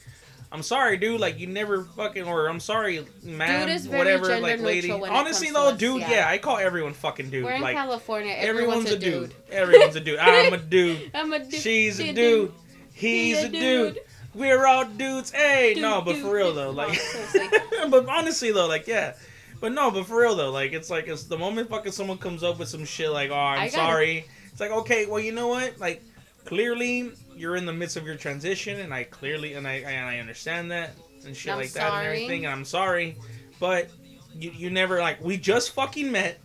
I'm 0.50 0.62
sorry, 0.62 0.96
dude. 0.96 1.20
Like 1.20 1.38
you 1.38 1.46
never 1.46 1.84
fucking, 1.84 2.24
or 2.24 2.48
I'm 2.48 2.60
sorry, 2.60 3.04
very 3.22 3.98
whatever, 3.98 4.40
like 4.40 4.60
lady. 4.60 4.90
it 4.90 5.02
Honestly 5.02 5.50
though, 5.50 5.68
to 5.68 5.74
us, 5.74 5.78
dude, 5.78 6.00
yeah. 6.00 6.10
yeah. 6.10 6.28
I 6.28 6.38
call 6.38 6.56
everyone 6.56 6.94
fucking 6.94 7.30
dude. 7.30 7.44
We're 7.44 7.52
in 7.52 7.62
like 7.62 7.76
California. 7.76 8.32
everyone's, 8.32 8.90
Everyone's, 8.90 8.92
a 8.92 8.98
dude. 8.98 9.34
Everyone's 9.50 9.96
a 9.96 10.00
dude. 10.00 10.18
I'm 10.18 10.54
a 10.54 10.56
dude. 10.56 11.10
I'm 11.14 11.32
a 11.32 11.38
dude. 11.40 11.52
She's 11.54 11.98
She 11.98 12.10
a 12.10 12.12
dude. 12.14 12.52
He's 12.94 13.38
He 13.38 13.44
a 13.44 13.48
dude. 13.48 14.00
We're 14.34 14.66
all 14.66 14.84
dudes. 14.84 15.30
Hey, 15.30 15.74
Dude, 15.74 15.82
no, 15.82 16.00
but 16.00 16.12
dude, 16.14 16.22
for 16.22 16.34
real 16.34 16.52
though, 16.52 16.70
like, 16.70 16.98
but 17.90 18.08
honestly 18.08 18.52
though, 18.52 18.68
like, 18.68 18.86
yeah, 18.86 19.14
but 19.60 19.72
no, 19.72 19.90
but 19.90 20.06
for 20.06 20.20
real 20.20 20.36
though, 20.36 20.50
like, 20.50 20.72
it's 20.72 20.90
like 20.90 21.08
it's 21.08 21.24
the 21.24 21.36
moment 21.36 21.70
fucking 21.70 21.92
someone 21.92 22.18
comes 22.18 22.42
up 22.42 22.58
with 22.58 22.68
some 22.68 22.84
shit 22.84 23.10
like, 23.10 23.30
oh, 23.30 23.34
I'm 23.34 23.70
sorry. 23.70 24.26
It's 24.52 24.60
like, 24.60 24.70
okay, 24.70 25.06
well, 25.06 25.18
you 25.18 25.32
know 25.32 25.48
what? 25.48 25.78
Like, 25.80 26.02
clearly 26.44 27.12
you're 27.38 27.56
in 27.56 27.66
the 27.66 27.72
midst 27.72 27.96
of 27.96 28.04
your 28.04 28.16
transition, 28.16 28.80
and 28.80 28.92
I 28.92 29.04
clearly 29.04 29.54
and 29.54 29.66
I 29.66 29.74
and 29.74 30.08
I 30.08 30.18
understand 30.18 30.70
that 30.70 30.90
and 31.24 31.36
shit 31.36 31.52
I'm 31.52 31.58
like 31.58 31.72
that 31.72 31.92
and 31.92 32.06
everything, 32.06 32.44
and 32.44 32.54
I'm 32.54 32.64
sorry, 32.64 33.16
but 33.60 33.90
you 34.34 34.50
you 34.50 34.70
never 34.70 34.98
like 34.98 35.22
we 35.22 35.36
just 35.36 35.72
fucking 35.72 36.10
met, 36.10 36.38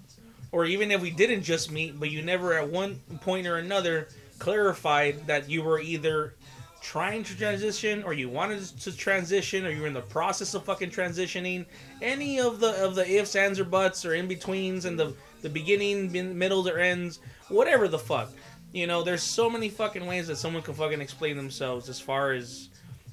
or 0.52 0.66
even 0.66 0.92
if 0.92 1.02
we 1.02 1.12
didn't 1.12 1.44
just 1.44 1.72
meet, 1.72 2.00
but 2.00 2.12
you 2.12 2.22
never 2.22 2.54
at 2.54 2.70
one 2.70 3.00
point 3.22 3.48
or 3.48 3.58
another 3.58 4.10
clarified 4.40 5.26
that 5.28 5.50
you 5.50 5.64
were 5.64 5.80
either 5.80 6.36
trying 6.82 7.24
to 7.24 7.38
transition 7.38 8.04
or 8.04 8.12
you 8.14 8.28
wanted 8.28 8.62
to 8.62 8.96
transition 8.96 9.66
or 9.66 9.70
you 9.70 9.82
were 9.82 9.88
in 9.88 9.94
the 9.94 10.02
process 10.02 10.54
of 10.54 10.66
fucking 10.66 10.92
transitioning. 10.92 11.66
Any 12.02 12.40
of 12.40 12.60
the 12.60 12.72
of 12.84 12.96
the 12.96 13.10
ifs 13.10 13.36
ands 13.36 13.60
or 13.60 13.64
buts 13.64 14.06
or 14.06 14.16
in 14.16 14.28
betweens 14.28 14.86
and 14.86 15.00
the 15.00 15.16
the 15.42 15.50
beginning 15.50 16.12
middles 16.38 16.68
or 16.68 16.80
ends 16.80 17.20
whatever 17.50 17.88
the 17.88 18.00
fuck 18.00 18.32
you 18.74 18.86
know 18.88 19.04
there's 19.04 19.24
so 19.24 19.50
many 19.50 19.70
fucking 19.70 20.06
ways 20.06 20.28
that 20.28 20.36
someone 20.36 20.62
can 20.64 20.74
fucking 20.74 21.00
explain 21.00 21.38
themselves 21.38 21.88
as 21.90 22.00
far 22.00 22.34
as 22.34 22.70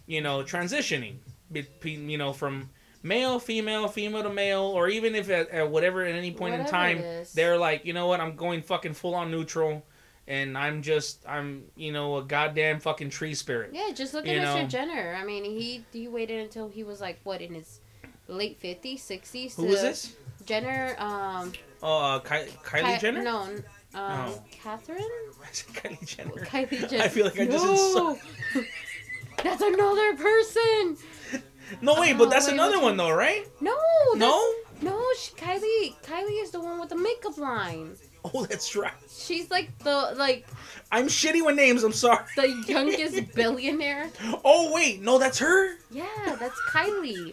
you 0.07 0.21
know 0.21 0.43
transitioning 0.43 1.15
between 1.53 2.09
you 2.11 2.19
know 2.19 2.33
from 2.33 2.69
male 3.03 3.39
female 3.39 3.87
female 3.89 4.23
to 4.23 4.31
male 4.31 4.63
or 4.63 4.89
even 4.89 5.15
if 5.15 5.31
at, 5.31 5.49
at 5.51 5.71
whatever 5.71 6.05
at 6.05 6.15
any 6.15 6.33
point 6.33 6.55
in 6.55 6.67
time 6.67 7.03
they're 7.35 7.57
like 7.59 7.85
you 7.85 7.93
know 7.93 8.07
what 8.07 8.21
i'm 8.21 8.35
going 8.37 8.61
fucking 8.63 8.93
full 8.93 9.15
on 9.15 9.31
neutral 9.31 9.83
and 10.29 10.57
i'm 10.59 10.83
just 10.83 11.25
i'm 11.27 11.65
you 11.77 11.93
know 11.93 12.19
a 12.19 12.23
goddamn 12.25 12.79
fucking 12.81 13.09
tree 13.11 13.35
spirit 13.35 13.71
Yeah, 13.73 13.91
just 13.95 14.13
look 14.15 14.27
You 14.27 14.33
at 14.39 14.43
know. 14.43 14.57
Mr. 14.65 14.69
Jenner. 14.69 15.17
I 15.21 15.25
mean, 15.25 15.45
he 15.45 15.85
he 15.93 16.09
waited 16.09 16.41
until 16.41 16.69
he 16.69 16.85
was 16.85 17.01
like 17.01 17.19
what 17.25 17.41
in 17.41 17.55
his 17.55 17.81
late 18.29 18.59
fifties, 18.61 19.03
sixties. 19.03 19.57
who 19.57 19.65
was 19.67 19.81
this 19.83 20.15
Jenner. 20.47 20.95
Um, 20.99 21.53
Oh, 21.83 21.97
uh, 22.17 22.19
Ky- 22.21 22.51
Kylie 22.63 22.95
Ky- 22.97 23.01
Jenner? 23.01 23.23
No, 23.23 23.49
Um, 23.95 24.03
No. 24.31 24.45
Catherine? 24.51 25.05
Kylie 25.53 26.07
Jenner? 26.07 26.31
Kylie 26.45 26.89
Jenner. 26.89 27.05
I 27.05 27.09
feel 27.09 27.25
like 27.25 27.41
I 27.41 27.47
just 27.47 27.65
no! 27.65 28.19
That's 29.43 29.63
another 29.63 30.17
person. 30.17 30.97
No, 31.81 31.99
wait, 32.01 32.19
but 32.19 32.27
Oh, 32.27 32.31
that's 32.31 32.47
wait, 32.47 32.55
another 32.55 32.81
one 32.81 32.97
though, 32.97 33.11
right? 33.13 33.47
No. 33.61 33.77
No. 34.17 34.53
No, 34.83 35.03
she, 35.19 35.33
Kylie. 35.35 35.95
Kylie 36.03 36.43
is 36.43 36.51
the 36.51 36.61
one 36.61 36.79
with 36.81 36.89
the 36.91 36.97
makeup 36.97 37.39
line. 37.39 37.97
Oh, 38.25 38.45
that's 38.45 38.77
right. 38.77 38.93
She's 39.09 39.51
like 39.51 39.77
the 39.79 40.15
like 40.17 40.47
I'm 40.93 41.07
shitty 41.07 41.45
with 41.45 41.55
names. 41.57 41.83
I'm 41.85 41.93
sorry. 41.93 42.25
the 42.37 42.49
youngest 42.67 43.33
billionaire. 43.35 44.11
Oh 44.45 44.71
wait, 44.75 45.01
no, 45.01 45.19
that's 45.19 45.39
her. 45.39 45.77
Yeah, 45.91 46.37
that's 46.39 46.61
Kylie. 46.69 47.33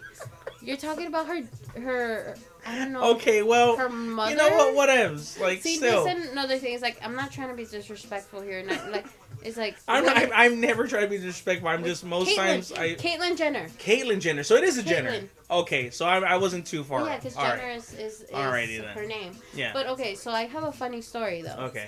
You're 0.62 0.78
talking 0.78 1.08
about 1.08 1.28
her 1.28 1.41
her 1.82 2.38
I 2.66 2.78
don't 2.78 2.91
know 2.93 3.12
Okay, 3.16 3.43
well, 3.43 3.78
her 3.78 3.89
mother. 3.89 4.32
you 4.32 4.38
know 4.38 4.49
what? 4.49 4.89
Whatevs. 4.89 5.39
Like 5.39 5.62
See, 5.62 5.78
still, 5.78 6.03
this 6.03 6.32
another 6.32 6.58
thing 6.58 6.74
is 6.74 6.82
like 6.82 6.99
I'm 7.03 7.16
not 7.16 7.32
trying 7.32 7.49
to 7.49 7.55
be 7.55 7.66
disrespectful 7.66 8.41
here. 8.41 8.64
Not, 8.64 8.91
like 8.91 9.05
it's 9.43 9.58
like 9.58 9.78
I'm, 9.88 10.03
what- 10.03 10.18
I'm 10.18 10.32
I'm 10.34 10.62
never 10.62 10.88
trying 10.88 11.03
to 11.03 11.10
be 11.10 11.18
disrespectful. 11.18 11.70
I'm 11.70 11.84
just 11.84 12.03
most 12.03 12.30
Caitlyn, 12.30 12.36
times 12.36 12.72
I 12.74 12.95
Caitlyn 12.95 13.38
Jenner. 13.38 13.68
Caitlyn 13.80 14.20
Jenner. 14.20 14.43
So 14.43 14.55
it 14.55 14.64
is 14.64 14.78
a 14.78 14.84
Jenner. 14.84 15.22
Okay, 15.49 15.89
so 15.89 16.05
I, 16.05 16.20
I 16.20 16.38
wasn't 16.38 16.66
too 16.68 16.84
far. 16.84 17.05
Yeah, 17.05 17.18
because 17.18 17.36
Jenner 17.36 17.64
right. 17.64 17.78
is, 17.78 17.93
is, 17.93 18.22
is 18.22 18.30
Alrighty 18.32 18.82
then. 18.82 18.97
her 18.97 19.05
name. 19.05 19.34
Yeah. 19.55 19.72
But 19.74 19.88
okay, 19.88 20.16
so 20.16 20.32
I 20.32 20.43
have 20.45 20.64
a 20.64 20.72
funny 20.72 21.01
story 21.01 21.41
though. 21.41 21.55
okay. 21.68 21.88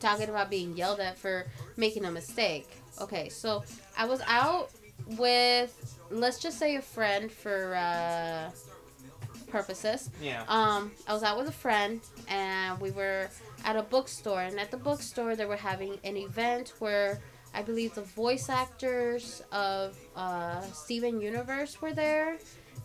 talking 0.00 0.28
about 0.28 0.50
being 0.50 0.76
yelled 0.76 1.00
at 1.00 1.18
for 1.18 1.46
making 1.76 2.04
a 2.04 2.10
mistake. 2.10 2.68
Okay, 3.00 3.28
so 3.28 3.64
I 3.96 4.06
was 4.06 4.20
out 4.26 4.70
with 5.16 5.98
let's 6.10 6.38
just 6.38 6.58
say 6.58 6.76
a 6.76 6.82
friend 6.82 7.30
for 7.32 7.74
uh 7.74 8.50
purposes. 9.50 10.10
Yeah. 10.22 10.44
Um 10.48 10.92
I 11.06 11.12
was 11.12 11.22
out 11.22 11.36
with 11.38 11.48
a 11.48 11.52
friend 11.66 12.00
and 12.28 12.80
we 12.80 12.90
were 12.90 13.28
at 13.64 13.76
a 13.76 13.82
bookstore 13.82 14.42
and 14.42 14.58
at 14.60 14.70
the 14.70 14.76
bookstore 14.76 15.36
they 15.36 15.46
were 15.46 15.56
having 15.56 15.98
an 16.04 16.16
event 16.16 16.74
where 16.78 17.20
I 17.54 17.62
believe 17.62 17.94
the 17.94 18.02
voice 18.02 18.48
actors 18.48 19.42
of 19.52 19.96
uh 20.14 20.60
Steven 20.84 21.20
Universe 21.20 21.80
were 21.82 21.92
there 21.92 22.38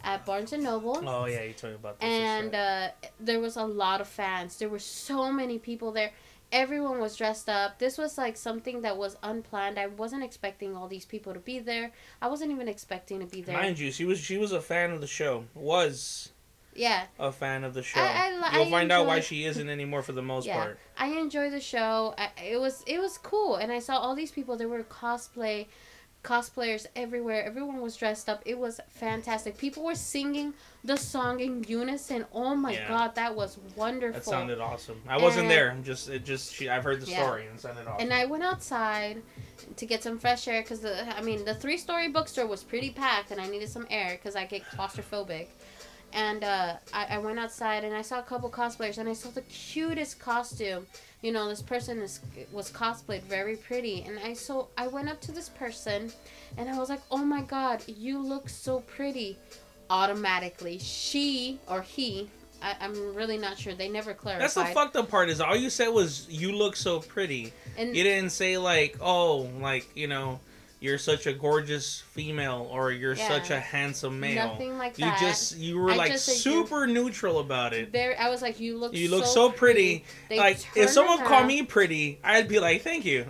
at 0.04 0.26
Barnes 0.26 0.52
and 0.54 0.64
Noble 0.64 1.02
Oh 1.08 1.26
yeah, 1.26 1.44
you 1.44 1.54
told 1.54 1.74
me 1.74 1.80
about 1.80 2.00
this. 2.00 2.10
and 2.10 2.54
uh, 2.56 2.88
there 3.22 3.40
was 3.40 3.56
a 3.56 3.64
lot 3.64 4.02
of 4.02 4.08
fans. 4.08 4.58
There 4.60 4.68
were 4.70 4.80
so 4.80 5.32
many 5.32 5.60
people 5.60 5.92
there. 5.94 6.12
Everyone 6.52 7.00
was 7.00 7.16
dressed 7.16 7.48
up. 7.50 7.80
This 7.80 7.98
was 7.98 8.18
like 8.18 8.36
something 8.36 8.82
that 8.82 8.98
was 8.98 9.16
unplanned. 9.24 9.80
I 9.80 9.88
wasn't 9.88 10.24
expecting 10.24 10.76
all 10.76 10.88
these 10.90 11.06
people 11.06 11.34
to 11.34 11.40
be 11.40 11.60
there. 11.60 11.92
I 12.22 12.28
wasn't 12.28 12.52
even 12.52 12.68
expecting 12.68 13.22
to 13.22 13.26
be 13.26 13.42
there. 13.42 13.56
Mind 13.58 13.80
you, 13.80 13.92
she 13.92 14.04
was 14.06 14.20
she 14.20 14.38
was 14.38 14.52
a 14.52 14.60
fan 14.62 14.92
of 14.92 15.00
the 15.00 15.08
show. 15.08 15.46
Was 15.56 16.33
yeah, 16.76 17.06
a 17.20 17.32
fan 17.32 17.64
of 17.64 17.74
the 17.74 17.84
show. 17.84 18.00
I- 18.02 18.32
I 18.44 18.58
You'll 18.58 18.68
I 18.68 18.70
find 18.72 18.92
out 18.92 19.06
why 19.06 19.20
she 19.22 19.46
isn't 19.46 19.70
anymore 19.70 20.02
for 20.04 20.12
the 20.12 20.22
most 20.22 20.46
yeah. 20.48 20.56
part. 20.56 20.80
I 20.98 21.08
enjoy 21.08 21.50
the 21.50 21.62
show. 21.62 22.14
I, 22.18 22.30
it 22.44 22.60
was 22.60 22.84
it 22.88 23.00
was 23.00 23.18
cool, 23.18 23.56
and 23.56 23.72
I 23.72 23.80
saw 23.80 23.98
all 23.98 24.16
these 24.16 24.32
people. 24.32 24.58
There 24.58 24.68
were 24.70 24.84
cosplay 24.84 25.68
cosplayers 26.24 26.86
everywhere. 26.96 27.44
Everyone 27.44 27.82
was 27.82 27.98
dressed 27.98 28.30
up. 28.30 28.42
It 28.46 28.58
was 28.58 28.80
fantastic. 28.90 29.58
People 29.58 29.84
were 29.84 29.96
singing 29.96 30.54
the 30.84 30.96
song 30.96 31.42
in 31.42 31.64
unison. 31.68 32.26
Oh 32.34 32.56
my 32.56 32.74
Yeah. 32.74 32.88
god, 32.88 33.16
that 33.16 33.36
was 33.36 33.58
wonderful. 33.76 34.20
That 34.20 34.26
sounded 34.26 34.60
awesome. 34.62 35.02
I 35.08 35.18
wasn't 35.18 35.50
there. 35.50 35.70
I'm 35.72 35.84
just 35.84 36.10
it 36.10 36.24
just 36.24 36.54
she 36.54 36.70
I've 36.70 36.84
heard 36.84 37.02
the 37.02 37.12
Yeah. 37.12 37.24
story 37.24 37.46
and 37.48 37.56
it 37.56 37.62
sounded 37.62 37.88
awesome. 37.88 38.02
And 38.02 38.14
I 38.14 38.26
went 38.26 38.44
outside 38.44 39.22
to 39.76 39.86
get 39.86 40.02
some 40.02 40.18
fresh 40.18 40.48
air 40.48 40.62
because 40.62 40.80
the 40.80 41.16
I 41.18 41.22
mean 41.22 41.44
the 41.44 41.56
three 41.56 41.78
story 41.78 42.08
bookstore 42.08 42.48
was 42.48 42.64
pretty 42.64 42.92
packed 42.92 43.32
and 43.32 43.42
I 43.42 43.48
needed 43.48 43.70
some 43.70 43.86
air 43.90 44.12
because 44.12 44.36
I 44.36 44.46
get 44.46 44.64
claustrophobic. 44.64 45.48
And 46.14 46.44
uh, 46.44 46.76
I, 46.94 47.06
I 47.12 47.18
went 47.18 47.40
outside 47.40 47.84
and 47.84 47.96
I 47.96 48.04
saw 48.04 48.20
a 48.20 48.24
couple 48.24 48.50
cosplayers 48.50 48.98
and 49.00 49.10
I 49.10 49.14
saw 49.14 49.30
the 49.30 49.42
cutest 49.42 50.20
costume. 50.20 50.86
You 51.22 51.32
know, 51.32 51.48
this 51.48 51.62
person 51.62 52.00
is 52.00 52.20
was 52.52 52.70
cosplayed 52.70 53.22
very 53.24 53.56
pretty, 53.56 54.04
and 54.04 54.20
I 54.20 54.34
so 54.34 54.68
I 54.78 54.88
went 54.88 55.10
up 55.10 55.22
to 55.22 55.32
this 55.32 55.48
person, 55.50 56.12
and 56.58 56.70
I 56.70 56.78
was 56.78 56.90
like, 56.90 57.00
"Oh 57.10 57.24
my 57.24 57.42
God, 57.42 57.82
you 57.88 58.20
look 58.22 58.50
so 58.50 58.82
pretty!" 58.82 59.38
Automatically, 59.90 60.80
she 60.80 61.60
or 61.68 61.82
he, 61.82 62.30
I, 62.64 62.76
I'm 62.80 63.14
really 63.14 63.38
not 63.38 63.58
sure. 63.58 63.74
They 63.74 63.90
never 63.90 64.14
clarified. 64.14 64.44
That's 64.44 64.54
the 64.54 64.66
fucked 64.66 64.96
up 64.96 65.10
part 65.10 65.30
is 65.30 65.42
all 65.42 65.56
you 65.56 65.70
said 65.70 65.90
was 65.90 66.28
you 66.30 66.54
look 66.54 66.76
so 66.76 67.00
pretty. 67.00 67.52
And 67.78 67.96
You 67.96 68.04
didn't 68.04 68.32
say 68.32 68.58
like, 68.58 68.98
oh, 69.02 69.50
like, 69.60 69.88
you 69.96 70.08
know, 70.08 70.40
you're 70.84 70.98
such 70.98 71.28
a 71.28 71.34
gorgeous 71.34 72.02
female 72.12 72.68
or 72.70 72.92
you're 72.92 73.14
Yeah. 73.16 73.28
such 73.30 73.50
a 73.52 73.60
handsome 73.60 74.20
male. 74.20 74.50
nothing 74.50 74.78
like 74.78 74.98
you 75.00 75.06
that. 75.06 75.18
just 75.20 75.56
you 75.58 75.80
were 75.80 75.92
I 75.92 75.96
like 75.96 76.12
just 76.12 76.28
you- 76.28 76.36
super 76.36 76.86
neutral 76.86 77.40
about 77.40 77.72
it. 77.74 77.90
Very, 77.92 78.16
I 78.18 78.30
was 78.30 78.42
like, 78.42 78.60
you 78.60 78.78
look. 78.78 78.94
You 78.94 79.10
look 79.10 79.26
so 79.26 79.50
pretty. 79.50 80.04
They 80.30 80.38
like 80.38 80.58
if 80.76 80.90
someone 80.90 81.20
called 81.26 81.48
me 81.48 81.64
pretty, 81.64 82.20
I'd 82.24 82.48
be 82.50 82.60
like, 82.60 82.82
"Thank 82.84 83.06
you." 83.06 83.26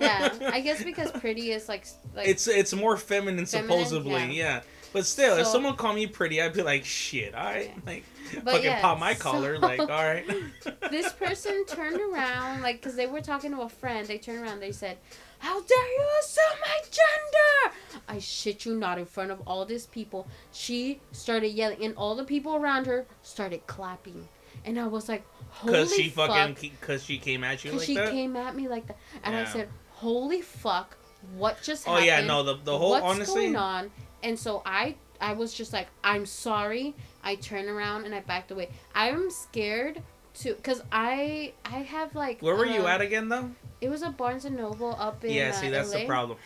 yeah, 0.00 0.28
I 0.52 0.60
guess 0.66 0.84
because 0.84 1.10
pretty 1.12 1.52
is 1.52 1.68
like 1.68 1.86
like 2.14 2.28
it's 2.28 2.46
it's 2.46 2.74
more 2.74 2.96
feminine, 2.98 3.46
Feminine, 3.46 3.70
supposedly, 3.70 4.12
yeah. 4.12 4.26
yeah. 4.26 4.60
But 4.92 5.06
still, 5.06 5.36
if 5.38 5.46
someone 5.46 5.76
called 5.76 5.94
me 5.94 6.08
pretty, 6.08 6.42
I'd 6.42 6.52
be 6.52 6.62
like, 6.62 6.84
"Shit, 6.84 7.32
I 7.34 7.60
Yeah. 7.60 7.70
like 7.86 8.04
But 8.34 8.44
fucking 8.54 8.64
yeah, 8.64 8.80
pop 8.80 8.98
my 8.98 9.14
so- 9.14 9.22
collar." 9.22 9.56
Like, 9.58 9.78
all 9.78 9.86
right. 9.86 10.26
this 10.90 11.12
person 11.12 11.64
turned 11.66 12.00
around 12.00 12.60
like 12.62 12.80
because 12.80 12.96
they 12.96 13.06
were 13.06 13.20
talking 13.20 13.52
to 13.52 13.60
a 13.62 13.68
friend. 13.68 14.06
They 14.06 14.18
turned 14.18 14.42
around. 14.42 14.58
They 14.60 14.72
said, 14.72 14.98
"How 15.40 15.60
dare 15.60 15.92
you 15.92 16.06
assume 16.20 16.58
my 16.62 16.80
gender?" 16.84 17.76
I 18.08 18.18
shit 18.18 18.64
you 18.64 18.74
not. 18.74 18.98
In 18.98 19.06
front 19.06 19.30
of 19.30 19.40
all 19.46 19.64
these 19.64 19.86
people, 19.86 20.26
she 20.52 21.00
started 21.12 21.48
yelling, 21.48 21.84
and 21.84 21.96
all 21.96 22.14
the 22.14 22.24
people 22.24 22.56
around 22.56 22.86
her 22.86 23.06
started 23.22 23.66
clapping. 23.66 24.28
And 24.64 24.78
I 24.78 24.86
was 24.86 25.08
like, 25.08 25.24
"Holy 25.50 25.72
Because 25.72 25.94
she 25.94 26.08
fuck!" 26.08 26.30
fucking 26.30 26.70
because 26.80 27.04
she 27.04 27.18
came 27.18 27.44
at 27.44 27.64
you 27.64 27.72
like 27.72 27.82
she 27.82 27.94
that. 27.96 28.08
She 28.08 28.14
came 28.14 28.36
at 28.36 28.56
me 28.56 28.68
like 28.68 28.86
that, 28.86 28.96
and 29.24 29.36
I 29.36 29.44
said, 29.44 29.68
"Holy 29.90 30.40
fuck! 30.40 30.96
What 31.36 31.60
just 31.62 31.84
happened? 31.84 32.04
oh 32.04 32.10
happened?" 32.10 32.28
yeah, 32.28 32.34
no, 32.34 32.42
the 32.42 32.54
the 32.64 32.78
whole 32.78 32.90
what's 32.90 33.04
honestly. 33.04 33.42
going 33.42 33.56
on 33.56 33.90
and 34.22 34.38
so 34.38 34.62
i 34.64 34.94
i 35.20 35.32
was 35.32 35.52
just 35.52 35.72
like 35.72 35.88
i'm 36.04 36.26
sorry 36.26 36.94
i 37.22 37.34
turned 37.34 37.68
around 37.68 38.04
and 38.04 38.14
i 38.14 38.20
backed 38.20 38.50
away 38.50 38.68
i'm 38.94 39.30
scared 39.30 40.02
to 40.34 40.54
because 40.54 40.82
i 40.92 41.52
i 41.64 41.78
have 41.78 42.14
like 42.14 42.40
Where 42.40 42.54
were 42.54 42.66
you 42.66 42.82
uh, 42.82 42.88
at 42.90 43.00
again 43.00 43.28
though? 43.28 43.50
It 43.80 43.88
was 43.88 44.02
a 44.02 44.10
barnes 44.10 44.44
and 44.44 44.56
noble 44.56 44.96
up 44.98 45.24
in 45.24 45.34
Yeah, 45.34 45.48
uh, 45.50 45.52
see 45.52 45.68
that's 45.70 45.90
the 45.90 45.98
LA. 46.00 46.06
problem. 46.06 46.38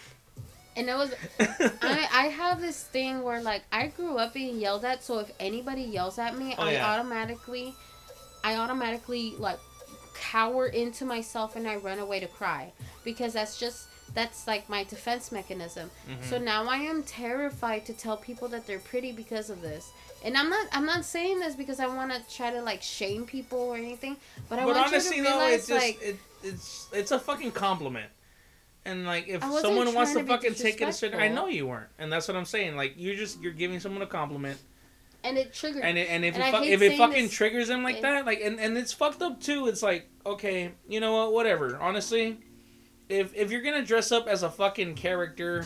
and 0.77 0.89
it 0.89 0.95
was 0.95 1.15
I, 1.83 2.09
I 2.13 2.25
have 2.29 2.61
this 2.61 2.83
thing 2.85 3.23
where 3.23 3.41
like 3.41 3.63
I 3.73 3.89
grew 3.89 4.17
up 4.19 4.33
being 4.35 4.59
yelled 4.59 4.85
at, 4.85 5.03
so 5.03 5.19
if 5.19 5.31
anybody 5.41 5.83
yells 5.83 6.19
at 6.19 6.37
me, 6.39 6.55
Oh, 6.59 6.63
I 6.63 6.73
yeah. 6.75 6.91
automatically, 6.93 7.75
I 8.43 8.57
automatically 8.57 9.35
like 9.39 9.59
cower 10.15 10.67
into 10.67 11.05
myself 11.05 11.57
and 11.57 11.67
I 11.69 11.77
run 11.77 11.99
away 11.99 12.21
to 12.21 12.27
cry 12.27 12.73
because 13.05 13.33
that's 13.35 13.59
just 13.59 13.89
that's 14.15 14.47
like 14.47 14.69
my 14.69 14.85
defense 14.85 15.33
mechanism. 15.33 15.91
Mhm. 16.09 16.23
So 16.23 16.39
now 16.39 16.65
I 16.69 16.77
am 16.77 17.03
terrified 17.03 17.85
to 17.87 17.93
tell 17.93 18.17
people 18.17 18.47
that 18.49 18.67
they're 18.67 18.79
pretty 18.79 19.11
because 19.13 19.51
of 19.51 19.61
this. 19.61 19.91
And 20.25 20.37
I'm 20.37 20.49
not 20.49 20.67
I'm 20.73 20.87
not 20.87 21.05
saying 21.05 21.41
this 21.41 21.55
because 21.57 21.81
I 21.81 21.87
want 21.87 22.13
to 22.13 22.21
try 22.35 22.51
to 22.51 22.63
like 22.63 22.81
shame 22.83 23.25
people 23.27 23.59
or 23.59 23.77
anything, 23.77 24.17
but 24.49 24.59
I 24.59 24.65
but 24.65 24.75
want 24.77 24.87
honestly 24.89 25.17
you 25.19 25.23
to 25.25 25.29
though, 25.31 25.39
realize 25.39 25.55
it's 25.61 25.69
just 25.69 25.85
like 25.85 26.03
it, 26.03 26.17
it's 26.45 26.89
it's 26.93 27.11
a 27.11 27.19
fucking 27.19 27.53
compliment. 27.53 28.11
And 28.87 29.07
like 29.07 29.29
if 29.29 29.43
someone 29.43 29.95
wants 29.95 30.13
to 30.13 30.19
to 30.21 30.25
fucking 30.27 30.55
take 30.55 30.81
it 30.83 30.89
a 30.89 30.93
certain, 30.93 31.19
I 31.19 31.29
know 31.29 31.47
you 31.47 31.67
weren't, 31.67 31.89
and 31.99 32.13
that's 32.13 32.29
what 32.29 32.37
I'm 32.37 32.45
saying. 32.45 32.77
Like 32.77 32.95
you're 32.97 33.15
just 33.17 33.41
you're 33.41 33.53
giving 33.53 33.81
someone 33.81 34.03
a 34.03 34.07
compliment, 34.07 34.59
and 35.25 35.39
it 35.39 35.55
triggers. 35.55 35.81
and 35.83 35.97
it, 35.97 36.09
and 36.11 36.23
if 36.25 36.35
And 36.35 36.45
it 36.45 36.59
fu- 36.59 36.65
if 36.65 36.83
it 36.83 36.99
fucking 36.99 37.23
this- 37.25 37.33
triggers 37.33 37.69
them 37.69 37.83
like 37.83 37.97
it- 37.97 38.03
that, 38.03 38.27
like 38.27 38.41
and 38.43 38.61
and 38.61 38.77
it's 38.77 38.93
fucked 38.93 39.23
up 39.23 39.41
too. 39.41 39.69
It's 39.69 39.83
like 39.83 40.11
okay, 40.27 40.73
you 40.87 41.01
know 41.01 41.15
what, 41.17 41.33
whatever. 41.33 41.79
Honestly, 41.79 42.39
if 43.09 43.35
if 43.35 43.51
you're 43.51 43.63
gonna 43.63 43.85
dress 43.85 44.13
up 44.13 44.27
as 44.27 44.43
a 44.43 44.51
fucking 44.51 44.97
character 44.97 45.65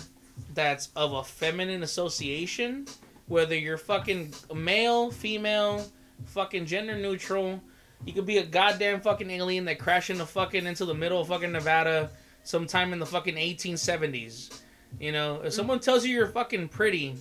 that's 0.54 0.90
of 0.94 1.12
a 1.12 1.24
feminine 1.24 1.82
association, 1.82 2.86
whether 3.26 3.56
you're 3.56 3.78
fucking 3.78 4.32
male, 4.54 5.10
female, 5.10 5.84
fucking 6.26 6.66
gender 6.66 6.96
neutral, 6.96 7.60
you 8.04 8.12
could 8.12 8.26
be 8.26 8.38
a 8.38 8.44
goddamn 8.44 9.00
fucking 9.00 9.30
alien 9.30 9.64
that 9.66 9.78
crashed 9.78 10.10
into 10.10 10.26
fucking 10.26 10.66
into 10.66 10.84
the 10.84 10.94
middle 10.94 11.20
of 11.20 11.28
fucking 11.28 11.52
Nevada 11.52 12.10
sometime 12.42 12.92
in 12.92 12.98
the 12.98 13.06
fucking 13.06 13.34
1870s. 13.34 14.60
You 14.98 15.12
know, 15.12 15.42
if 15.42 15.52
someone 15.52 15.80
tells 15.80 16.04
you 16.04 16.14
you're 16.14 16.28
fucking 16.28 16.68
pretty, 16.68 17.14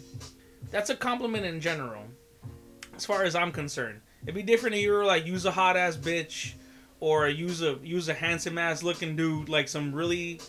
that's 0.71 0.89
a 0.89 0.95
compliment 0.95 1.45
in 1.45 1.59
general. 1.59 2.03
As 2.95 3.05
far 3.05 3.23
as 3.23 3.35
I'm 3.35 3.51
concerned, 3.51 4.01
it'd 4.23 4.35
be 4.35 4.43
different 4.43 4.75
if 4.75 4.81
you 4.81 4.91
were 4.91 5.05
like 5.05 5.25
use 5.25 5.45
a 5.45 5.51
hot 5.51 5.77
ass 5.77 5.97
bitch, 5.97 6.53
or 6.99 7.27
use 7.27 7.61
a 7.61 7.77
use 7.83 8.09
a 8.09 8.13
handsome 8.13 8.57
ass 8.57 8.81
looking 8.81 9.15
dude, 9.15 9.49
like 9.49 9.67
some 9.67 9.93
really, 9.93 10.41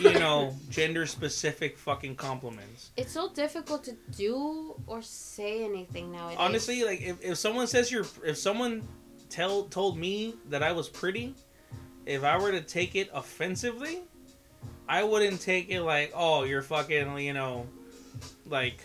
you 0.00 0.12
know, 0.14 0.54
gender 0.70 1.06
specific 1.06 1.78
fucking 1.78 2.16
compliments. 2.16 2.90
it's 2.96 3.12
so 3.12 3.30
difficult 3.32 3.84
to 3.84 3.96
do 4.16 4.74
or 4.86 5.00
say 5.00 5.64
anything 5.64 6.12
nowadays. 6.12 6.36
Honestly, 6.38 6.84
like 6.84 7.00
if, 7.00 7.22
if 7.22 7.38
someone 7.38 7.66
says 7.66 7.90
you're 7.90 8.06
if 8.24 8.36
someone 8.36 8.86
tell 9.30 9.64
told 9.64 9.98
me 9.98 10.34
that 10.48 10.62
I 10.62 10.72
was 10.72 10.88
pretty, 10.88 11.34
if 12.06 12.24
I 12.24 12.38
were 12.38 12.52
to 12.52 12.60
take 12.60 12.94
it 12.94 13.10
offensively, 13.12 14.00
I 14.88 15.04
wouldn't 15.04 15.40
take 15.40 15.70
it 15.70 15.82
like, 15.82 16.12
oh, 16.14 16.44
you're 16.44 16.62
fucking, 16.62 17.18
you 17.18 17.32
know, 17.34 17.66
like 18.46 18.80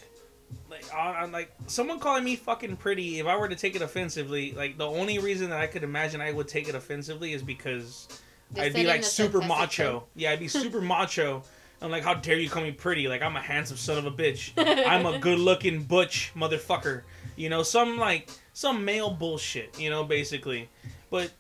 like 0.69 0.83
on 0.95 1.31
like 1.31 1.51
someone 1.67 1.99
calling 1.99 2.23
me 2.23 2.35
fucking 2.35 2.75
pretty. 2.77 3.19
If 3.19 3.25
I 3.25 3.35
were 3.37 3.47
to 3.47 3.55
take 3.55 3.75
it 3.75 3.81
offensively, 3.81 4.51
like 4.53 4.77
the 4.77 4.85
only 4.87 5.19
reason 5.19 5.49
that 5.49 5.59
I 5.59 5.67
could 5.67 5.83
imagine 5.83 6.21
I 6.21 6.31
would 6.31 6.47
take 6.47 6.67
it 6.67 6.75
offensively 6.75 7.33
is 7.33 7.41
because 7.41 8.07
They 8.51 8.63
I'd 8.63 8.73
be 8.73 8.85
like 8.85 9.03
super 9.03 9.41
macho. 9.41 9.91
tone. 9.99 10.01
Yeah, 10.15 10.31
I'd 10.31 10.39
be 10.39 10.47
super 10.49 10.81
macho. 10.81 11.43
I'm 11.81 11.91
like, 11.91 12.03
how 12.03 12.13
dare 12.13 12.37
you 12.37 12.49
call 12.49 12.63
me 12.63 12.71
pretty? 12.71 13.07
Like 13.07 13.21
I'm 13.21 13.35
a 13.35 13.41
handsome 13.41 13.77
son 13.77 13.97
of 13.97 14.05
a 14.05 14.11
bitch. 14.11 14.51
I'm 14.87 15.05
a 15.05 15.19
good 15.19 15.39
looking 15.39 15.83
butch 15.83 16.31
motherfucker. 16.35 17.03
You 17.35 17.49
know, 17.49 17.63
some 17.63 17.97
like 17.97 18.29
some 18.53 18.85
male 18.85 19.09
bullshit. 19.09 19.77
You 19.79 19.89
know, 19.89 20.03
basically. 20.03 20.69
But 21.09 21.31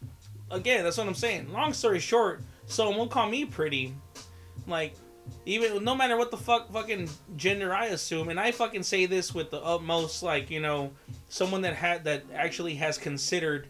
again, 0.51 0.83
that's 0.83 0.97
what 0.97 1.07
I'm 1.07 1.15
saying. 1.15 1.51
Long 1.51 1.73
story 1.73 1.99
short, 1.99 2.41
someone 2.65 2.97
will 2.97 3.07
call 3.07 3.29
me 3.29 3.45
pretty. 3.45 3.95
Like 4.67 4.95
even 5.45 5.83
no 5.83 5.95
matter 5.95 6.17
what 6.17 6.31
the 6.31 6.37
fuck 6.37 6.71
fucking 6.71 7.09
gender 7.35 7.73
I 7.73 7.87
assume, 7.87 8.29
and 8.29 8.39
I 8.39 8.51
fucking 8.51 8.83
say 8.83 9.05
this 9.05 9.33
with 9.33 9.51
the 9.51 9.61
utmost 9.61 10.23
like 10.23 10.49
you 10.49 10.59
know 10.59 10.91
someone 11.29 11.61
that 11.61 11.75
had 11.75 12.03
that 12.05 12.23
actually 12.33 12.75
has 12.75 12.97
considered 12.97 13.67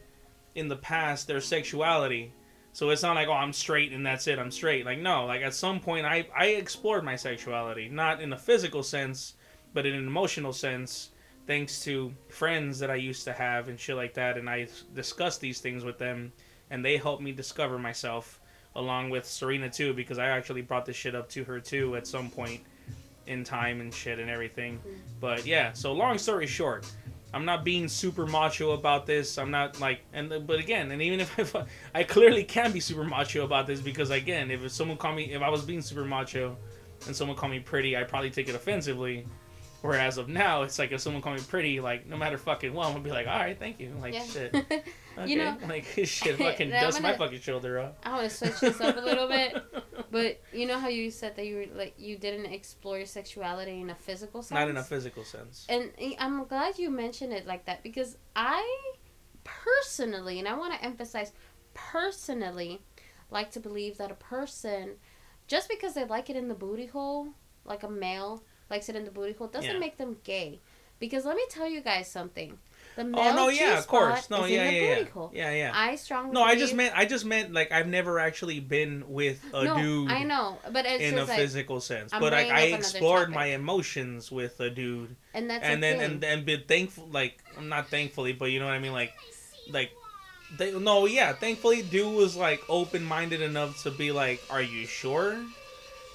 in 0.56 0.68
the 0.68 0.76
past 0.76 1.28
their 1.28 1.42
sexuality. 1.42 2.34
So 2.74 2.90
it's 2.90 3.04
not 3.04 3.16
like 3.16 3.28
oh 3.28 3.34
I'm 3.34 3.54
straight 3.54 3.92
and 3.92 4.06
that's 4.06 4.28
it 4.28 4.40
I'm 4.40 4.52
straight. 4.52 4.86
Like 4.86 5.00
no, 5.00 5.26
like 5.26 5.42
at 5.42 5.54
some 5.54 5.80
point 5.80 6.06
I 6.06 6.28
I 6.36 6.48
explored 6.48 7.04
my 7.04 7.16
sexuality, 7.16 7.90
not 7.90 8.22
in 8.22 8.34
a 8.34 8.38
physical 8.38 8.84
sense, 8.84 9.34
but 9.74 9.86
in 9.86 9.94
an 9.94 10.08
emotional 10.08 10.54
sense, 10.54 11.10
thanks 11.46 11.84
to 11.84 12.14
friends 12.30 12.80
that 12.80 12.90
I 12.90 12.96
used 12.96 13.26
to 13.26 13.34
have 13.34 13.68
and 13.70 13.80
shit 13.80 13.96
like 13.96 14.14
that, 14.16 14.38
and 14.38 14.50
I 14.50 14.68
discussed 14.94 15.42
these 15.42 15.60
things 15.60 15.84
with 15.84 15.98
them, 15.98 16.32
and 16.70 16.84
they 16.84 16.98
helped 16.98 17.22
me 17.22 17.32
discover 17.32 17.78
myself 17.78 18.40
along 18.76 19.10
with 19.10 19.26
Serena 19.26 19.70
too, 19.70 19.94
because 19.94 20.18
I 20.18 20.28
actually 20.28 20.62
brought 20.62 20.86
this 20.86 20.96
shit 20.96 21.16
up 21.16 21.30
to 21.30 21.44
her 21.44 21.60
too 21.60 21.96
at 21.96 22.08
some 22.08 22.30
point 22.30 22.62
in 23.28 23.44
time 23.44 23.82
and 23.82 23.94
shit 23.94 24.20
and 24.20 24.30
everything. 24.30 24.80
But 25.20 25.46
yeah, 25.46 25.74
so 25.74 25.94
long 25.94 26.18
story 26.18 26.48
short, 26.48 26.86
I'm 27.34 27.46
not 27.46 27.64
being 27.64 27.88
super 27.88 28.26
macho 28.26 28.72
about 28.72 29.06
this. 29.06 29.38
I'm 29.38 29.52
not 29.52 29.80
like, 29.80 30.02
and 30.14 30.30
but 30.46 30.60
again, 30.60 30.92
and 30.92 31.02
even 31.02 31.20
if 31.20 31.56
I, 31.56 31.66
I 31.94 32.04
clearly 32.04 32.44
can 32.44 32.72
be 32.72 32.80
super 32.80 33.04
macho 33.04 33.44
about 33.44 33.68
this 33.68 33.82
because 33.82 34.12
again, 34.12 34.52
if 34.52 34.72
someone 34.72 34.98
called 34.98 35.16
me, 35.16 35.34
if 35.34 35.42
I 35.42 35.50
was 35.50 35.64
being 35.64 35.82
super 35.82 36.06
macho, 36.06 36.58
and 37.06 37.16
someone 37.16 37.36
called 37.36 37.52
me 37.52 37.60
pretty, 37.60 37.98
I'd 37.98 38.08
probably 38.08 38.30
take 38.30 38.50
it 38.50 38.56
offensively. 38.56 39.26
Whereas 39.84 40.18
of 40.18 40.30
now, 40.30 40.62
it's 40.64 40.80
like 40.80 40.94
if 40.94 41.02
someone 41.02 41.22
called 41.22 41.36
me 41.36 41.44
pretty, 41.48 41.80
like 41.82 42.08
no 42.08 42.16
matter 42.18 42.38
fucking 42.38 42.74
what, 42.74 42.86
I'm 42.88 42.94
gonna 42.94 43.04
be 43.04 43.12
like, 43.12 43.28
all 43.28 43.38
right, 43.38 43.60
thank 43.60 43.80
you, 43.82 43.94
like 44.00 44.14
Yeah. 44.14 44.24
shit, 44.26 44.56
okay, 44.56 44.82
You 45.26 45.36
know- 45.36 45.58
like 45.68 45.84
shit, 46.06 46.38
fucking 46.38 46.70
dust 46.70 47.02
my 47.02 47.10
gonna- 47.12 47.18
fucking 47.18 47.42
shoulder 47.42 47.80
off. 47.82 47.92
I 48.04 48.12
want 48.14 48.30
to 48.30 48.36
switch 48.36 48.60
this 48.62 48.80
up 48.80 48.96
a 48.96 49.02
little 49.02 49.28
bit, 49.28 49.62
but 50.10 50.42
you 50.54 50.66
know 50.68 50.80
how 50.80 50.88
you 50.88 51.12
said 51.12 51.36
that 51.36 51.46
you 51.46 51.56
were 51.58 51.78
like 51.78 51.96
you 51.98 52.18
didn't 52.18 52.46
explore 52.46 52.96
your 52.98 53.06
sexuality 53.06 53.82
in 53.82 53.90
a 53.90 53.96
physical 53.96 54.42
sense. 54.42 54.58
Not 54.58 54.70
in 54.70 54.78
a 54.78 54.84
physical 54.84 55.26
sense. 55.26 55.66
And 55.68 55.92
I'm 56.18 56.46
glad 56.46 56.80
you 56.80 56.90
mentioned 56.90 57.34
it 57.34 57.46
like 57.46 57.66
that 57.66 57.84
because 57.84 58.18
I 58.38 58.64
personally, 59.44 60.40
and 60.40 60.48
I 60.48 60.54
want 60.58 60.74
to 60.74 60.82
emphasize 60.84 61.34
personally, 61.74 62.82
like 63.32 63.52
to 63.52 63.60
believe 63.60 63.98
that 63.98 64.12
a 64.12 64.16
person, 64.16 64.92
just 65.48 65.68
because 65.68 65.94
they 65.94 66.06
like 66.06 66.30
it 66.30 66.36
in 66.36 66.48
the 66.48 66.56
booty 66.56 66.86
hole, 66.86 67.30
like 67.66 67.84
a 67.84 67.90
male 67.90 68.44
likes 68.70 68.90
it 68.90 68.96
in 68.96 69.06
the 69.06 69.12
booty 69.12 69.34
hole, 69.34 69.48
doesn't 69.48 69.72
Yeah. 69.72 69.80
make 69.80 69.98
them 69.98 70.18
gay. 70.24 70.60
Because 71.00 71.26
let 71.26 71.36
me 71.36 71.44
tell 71.50 71.68
you 71.68 71.82
guys 71.82 72.10
something. 72.10 72.58
The 72.96 73.02
oh, 73.02 73.06
male 73.06 73.34
Oh 73.34 73.36
no, 73.36 73.48
yeah, 73.50 73.80
of 73.80 73.88
course, 73.88 74.30
no, 74.30 74.46
yeah, 74.46 74.70
yeah, 74.70 74.98
yeah, 75.00 75.04
hole. 75.06 75.32
yeah, 75.34 75.52
yeah. 75.52 75.72
I 75.74 75.96
strongly 75.96 76.32
No, 76.32 76.44
I 76.44 76.56
just 76.56 76.76
meant 76.76 76.96
I 76.96 77.06
just 77.06 77.26
meant 77.26 77.52
like 77.52 77.72
I've 77.72 77.88
never 77.88 78.20
actually 78.20 78.60
been 78.60 79.04
with 79.08 79.44
a 79.54 79.66
no, 79.66 79.76
dude 79.76 80.12
I 80.12 80.24
know, 80.24 80.60
but 80.72 80.86
in 80.86 81.18
a 81.18 81.26
like, 81.26 81.40
physical 81.40 81.82
sense, 81.82 82.14
I'm 82.14 82.22
but 82.22 82.34
like 82.34 82.48
I 82.52 82.62
explored 82.68 83.24
topic. 83.30 83.36
my 83.36 83.46
emotions 83.48 84.32
with 84.32 84.60
a 84.60 84.70
dude, 84.70 85.16
and 85.34 85.50
that's 85.50 85.66
and 85.66 85.82
then 85.82 85.98
thing. 86.00 86.12
and 86.12 86.24
and 86.24 86.46
been 86.46 86.64
thankful 86.68 87.08
like 87.12 87.44
I'm 87.58 87.68
not 87.68 87.88
thankfully, 87.90 88.34
but 88.34 88.52
you 88.52 88.60
know 88.60 88.66
what 88.66 88.76
I 88.76 88.80
mean, 88.80 88.94
like 88.94 89.14
like 89.72 89.92
they 90.58 90.72
no 90.78 91.06
yeah, 91.08 91.34
thankfully 91.34 91.82
dude 91.82 92.16
was 92.16 92.36
like 92.36 92.62
open 92.70 93.04
minded 93.04 93.42
enough 93.42 93.82
to 93.84 93.92
be 93.92 94.12
like, 94.12 94.40
are 94.52 94.62
you 94.62 94.86
sure? 94.86 95.36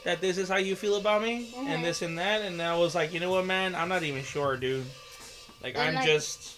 That 0.08 0.22
this 0.22 0.38
is 0.38 0.48
how 0.48 0.56
you 0.56 0.74
feel 0.74 0.96
about 0.96 1.20
me, 1.20 1.52
Mhm. 1.54 1.66
and 1.66 1.84
this 1.84 2.00
and 2.00 2.18
that, 2.18 2.40
and 2.40 2.62
I 2.62 2.74
was 2.78 2.94
like, 2.94 3.12
you 3.12 3.20
know 3.20 3.30
what, 3.30 3.44
man, 3.44 3.74
I'm 3.74 3.90
not 3.90 4.02
even 4.04 4.24
sure, 4.24 4.56
dude. 4.56 4.86
Like 5.62 5.74
And, 5.76 5.88
I'm 5.88 5.94
like, 5.96 6.06
just 6.06 6.56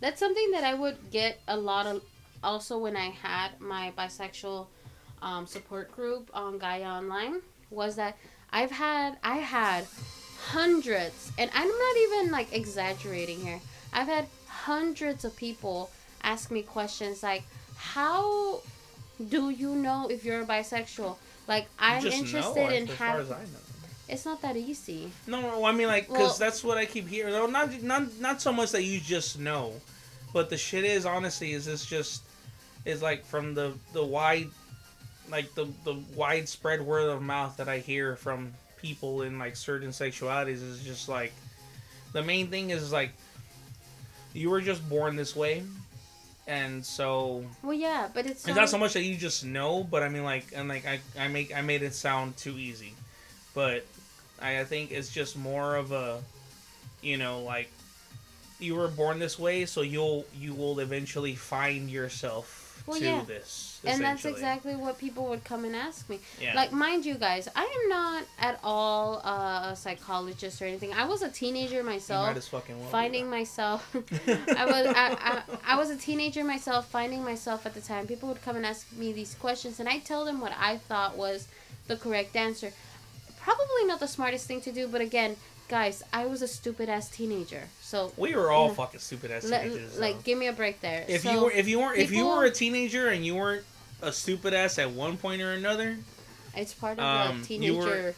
That's 0.00 0.20
something 0.20 0.50
that 0.50 0.62
I 0.62 0.74
would 0.74 1.10
get 1.10 1.40
a 1.48 1.56
lot 1.56 1.86
of. 1.86 2.02
Also, 2.44 2.76
when 2.76 2.94
I 2.94 3.08
had 3.08 3.58
my 3.60 3.94
bisexual 3.96 4.66
um, 5.22 5.46
support 5.46 5.90
group 5.90 6.30
on 6.34 6.58
Gaia 6.58 6.84
Online, 6.84 7.40
was 7.70 7.96
that 7.96 8.18
I've 8.50 8.72
had 8.72 9.16
I 9.24 9.38
had 9.38 9.86
hundreds, 10.50 11.32
and 11.38 11.50
I'm 11.54 11.68
not 11.84 11.96
even 11.96 12.30
like 12.30 12.52
exaggerating 12.52 13.40
here. 13.40 13.60
I've 13.94 14.08
had 14.08 14.26
hundreds 14.48 15.24
of 15.24 15.34
people 15.34 15.90
ask 16.22 16.50
me 16.50 16.60
questions 16.62 17.22
like, 17.22 17.44
"How 17.74 18.60
do 19.30 19.48
you 19.48 19.74
know 19.76 20.08
if 20.10 20.26
you're 20.26 20.44
bisexual?" 20.44 21.16
Like 21.48 21.68
I'm 21.78 22.06
interested 22.06 22.56
know, 22.56 22.68
in 22.68 22.88
as 22.88 22.96
far 22.96 23.06
having. 23.08 23.26
as 23.26 23.32
I 23.32 23.40
know. 23.44 23.58
It's 24.08 24.24
not 24.24 24.42
that 24.42 24.56
easy. 24.56 25.10
No, 25.26 25.64
I 25.64 25.72
mean 25.72 25.86
like, 25.86 26.08
cause 26.08 26.18
Well- 26.18 26.34
that's 26.34 26.62
what 26.62 26.76
I 26.78 26.84
keep 26.86 27.08
hearing. 27.08 27.32
No, 27.32 27.46
not 27.46 27.82
not 27.82 28.18
not 28.20 28.42
so 28.42 28.52
much 28.52 28.72
that 28.72 28.82
you 28.84 29.00
just 29.00 29.38
know, 29.38 29.72
but 30.32 30.50
the 30.50 30.58
shit 30.58 30.84
is 30.84 31.06
honestly 31.06 31.52
is 31.52 31.66
it's 31.66 31.86
just 31.86 32.22
is 32.84 33.00
like 33.02 33.24
from 33.24 33.54
the 33.54 33.72
the 33.92 34.04
wide, 34.04 34.48
like 35.30 35.54
the 35.54 35.66
the 35.84 35.94
widespread 36.14 36.82
word 36.82 37.08
of 37.08 37.22
mouth 37.22 37.56
that 37.56 37.68
I 37.68 37.78
hear 37.78 38.16
from 38.16 38.52
people 38.76 39.22
in 39.22 39.38
like 39.38 39.56
certain 39.56 39.90
sexualities 39.90 40.62
is 40.62 40.82
just 40.82 41.08
like, 41.08 41.32
the 42.12 42.22
main 42.22 42.48
thing 42.48 42.70
is 42.70 42.92
like, 42.92 43.12
you 44.34 44.50
were 44.50 44.60
just 44.60 44.86
born 44.88 45.14
this 45.16 45.36
way, 45.36 45.62
and 46.46 46.84
so 46.84 47.44
Well, 47.62 47.74
yeah, 47.74 48.08
but 48.12 48.26
it's 48.26 48.46
it's 48.46 48.56
not 48.56 48.68
so 48.68 48.78
much 48.78 48.94
that 48.94 49.02
you 49.02 49.16
just 49.16 49.44
know, 49.44 49.84
but 49.84 50.02
I 50.02 50.08
mean 50.08 50.24
like 50.24 50.46
and 50.54 50.68
like 50.68 50.86
I, 50.86 51.00
I 51.18 51.28
make 51.28 51.54
I 51.54 51.60
made 51.60 51.82
it 51.82 51.94
sound 51.94 52.36
too 52.36 52.58
easy. 52.58 52.94
But 53.54 53.84
I, 54.40 54.60
I 54.60 54.64
think 54.64 54.90
it's 54.92 55.10
just 55.10 55.36
more 55.36 55.76
of 55.76 55.92
a 55.92 56.20
you 57.02 57.16
know, 57.16 57.42
like 57.42 57.70
you 58.58 58.76
were 58.76 58.88
born 58.88 59.18
this 59.18 59.38
way, 59.38 59.66
so 59.66 59.82
you'll 59.82 60.24
you 60.38 60.54
will 60.54 60.80
eventually 60.80 61.34
find 61.34 61.90
yourself 61.90 62.61
Well, 62.86 62.98
to 62.98 63.04
yeah. 63.04 63.22
this. 63.24 63.80
and 63.84 64.02
that's 64.02 64.24
exactly 64.24 64.74
what 64.74 64.98
people 64.98 65.26
would 65.28 65.44
come 65.44 65.64
and 65.64 65.74
ask 65.76 66.08
me. 66.08 66.18
yeah. 66.40 66.54
Like, 66.54 66.72
mind 66.72 67.04
you 67.06 67.14
guys, 67.14 67.48
I 67.54 67.64
am 67.64 67.88
not 67.88 68.24
at 68.38 68.58
all 68.62 69.20
uh, 69.24 69.70
a 69.72 69.76
psychologist 69.76 70.60
or 70.60 70.66
anything. 70.66 70.92
I 70.92 71.06
was 71.06 71.22
a 71.22 71.28
teenager 71.28 71.82
myself, 71.82 72.52
well 72.52 72.90
finding 72.90 73.28
myself. 73.30 73.94
I 74.26 74.64
was 74.64 74.86
I, 74.86 75.16
I, 75.20 75.42
I 75.66 75.76
was 75.76 75.90
a 75.90 75.96
teenager 75.96 76.44
myself, 76.44 76.88
finding 76.88 77.24
myself 77.24 77.66
at 77.66 77.74
the 77.74 77.80
time. 77.80 78.06
People 78.06 78.28
would 78.28 78.42
come 78.42 78.56
and 78.56 78.66
ask 78.66 78.90
me 78.92 79.12
these 79.12 79.34
questions, 79.34 79.80
and 79.80 79.88
I 79.88 79.98
tell 79.98 80.24
them 80.24 80.40
what 80.40 80.52
I 80.58 80.78
thought 80.78 81.16
was 81.16 81.48
the 81.88 81.96
correct 81.96 82.36
answer. 82.36 82.72
Probably 83.40 83.84
not 83.86 84.00
the 84.00 84.08
smartest 84.08 84.46
thing 84.46 84.60
to 84.62 84.72
do, 84.72 84.86
but 84.86 85.00
again, 85.00 85.36
guys, 85.72 86.02
I 86.12 86.26
was 86.26 86.42
a 86.42 86.46
stupid 86.48 86.90
ass 86.90 87.08
teenager. 87.08 87.62
So, 87.80 88.12
we 88.18 88.34
were 88.34 88.50
all 88.50 88.68
Yeah. 88.68 88.74
fucking 88.74 89.00
stupid 89.00 89.30
ass 89.30 89.44
teenagers. 89.44 89.98
like, 89.98 90.16
though. 90.16 90.22
give 90.22 90.38
me 90.38 90.46
a 90.48 90.52
break 90.52 90.82
there. 90.82 91.06
if 91.08 91.22
So, 91.22 91.32
you 91.32 91.40
were 91.44 91.50
if 91.50 91.66
you 91.66 91.78
weren't 91.80 91.98
if 91.98 92.10
you 92.12 92.26
were 92.26 92.44
a 92.44 92.50
teenager 92.50 93.08
and 93.08 93.24
you 93.24 93.34
weren't 93.36 93.64
a 94.02 94.12
stupid 94.12 94.52
ass 94.52 94.78
at 94.78 94.90
one 94.90 95.16
point 95.16 95.40
or 95.40 95.52
another, 95.54 95.96
it's 96.54 96.74
part 96.74 96.98
of 96.98 97.04
um, 97.04 97.36
the 97.48 97.70
were- 97.70 97.84
teenager. 97.86 98.14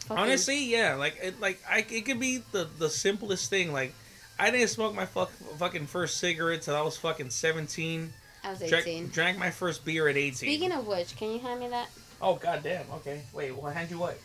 fucking- 0.00 0.22
Honestly, 0.24 0.64
yeah, 0.64 0.96
like 0.96 1.16
it, 1.22 1.40
like 1.40 1.62
I, 1.68 1.86
it 1.88 2.04
could 2.06 2.18
be 2.18 2.42
the 2.50 2.68
the 2.76 2.90
simplest 2.90 3.48
thing. 3.50 3.72
Like, 3.72 3.94
I 4.36 4.50
didn't 4.50 4.68
smoke 4.70 4.96
my 4.96 5.06
fuck, 5.06 5.30
fucking 5.58 5.86
first 5.86 6.16
cigarette 6.16 6.62
till 6.62 6.74
I 6.74 6.80
was 6.80 6.96
fucking 6.96 7.30
seventeen. 7.30 8.12
I 8.42 8.50
was 8.50 8.58
Drank, 8.58 8.86
18. 8.88 9.08
drank 9.10 9.38
my 9.38 9.50
first 9.52 9.84
beer 9.84 10.08
at 10.08 10.16
eighteen. 10.16 10.34
Speaking 10.50 10.72
of 10.72 10.88
which, 10.88 11.14
can 11.16 11.30
you 11.30 11.38
hand 11.38 11.60
me 11.60 11.68
that? 11.68 11.88
oh 12.20 12.34
goddamn. 12.34 12.86
Okay, 12.94 13.22
wait. 13.32 13.54
Well, 13.56 13.70
hand 13.72 13.92
you 13.92 13.98
what? 14.00 14.18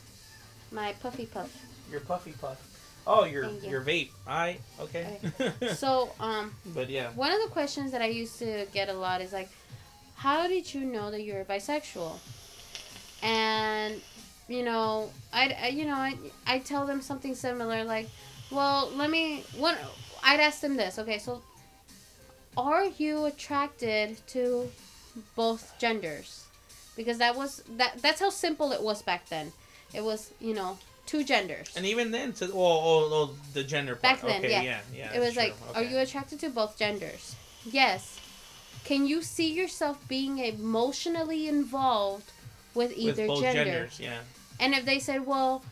My 0.71 0.93
puffy 0.93 1.27
puff. 1.27 1.55
Your 1.91 2.01
puffy 2.01 2.33
puff. 2.39 2.61
Oh, 3.07 3.25
your 3.25 3.49
you. 3.49 3.69
your 3.69 3.81
vape. 3.81 4.09
I 4.27 4.57
okay. 4.79 5.17
So, 5.75 6.11
um, 6.19 6.53
but 6.75 6.89
yeah, 6.89 7.09
one 7.11 7.31
of 7.31 7.41
the 7.41 7.49
questions 7.49 7.91
that 7.91 8.01
I 8.01 8.07
used 8.07 8.39
to 8.39 8.67
get 8.73 8.89
a 8.89 8.93
lot 8.93 9.21
is 9.21 9.33
like, 9.33 9.49
how 10.15 10.47
did 10.47 10.73
you 10.73 10.81
know 10.81 11.11
that 11.11 11.23
you're 11.23 11.43
bisexual? 11.45 12.17
And, 13.23 14.01
you 14.47 14.63
know, 14.63 15.09
I, 15.33 15.55
I 15.63 15.67
you 15.69 15.85
know, 15.85 15.95
I, 15.95 16.15
I 16.45 16.59
tell 16.59 16.85
them 16.85 17.01
something 17.01 17.35
similar 17.35 17.83
like, 17.83 18.07
well, 18.51 18.91
let 18.95 19.09
me, 19.09 19.43
one, 19.57 19.75
I'd 20.23 20.39
ask 20.39 20.61
them 20.61 20.75
this, 20.75 20.99
okay, 20.99 21.17
so 21.17 21.41
are 22.57 22.85
you 22.85 23.25
attracted 23.25 24.17
to 24.27 24.69
both 25.35 25.73
genders? 25.79 26.45
Because 26.97 27.17
that 27.19 27.35
was, 27.35 27.63
that 27.77 28.01
that's 28.01 28.19
how 28.19 28.29
simple 28.29 28.71
it 28.71 28.81
was 28.81 29.01
back 29.01 29.29
then. 29.29 29.53
It 29.93 30.03
was, 30.03 30.31
you 30.41 30.53
know, 30.53 30.77
two 31.09 31.23
genders. 31.23 31.67
and 31.75 31.85
even 31.85 32.11
then, 32.11 32.33
to 32.33 32.45
oh, 32.45 32.51
oh, 32.89 33.09
oh 33.17 33.35
the 33.53 33.63
gender 33.63 33.93
part. 33.95 34.01
Back 34.03 34.21
then, 34.21 34.41
okay, 34.45 34.51
yeah. 34.51 34.61
yeah, 34.61 34.81
yeah. 34.95 35.15
it 35.15 35.19
was 35.19 35.35
like, 35.35 35.53
true. 35.57 35.75
are 35.75 35.83
you 35.83 35.97
attracted 36.05 36.39
to 36.41 36.49
both 36.49 36.77
genders? 36.77 37.35
Yes. 37.65 38.19
Can 38.83 39.07
you 39.11 39.21
see 39.21 39.51
yourself 39.51 39.97
being 40.07 40.37
emotionally 40.39 41.47
involved 41.47 42.29
with 42.75 42.91
with 42.91 42.97
either 42.97 43.25
both 43.27 43.41
gender? 43.41 43.63
genders? 43.65 43.99
Yeah. 43.99 44.19
And 44.59 44.73
if 44.73 44.85
they 44.85 44.99
said, 44.99 45.25
well, 45.25 45.63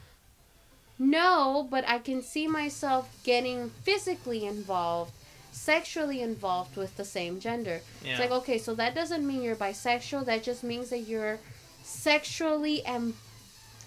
No, 0.99 1.67
but 1.69 1.88
I 1.88 1.99
can 1.99 2.21
see 2.23 2.47
myself 2.47 3.03
getting 3.23 3.69
physically 3.83 4.45
involved, 4.45 5.11
sexually 5.51 6.21
involved 6.21 6.75
with 6.75 6.97
the 6.97 7.05
same 7.05 7.39
gender. 7.39 7.81
Yeah. 8.03 8.11
It's 8.11 8.19
like, 8.19 8.31
okay, 8.31 8.57
so 8.57 8.73
that 8.75 8.95
doesn't 8.95 9.25
mean 9.25 9.43
you're 9.43 9.55
bisexual. 9.55 10.25
That 10.25 10.41
just 10.43 10.63
means 10.63 10.89
that 10.89 11.01
you're 11.01 11.38
sexually 11.83 12.83
am- 12.85 13.15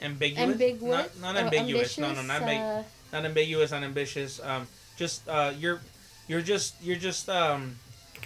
ambiguous. 0.03 0.51
ambiguous. 0.51 1.11
Not, 1.21 1.35
not 1.35 1.37
ambiguous. 1.45 1.99
No, 1.99 2.13
no, 2.13 2.23
not 2.23 2.43
ambiguous. 2.43 2.87
uh, 2.87 3.17
not 3.17 3.25
ambiguous, 3.25 3.71
not 3.71 3.83
ambitious. 3.83 4.41
Um, 4.43 4.67
just 4.97 5.29
uh, 5.29 5.53
you're, 5.59 5.81
you're 6.29 6.43
just, 6.43 6.75
you're 6.83 6.97
just 6.97 7.29
um, 7.29 7.77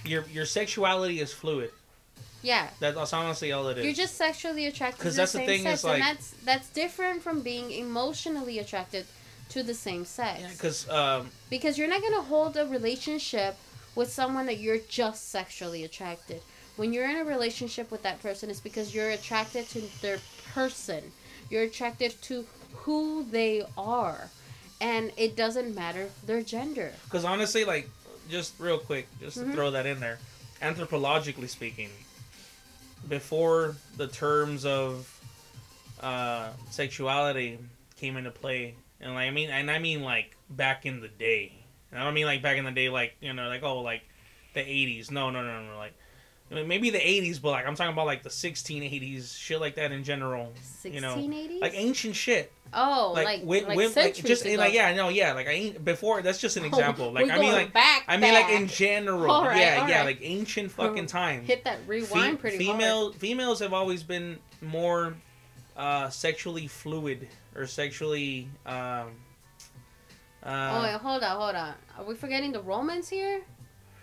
your 0.05 0.25
your 0.33 0.45
sexuality 0.47 1.21
is 1.21 1.33
fluid. 1.33 1.71
yeah. 2.43 2.69
That's 2.81 3.13
honestly 3.13 3.53
all 3.53 3.69
it 3.69 3.79
is. 3.79 3.85
You're 3.85 3.95
just 3.95 4.17
sexually 4.17 4.67
attracted 4.67 5.03
to 5.03 5.11
the 5.11 5.17
that's 5.17 5.33
the 5.33 5.39
same 5.39 5.47
thing, 5.47 5.63
sex, 5.63 5.79
is 5.81 5.85
like- 5.85 5.95
and 5.95 6.03
that's 6.03 6.31
that's 6.45 6.69
different 6.71 7.23
from 7.23 7.41
being 7.41 7.71
emotionally 7.71 8.59
attracted 8.59 9.07
to 9.51 9.63
the 9.63 9.75
same 9.75 10.05
sex. 10.05 10.41
Yeah, 10.41 10.49
because 10.53 10.89
um, 10.91 11.31
Because 11.51 11.79
you're 11.79 11.89
not 11.89 12.03
gonna 12.03 12.23
hold 12.23 12.57
a 12.57 12.67
relationship 12.67 13.57
with 13.95 14.11
someone 14.13 14.47
that 14.47 14.59
you're 14.59 14.81
just 14.89 15.31
sexually 15.31 15.85
attracted. 15.85 16.43
When 16.77 16.93
you're 16.93 17.09
in 17.09 17.17
a 17.19 17.25
relationship 17.25 17.91
with 17.93 18.03
that 18.03 18.21
person, 18.21 18.51
it's 18.51 18.61
because 18.61 18.93
you're 18.95 19.11
attracted 19.11 19.69
to 19.69 19.83
their 20.03 20.19
person. 20.53 21.13
You're 21.55 21.63
attracted 21.63 22.21
to 22.23 22.45
who 22.79 23.25
they 23.31 23.63
are, 23.79 24.29
and 24.81 25.13
it 25.17 25.37
doesn't 25.37 25.73
matter 25.73 26.11
their 26.27 26.43
gender. 26.43 26.93
Because 27.05 27.25
honestly, 27.25 27.65
like, 27.65 27.89
just 28.29 28.55
real 28.59 28.77
quick, 28.77 29.07
just 29.21 29.39
Mhm. 29.39 29.45
to 29.45 29.53
throw 29.53 29.71
that 29.71 29.87
in 29.87 30.01
there, 30.01 30.19
anthropologically 30.61 31.49
speaking, 31.49 31.91
before 33.09 33.77
the 33.97 34.09
terms 34.09 34.65
of 34.65 35.09
uh, 36.01 36.51
sexuality 36.71 37.61
came 38.01 38.17
into 38.17 38.33
play, 38.33 38.75
and 39.01 39.15
like, 39.15 39.29
I 39.29 39.31
mean, 39.31 39.49
and 39.49 39.71
I 39.71 39.79
mean 39.79 40.03
like 40.03 40.37
back 40.51 40.85
in 40.85 41.01
the 41.01 41.09
day, 41.09 41.53
and 41.93 42.01
I 42.01 42.05
don't 42.05 42.15
mean 42.15 42.27
like 42.27 42.43
back 42.43 42.59
in 42.59 42.65
the 42.65 42.73
day, 42.73 42.89
like 42.89 43.15
you 43.21 43.33
know, 43.33 43.47
like 43.47 43.63
oh, 43.63 43.81
like 43.81 44.03
the 44.55 44.61
'80s. 44.61 45.13
No, 45.13 45.31
no, 45.31 45.41
no, 45.45 45.63
no, 45.65 45.79
like. 45.79 45.95
I 46.51 46.57
mean, 46.57 46.69
maybe 46.69 46.91
the 46.91 46.99
80s, 46.99 47.41
but 47.41 47.51
like 47.53 47.67
I'm 47.67 47.75
talking 47.75 47.93
about 47.93 48.07
like 48.07 48.23
the 48.23 48.29
1680s, 48.29 49.37
shit 49.37 49.61
like 49.61 49.77
that 49.77 49.93
in 49.93 50.05
general. 50.05 50.53
You 50.85 51.01
know, 51.01 51.17
1680s. 51.17 51.61
like 51.61 51.73
ancient 51.75 52.15
shit. 52.15 52.53
oh, 52.75 53.13
like 53.15 53.25
like 53.25 53.41
wi- 53.41 53.67
like, 53.67 53.79
wi- 53.79 54.05
like 54.05 54.15
just 54.15 54.45
like 54.45 54.75
yeah, 54.75 54.95
no, 54.95 55.09
yeah, 55.09 55.33
like 55.33 55.49
I 55.49 55.53
ain't 55.53 55.85
before. 55.85 56.21
That's 56.21 56.39
just 56.39 56.57
an 56.57 56.65
example. 56.65 57.13
Like 57.13 57.31
I 57.31 57.39
mean, 57.39 57.53
like 57.53 57.73
back. 57.73 58.05
I 58.09 58.19
mean, 58.19 58.35
like 58.35 58.51
in 58.51 58.69
general, 58.69 59.43
right, 59.43 59.57
yeah, 59.57 59.89
yeah, 59.89 59.97
right. 59.99 60.05
like 60.05 60.19
ancient 60.21 60.71
fucking 60.71 61.07
time. 61.07 61.45
hit 61.45 61.65
that 61.65 61.79
rewind 61.87 62.37
Fe- 62.37 62.41
pretty 62.41 62.59
female 62.59 63.13
females 63.13 63.61
have 63.61 63.73
always 63.73 64.03
been 64.03 64.39
more 64.61 65.15
uh, 65.77 66.11
sexually 66.11 66.67
fluid 66.67 67.29
or 67.57 67.67
sexually. 67.67 68.49
Um, 68.67 68.75
hard. 68.75 69.13
Oh 70.45 70.51
uh, 70.51 70.83
wait, 70.83 71.01
hold 71.01 71.23
on, 71.23 71.37
hold 71.41 71.55
on. 71.55 71.75
Are 71.99 72.05
we 72.05 72.15
forgetting 72.15 72.53
the 72.53 72.61
Romans 72.61 73.09
here? 73.09 73.43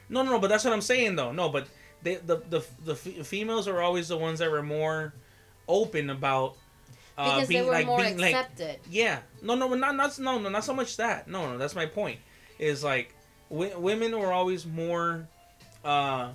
no, 0.10 0.24
no, 0.24 0.32
no, 0.32 0.40
but 0.40 0.48
that's 0.48 0.64
what 0.64 0.74
I'm 0.74 0.82
saying 0.82 1.16
though. 1.16 1.32
No, 1.32 1.50
but 1.50 1.68
they, 2.04 2.16
the 2.16 2.38
the 2.50 2.64
the 2.84 2.94
f- 2.94 3.26
females 3.28 3.68
are 3.68 3.82
always 3.82 4.08
the 4.08 4.18
ones 4.18 4.40
that 4.40 4.52
were 4.52 4.64
more 4.64 5.14
open 5.68 6.10
about. 6.10 6.56
Uh, 7.18 7.36
Because 7.36 7.48
being, 7.50 7.62
they 7.62 7.66
were 7.68 7.74
like, 7.74 7.86
more 7.86 8.00
being, 8.00 8.18
like, 8.18 8.34
accepted. 8.34 8.80
Yeah, 8.90 9.20
no, 9.42 9.56
no, 9.56 9.68
not 9.74 9.96
not 9.96 10.18
no, 10.20 10.40
no, 10.40 10.50
not 10.50 10.64
so 10.64 10.74
much 10.74 10.98
that. 10.98 11.28
No, 11.28 11.52
no, 11.52 11.58
that's 11.58 11.76
my 11.76 11.86
point. 11.86 12.20
Is 12.60 12.84
like 12.84 13.14
w- 13.50 13.78
women 13.78 14.18
were 14.18 14.32
always 14.32 14.66
more, 14.66 15.28
uh, 15.84 16.30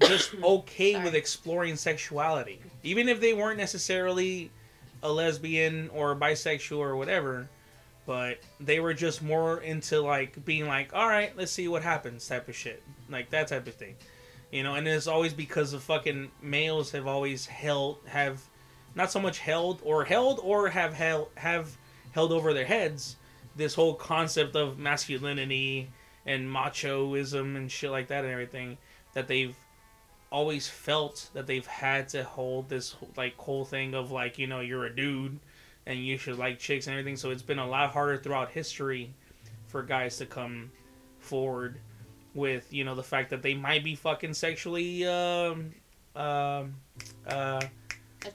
just 0.00 0.34
okay 0.42 1.02
with 1.02 1.14
exploring 1.14 1.76
sexuality, 1.76 2.60
even 2.82 3.08
if 3.08 3.20
they 3.20 3.32
weren't 3.34 3.58
necessarily 3.58 4.50
a 5.02 5.10
lesbian 5.12 5.90
or 5.90 6.16
bisexual 6.16 6.78
or 6.78 6.96
whatever. 6.96 7.48
But 8.06 8.38
they 8.60 8.78
were 8.78 8.94
just 8.94 9.20
more 9.20 9.60
into 9.60 10.00
like 10.00 10.44
being 10.44 10.66
like, 10.68 10.94
all 10.94 11.08
right, 11.08 11.36
let's 11.36 11.50
see 11.50 11.66
what 11.66 11.82
happens, 11.82 12.26
type 12.26 12.48
of 12.48 12.54
shit, 12.54 12.80
like 13.10 13.30
that 13.30 13.48
type 13.48 13.66
of 13.66 13.74
thing, 13.74 13.96
you 14.50 14.62
know. 14.62 14.74
And 14.74 14.86
it's 14.86 15.06
always 15.06 15.34
because 15.34 15.72
the 15.72 15.80
fucking 15.80 16.30
males 16.42 16.90
have 16.92 17.06
always 17.06 17.46
held 17.46 17.98
have 18.06 18.42
not 18.94 19.10
so 19.10 19.20
much 19.20 19.38
held 19.38 19.80
or 19.84 20.04
held 20.04 20.40
or 20.42 20.68
have 20.68 20.94
held 20.94 21.28
have 21.36 21.76
held 22.12 22.32
over 22.32 22.54
their 22.54 22.64
heads 22.64 23.16
this 23.56 23.74
whole 23.74 23.94
concept 23.94 24.54
of 24.56 24.78
masculinity 24.78 25.88
and 26.24 26.48
machoism 26.48 27.56
and 27.56 27.70
shit 27.70 27.90
like 27.90 28.08
that 28.08 28.24
and 28.24 28.32
everything 28.32 28.76
that 29.14 29.28
they've 29.28 29.56
always 30.30 30.68
felt 30.68 31.30
that 31.34 31.46
they've 31.46 31.66
had 31.66 32.08
to 32.08 32.24
hold 32.24 32.68
this 32.68 32.96
like 33.16 33.36
whole 33.36 33.64
thing 33.64 33.94
of 33.94 34.10
like 34.10 34.38
you 34.38 34.46
know 34.46 34.60
you're 34.60 34.86
a 34.86 34.94
dude 34.94 35.38
and 35.86 35.98
you 36.04 36.18
should 36.18 36.36
like 36.36 36.58
chicks 36.58 36.86
and 36.86 36.94
everything 36.94 37.16
so 37.16 37.30
it's 37.30 37.42
been 37.42 37.58
a 37.58 37.66
lot 37.66 37.90
harder 37.90 38.16
throughout 38.16 38.50
history 38.50 39.12
for 39.68 39.82
guys 39.82 40.16
to 40.18 40.26
come 40.26 40.70
forward 41.18 41.78
with 42.36 42.72
you 42.72 42.84
know 42.84 42.94
the 42.94 43.02
fact 43.02 43.30
that 43.30 43.42
they 43.42 43.54
might 43.54 43.82
be 43.82 43.96
fucking 43.96 44.34
sexually 44.34 45.06
um 45.06 45.72
um 46.14 46.74
uh 47.26 47.60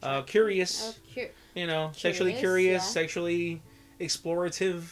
uh, 0.04 0.22
curious, 0.24 0.90
uh, 0.90 0.94
cur- 1.14 1.32
you 1.56 1.68
know, 1.68 1.92
sexually 1.94 2.32
curious, 2.32 2.42
curious, 2.42 2.84
yeah. 2.84 2.90
sexually 2.90 3.62
explorative, 4.00 4.84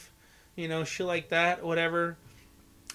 you 0.56 0.68
know, 0.68 0.84
shit 0.84 1.06
like 1.06 1.30
that, 1.30 1.64
whatever. 1.64 2.18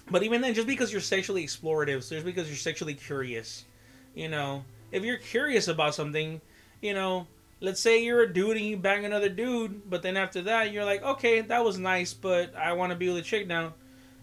But 0.09 0.23
even 0.23 0.41
then, 0.41 0.53
just 0.53 0.67
because 0.67 0.91
you're 0.91 1.01
sexually 1.01 1.45
explorative, 1.45 2.03
so 2.03 2.15
just 2.15 2.25
because 2.25 2.47
you're 2.47 2.57
sexually 2.57 2.93
curious, 2.93 3.65
you 4.13 4.29
know, 4.29 4.63
if 4.91 5.03
you're 5.03 5.17
curious 5.17 5.67
about 5.67 5.95
something, 5.95 6.41
you 6.81 6.93
know, 6.93 7.27
let's 7.59 7.81
say 7.81 8.03
you're 8.03 8.21
a 8.21 8.31
dude 8.31 8.57
and 8.57 8.65
you 8.65 8.77
bang 8.77 9.05
another 9.05 9.29
dude, 9.29 9.89
but 9.89 10.03
then 10.03 10.15
after 10.15 10.43
that, 10.43 10.71
you're 10.71 10.85
like, 10.85 11.01
okay, 11.03 11.41
that 11.41 11.63
was 11.63 11.79
nice, 11.79 12.13
but 12.13 12.55
I 12.55 12.73
want 12.73 12.91
to 12.91 12.95
be 12.95 13.07
with 13.07 13.17
a 13.17 13.21
chick 13.23 13.47
now. 13.47 13.73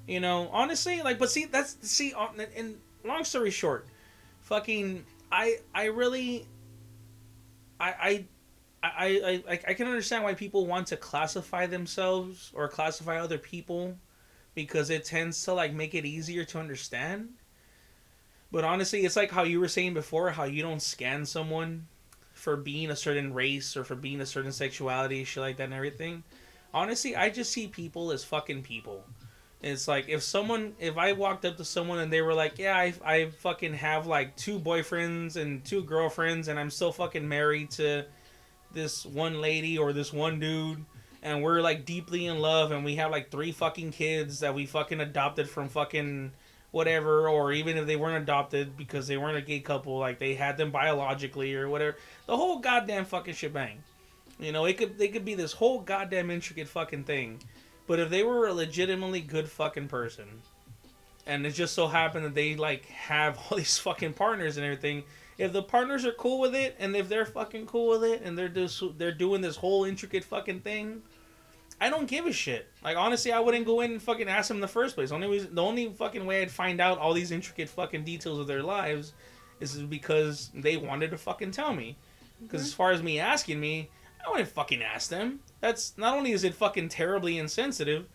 You 0.07 0.21
know, 0.21 0.49
honestly, 0.53 1.01
like, 1.03 1.19
but 1.19 1.31
see, 1.31 1.45
that's 1.45 1.77
see, 1.89 2.13
uh, 2.13 2.29
and- 2.57 2.81
long 3.05 3.25
story 3.25 3.51
short, 3.51 3.87
fucking, 4.41 5.05
I 5.31 5.59
I 5.75 5.87
really, 5.87 6.47
I 7.81 8.27
I, 8.83 8.89
I, 8.89 9.43
I 9.49 9.61
I 9.69 9.75
can 9.75 9.87
understand 9.87 10.25
why 10.25 10.35
people 10.35 10.67
want 10.67 10.89
to 10.89 10.97
classify 10.97 11.67
themselves 11.67 12.51
or 12.55 12.69
classify 12.69 13.19
other 13.21 13.39
people 13.39 13.97
because 14.55 14.91
it 14.91 15.05
tends 15.05 15.43
to 15.45 15.55
like 15.55 15.73
make 15.73 15.95
it 15.95 16.05
easier 16.05 16.45
to 16.47 16.59
understand. 16.59 17.31
But 18.51 18.65
honestly, 18.65 19.05
it's 19.05 19.17
like 19.17 19.31
how 19.31 19.45
you 19.45 19.61
were 19.61 19.69
saying 19.69 19.95
before, 19.95 20.31
how 20.31 20.45
you 20.45 20.63
don't 20.63 20.83
scan 20.83 21.25
someone 21.25 21.87
for 22.35 22.57
being 22.57 22.91
a 22.91 22.97
certain 22.97 23.33
race 23.33 23.77
or 23.77 23.85
for 23.85 23.95
being 23.95 24.21
a 24.21 24.27
certain 24.27 24.53
sexuality, 24.53 25.25
shit 25.25 25.41
like 25.43 25.57
that 25.57 25.65
and 25.65 25.75
everything. 25.75 26.23
Honestly, 26.75 27.17
I 27.17 27.31
just 27.31 27.53
see 27.53 27.69
people 27.69 28.13
as 28.13 28.25
fucking 28.25 28.63
people. 28.63 29.05
It's 29.63 29.87
like 29.87 30.09
if 30.09 30.23
someone, 30.23 30.75
if 30.81 30.99
I 30.99 31.13
walked 31.13 31.45
up 31.45 31.57
to 31.59 31.65
someone 31.65 32.01
and 32.01 32.13
they 32.13 32.21
were 32.21 32.35
like, 32.35 32.59
"Yeah, 32.59 32.77
I, 32.77 32.95
I 33.05 33.27
fucking 33.31 33.75
have 33.75 34.09
like 34.09 34.37
two 34.37 34.59
boyfriends 34.59 35.37
and 35.37 35.65
two 35.65 35.85
girlfriends, 35.85 36.49
and 36.49 36.59
I'm 36.59 36.71
still 36.71 36.91
fucking 36.91 37.27
married 37.29 37.71
to 37.73 38.07
this 38.73 39.07
one 39.07 39.41
lady 39.41 39.79
or 39.79 39.93
this 39.93 40.13
one 40.13 40.41
dude, 40.41 40.85
and 41.23 41.43
we're 41.45 41.61
like 41.61 41.85
deeply 41.85 42.27
in 42.27 42.41
love, 42.41 42.73
and 42.73 42.85
we 42.85 42.97
have 42.97 43.13
like 43.13 43.31
three 43.31 43.53
fucking 43.53 43.93
kids 43.93 44.41
that 44.41 44.53
we 44.53 44.67
fucking 44.67 45.01
adopted 45.01 45.49
from 45.49 45.69
fucking 45.69 46.33
whatever, 46.73 47.29
or 47.29 47.53
even 47.53 47.77
if 47.77 47.87
they 47.87 47.97
weren't 47.97 48.21
adopted 48.21 48.77
because 48.77 49.07
they 49.07 49.17
weren't 49.17 49.37
a 49.37 49.43
gay 49.43 49.61
couple, 49.61 49.97
like 49.99 50.19
they 50.19 50.35
had 50.35 50.57
them 50.57 50.73
biologically 50.73 51.55
or 51.55 51.69
whatever, 51.69 51.97
the 52.27 52.37
whole 52.37 52.59
goddamn 52.59 53.05
fucking 53.05 53.35
shebang. 53.35 53.79
You 54.41 54.51
know, 54.51 54.65
it 54.65 54.77
could 54.77 54.99
they 54.99 55.09
could 55.09 55.25
be 55.25 55.35
this 55.35 55.53
whole 55.53 55.81
goddamn 55.81 56.33
intricate 56.33 56.67
fucking 56.67 57.05
thing. 57.05 57.39
But 57.87 57.99
if 57.99 58.11
they 58.11 58.23
were 58.23 58.47
a 58.47 58.55
legitimately 58.55 59.21
good 59.21 59.49
fucking 59.49 59.89
person, 59.89 60.27
and 61.27 61.47
it 61.47 61.53
just 61.53 61.75
so 61.75 61.87
happened 61.87 62.25
that 62.25 62.35
they 62.35 62.57
like 62.57 62.87
have 62.87 63.39
all 63.51 63.57
these 63.57 63.79
fucking 63.79 64.15
partners 64.15 64.57
and 64.57 64.65
everything, 64.65 65.05
if 65.39 65.53
the 65.53 65.63
partners 65.63 66.05
are 66.05 66.13
cool 66.13 66.41
with 66.41 66.55
it, 66.55 66.77
and 66.79 66.95
if 66.95 67.09
they're 67.09 67.27
fucking 67.27 67.67
cool 67.67 67.89
with 67.89 68.05
it, 68.05 68.23
and 68.25 68.37
they're 68.37 68.49
just 68.49 68.83
they're 68.99 69.13
doing 69.13 69.41
this 69.41 69.57
whole 69.57 69.85
intricate 69.85 70.25
fucking 70.25 70.61
thing, 70.61 71.03
I 71.81 71.91
don't 71.91 72.07
give 72.07 72.27
a 72.27 72.33
shit. 72.33 72.69
Like 72.85 72.97
honestly, 72.97 73.33
I 73.33 73.41
wouldn't 73.41 73.67
go 73.67 73.81
in 73.81 73.93
and 73.93 74.03
fucking 74.03 74.29
ask 74.29 74.49
them 74.49 74.59
in 74.59 74.61
the 74.61 74.69
first 74.69 74.95
place. 74.95 75.11
Only 75.11 75.29
reason, 75.29 75.55
the 75.55 75.63
only 75.63 75.93
fucking 75.93 76.25
way 76.25 76.43
I'd 76.43 76.51
find 76.51 76.81
out 76.81 76.99
all 76.99 77.13
these 77.13 77.33
intricate 77.33 77.69
fucking 77.69 78.05
details 78.05 78.39
of 78.39 78.47
their 78.47 78.63
lives 78.63 79.13
is 79.61 79.77
because 79.79 80.51
they 80.55 80.77
wanted 80.77 81.11
to 81.11 81.19
fucking 81.19 81.51
tell 81.51 81.75
me. 81.75 81.97
Because 82.41 82.61
mm-hmm. 82.61 82.67
as 82.67 82.75
far 82.75 82.93
as 82.93 83.03
me 83.03 83.19
asking 83.19 83.61
me, 83.61 83.91
I 84.25 84.31
wouldn't 84.31 84.49
fucking 84.49 84.83
ask 84.83 85.09
them. 85.09 85.41
That's 85.63 85.97
not 85.97 86.17
only 86.19 86.33
is 86.33 86.43
it 86.45 86.55
fucking 86.55 86.89
terribly 86.91 87.39
insensitive. 87.39 88.07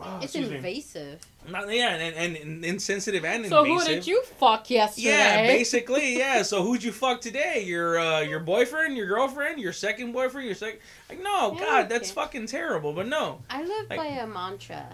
Oh, 0.00 0.16
It's 0.16 0.26
excuse 0.26 0.50
me. 0.50 0.56
invasive. 0.56 1.20
Not, 1.48 1.72
yeah, 1.72 1.94
and, 1.94 2.14
and, 2.14 2.36
and 2.36 2.64
insensitive 2.64 3.24
and 3.24 3.46
So 3.46 3.64
invasive. 3.64 3.88
who 3.88 3.94
did 3.94 4.06
you 4.06 4.22
fuck 4.38 4.70
yesterday? 4.70 5.08
Yeah, 5.08 5.46
basically, 5.46 6.16
yeah. 6.16 6.42
So 6.42 6.62
who'd 6.62 6.82
you 6.82 6.92
fuck 6.92 7.20
today? 7.20 7.64
Your 7.64 7.98
uh, 7.98 8.20
your 8.20 8.40
boyfriend, 8.40 8.96
your 8.96 9.06
girlfriend, 9.06 9.60
your 9.60 9.72
second 9.72 10.12
boyfriend, 10.12 10.46
your 10.46 10.54
second. 10.54 10.78
Like, 11.08 11.22
no, 11.22 11.54
Yeah, 11.54 11.60
God, 11.60 11.88
that's 11.88 12.10
okay. 12.10 12.14
fucking 12.20 12.46
terrible. 12.46 12.92
But 12.92 13.08
no, 13.08 13.40
I 13.50 13.62
live 13.62 13.90
Like- 13.90 13.98
by 13.98 14.06
a 14.06 14.26
mantra. 14.26 14.86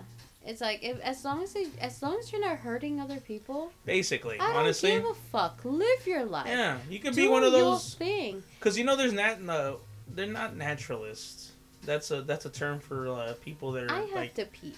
It's 0.47 0.61
like 0.63 0.83
if 0.83 0.99
as 1.01 1.25
long 1.25 1.43
as 1.43 1.55
it, 1.55 1.69
as 1.81 2.01
long 2.03 2.17
as 2.19 2.33
you're 2.33 2.41
not 2.41 2.57
hurting 2.59 3.01
other 3.01 3.19
people, 3.21 3.71
basically, 3.85 4.41
I 4.41 4.47
don't 4.47 4.57
honestly, 4.57 4.93
give 4.93 5.05
a 5.05 5.13
fuck. 5.31 5.61
Live 5.65 6.07
your 6.07 6.25
life. 6.25 6.47
yeah, 6.49 6.79
you 6.89 6.99
could 7.01 7.15
be 7.15 7.29
one 7.29 7.45
of 7.45 7.53
those 7.53 7.95
thing. 7.95 8.43
because 8.59 8.79
you 8.79 8.85
know 8.85 8.97
there's 8.97 9.13
not 9.13 9.43
no, 9.43 9.81
they're 10.15 10.27
not 10.27 10.57
naturalists. 10.57 11.53
That's 11.85 12.11
a 12.11 12.23
that's 12.23 12.45
a 12.45 12.51
term 12.51 12.81
for 12.81 13.09
uh, 13.09 13.35
people 13.41 13.73
that 13.73 13.85
are 13.85 13.93
I 13.93 14.01
have 14.01 14.11
like. 14.13 14.35
to 14.35 14.47
pee. 14.47 14.75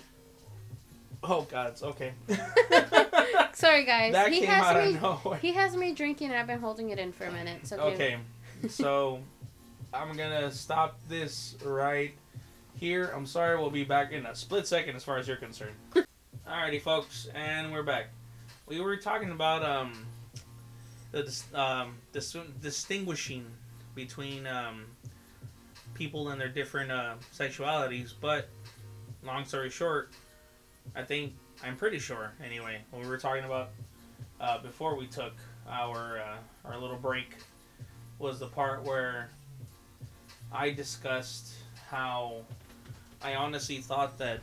Oh 1.22 1.42
gods. 1.42 1.82
Okay. 1.82 2.12
Sorry, 3.52 3.84
guys. 3.84 4.12
that 4.12 4.32
he 4.32 4.40
came 4.40 4.48
has 4.48 4.64
out 4.64 4.84
me. 4.84 4.94
of 4.94 5.02
nowhere. 5.02 5.38
He 5.38 5.52
has 5.52 5.76
me 5.76 5.92
drinking, 5.92 6.28
and 6.30 6.36
I've 6.38 6.46
been 6.46 6.60
holding 6.60 6.90
it 6.90 6.98
in 6.98 7.12
for 7.12 7.24
a 7.24 7.32
minute. 7.32 7.66
So 7.66 7.76
Okay, 7.78 8.16
so 8.68 9.20
I'm 9.92 10.16
gonna 10.16 10.50
stop 10.50 10.98
this 11.08 11.56
right 11.64 12.12
here. 12.76 13.12
I'm 13.14 13.26
sorry, 13.26 13.58
we'll 13.58 13.70
be 13.70 13.84
back 13.84 14.12
in 14.12 14.24
a 14.26 14.34
split 14.34 14.66
second 14.66 14.96
as 14.96 15.04
far 15.04 15.18
as 15.18 15.28
you're 15.28 15.36
concerned. 15.36 15.74
Alrighty, 16.48 16.80
folks, 16.80 17.28
and 17.34 17.70
we're 17.72 17.82
back. 17.82 18.06
We 18.66 18.80
were 18.80 18.96
talking 18.96 19.30
about 19.30 19.62
um 19.64 20.06
the 21.12 21.30
um 21.54 21.96
dis- 22.12 22.36
distinguishing 22.62 23.44
between 23.94 24.46
um 24.46 24.84
people 26.00 26.30
and 26.30 26.40
their 26.40 26.48
different 26.48 26.90
uh, 26.90 27.12
sexualities, 27.36 28.14
but 28.22 28.48
long 29.22 29.44
story 29.44 29.68
short, 29.68 30.10
I 30.96 31.02
think 31.02 31.34
I'm 31.62 31.76
pretty 31.76 31.98
sure 31.98 32.32
anyway. 32.42 32.80
When 32.90 33.02
we 33.02 33.08
were 33.08 33.18
talking 33.18 33.44
about 33.44 33.68
uh, 34.40 34.62
before 34.62 34.96
we 34.96 35.06
took 35.06 35.34
our 35.68 36.18
uh, 36.18 36.68
our 36.68 36.78
little 36.78 36.96
break 36.96 37.36
was 38.18 38.38
the 38.38 38.46
part 38.46 38.82
where 38.82 39.28
I 40.50 40.70
discussed 40.70 41.52
how 41.90 42.46
I 43.20 43.34
honestly 43.34 43.76
thought 43.82 44.16
that 44.16 44.40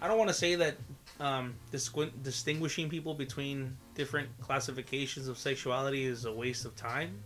I 0.00 0.08
don't 0.08 0.16
want 0.16 0.28
to 0.28 0.34
say 0.34 0.54
that 0.54 0.76
um, 1.20 1.56
disqui- 1.74 2.22
distinguishing 2.22 2.88
people 2.88 3.12
between 3.12 3.76
different 3.94 4.30
classifications 4.40 5.28
of 5.28 5.36
sexuality 5.36 6.06
is 6.06 6.24
a 6.24 6.32
waste 6.32 6.64
of 6.64 6.74
time 6.74 7.18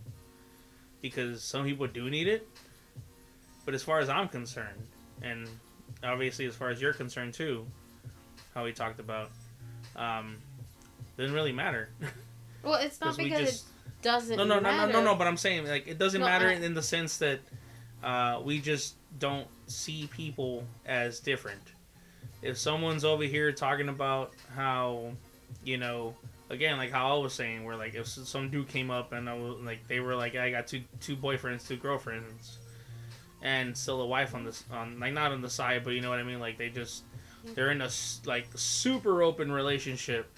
because 1.01 1.41
some 1.41 1.63
people 1.63 1.87
do 1.87 2.09
need 2.09 2.27
it. 2.27 2.49
But 3.65 3.73
as 3.73 3.83
far 3.83 3.99
as 3.99 4.09
I'm 4.09 4.27
concerned, 4.27 4.87
and 5.21 5.47
obviously 6.03 6.45
as 6.45 6.55
far 6.55 6.69
as 6.69 6.81
you're 6.81 6.93
concerned 6.93 7.33
too, 7.33 7.65
how 8.55 8.63
we 8.63 8.73
talked 8.73 8.99
about, 8.99 9.29
um, 9.95 10.37
doesn't 11.17 11.33
really 11.35 11.51
matter. 11.53 11.89
Well, 12.63 12.75
it's 12.75 13.01
not 13.01 13.17
because 13.17 13.49
just- 13.49 13.65
it 13.87 14.01
doesn't. 14.03 14.37
no, 14.37 14.43
no, 14.43 14.59
no, 14.59 14.85
no, 14.85 14.91
no, 14.91 15.03
no. 15.03 15.15
But 15.15 15.25
I'm 15.25 15.35
saying 15.37 15.65
like 15.67 15.87
it 15.87 15.97
doesn't 15.97 16.19
No, 16.21 16.27
matter 16.27 16.47
I- 16.47 16.53
in 16.53 16.75
the 16.75 16.83
sense 16.83 17.17
that 17.17 17.39
uh, 18.03 18.39
we 18.43 18.59
just 18.61 18.93
don't 19.17 19.47
see 19.65 20.07
people 20.13 20.63
as 20.85 21.19
different. 21.19 21.61
If 22.43 22.59
someone's 22.59 23.03
over 23.03 23.23
here 23.23 23.51
talking 23.51 23.89
about 23.89 24.33
how, 24.55 25.13
you 25.63 25.77
know, 25.77 26.13
again, 26.51 26.77
like 26.77 26.91
how 26.91 27.15
I 27.15 27.19
was 27.23 27.33
saying, 27.33 27.63
where 27.63 27.75
like 27.75 27.95
if 27.95 28.05
some 28.07 28.51
dude 28.51 28.67
came 28.67 28.91
up 28.91 29.11
and 29.11 29.27
I 29.27 29.33
was 29.33 29.57
like 29.61 29.87
they 29.87 29.99
were 29.99 30.15
like 30.15 30.35
I 30.35 30.51
got 30.51 30.67
two 30.67 30.83
two 30.99 31.15
boyfriends, 31.15 31.67
two 31.67 31.77
girlfriends, 31.77 32.59
and 33.41 33.75
still 33.75 34.01
a 34.01 34.05
wife 34.05 34.35
on 34.35 34.43
this 34.43 34.63
on 34.71 34.99
like 34.99 35.13
not 35.13 35.31
on 35.31 35.41
the 35.41 35.49
side, 35.49 35.83
but 35.83 35.91
you 35.91 36.01
know 36.01 36.09
what 36.09 36.19
I 36.19 36.23
mean. 36.23 36.39
Like 36.39 36.57
they 36.57 36.69
just 36.69 37.03
they're 37.55 37.71
in 37.71 37.81
a 37.81 37.89
like 38.25 38.47
super 38.55 39.23
open 39.23 39.51
relationship 39.51 40.29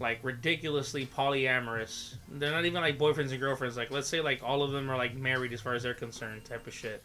like 0.00 0.20
ridiculously 0.22 1.06
polyamorous. 1.06 2.14
They're 2.30 2.52
not 2.52 2.64
even 2.64 2.80
like 2.82 2.98
boyfriends 2.98 3.30
and 3.30 3.40
girlfriends. 3.40 3.76
Like 3.76 3.90
let's 3.90 4.08
say 4.08 4.20
like 4.20 4.42
all 4.42 4.62
of 4.62 4.70
them 4.70 4.90
are 4.90 4.96
like 4.96 5.14
married 5.16 5.52
as 5.52 5.60
far 5.60 5.74
as 5.74 5.82
they're 5.82 5.94
concerned, 5.94 6.44
type 6.44 6.66
of 6.66 6.74
shit. 6.74 7.02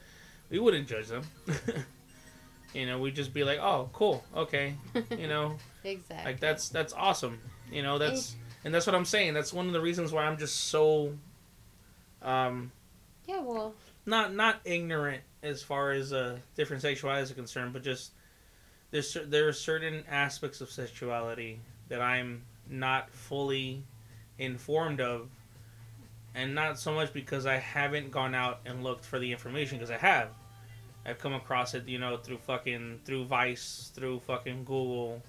We 0.49 0.60
wouldn't 0.60 0.88
judge 0.88 1.08
them. 1.08 1.24
you 2.74 2.86
know, 2.86 2.99
we'd 2.99 3.16
just 3.16 3.34
be 3.34 3.43
like, 3.43 3.60
oh, 3.60 3.89
cool, 3.93 4.24
okay. 4.36 4.76
You 5.18 5.28
know, 5.28 5.58
Exactly. 5.84 6.32
like 6.32 6.39
that's 6.39 6.70
that's 6.70 6.93
awesome. 6.93 7.39
You 7.72 7.82
know, 7.84 7.97
that's 7.97 8.36
and 8.64 8.74
that's 8.74 8.86
what 8.86 8.95
I'm 8.95 9.06
saying. 9.06 9.34
That's 9.34 9.51
one 9.54 9.68
of 9.68 9.74
the 9.74 9.82
reasons 9.82 10.12
why 10.12 10.26
I'm 10.26 10.38
just 10.38 10.56
so, 10.70 11.14
um, 12.22 12.72
Yeah. 13.28 13.41
Well. 13.41 13.74
not 14.06 14.34
not 14.34 14.60
ignorant 14.66 15.22
as 15.44 15.62
far 15.62 15.91
as 15.91 16.14
uh, 16.14 16.38
different 16.56 16.82
sexualities 16.82 17.30
are 17.30 17.36
concerned, 17.36 17.74
but 17.74 17.84
just 17.84 18.12
there's 18.91 19.18
there 19.26 19.48
are 19.48 19.54
certain 19.54 20.04
aspects 20.10 20.62
of 20.62 20.72
sexuality 20.72 21.60
that 21.89 22.02
I'm 22.02 22.44
not 22.70 23.12
fully 23.12 23.84
informed 24.39 25.02
of, 25.02 25.30
and 26.34 26.56
not 26.56 26.80
so 26.80 26.94
much 26.94 27.14
because 27.14 27.46
I 27.46 27.58
haven't 27.58 28.12
gone 28.12 28.34
out 28.34 28.62
and 28.66 28.84
looked 28.84 29.06
for 29.06 29.20
the 29.20 29.32
information 29.32 29.78
because 29.78 29.91
I 29.91 29.98
have. 29.98 30.30
I've 31.06 31.20
come 31.20 31.34
across 31.34 31.74
it, 31.74 31.88
you 31.88 32.00
know, 32.00 32.16
through 32.18 32.38
fucking 32.38 33.02
through 33.04 33.26
Vice, 33.26 33.91
through 33.94 34.22
fucking 34.22 34.64
Google, 34.64 35.22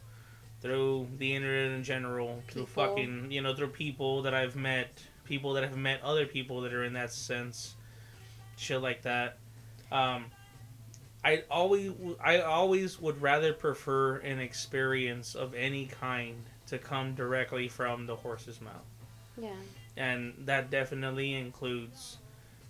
through 0.60 1.08
the 1.18 1.34
internet 1.34 1.72
in 1.72 1.82
general, 1.82 2.42
through 2.48 2.66
fucking 2.66 3.32
you 3.32 3.42
know 3.42 3.54
through 3.54 3.68
people 3.68 4.22
that 4.22 4.34
I've 4.34 4.54
met, 4.54 5.02
people 5.24 5.54
that 5.54 5.64
have 5.64 5.76
met 5.76 6.00
other 6.02 6.26
people 6.26 6.60
that 6.60 6.72
are 6.72 6.84
in 6.84 6.92
that 6.92 7.12
sense, 7.12 7.74
shit 8.56 8.80
like 8.80 9.02
that. 9.02 9.38
Um, 9.94 10.26
I 11.24 11.42
always 11.50 11.92
I 12.22 12.40
always 12.40 13.00
would 13.00 13.22
rather 13.22 13.52
prefer 13.54 14.16
an 14.16 14.40
experience 14.40 15.34
of 15.34 15.54
any 15.54 15.86
kind 15.86 16.42
to 16.66 16.78
come 16.78 17.14
directly 17.14 17.68
from 17.68 18.06
the 18.06 18.16
horse's 18.16 18.60
mouth 18.60 18.84
Yeah. 19.38 19.52
and 19.96 20.34
that 20.46 20.70
definitely 20.70 21.34
includes 21.34 22.18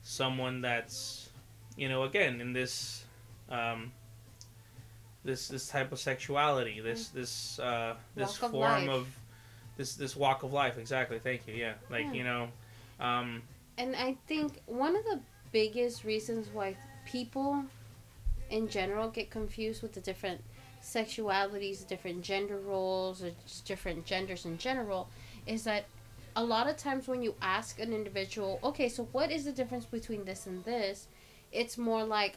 someone 0.03 0.61
that's 0.61 1.31
you 1.77 1.89
know 1.89 2.03
again 2.05 2.41
in 2.41 2.53
this 2.53 3.05
um 3.49 3.91
this 5.25 5.49
this 5.49 5.69
type 5.69 5.91
of 5.93 5.99
sexuality 5.99 6.81
this 6.81 7.09
this 7.09 7.59
uh 7.59 7.95
this 8.15 8.39
Mm. 8.39 8.43
Walk 8.43 8.51
form 8.53 8.87
life. 8.87 8.89
of 8.91 9.07
this 9.77 9.95
this 9.97 10.15
walk 10.15 10.43
of 10.43 10.53
life 10.53 10.77
exactly 10.79 11.19
thank 11.19 11.47
you 11.49 11.55
yeah 11.55 11.75
like 11.91 12.05
Yeah. 12.07 12.13
you 12.13 12.25
know 12.25 12.49
um 13.01 13.43
And 13.79 13.97
I 13.97 14.17
think 14.29 14.61
one 14.67 14.95
of 14.97 15.05
the 15.05 15.21
biggest 15.51 16.05
reasons 16.05 16.49
why 16.53 16.77
people 17.05 17.65
in 18.51 18.69
general 18.69 19.09
get 19.09 19.31
confused 19.31 19.83
with 19.83 19.93
the 19.95 20.01
different 20.01 20.41
sexualities, 20.83 21.87
different 21.87 22.23
gender 22.23 22.59
roles, 22.59 23.23
or 23.23 23.31
just 23.47 23.65
different 23.65 24.05
genders 24.05 24.45
in 24.45 24.59
general 24.59 25.09
is 25.47 25.65
that 25.65 25.85
a 26.37 26.45
lot 26.45 26.69
of 26.69 26.77
times 26.77 27.07
when 27.09 27.23
you 27.23 27.35
ask 27.41 27.79
an 27.81 27.93
individual, 27.93 28.59
okay, 28.63 28.89
so 28.89 29.09
what 29.13 29.31
is 29.31 29.45
the 29.45 29.53
difference 29.53 29.85
between 29.85 30.25
this 30.25 30.47
and 30.47 30.65
this? 30.65 31.07
It's 31.53 31.79
more 31.79 32.03
like, 32.05 32.37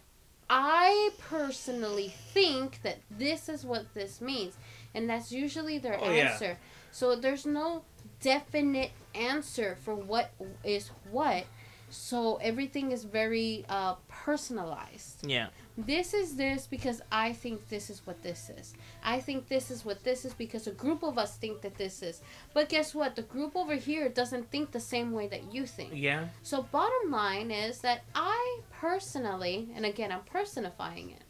I 0.49 1.09
personally 1.20 2.13
think 2.34 2.82
that 2.84 2.99
this 3.09 3.49
is 3.49 3.65
what 3.65 3.93
this 3.93 4.22
means. 4.22 4.55
And 4.93 5.09
that's 5.09 5.32
usually 5.32 5.78
their 5.80 5.99
Oh, 5.99 6.11
yeah. 6.11 6.32
answer. 6.32 6.57
So 6.91 7.15
there's 7.15 7.45
no 7.45 7.84
definite 8.22 8.91
answer 9.15 9.78
for 9.84 9.95
what 9.95 10.32
is 10.63 10.89
what. 11.11 11.45
So 11.89 12.35
everything 12.38 12.91
is 12.91 13.03
very 13.05 13.65
uh, 13.69 13.95
personalized. 14.09 15.25
yeah 15.25 15.47
This 15.77 16.13
is 16.13 16.35
this 16.35 16.67
because 16.67 17.01
I 17.11 17.33
think 17.33 17.69
this 17.69 17.89
is 17.89 18.01
what 18.05 18.21
this 18.21 18.49
is. 18.49 18.73
I 19.03 19.19
think 19.19 19.47
this 19.47 19.71
is 19.71 19.85
what 19.85 20.03
this 20.03 20.25
is 20.25 20.33
because 20.33 20.67
a 20.67 20.71
group 20.71 21.03
of 21.03 21.17
us 21.17 21.38
think 21.38 21.61
that 21.61 21.75
this 21.75 22.03
is. 22.03 22.21
But 22.53 22.67
guess 22.69 22.93
what? 22.93 23.15
The 23.15 23.21
group 23.21 23.55
over 23.55 23.75
here 23.75 24.09
doesn't 24.09 24.51
think 24.51 24.71
the 24.71 24.79
same 24.79 25.11
way 25.11 25.27
that 25.27 25.53
you 25.53 25.65
think. 25.65 25.91
yeah 25.93 26.27
So 26.43 26.63
bottom 26.63 27.11
line 27.11 27.51
is 27.51 27.79
that 27.79 28.03
I 28.13 28.59
personally, 28.71 29.69
and 29.75 29.85
again 29.85 30.11
I'm 30.11 30.25
personifying 30.25 31.11
it, 31.11 31.23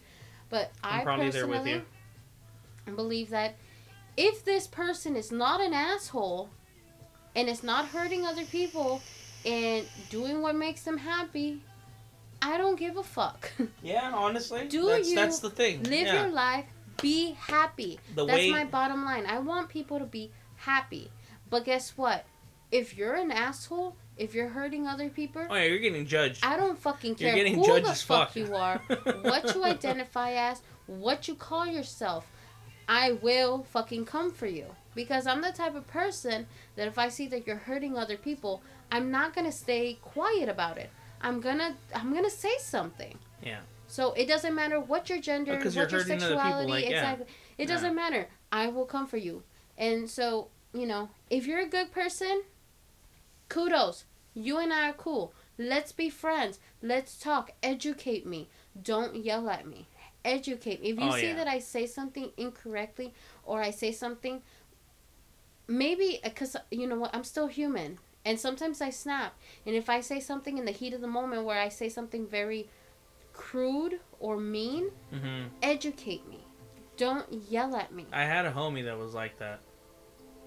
but 0.50 0.72
i'm 0.84 1.02
I 1.02 1.04
probably 1.04 1.30
there 1.30 1.48
with 1.48 1.66
personally 1.66 1.84
believe 2.96 3.30
that 3.30 3.56
if 4.16 4.44
this 4.46 4.68
person 4.68 5.16
is 5.16 5.32
not 5.32 5.62
an 5.62 5.74
asshole 5.74 6.50
and 7.36 7.50
is 7.50 7.64
not 7.64 7.88
hurting 7.90 8.26
other 8.26 8.46
people 8.46 9.02
and 9.46 9.86
doing 10.10 10.42
what 10.42 10.56
makes 10.56 10.82
them 10.84 10.98
happy, 10.98 11.62
I 12.42 12.58
don't 12.58 12.78
give 12.78 12.98
a 12.98 13.04
fuck. 13.04 13.52
yeah 13.84 14.12
honestly 14.14 14.68
Do 14.68 14.86
that's 14.88 15.10
you 15.10 15.16
that's 15.16 15.40
the 15.40 15.50
thing 15.50 15.84
Live 15.84 16.08
yeah. 16.08 16.22
your 16.24 16.32
life, 16.32 16.66
be 17.02 17.34
happy. 17.34 18.00
The 18.16 18.26
That's 18.26 18.40
way- 18.40 18.52
my 18.52 18.66
bottom 18.66 19.06
line. 19.06 19.26
I 19.26 19.40
want 19.40 19.70
people 19.70 20.00
to 20.00 20.06
be 20.06 20.32
happy. 20.56 21.12
But 21.50 21.66
guess 21.66 21.92
what? 21.98 22.26
If 22.72 22.98
you're 22.98 23.16
an 23.16 23.32
asshole, 23.32 23.96
if 24.18 24.34
you're 24.34 24.50
hurting 24.50 24.88
other 24.88 25.10
people, 25.10 25.46
oh 25.50 25.56
yeah 25.56 25.64
you're 25.64 25.80
getting 25.80 26.06
judged 26.06 26.44
I 26.44 26.58
don't 26.58 26.78
fucking 26.78 27.16
care 27.16 27.28
You're 27.30 27.38
getting 27.38 27.56
who 27.56 27.66
judged 27.66 27.86
the 27.86 27.92
as 27.92 28.02
fuck 28.02 28.30
fuck. 28.30 28.36
you 28.36 28.54
are, 28.56 28.78
what 29.22 29.56
you 29.56 29.64
identify 29.64 30.32
as, 30.34 30.62
what 30.88 31.28
you 31.28 31.36
call 31.36 31.66
yourself. 31.66 32.26
I 32.90 33.12
will 33.14 33.64
fucking 33.72 34.06
come 34.06 34.32
for 34.32 34.48
you 34.48 34.66
because 34.96 35.28
I'm 35.28 35.42
the 35.42 35.52
type 35.52 35.76
of 35.76 35.88
person 35.88 36.48
that 36.76 36.88
if 36.88 36.98
I 36.98 37.10
see 37.10 37.28
that 37.28 37.46
you're 37.46 37.58
hurting 37.58 37.98
other 37.98 38.18
people, 38.18 38.62
I'm 38.92 39.12
not 39.12 39.36
gonna 39.36 39.52
stay 39.52 39.98
quiet 40.02 40.50
about 40.50 40.78
it. 40.78 40.90
I'm 41.22 41.40
gonna 41.42 41.76
I'm 41.96 42.14
gonna 42.14 42.30
say 42.30 42.54
something. 42.60 43.18
Yeah. 43.44 43.60
So 43.88 44.14
it 44.14 44.28
doesn't 44.28 44.54
matter 44.54 44.80
what 44.80 45.10
your 45.10 45.20
gender, 45.20 45.54
what 45.56 45.74
you're 45.74 45.90
your 45.90 46.00
sexuality, 46.04 46.70
like, 46.70 46.84
yeah. 46.86 46.92
exactly. 46.92 47.26
It 47.58 47.68
Yeah. 47.68 47.76
doesn't 47.76 47.96
matter. 47.96 48.28
I 48.52 48.68
will 48.68 48.86
come 48.86 49.08
for 49.08 49.18
you. 49.18 49.44
And 49.78 50.10
so, 50.10 50.50
you 50.74 50.86
know, 50.86 51.10
if 51.30 51.46
you're 51.48 51.60
a 51.62 51.68
good 51.68 51.92
person, 51.92 52.44
kudos. 53.50 54.06
You 54.34 54.58
and 54.60 54.72
I 54.72 54.90
are 54.90 54.94
cool. 54.94 55.34
Let's 55.58 55.92
be 55.92 56.10
friends. 56.12 56.60
Let's 56.84 57.18
talk. 57.18 57.52
Educate 57.64 58.26
me. 58.28 58.50
Don't 58.80 59.16
yell 59.16 59.50
at 59.50 59.66
me. 59.66 59.88
Educate 60.24 60.82
me. 60.82 60.90
If 60.90 61.00
you 61.00 61.10
Oh, 61.10 61.16
see 61.16 61.28
yeah. 61.30 61.36
that 61.36 61.48
I 61.48 61.58
say 61.60 61.88
something 61.88 62.32
incorrectly 62.38 63.14
or 63.44 63.62
I 63.62 63.72
say 63.72 63.92
something, 63.92 64.44
maybe 65.68 66.20
because 66.24 66.56
you 66.72 66.88
know 66.88 66.98
what, 67.00 67.16
I'm 67.16 67.24
still 67.24 67.48
human. 67.48 67.98
And 68.28 68.38
sometimes 68.38 68.82
I 68.82 68.90
snap. 68.90 69.40
And 69.66 69.74
if 69.74 69.90
I 69.90 70.02
say 70.02 70.20
something 70.20 70.58
in 70.58 70.66
the 70.66 70.72
heat 70.72 70.94
of 70.94 71.00
the 71.00 71.08
moment 71.08 71.46
where 71.46 71.58
I 71.58 71.70
say 71.70 71.88
something 71.88 72.28
very 72.28 72.68
crude 73.32 74.02
or 74.20 74.38
mean, 74.38 74.90
hmm 75.10 75.46
educate 75.64 76.28
me. 76.28 76.40
Don't 76.98 77.26
yell 77.50 77.74
at 77.78 77.94
me. 77.94 78.06
I 78.12 78.26
had 78.26 78.46
a 78.46 78.52
homie 78.52 78.84
that 78.84 78.98
was 78.98 79.14
like 79.14 79.40
that. 79.40 79.62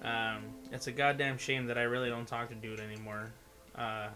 Um, 0.03 0.43
it's 0.71 0.85
a 0.85 0.91
goddamn 0.91 1.39
shame 1.39 1.65
that 1.67 1.77
I 1.77 1.83
really 1.83 2.09
don't 2.09 2.27
talk 2.27 2.49
to 2.49 2.55
dude 2.55 2.79
anymore. 2.79 3.31
Uh, 3.75 4.09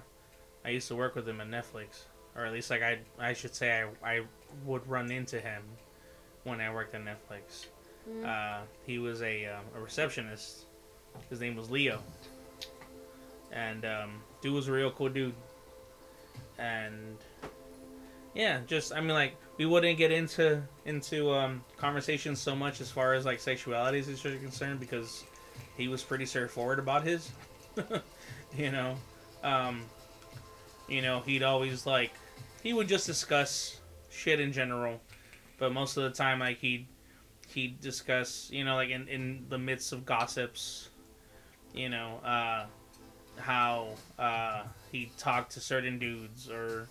I 0.64 0.70
used 0.70 0.88
to 0.90 0.96
work 0.96 1.16
with 1.16 1.28
him 1.28 1.42
at 1.42 1.48
Netflix, 1.50 2.04
or 2.36 2.46
at 2.46 2.54
least 2.54 2.70
like 2.70 2.84
I 2.84 3.00
I 3.18 3.34
should 3.34 3.56
say 3.56 3.84
I 4.04 4.18
I 4.18 4.22
would 4.64 4.88
run 4.88 5.10
into 5.10 5.40
him 5.40 5.64
when 6.44 6.62
I 6.62 6.72
worked 6.72 6.94
at 6.94 7.04
Netflix. 7.04 7.66
Mm. 8.08 8.26
Uh, 8.26 8.62
he 8.86 9.00
was 9.00 9.24
a 9.24 9.48
um, 9.48 9.66
a 9.76 9.80
receptionist. 9.80 10.66
His 11.30 11.40
name 11.40 11.56
was 11.56 11.72
Leo, 11.72 12.04
and 13.52 13.86
um, 13.86 14.22
dude 14.42 14.54
was 14.54 14.68
a 14.68 14.72
real 14.72 14.92
cool 14.92 15.10
dude. 15.10 15.34
And 16.58 17.18
yeah, 18.34 18.60
just 18.68 18.94
I 18.94 19.00
mean 19.00 19.10
like 19.10 19.36
we 19.58 19.66
wouldn't 19.66 19.98
get 19.98 20.12
into 20.12 20.62
into 20.86 21.32
um, 21.32 21.64
conversations 21.78 22.40
so 22.40 22.56
much 22.56 22.82
as 22.82 22.92
far 22.92 23.14
as 23.14 23.26
like 23.26 23.40
sexuality 23.40 24.00
is 24.00 24.22
concerned 24.22 24.80
because 24.80 25.24
he 25.78 25.88
was 25.88 26.04
pretty 26.04 26.26
straightforward 26.26 26.80
about 26.80 27.04
his. 27.04 27.32
you 28.58 28.72
know, 28.72 28.96
um, 29.44 29.82
you 30.88 31.02
know 31.02 31.22
he'd 31.22 31.44
always 31.44 31.86
like 31.86 32.12
he 32.62 32.74
would 32.74 32.88
just 32.88 33.06
discuss 33.06 33.80
shit 34.10 34.40
in 34.40 34.52
general, 34.52 35.00
but 35.58 35.72
most 35.72 35.98
of 35.98 36.04
the 36.04 36.10
time 36.10 36.40
like 36.40 36.60
he'd 36.60 36.88
he'd 37.48 37.80
discuss 37.80 38.50
you 38.52 38.66
know 38.66 38.76
like 38.76 38.90
in 38.90 39.08
in 39.08 39.46
the 39.50 39.58
midst 39.58 39.94
of 39.94 40.06
gossips, 40.06 40.90
you 41.74 41.90
know 41.90 42.20
uh, 42.24 42.66
how 43.38 43.90
uh, 44.18 44.64
he 44.92 45.12
talked 45.18 45.52
to 45.54 45.60
certain 45.60 46.00
dudes 46.00 46.50
or 46.50 46.88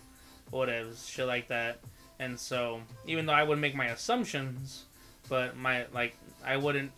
whatever 0.51 0.89
shit 0.95 1.27
like 1.27 1.47
that. 1.49 1.79
And 2.19 2.39
so, 2.39 2.81
even 3.05 3.25
though 3.25 3.33
I 3.33 3.43
would 3.43 3.59
make 3.59 3.75
my 3.75 3.87
assumptions, 3.87 4.85
but 5.27 5.57
my 5.57 5.85
like 5.93 6.15
I 6.45 6.57
wouldn't 6.57 6.91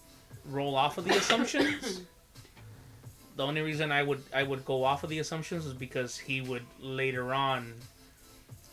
roll 0.45 0.76
off 0.76 0.98
of 0.98 1.06
the 1.06 1.18
assumptions. 1.18 2.02
the 3.36 3.45
only 3.45 3.62
reason 3.62 3.91
I 3.91 4.04
would 4.04 4.22
I 4.34 4.43
would 4.43 4.66
go 4.66 4.84
off 4.84 5.04
of 5.04 5.10
the 5.10 5.20
assumptions 5.20 5.66
is 5.66 5.74
because 5.74 6.18
he 6.18 6.41
would 6.41 6.64
later 6.80 7.34
on. 7.34 7.74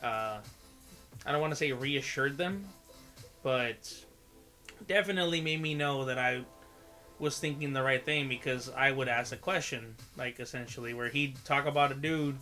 Uh, 0.03 0.39
I 1.25 1.33
don't 1.33 1.41
want 1.41 1.53
to 1.53 1.57
say 1.57 1.73
reassured 1.73 2.37
them, 2.37 2.67
but 3.43 3.95
definitely 4.87 5.41
made 5.41 5.63
me 5.63 5.75
know 5.75 6.05
that 6.05 6.19
I 6.19 6.43
was 7.19 7.39
thinking 7.39 7.73
the 7.73 7.83
right 7.83 8.05
thing 8.05 8.29
because 8.29 8.71
I 8.71 8.91
would 8.91 9.09
ask 9.09 9.33
a 9.33 9.37
question, 9.37 9.95
like 10.17 10.41
essentially, 10.41 10.95
where 10.95 11.09
he'd 11.09 11.37
talk 11.45 11.67
about 11.67 11.93
a 11.93 11.95
dude, 11.95 12.37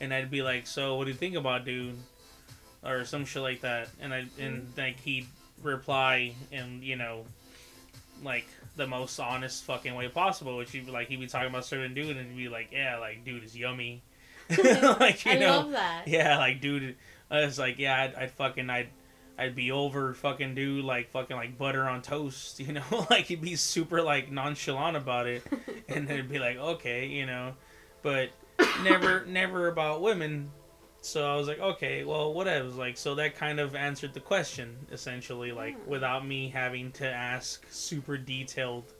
and 0.00 0.12
I'd 0.12 0.30
be 0.30 0.42
like, 0.42 0.66
"So, 0.66 0.96
what 0.96 1.04
do 1.04 1.10
you 1.10 1.16
think 1.16 1.36
about 1.36 1.64
dude?" 1.64 1.96
or 2.84 3.04
some 3.04 3.24
shit 3.24 3.42
like 3.42 3.60
that, 3.62 3.88
and 4.00 4.14
I 4.14 4.26
and 4.38 4.74
mm. 4.74 4.78
like 4.78 5.00
he'd 5.00 5.26
reply 5.62 6.32
in 6.52 6.82
you 6.82 6.96
know, 6.96 7.24
like 8.22 8.46
the 8.76 8.86
most 8.86 9.18
honest 9.18 9.64
fucking 9.64 9.94
way 9.94 10.08
possible, 10.08 10.56
which 10.56 10.70
he'd 10.72 10.86
be 10.86 10.92
like 10.92 11.08
he'd 11.08 11.20
be 11.20 11.26
talking 11.26 11.48
about 11.48 11.62
a 11.62 11.66
certain 11.66 11.94
dude 11.94 12.16
and 12.16 12.30
he'd 12.30 12.36
be 12.36 12.48
like, 12.48 12.70
"Yeah, 12.72 12.98
like 12.98 13.24
dude 13.24 13.44
is 13.44 13.56
yummy," 13.56 14.02
like 14.50 15.24
you 15.24 15.32
I 15.32 15.38
know, 15.38 15.58
love 15.58 15.70
that. 15.72 16.04
yeah, 16.06 16.38
like 16.38 16.60
dude, 16.60 16.96
I 17.30 17.44
was 17.44 17.58
like, 17.58 17.78
yeah, 17.78 18.02
I'd, 18.02 18.14
I'd 18.14 18.30
fucking, 18.32 18.70
I'd, 18.70 18.88
I'd 19.38 19.54
be 19.54 19.70
over 19.70 20.14
fucking 20.14 20.54
dude, 20.56 20.84
like 20.84 21.10
fucking 21.10 21.36
like 21.36 21.56
butter 21.56 21.88
on 21.88 22.02
toast, 22.02 22.58
you 22.66 22.72
know, 22.72 23.06
like 23.10 23.26
he'd 23.26 23.40
be 23.40 23.56
super 23.56 24.02
like 24.02 24.30
nonchalant 24.32 24.96
about 24.96 25.26
it, 25.26 25.44
and 25.88 26.08
then 26.08 26.18
it'd 26.18 26.30
be 26.30 26.38
like, 26.38 26.56
okay, 26.56 27.06
you 27.06 27.24
know, 27.26 27.54
but 28.02 28.30
never, 28.82 29.24
never 29.26 29.68
about 29.68 30.02
women. 30.02 30.50
So 31.00 31.24
I 31.32 31.36
was 31.36 31.46
like, 31.46 31.60
okay, 31.60 32.02
well, 32.04 32.34
whatever. 32.34 32.68
Like, 32.68 32.96
so 32.96 33.14
that 33.14 33.36
kind 33.36 33.60
of 33.60 33.76
answered 33.76 34.14
the 34.14 34.20
question 34.20 34.76
essentially, 34.90 35.52
like 35.52 35.80
Hmm. 35.84 35.90
without 35.90 36.26
me 36.26 36.48
having 36.48 36.90
to 36.92 37.06
ask 37.08 37.64
super 37.70 38.18
detailed 38.18 38.92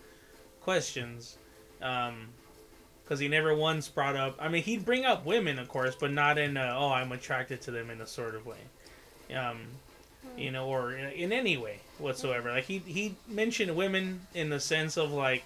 questions. 0.61 1.39
Um, 1.83 2.29
because 3.03 3.21
he 3.21 3.29
never 3.29 3.55
once 3.55 3.89
brought 3.89 4.17
up. 4.17 4.37
I 4.39 4.49
mean, 4.49 4.63
he'd 4.63 4.85
bring 4.85 5.07
up 5.07 5.25
women, 5.25 5.59
of 5.59 5.67
course, 5.67 5.97
but 5.99 6.13
not 6.13 6.37
in 6.37 6.59
a, 6.59 6.75
oh, 6.79 6.91
I'm 6.93 7.11
attracted 7.11 7.63
to 7.63 7.71
them 7.71 7.89
in 7.89 8.03
a 8.03 8.07
sort 8.07 8.35
of 8.35 8.45
way, 8.45 8.59
um, 9.35 9.61
you 10.39 10.51
know, 10.51 10.67
or 10.67 10.93
in, 10.93 11.33
any 11.33 11.57
way 11.57 11.81
whatsoever. 11.99 12.51
Like 12.51 12.65
he 12.65 12.79
he 12.79 13.17
mentioned 13.29 13.75
women 13.77 14.21
in 14.35 14.51
the 14.51 14.61
sense 14.61 14.97
of 14.97 15.13
like 15.13 15.45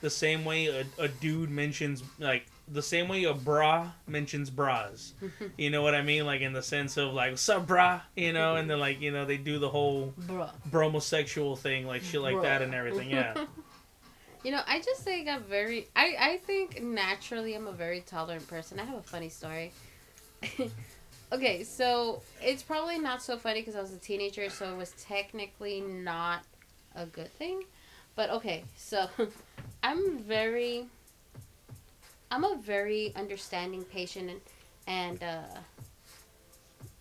the 0.00 0.10
same 0.10 0.44
way 0.44 0.66
a, 0.66 0.84
a 0.98 1.08
dude 1.08 1.50
mentions 1.50 2.02
like 2.18 2.46
the 2.70 2.82
same 2.82 3.08
way 3.08 3.24
a 3.24 3.34
bra 3.34 3.90
mentions 4.06 4.50
bras. 4.50 5.14
you 5.56 5.70
know 5.70 5.82
what 5.82 5.94
I 5.94 6.02
mean? 6.02 6.26
Like 6.26 6.40
in 6.40 6.52
the 6.52 6.62
sense 6.62 6.96
of 6.96 7.12
like, 7.12 7.36
up, 7.48 7.66
bra? 7.66 8.00
You 8.16 8.32
know, 8.32 8.56
and 8.56 8.70
then 8.70 8.78
like 8.78 9.00
you 9.00 9.10
know 9.10 9.24
they 9.24 9.36
do 9.36 9.58
the 9.58 9.68
whole 9.68 10.14
Bruh. 10.20 10.50
bromosexual 10.70 11.58
thing, 11.58 11.86
like 11.86 12.02
shit 12.02 12.20
like 12.20 12.40
that 12.42 12.62
and 12.62 12.74
everything. 12.74 13.10
Yeah. 13.18 13.46
You 14.44 14.52
know, 14.52 14.60
I 14.68 14.80
just 14.80 15.02
think 15.02 15.28
I'm 15.28 15.42
very. 15.42 15.88
I 15.96 16.14
I 16.18 16.36
think 16.38 16.80
naturally 16.80 17.54
I'm 17.54 17.66
a 17.66 17.72
very 17.72 18.00
tolerant 18.00 18.46
person. 18.46 18.78
I 18.78 18.84
have 18.84 18.98
a 18.98 19.02
funny 19.02 19.28
story. 19.28 19.72
okay, 21.32 21.64
so 21.64 22.22
it's 22.42 22.62
probably 22.62 22.98
not 22.98 23.22
so 23.22 23.36
funny 23.36 23.60
because 23.60 23.76
I 23.76 23.80
was 23.80 23.92
a 23.92 23.98
teenager, 23.98 24.48
so 24.50 24.72
it 24.72 24.76
was 24.76 24.92
technically 24.92 25.80
not 25.80 26.42
a 26.94 27.06
good 27.06 27.32
thing. 27.34 27.64
But 28.14 28.30
okay, 28.30 28.64
so 28.76 29.08
I'm 29.82 30.18
very. 30.18 30.86
I'm 32.30 32.44
a 32.44 32.56
very 32.56 33.12
understanding, 33.16 33.84
patient, 33.84 34.30
and 34.30 34.40
and 34.86 35.22
uh, 35.22 35.58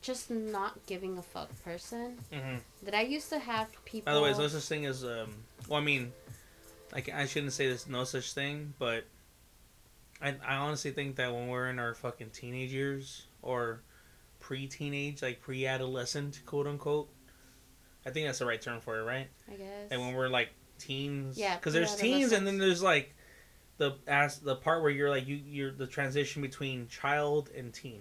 just 0.01 0.29
not 0.29 0.85
giving 0.85 1.17
a 1.17 1.21
fuck 1.21 1.49
person. 1.63 2.17
hmm 2.31 2.57
That 2.83 2.93
I 2.93 3.01
used 3.01 3.29
to 3.29 3.39
have 3.39 3.67
people. 3.85 4.11
By 4.11 4.15
the 4.15 4.21
way, 4.21 4.29
there's 4.29 4.39
no 4.39 4.47
such 4.47 4.67
thing 4.67 4.85
as 4.85 5.03
um. 5.03 5.33
Well, 5.67 5.79
I 5.81 5.83
mean, 5.83 6.13
like 6.93 7.09
I 7.09 7.25
shouldn't 7.25 7.53
say 7.53 7.67
there's 7.67 7.87
no 7.87 8.03
such 8.03 8.33
thing, 8.33 8.73
but 8.79 9.05
I 10.21 10.35
I 10.45 10.55
honestly 10.55 10.91
think 10.91 11.15
that 11.17 11.33
when 11.33 11.47
we're 11.47 11.69
in 11.69 11.79
our 11.79 11.93
fucking 11.93 12.29
teenage 12.29 12.71
years 12.71 13.25
or 13.41 13.81
pre-teenage, 14.47 15.21
like 15.21 15.41
pre-adolescent, 15.41 16.41
quote 16.45 16.67
unquote, 16.67 17.09
I 18.05 18.11
think 18.11 18.27
that's 18.27 18.39
the 18.39 18.45
right 18.45 18.61
term 18.61 18.79
for 18.79 18.97
it, 18.97 19.03
right? 19.03 19.27
I 19.51 19.55
guess. 19.55 19.91
And 19.91 19.99
when 19.99 20.13
we're 20.13 20.29
like 20.29 20.51
teens, 20.79 21.37
Yeah, 21.37 21.57
because 21.57 21.73
there's 21.73 21.97
teens, 21.97 22.31
and 22.31 22.47
then 22.47 22.57
there's 22.57 22.81
like 22.81 23.13
the 23.75 23.97
as 24.07 24.39
the 24.39 24.55
part 24.55 24.83
where 24.83 24.89
you're 24.89 25.09
like 25.09 25.27
you 25.27 25.35
you're 25.35 25.73
the 25.73 25.85
transition 25.85 26.41
between 26.41 26.87
child 26.87 27.49
and 27.57 27.73
teen. 27.73 27.99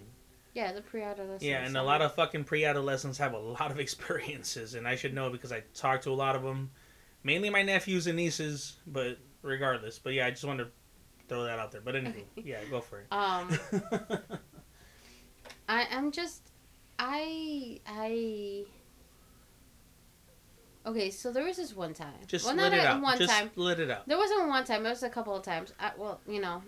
Yeah, 0.53 0.71
the 0.71 0.81
pre-adolescent. 0.81 1.43
Yeah, 1.43 1.65
and 1.65 1.75
a 1.75 1.83
lot 1.83 2.01
of 2.01 2.15
fucking 2.15 2.45
pre-adolescents 2.45 3.17
have 3.17 3.33
a 3.33 3.37
lot 3.37 3.69
of 3.69 3.79
experiences, 3.85 4.73
and 4.75 4.87
I 4.87 4.95
should 4.95 5.13
know 5.13 5.29
because 5.29 5.51
I 5.51 5.63
talk 5.73 6.01
to 6.03 6.11
a 6.11 6.15
lot 6.15 6.37
of 6.37 6.43
them, 6.43 6.71
mainly 7.23 7.49
my 7.49 7.61
nephews 7.61 8.07
and 8.07 8.15
nieces. 8.15 8.77
But 8.87 9.17
regardless, 9.41 9.99
but 9.99 10.13
yeah, 10.13 10.27
I 10.27 10.29
just 10.29 10.45
wanted 10.45 10.63
to 10.63 10.69
throw 11.27 11.43
that 11.43 11.59
out 11.59 11.73
there. 11.73 11.81
But 11.81 11.97
anyway, 11.97 12.23
yeah, 12.37 12.59
go 12.71 12.79
for 12.79 13.01
it. 13.01 13.07
Um, 13.11 13.49
I 15.67 15.83
am 15.91 16.11
just, 16.11 16.51
I 16.99 17.79
I. 17.85 18.63
Okay, 20.85 21.09
so 21.11 21.31
there 21.33 21.43
was 21.43 21.57
this 21.57 21.75
one 21.75 21.93
time. 21.93 22.13
just 22.27 22.45
well, 22.45 22.55
let 22.55 22.71
not 22.71 22.77
it 22.77 22.83
a- 22.83 22.87
out. 22.87 23.01
one 23.01 23.17
just 23.17 23.33
time. 23.33 23.51
let 23.55 23.79
it 23.79 23.91
out. 23.91 24.07
There 24.07 24.17
wasn't 24.17 24.47
one 24.47 24.63
time. 24.63 24.85
It 24.85 24.89
was 24.89 25.03
a 25.03 25.09
couple 25.09 25.35
of 25.35 25.43
times. 25.43 25.73
I, 25.79 25.91
well, 25.97 26.21
you 26.27 26.39
know, 26.39 26.63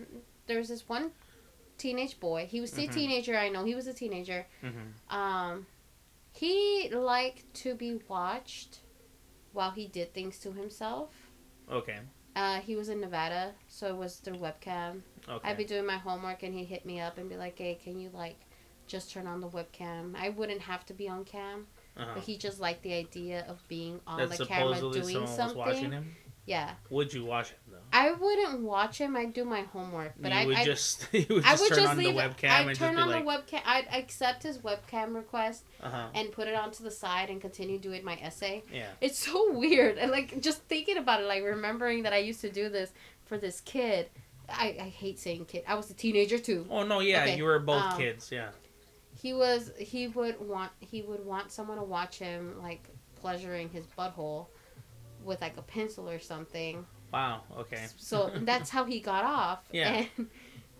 there 0.47 0.57
was 0.57 0.67
this 0.67 0.89
one 0.89 1.11
teenage 1.77 2.19
boy. 2.19 2.45
He 2.45 2.59
was 2.59 2.77
a 2.77 2.81
Mhm. 2.81 2.93
teenager. 2.93 3.37
I 3.37 3.47
know 3.47 3.63
he 3.63 3.75
was 3.75 3.87
a 3.87 3.93
teenager. 3.93 4.45
hmm 4.61 5.15
Um, 5.15 5.67
he 6.33 6.89
liked 6.89 7.53
to 7.55 7.75
be 7.75 8.01
watched 8.09 8.79
while 9.53 9.71
he 9.71 9.87
did 9.87 10.13
things 10.13 10.37
to 10.39 10.51
himself. 10.51 11.13
Okay. 11.71 11.99
Uh, 12.35 12.59
he 12.59 12.75
was 12.75 12.89
in 12.89 12.99
Nevada, 12.99 13.55
so 13.69 13.87
it 13.87 13.95
was 13.95 14.17
through 14.17 14.37
webcam. 14.37 15.01
Okay. 15.29 15.49
I'd 15.49 15.57
be 15.57 15.63
doing 15.65 15.85
my 15.85 15.97
homework 15.97 16.43
and 16.43 16.53
he'd 16.53 16.65
hit 16.65 16.85
me 16.85 16.99
up 16.99 17.17
and 17.17 17.29
be 17.29 17.37
like, 17.37 17.57
"Hey, 17.57 17.75
can 17.75 17.99
you 17.99 18.09
like 18.09 18.39
just 18.89 19.11
turn 19.11 19.27
on 19.27 19.39
the 19.39 19.47
webcam?" 19.47 20.15
I 20.15 20.29
wouldn't 20.29 20.61
have 20.61 20.85
to 20.87 20.93
be 20.93 21.07
on 21.07 21.23
cam, 21.23 21.67
uh-huh. 21.95 22.11
but 22.15 22.23
he 22.23 22.37
just 22.37 22.59
liked 22.59 22.83
the 22.83 22.93
idea 22.93 23.45
of 23.47 23.65
being 23.67 24.01
on 24.05 24.17
That 24.19 24.37
the 24.37 24.45
camera 24.45 24.79
doing 24.79 25.03
someone 25.03 25.23
was 25.23 25.53
watching 25.55 25.75
something. 25.75 25.91
him. 25.91 26.15
Yeah, 26.45 26.71
Would 26.89 27.13
you 27.13 27.25
watch 27.25 27.49
him 27.49 27.57
though? 27.69 27.77
I 27.93 28.11
wouldn't 28.11 28.61
watch 28.61 28.97
him. 28.97 29.15
I'd 29.15 29.33
do 29.33 29.45
my 29.45 29.61
homework, 29.61 30.13
but 30.19 30.31
I 30.31 30.47
would 30.47 30.55
I 30.55 30.65
just 30.65 31.07
you 31.13 31.23
would 31.29 31.45
I 31.45 31.51
would 31.51 31.69
turn 31.69 31.77
just 31.77 31.89
on 31.91 31.97
leave. 31.97 32.15
the 32.15 32.19
webcam 32.19 32.49
I'd 32.49 32.67
and 32.67 32.75
turn 32.75 32.95
just 32.95 33.07
on 33.07 33.09
like, 33.23 33.47
the 33.47 33.55
webcam. 33.57 33.61
I'd 33.65 33.87
accept 33.93 34.41
his 34.41 34.57
webcam 34.57 35.13
request 35.13 35.63
uh 35.79 35.89
huh, 35.91 36.07
and 36.15 36.31
put 36.31 36.47
it 36.47 36.55
onto 36.55 36.83
the 36.83 36.89
side 36.89 37.29
and 37.29 37.39
continue 37.39 37.77
doing 37.77 38.03
my 38.03 38.15
essay. 38.15 38.63
yeah. 38.73 38.87
It's 38.99 39.19
so 39.19 39.53
weird. 39.59 39.99
And 39.99 40.09
like 40.09 40.41
just 40.41 40.63
thinking 40.63 40.97
about 40.97 41.21
it, 41.21 41.27
like 41.27 41.43
remembering 41.43 42.01
that 42.03 42.13
I 42.13 42.17
used 42.17 42.41
to 42.41 42.49
do 42.49 42.67
this 42.67 42.91
for 43.25 43.37
this 43.37 43.61
kid. 43.61 44.09
I, 44.51 44.75
I 44.81 44.89
hate 44.89 45.19
saying 45.19 45.45
kid. 45.45 45.63
I 45.67 45.75
was 45.75 45.91
a 45.91 45.93
teenager 45.93 46.39
too. 46.39 46.65
Oh 46.71 46.81
no, 46.83 46.99
yeah, 46.99 47.21
Okay, 47.21 47.37
you 47.37 47.43
were 47.43 47.59
both 47.59 47.83
um, 47.83 47.97
kids, 47.99 48.31
yeah. 48.31 48.49
He 49.21 49.33
was 49.33 49.71
he 49.77 50.07
would 50.07 50.39
want 50.39 50.71
he 50.79 51.01
would 51.01 51.25
want 51.25 51.51
someone 51.51 51.77
to 51.77 51.83
watch 51.83 52.19
him 52.19 52.55
like 52.61 52.87
pleasuring 53.15 53.69
his 53.69 53.85
butthole 53.97 54.47
with 55.23 55.41
like 55.41 55.57
a 55.57 55.61
pencil 55.61 56.09
or 56.09 56.19
something. 56.19 56.85
Wow. 57.11 57.41
Okay. 57.57 57.85
So 57.97 58.31
that's 58.41 58.69
how 58.69 58.85
he 58.85 58.99
got 58.99 59.25
off. 59.25 59.59
Yeah. 59.71 60.05
And, 60.17 60.29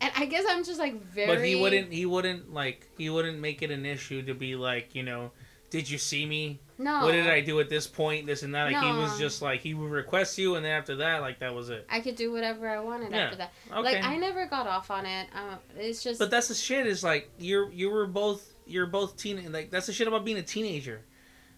and 0.02 0.12
I 0.16 0.26
guess 0.26 0.46
I'm 0.48 0.64
just 0.64 0.80
like 0.80 1.02
very 1.04 1.28
But 1.28 1.44
he 1.44 1.56
wouldn't. 1.56 1.92
He 1.92 2.06
wouldn't 2.06 2.54
like. 2.54 2.88
He 2.98 3.10
wouldn't 3.10 3.40
make 3.40 3.62
it 3.62 3.72
an 3.72 3.86
issue 3.86 4.22
to 4.24 4.34
be 4.34 4.56
like, 4.56 4.96
you 4.96 5.04
know, 5.04 5.32
did 5.70 5.90
you 5.90 5.98
see 5.98 6.26
me? 6.26 6.60
No. 6.78 7.04
What 7.04 7.12
did 7.12 7.28
I 7.28 7.42
do 7.42 7.60
at 7.60 7.70
this 7.70 7.86
point? 7.88 8.26
This 8.26 8.42
and 8.44 8.56
that. 8.56 8.72
Like 8.72 8.82
he 8.84 8.92
was 8.92 9.20
just 9.20 9.42
like 9.42 9.60
he 9.62 9.74
would 9.74 9.92
request 9.92 10.38
you, 10.38 10.56
and 10.56 10.64
then 10.66 10.72
after 10.72 10.96
that, 10.98 11.22
like 11.22 11.40
that 11.40 11.54
was 11.54 11.70
it. 11.70 11.86
I 11.90 12.00
could 12.00 12.16
do 12.16 12.32
whatever 12.32 12.70
I 12.70 12.80
wanted 12.80 13.12
Yeah. 13.12 13.18
after 13.26 13.36
that. 13.38 13.52
Okay. 13.72 13.82
Like 13.82 14.04
I 14.04 14.16
never 14.16 14.46
got 14.48 14.66
off 14.68 14.90
on 14.90 15.06
it. 15.06 15.28
Uh, 15.36 15.58
it's 15.78 16.02
just 16.04 16.20
But 16.20 16.32
that's 16.32 16.48
the 16.48 16.54
shit. 16.56 16.88
Is 16.88 17.04
like 17.04 17.30
you're 17.38 17.70
you 17.72 17.90
were 17.90 18.08
both 18.08 18.54
you're 18.66 18.86
both 18.88 19.18
teen 19.18 19.52
like 19.52 19.72
that's 19.72 19.88
the 19.88 19.94
shit 19.94 20.08
about 20.08 20.24
being 20.24 20.38
a 20.38 20.42
teenager. 20.44 21.02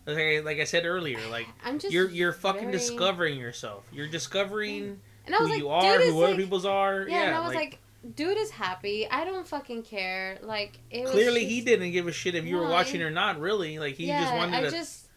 Like 0.07 0.17
I, 0.17 0.39
like 0.39 0.59
I 0.59 0.63
said 0.63 0.85
earlier, 0.85 1.19
like 1.29 1.47
I'm 1.63 1.77
just 1.77 1.93
you're 1.93 2.09
you're 2.09 2.33
fucking 2.33 2.61
very- 2.61 2.71
discovering 2.73 3.39
yourself. 3.39 3.83
You're 3.93 4.07
discovering 4.07 4.99
and 5.27 5.35
I 5.35 5.39
was 5.39 5.47
who 5.49 5.53
like, 5.53 5.59
you 5.61 5.69
are, 5.69 5.99
who 6.01 6.23
other 6.23 6.35
people's 6.35 6.65
are. 6.65 7.01
yeah, 7.07 7.15
Yeah, 7.15 7.23
and 7.27 7.35
I 7.35 7.39
was 7.45 7.53
like, 7.53 7.79
dude 8.15 8.37
is 8.37 8.51
happy. 8.51 9.07
I 9.09 9.25
don't 9.25 9.47
fucking 9.47 9.83
care. 9.83 10.39
Like 10.41 10.79
it 10.89 11.03
was 11.03 11.11
clearly 11.11 11.41
just, 11.41 11.51
he 11.51 11.61
didn't 11.61 11.91
give 11.91 12.07
a 12.07 12.11
shit 12.11 12.35
if 12.35 12.45
you 12.45 12.57
were 12.57 12.67
watching 12.69 13.01
I- 13.01 13.05
or 13.05 13.11
not. 13.11 13.39
Really, 13.39 13.79
like 13.79 13.95
he 13.95 14.07
yeah, 14.07 14.21
just 14.23 14.33
wanted 14.35 14.55
I 14.55 14.61
to. 14.61 14.71
just. 14.71 15.07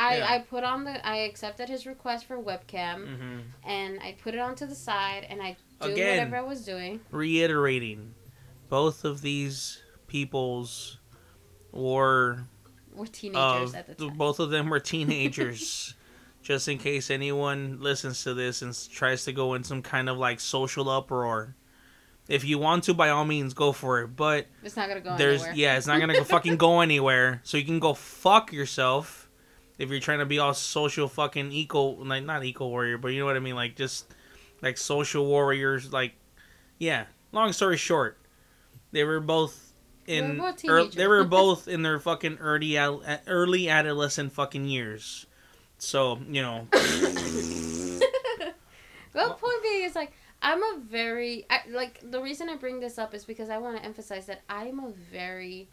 I, 0.00 0.18
Yeah. 0.18 0.32
I 0.32 0.38
put 0.38 0.62
on 0.62 0.84
the 0.84 1.04
I 1.04 1.16
accepted 1.22 1.68
his 1.68 1.84
request 1.84 2.26
for 2.26 2.36
webcam 2.40 3.04
Mhm. 3.18 3.40
and 3.64 3.98
I 4.00 4.14
put 4.22 4.32
it 4.34 4.38
onto 4.38 4.64
the 4.64 4.76
side 4.76 5.26
and 5.28 5.42
I 5.42 5.56
do 5.80 5.88
Again. 5.92 6.18
whatever 6.18 6.36
I 6.36 6.48
was 6.48 6.64
doing. 6.64 7.00
Reiterating, 7.10 8.14
both 8.68 9.04
of 9.04 9.22
these 9.22 9.82
people's 10.06 10.98
were 11.72 12.44
We're 12.94 13.06
teenagers 13.06 13.70
of 13.70 13.74
at 13.74 13.98
the 13.98 14.06
time. 14.08 14.16
both 14.16 14.38
of 14.38 14.50
them 14.50 14.70
were 14.70 14.78
teenagers. 14.94 15.94
just 16.42 16.68
in 16.68 16.78
case 16.78 17.10
anyone 17.10 17.78
listens 17.80 18.22
to 18.22 18.32
this 18.34 18.62
and 18.62 18.74
tries 18.90 19.24
to 19.24 19.32
go 19.32 19.54
in 19.54 19.64
some 19.64 19.82
kind 19.82 20.08
of 20.08 20.16
like 20.16 20.38
social 20.38 20.88
uproar. 20.88 21.56
If 22.28 22.44
you 22.44 22.58
want 22.58 22.84
to, 22.84 22.94
by 22.94 23.08
all 23.08 23.24
means, 23.24 23.54
go 23.54 23.72
for 23.72 24.02
it. 24.02 24.08
But 24.08 24.46
It's 24.62 24.76
not 24.76 24.88
gonna 24.88 25.00
go 25.00 25.16
there's 25.16 25.40
anywhere. 25.42 25.56
yeah, 25.58 25.76
it's 25.78 25.86
not 25.86 25.98
gonna 25.98 26.12
go 26.14 26.24
fucking 26.36 26.56
go 26.58 26.80
anywhere. 26.80 27.40
So 27.42 27.56
you 27.56 27.64
can 27.64 27.80
go 27.80 27.94
fuck 27.94 28.52
yourself 28.52 29.28
if 29.78 29.88
you're 29.90 30.00
trying 30.00 30.18
to 30.18 30.26
be 30.26 30.38
all 30.38 30.52
social 30.54 31.08
fucking 31.08 31.52
eco, 31.52 31.92
like 32.04 32.24
not 32.24 32.44
eco 32.44 32.68
warrior, 32.68 32.98
but 32.98 33.08
you 33.08 33.20
know 33.20 33.26
what 33.26 33.36
I 33.36 33.40
mean, 33.40 33.54
like 33.54 33.76
just 33.76 34.12
like 34.60 34.76
social 34.76 35.24
warriors. 35.26 35.92
Like 35.92 36.12
yeah. 36.78 37.06
Long 37.32 37.52
story 37.52 37.76
short, 37.76 38.18
they 38.92 39.04
were 39.04 39.20
both 39.20 39.72
in 40.06 40.38
We're 40.38 40.52
both 40.52 40.64
ear- 40.64 40.84
they 40.86 41.06
were 41.06 41.24
both 41.40 41.66
in 41.68 41.82
their 41.82 41.98
fucking 41.98 42.38
early 42.38 42.76
al- 42.76 43.02
early 43.26 43.68
adolescent 43.70 44.32
fucking 44.32 44.66
years. 44.66 45.24
So 45.78 46.18
you 46.28 46.42
know, 46.42 46.66
But 49.12 49.38
point 49.38 49.62
being 49.62 49.84
is 49.84 49.94
like 49.94 50.12
I'm 50.40 50.62
a 50.62 50.78
very 50.80 51.46
I, 51.50 51.60
like 51.70 52.00
the 52.08 52.20
reason 52.20 52.48
I 52.48 52.56
bring 52.56 52.80
this 52.80 52.98
up 52.98 53.14
is 53.14 53.24
because 53.24 53.50
I 53.50 53.58
want 53.58 53.76
to 53.76 53.84
emphasize 53.84 54.26
that 54.26 54.42
I'm 54.48 54.78
a 54.78 54.92
very 55.10 55.68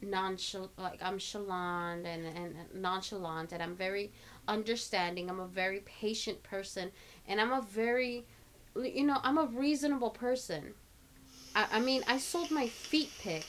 nonchalant 0.00 0.70
like 0.78 1.02
I'm 1.02 1.18
chalant 1.18 2.04
and, 2.04 2.24
and 2.26 2.54
nonchalant 2.74 3.52
and 3.52 3.62
I'm 3.62 3.74
very 3.74 4.12
understanding. 4.46 5.28
I'm 5.28 5.40
a 5.40 5.46
very 5.46 5.80
patient 5.80 6.42
person 6.42 6.92
and 7.26 7.40
I'm 7.40 7.52
a 7.52 7.62
very 7.62 8.26
you 8.76 9.04
know 9.04 9.18
I'm 9.22 9.38
a 9.38 9.46
reasonable 9.46 10.10
person. 10.10 10.74
I, 11.56 11.66
I 11.72 11.80
mean 11.80 12.04
I 12.06 12.18
sold 12.18 12.50
my 12.50 12.68
feet 12.68 13.10
pic. 13.20 13.44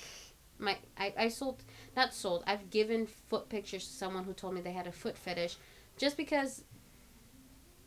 My 0.58 0.78
I, 0.98 1.14
I 1.18 1.28
sold 1.30 1.62
not 1.96 2.14
sold. 2.14 2.44
I've 2.48 2.72
given 2.72 3.06
foot 3.06 3.48
pictures 3.50 3.86
to 3.88 3.94
someone 3.94 4.24
who 4.24 4.34
told 4.34 4.56
me 4.56 4.62
they 4.62 4.74
had 4.74 4.88
a 4.88 4.92
foot 4.92 5.18
fetish, 5.18 5.58
just 5.98 6.18
because. 6.18 6.64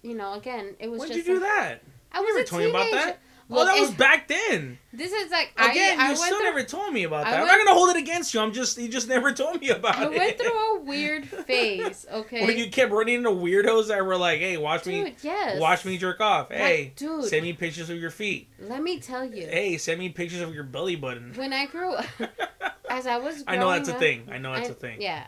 You 0.00 0.14
know, 0.14 0.34
again, 0.34 0.76
it 0.78 0.88
was 0.88 1.00
when'd 1.00 1.12
just 1.12 1.26
you 1.26 1.34
do 1.34 1.40
like- 1.40 1.50
that? 1.50 1.82
I 2.12 2.18
You 2.20 2.24
was 2.24 2.34
never 2.34 2.40
a 2.40 2.46
told 2.46 2.62
me 2.62 2.70
about 2.70 2.90
that. 2.92 3.18
Well, 3.50 3.64
that 3.64 3.80
was 3.80 3.92
back 3.92 4.28
then. 4.28 4.76
This 4.92 5.10
is 5.10 5.30
like 5.30 5.52
Again, 5.56 5.98
I, 5.98 6.02
I 6.02 6.04
you 6.04 6.08
went 6.08 6.18
still 6.18 6.36
through, 6.36 6.44
never 6.44 6.62
told 6.64 6.92
me 6.92 7.04
about 7.04 7.26
I 7.26 7.30
that. 7.30 7.40
I'm 7.40 7.46
not 7.46 7.56
gonna 7.56 7.72
hold 7.72 7.88
it 7.88 7.96
against 7.96 8.34
you. 8.34 8.40
I'm 8.40 8.52
just 8.52 8.76
you 8.76 8.88
just 8.88 9.08
never 9.08 9.32
told 9.32 9.58
me 9.62 9.70
about 9.70 9.96
I 9.96 10.02
it. 10.02 10.06
I 10.06 10.18
went 10.18 10.38
through 10.38 10.76
a 10.76 10.80
weird 10.82 11.26
phase. 11.46 12.04
Okay, 12.12 12.44
When 12.44 12.58
you 12.58 12.68
kept 12.70 12.92
running 12.92 13.14
into 13.14 13.30
weirdos 13.30 13.88
that 13.88 14.04
were 14.04 14.18
like, 14.18 14.40
"Hey, 14.40 14.58
watch 14.58 14.82
dude, 14.84 15.02
me, 15.04 15.14
yes, 15.22 15.58
watch 15.58 15.86
me 15.86 15.96
jerk 15.96 16.20
off. 16.20 16.50
Hey, 16.52 16.92
dude. 16.94 17.24
send 17.24 17.42
me 17.42 17.54
pictures 17.54 17.88
of 17.88 17.98
your 17.98 18.10
feet. 18.10 18.48
Let 18.60 18.82
me 18.82 19.00
tell 19.00 19.24
you, 19.24 19.46
Hey, 19.46 19.78
send 19.78 19.98
me 19.98 20.10
pictures 20.10 20.42
of 20.42 20.54
your 20.54 20.64
belly 20.64 20.96
button." 20.96 21.32
when 21.36 21.54
I 21.54 21.64
grew 21.64 21.94
up, 21.94 22.04
as 22.90 23.06
I 23.06 23.16
was, 23.16 23.44
I 23.46 23.56
know 23.56 23.70
that's 23.70 23.88
a 23.88 23.94
thing. 23.94 24.28
I 24.30 24.36
know 24.36 24.52
that's 24.54 24.68
I- 24.68 24.72
a 24.72 24.74
thing. 24.74 25.00
Yeah, 25.00 25.24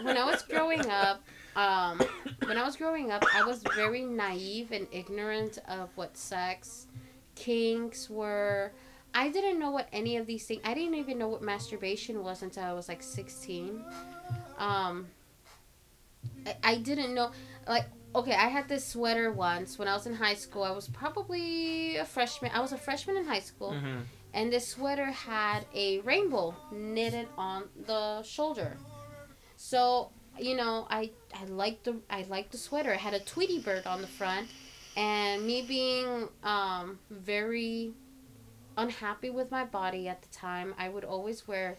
when 0.00 0.16
I 0.16 0.24
was 0.24 0.40
growing 0.42 0.88
up, 0.88 1.22
um, 1.56 2.00
when 2.46 2.56
I 2.56 2.64
was 2.64 2.76
growing 2.76 3.10
up, 3.10 3.24
I 3.34 3.44
was 3.44 3.62
very 3.74 4.04
naive 4.04 4.72
and 4.72 4.86
ignorant 4.92 5.58
of 5.68 5.90
what 5.96 6.16
sex, 6.16 6.86
kinks 7.34 8.08
were. 8.08 8.72
I 9.14 9.28
didn't 9.28 9.58
know 9.58 9.70
what 9.70 9.88
any 9.92 10.16
of 10.16 10.26
these 10.26 10.46
things. 10.46 10.62
I 10.64 10.74
didn't 10.74 10.94
even 10.94 11.18
know 11.18 11.28
what 11.28 11.42
masturbation 11.42 12.22
was 12.22 12.42
until 12.42 12.64
I 12.64 12.72
was 12.72 12.88
like 12.88 13.02
sixteen. 13.02 13.84
Um, 14.58 15.06
I, 16.46 16.56
I 16.62 16.76
didn't 16.76 17.14
know 17.14 17.32
like 17.68 17.86
okay 18.14 18.32
i 18.34 18.48
had 18.48 18.68
this 18.68 18.86
sweater 18.86 19.32
once 19.32 19.78
when 19.78 19.88
i 19.88 19.94
was 19.94 20.06
in 20.06 20.14
high 20.14 20.34
school 20.34 20.62
i 20.62 20.70
was 20.70 20.88
probably 20.88 21.96
a 21.96 22.04
freshman 22.04 22.50
i 22.54 22.60
was 22.60 22.72
a 22.72 22.76
freshman 22.76 23.16
in 23.16 23.24
high 23.24 23.40
school 23.40 23.72
hmm 23.72 24.00
and 24.34 24.50
this 24.50 24.66
sweater 24.66 25.10
had 25.10 25.66
a 25.74 26.00
rainbow 26.00 26.54
knitted 26.72 27.28
on 27.36 27.64
the 27.86 28.22
shoulder 28.22 28.76
so 29.56 30.10
you 30.38 30.56
know 30.56 30.86
i 30.88 31.10
i 31.34 31.44
liked 31.46 31.84
the 31.84 31.96
i 32.10 32.24
liked 32.28 32.52
the 32.52 32.58
sweater. 32.58 32.92
It 32.92 33.00
had 33.00 33.14
a 33.14 33.20
tweety 33.20 33.58
bird 33.58 33.86
on 33.86 34.00
the 34.00 34.06
front 34.08 34.48
and 34.96 35.46
me 35.46 35.62
being 35.62 36.28
um 36.44 36.98
very 37.10 37.92
unhappy 38.76 39.30
with 39.30 39.50
my 39.50 39.64
body 39.64 40.08
at 40.08 40.22
the 40.22 40.28
time 40.28 40.74
i 40.78 40.88
would 40.88 41.04
always 41.04 41.46
wear 41.46 41.76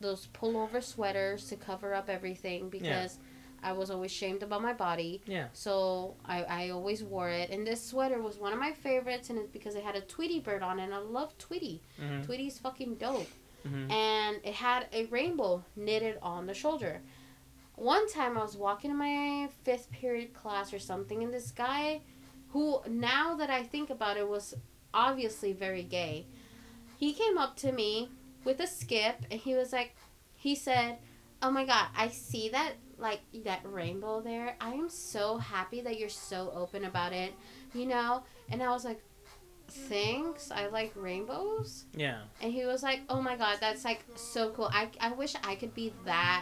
those 0.00 0.28
pullover 0.32 0.82
sweaters 0.82 1.46
to 1.48 1.56
cover 1.56 1.92
up 1.94 2.08
everything 2.08 2.70
because 2.70 3.18
i 3.62 3.72
was 3.72 3.90
always 3.90 4.10
shamed 4.10 4.42
about 4.42 4.62
my 4.62 4.72
body. 4.72 5.20
Yeah. 5.26 5.48
so 5.52 6.14
I, 6.24 6.44
I 6.44 6.70
always 6.70 7.02
wore 7.04 7.28
it. 7.28 7.50
And 7.50 7.66
this 7.66 7.84
sweater 7.84 8.22
was 8.22 8.38
one 8.38 8.54
of 8.54 8.58
my 8.58 8.72
favorites 8.72 9.28
and 9.28 9.38
it's 9.38 9.50
because 9.50 9.74
it 9.74 9.84
had 9.84 9.96
a 9.96 10.00
tweety 10.00 10.40
bird 10.40 10.62
on 10.62 10.80
it 10.80 10.84
and 10.84 10.94
i 10.94 10.98
love 10.98 11.36
tweety. 11.36 11.82
Hmm 11.98 12.22
Tweety's 12.22 12.58
fucking 12.58 12.94
dope. 12.94 13.28
hmm 13.62 13.90
And 13.90 14.38
it 14.42 14.54
had 14.54 14.86
a 14.94 15.04
rainbow 15.06 15.62
knitted 15.76 16.16
on 16.22 16.46
the 16.46 16.54
shoulder. 16.54 17.02
One 17.80 18.06
time 18.10 18.36
I 18.36 18.42
was 18.42 18.58
walking 18.58 18.90
in 18.90 18.98
my 18.98 19.48
fifth 19.64 19.90
period 19.90 20.34
class 20.34 20.74
or 20.74 20.78
something, 20.78 21.22
and 21.22 21.32
this 21.32 21.50
guy, 21.50 22.02
who 22.50 22.82
now 22.86 23.36
that 23.36 23.48
I 23.48 23.62
think 23.62 23.88
about 23.88 24.18
it 24.18 24.28
was 24.28 24.54
obviously 24.92 25.54
very 25.54 25.82
gay, 25.82 26.26
he 26.98 27.14
came 27.14 27.38
up 27.38 27.56
to 27.56 27.72
me 27.72 28.10
with 28.44 28.60
a 28.60 28.66
skip 28.66 29.24
and 29.30 29.40
he 29.40 29.54
was 29.54 29.72
like, 29.72 29.96
he 30.34 30.54
said, 30.54 30.98
Oh 31.40 31.50
my 31.50 31.64
god, 31.64 31.86
I 31.96 32.08
see 32.08 32.50
that, 32.50 32.74
like, 32.98 33.22
that 33.44 33.62
rainbow 33.64 34.20
there. 34.20 34.56
I 34.60 34.74
am 34.74 34.90
so 34.90 35.38
happy 35.38 35.80
that 35.80 35.98
you're 35.98 36.10
so 36.10 36.52
open 36.54 36.84
about 36.84 37.14
it, 37.14 37.32
you 37.72 37.86
know? 37.86 38.24
And 38.50 38.62
I 38.62 38.72
was 38.72 38.84
like, 38.84 39.00
Thanks, 39.72 40.50
I 40.50 40.66
like 40.68 40.92
rainbows. 40.94 41.84
Yeah. 41.94 42.18
And 42.42 42.52
he 42.52 42.64
was 42.64 42.82
like, 42.82 43.00
"Oh 43.08 43.20
my 43.22 43.36
god, 43.36 43.58
that's 43.60 43.84
like 43.84 44.04
so 44.16 44.50
cool. 44.50 44.68
I, 44.72 44.88
I 45.00 45.12
wish 45.12 45.34
I 45.44 45.54
could 45.54 45.74
be 45.74 45.92
that 46.04 46.40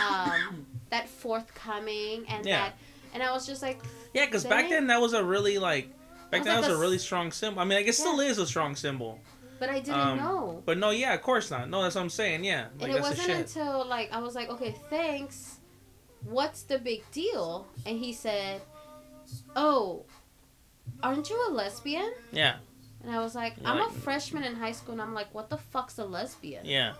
um 0.00 0.66
that 0.90 1.08
forthcoming 1.08 2.24
and 2.28 2.44
Yeah. 2.44 2.58
that." 2.70 2.72
And 3.14 3.22
I 3.22 3.32
was 3.32 3.46
just 3.46 3.62
like, 3.62 3.80
Yeah, 4.12 4.26
because 4.26 4.44
back 4.44 4.68
then 4.68 4.88
that 4.88 5.00
was 5.00 5.12
a 5.14 5.24
really 5.24 5.58
like 5.58 5.88
back 6.30 6.40
was 6.40 6.44
then 6.46 6.54
that 6.56 6.60
like 6.62 6.70
was 6.70 6.78
a, 6.78 6.80
really 6.80 6.98
strong 6.98 7.32
symbol. 7.32 7.60
I 7.60 7.64
mean, 7.64 7.78
I 7.78 7.82
guess 7.82 7.96
still 7.98 8.22
Yeah. 8.22 8.30
is 8.30 8.38
a 8.38 8.46
strong 8.46 8.76
symbol. 8.76 9.18
but 9.58 9.70
I 9.70 9.78
didn't 9.80 9.98
Um, 10.00 10.16
know. 10.18 10.62
But 10.66 10.76
no, 10.76 10.90
yeah, 10.90 11.14
of 11.14 11.22
course 11.22 11.50
not. 11.50 11.70
No, 11.70 11.82
that's 11.82 11.94
what 11.94 12.02
I'm 12.02 12.10
saying. 12.10 12.44
Yeah, 12.44 12.66
like 12.78 12.90
and 12.90 12.98
it 12.98 13.00
wasn't 13.00 13.30
until 13.30 13.86
like 13.86 14.12
I 14.12 14.18
was 14.20 14.34
like, 14.34 14.50
"Okay, 14.50 14.74
thanks. 14.90 15.60
What's 16.24 16.62
the 16.64 16.78
big 16.78 17.02
deal?" 17.10 17.66
And 17.86 17.98
he 17.98 18.12
said, 18.12 18.60
"Oh, 19.54 20.04
aren't 21.02 21.30
you 21.30 21.38
a 21.48 21.50
lesbian?" 21.50 22.12
Yeah, 22.32 22.56
And 23.02 23.10
I 23.14 23.20
was 23.20 23.34
like, 23.34 23.54
You're 23.58 23.68
"I'm 23.68 23.78
like- 23.78 23.90
a 23.90 23.92
freshman 23.92 24.42
in 24.44 24.54
high 24.56 24.72
school." 24.72 24.92
And 24.92 25.02
I'm 25.02 25.14
like, 25.14 25.32
"What 25.34 25.48
the 25.50 25.58
fuck's 25.58 25.98
a 25.98 26.04
lesbian?" 26.04 26.64
yeah. 26.64 26.94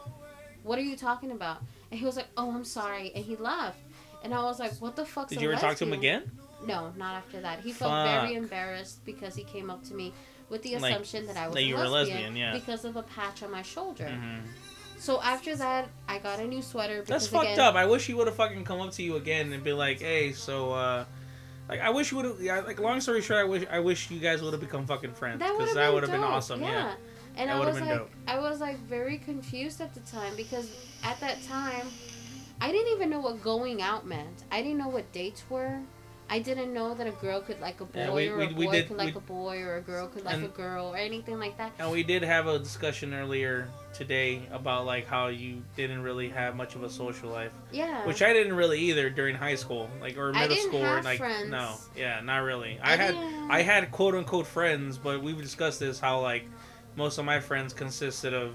what 0.63 0.79
are 0.79 0.83
you 0.83 0.97
talking 0.97 1.31
about? 1.31 1.59
And 1.91 2.01
he 2.01 2.05
was 2.05 2.17
like, 2.17 2.27
oh, 2.37 2.51
I'm 2.53 2.65
sorry. 2.65 3.13
And 3.15 3.25
he 3.25 3.37
left. 3.37 3.79
And 4.25 4.35
I 4.35 4.43
was 4.43 4.59
like, 4.59 4.73
what 4.81 4.97
the 4.97 5.05
fuck's 5.05 5.31
a 5.31 5.35
lesbian? 5.37 5.39
Did 5.39 5.43
you 5.43 5.53
ever 5.53 5.61
talk 5.61 5.77
to 5.77 5.85
him 5.85 5.93
again? 5.93 6.29
No, 6.67 6.93
not 6.97 7.15
after 7.15 7.41
that. 7.43 7.61
He 7.61 7.71
felt 7.71 7.93
very 8.09 8.35
embarrassed 8.35 9.05
because 9.05 9.37
he 9.37 9.45
came 9.45 9.71
up 9.71 9.85
to 9.85 9.95
me 9.95 10.13
with 10.49 10.63
the 10.65 10.77
Like, 10.77 10.91
assumption 10.93 11.27
that 11.29 11.37
I 11.37 11.47
was 11.47 11.55
that 11.55 11.61
a 11.61 11.65
you 11.65 11.77
were 11.77 11.85
a 11.85 11.89
lesbian, 11.89 12.17
lesbian, 12.35 12.37
yeah. 12.37 12.53
because 12.53 12.85
of 12.85 12.97
a 12.97 13.05
patch 13.05 13.45
on 13.45 13.53
my 13.53 13.63
shoulder. 13.63 14.09
hmm 14.09 14.41
So 14.99 15.23
after 15.23 15.55
that, 15.55 15.89
I 16.09 16.19
got 16.19 16.41
a 16.41 16.47
new 16.49 16.63
sweater. 16.63 17.03
Because 17.03 17.09
That's 17.09 17.27
fucked 17.29 17.45
again, 17.53 17.61
up. 17.61 17.77
I 17.77 17.87
wish 17.87 18.07
he 18.07 18.15
would 18.15 18.27
have 18.27 18.35
fucking 18.37 18.65
come 18.65 18.81
up 18.81 18.91
to 18.95 19.03
you 19.05 19.15
again 19.17 19.53
and 19.53 19.63
be 19.63 19.73
like, 19.73 20.01
"Hey, 20.01 20.33
so 20.33 20.73
uh." 20.73 21.05
Like 21.69 21.81
I 21.81 21.91
wish 21.91 22.11
you 22.11 22.19
would 22.19 22.27
have. 22.27 22.41
Yeah, 22.41 22.61
like 22.61 22.79
long 22.79 23.01
story 23.01 23.23
short, 23.23 23.41
I 23.41 23.45
wish 23.45 23.65
I 23.71 23.81
wish 23.81 24.11
you 24.11 24.21
guys 24.21 24.43
would 24.43 24.53
have 24.53 24.61
become 24.61 24.87
fucking 24.87 25.13
friends 25.13 25.41
That 25.41 25.53
would 25.53 25.59
because 25.59 25.75
that 25.75 25.87
been, 25.87 25.95
would 25.95 26.03
have 26.05 26.13
been 26.13 26.21
dope, 26.21 26.31
awesome. 26.31 26.63
Yeah. 26.63 26.95
And 27.37 27.51
That 27.51 27.57
I 27.57 27.59
was 27.59 27.75
been 27.75 27.89
like, 27.89 27.99
dope. 27.99 28.11
I 28.27 28.39
was 28.39 28.61
like 28.61 28.79
very 28.87 29.19
confused 29.19 29.81
at 29.81 29.93
the 29.93 30.01
time 30.01 30.35
because 30.37 30.71
at 31.03 31.21
that 31.21 31.43
time, 31.43 31.87
I 32.61 32.71
didn't 32.73 32.93
even 32.95 33.11
know 33.11 33.21
what 33.21 33.43
going 33.43 33.83
out 33.83 34.07
meant. 34.07 34.45
I 34.51 34.63
didn't 34.63 34.79
know 34.79 34.89
what 34.89 35.11
dates 35.13 35.43
were. 35.51 35.81
I 36.29 36.41
didn't 36.41 36.75
know 36.75 36.93
that 36.95 37.07
a 37.07 37.13
girl 37.13 37.41
could 37.41 37.61
like 37.61 37.81
a 37.81 37.85
boy 37.85 38.01
Yeah, 38.01 38.13
we- 38.13 38.29
or 38.29 38.41
a 38.41 38.47
we 38.49 38.67
boy 38.67 38.73
did- 38.73 38.89
could 38.89 38.97
like 38.97 39.15
we- 39.15 39.19
a 39.19 39.21
boy 39.21 39.61
or 39.63 39.77
a 39.77 39.81
girl 39.81 40.09
could 40.09 40.25
like 40.25 40.43
a 40.43 40.49
girl 40.49 40.87
or 40.93 40.97
anything 40.97 41.39
like 41.39 41.57
that. 41.59 41.73
And 41.79 41.91
we 41.91 42.03
did 42.03 42.23
have 42.25 42.49
a 42.49 42.59
discussion 42.59 43.15
earlier 43.15 43.69
today 43.95 44.43
about 44.51 44.87
like 44.87 45.07
how 45.07 45.29
you 45.29 45.63
didn't 45.77 46.03
really 46.03 46.29
have 46.31 46.57
much 46.57 46.75
of 46.75 46.83
a 46.83 46.91
social 46.91 47.31
life, 47.31 47.53
Yeah. 47.71 48.05
which 48.07 48.23
I 48.23 48.33
didn't 48.33 48.55
really 48.57 48.81
either 48.81 49.09
during 49.09 49.37
high 49.37 49.55
school, 49.55 49.89
like 50.01 50.17
or 50.19 50.33
middle 50.33 50.57
school, 50.57 50.83
or 50.83 50.97
have 50.97 51.05
like 51.05 51.19
friends. 51.19 51.49
no, 51.49 51.77
yeah, 51.97 52.21
not 52.21 52.39
really. 52.39 52.81
I 52.83 52.95
I 52.95 52.97
had 52.97 53.15
I 53.49 53.63
had 53.63 53.93
quote 53.93 54.15
unquote 54.17 54.47
friends, 54.49 54.99
but 54.99 55.23
we've 55.23 55.41
discussed 55.41 55.79
this 55.79 56.01
how 56.01 56.21
like 56.21 56.45
most 56.97 57.19
of 57.19 57.25
my 57.25 57.39
friends 57.39 57.73
consisted 57.73 58.35
of 58.35 58.53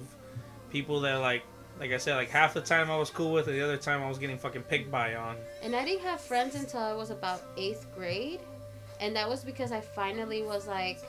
people 0.72 1.00
that 1.02 1.16
like 1.22 1.44
like 1.82 1.92
I 1.92 1.98
said, 1.98 2.16
like 2.16 2.30
half 2.30 2.54
the 2.54 2.62
time 2.62 2.90
I 2.92 2.96
was 2.98 3.10
cool 3.10 3.34
with, 3.34 3.48
and 3.48 3.56
the 3.58 3.62
other 3.64 3.76
time 3.76 4.04
I 4.04 4.08
was 4.08 4.20
getting 4.20 4.38
fucking 4.38 4.62
picked 4.64 4.92
by 4.92 5.16
on. 5.16 5.36
And 5.64 5.76
I 5.76 5.84
didn't 5.84 6.04
have 6.06 6.22
friends 6.22 6.54
until 6.56 6.80
I 6.80 6.94
was 6.94 7.10
about 7.10 7.42
eighth 7.58 7.88
grade. 7.96 8.40
And 9.00 9.16
that 9.16 9.28
was 9.28 9.44
because 9.44 9.72
I 9.72 9.82
finally 9.82 10.44
was 10.44 10.68
like, 10.68 11.00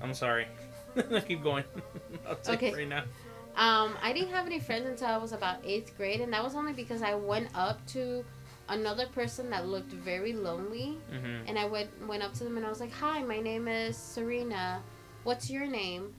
I'm 0.00 0.14
sorry. 0.14 0.46
Keep 1.26 1.42
going. 1.42 1.64
I'll 2.28 2.36
take 2.36 2.56
Okay. 2.62 2.68
it 2.68 2.76
right 2.76 2.88
now. 2.88 3.02
um, 3.56 3.96
I 4.00 4.12
didn't 4.12 4.30
have 4.30 4.46
any 4.46 4.60
friends 4.60 4.86
until 4.86 5.08
I 5.08 5.16
was 5.16 5.32
about 5.32 5.56
eighth 5.64 5.96
grade. 5.96 6.20
And 6.20 6.32
that 6.32 6.44
was 6.44 6.54
only 6.54 6.72
because 6.72 7.02
I 7.02 7.14
went 7.16 7.48
up 7.56 7.84
to 7.88 8.24
another 8.68 9.06
person 9.08 9.50
that 9.50 9.66
looked 9.66 9.90
very 9.92 10.32
lonely. 10.32 10.96
hmm 11.10 11.40
And 11.48 11.58
I 11.58 11.64
went, 11.66 11.90
went 12.06 12.22
up 12.22 12.34
to 12.34 12.44
them 12.44 12.56
and 12.56 12.64
I 12.64 12.68
was 12.68 12.78
like, 12.80 12.92
Hi, 12.92 13.20
my 13.24 13.40
name 13.40 13.66
is 13.66 13.96
Serena. 13.96 14.80
What's 15.24 15.50
your 15.50 15.66
name? 15.66 16.14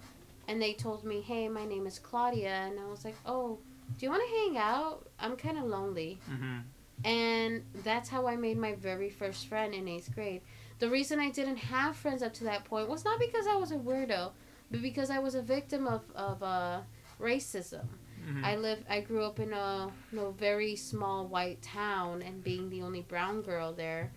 And 0.48 0.62
they 0.62 0.74
told 0.74 1.04
me, 1.04 1.22
Hey, 1.22 1.48
my 1.50 1.66
name 1.66 1.88
is 1.88 2.00
Claudia. 2.00 2.50
And 2.68 2.80
I 2.80 2.86
was 2.90 3.06
like, 3.06 3.16
Oh, 3.26 3.60
do 3.98 4.06
you 4.06 4.10
want 4.10 4.24
to 4.28 4.36
hang 4.36 4.58
out? 4.58 5.08
I'm 5.20 5.36
kind 5.36 5.58
of 5.58 5.66
lonely. 5.66 6.20
hmm 6.28 6.60
And 7.04 7.64
that's 7.84 8.10
how 8.10 8.28
I 8.28 8.36
made 8.36 8.58
my 8.58 8.74
very 8.76 9.10
first 9.10 9.48
friend 9.48 9.74
in 9.74 9.88
eighth 9.88 10.14
grade. 10.14 10.42
The 10.80 10.90
reason 10.90 11.20
I 11.20 11.30
didn't 11.30 11.58
have 11.58 11.96
friends 11.96 12.24
up 12.24 12.34
to 12.36 12.44
that 12.46 12.66
point 12.66 12.90
was 12.90 13.04
not 13.06 13.20
because 13.20 13.46
I 13.48 13.56
was 13.56 13.72
a 13.72 13.76
weirdo, 13.78 14.32
but 14.72 14.82
because 14.82 15.10
I 15.10 15.20
was 15.20 15.36
a 15.36 15.42
victim 15.42 15.88
of, 15.88 16.02
of 16.16 16.42
uh, 16.44 16.82
racism. 17.20 17.86
hmm 18.26 18.44
I 18.46 18.56
lived, 18.56 18.84
I 18.90 19.00
grew 19.02 19.24
up 19.24 19.40
in 19.40 19.54
a 19.54 19.90
you 20.12 20.18
know, 20.18 20.32
very 20.32 20.76
small 20.76 21.28
white 21.28 21.62
town, 21.62 22.22
and 22.22 22.44
being 22.44 22.70
the 22.70 22.82
only 22.82 23.02
brown 23.02 23.42
girl 23.42 23.72
there, 23.74 24.12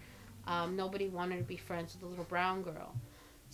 um, 0.46 0.76
nobody 0.76 1.08
wanted 1.08 1.38
to 1.38 1.44
be 1.44 1.56
friends 1.56 1.94
with 1.94 2.02
a 2.02 2.06
little 2.06 2.24
brown 2.24 2.62
girl. 2.62 2.94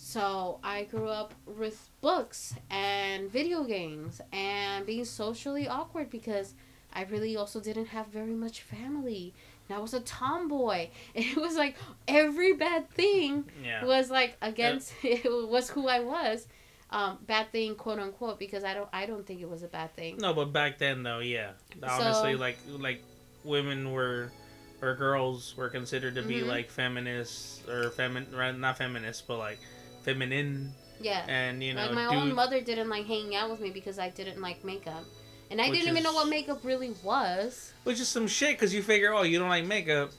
So 0.05 0.59
I 0.61 0.83
grew 0.83 1.07
up 1.07 1.33
with 1.45 1.89
books 2.01 2.55
and 2.69 3.31
video 3.31 3.63
games 3.63 4.19
and 4.33 4.85
being 4.85 5.05
socially 5.05 5.65
awkward 5.69 6.09
because 6.09 6.55
I 6.91 7.03
really 7.03 7.37
also 7.37 7.61
didn't 7.61 7.85
have 7.85 8.07
very 8.07 8.33
much 8.33 8.63
family. 8.63 9.33
And 9.69 9.77
I 9.77 9.79
was 9.81 9.93
a 9.93 10.01
tomboy. 10.01 10.89
It 11.15 11.37
was 11.37 11.55
like 11.55 11.77
every 12.05 12.51
bad 12.51 12.89
thing 12.91 13.45
Yeah. 13.63 13.85
was 13.85 14.11
like 14.11 14.35
against 14.41 14.91
it 15.03 15.23
was 15.49 15.69
who 15.69 15.87
I 15.87 16.01
was. 16.01 16.47
Um, 16.89 17.19
bad 17.25 17.51
thing, 17.53 17.75
quote 17.75 17.97
unquote, 17.99 18.37
because 18.39 18.65
I 18.65 18.73
don't 18.73 18.89
I 18.91 19.05
don't 19.05 19.25
think 19.25 19.39
it 19.39 19.49
was 19.49 19.63
a 19.63 19.69
bad 19.69 19.95
thing. 19.95 20.17
No, 20.17 20.33
but 20.33 20.51
back 20.51 20.79
then 20.79 21.01
though, 21.03 21.19
yeah. 21.19 21.51
Honestly, 21.81 22.33
So- 22.33 22.39
like 22.39 22.57
like 22.77 23.01
women 23.45 23.93
were 23.93 24.33
or 24.81 24.95
girls 24.95 25.55
were 25.55 25.69
considered 25.69 26.15
to 26.15 26.21
be 26.23 26.41
Mhm. 26.41 26.47
like 26.47 26.69
feminists 26.69 27.65
or 27.69 27.89
femin 27.91 28.59
not 28.59 28.77
feminists, 28.77 29.23
but 29.25 29.37
like 29.37 29.59
feminine 30.03 30.71
Yeah. 31.01 31.25
and 31.27 31.63
you 31.63 31.73
know 31.73 31.81
like 31.85 31.93
my 31.93 32.03
dude, 32.09 32.13
own 32.13 32.33
mother 32.35 32.61
didn't 32.61 32.89
like 32.89 33.05
hanging 33.05 33.35
out 33.35 33.49
with 33.49 33.59
me 33.59 33.71
because 33.71 33.97
I 33.99 34.09
didn't 34.09 34.41
like 34.41 34.63
makeup. 34.63 35.03
And 35.51 35.61
I 35.61 35.69
Which 35.69 35.79
didn't 35.79 35.91
even 35.91 36.03
know 36.03 36.13
what 36.13 36.29
makeup 36.29 36.59
really 36.63 36.93
was. 37.03 37.73
which 37.83 37.99
is 37.99 38.07
some 38.07 38.27
shit 38.27 38.51
because 38.51 38.73
you 38.73 38.81
figure, 38.81 39.13
oh, 39.13 39.21
you 39.23 39.37
don't 39.39 39.49
like 39.49 39.65
makeup. 39.65 40.11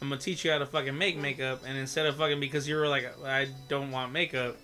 I'm 0.00 0.08
gonna 0.10 0.20
teach 0.20 0.44
you 0.44 0.50
how 0.52 0.58
to 0.58 0.66
fucking 0.66 0.96
make 0.96 1.16
makeup, 1.16 1.62
and 1.66 1.76
instead 1.76 2.06
of 2.06 2.16
fucking 2.16 2.38
because 2.38 2.68
you 2.68 2.76
were 2.76 2.86
like, 2.86 3.06
I 3.24 3.48
don't 3.68 3.90
want 3.90 4.12
makeup, 4.12 4.56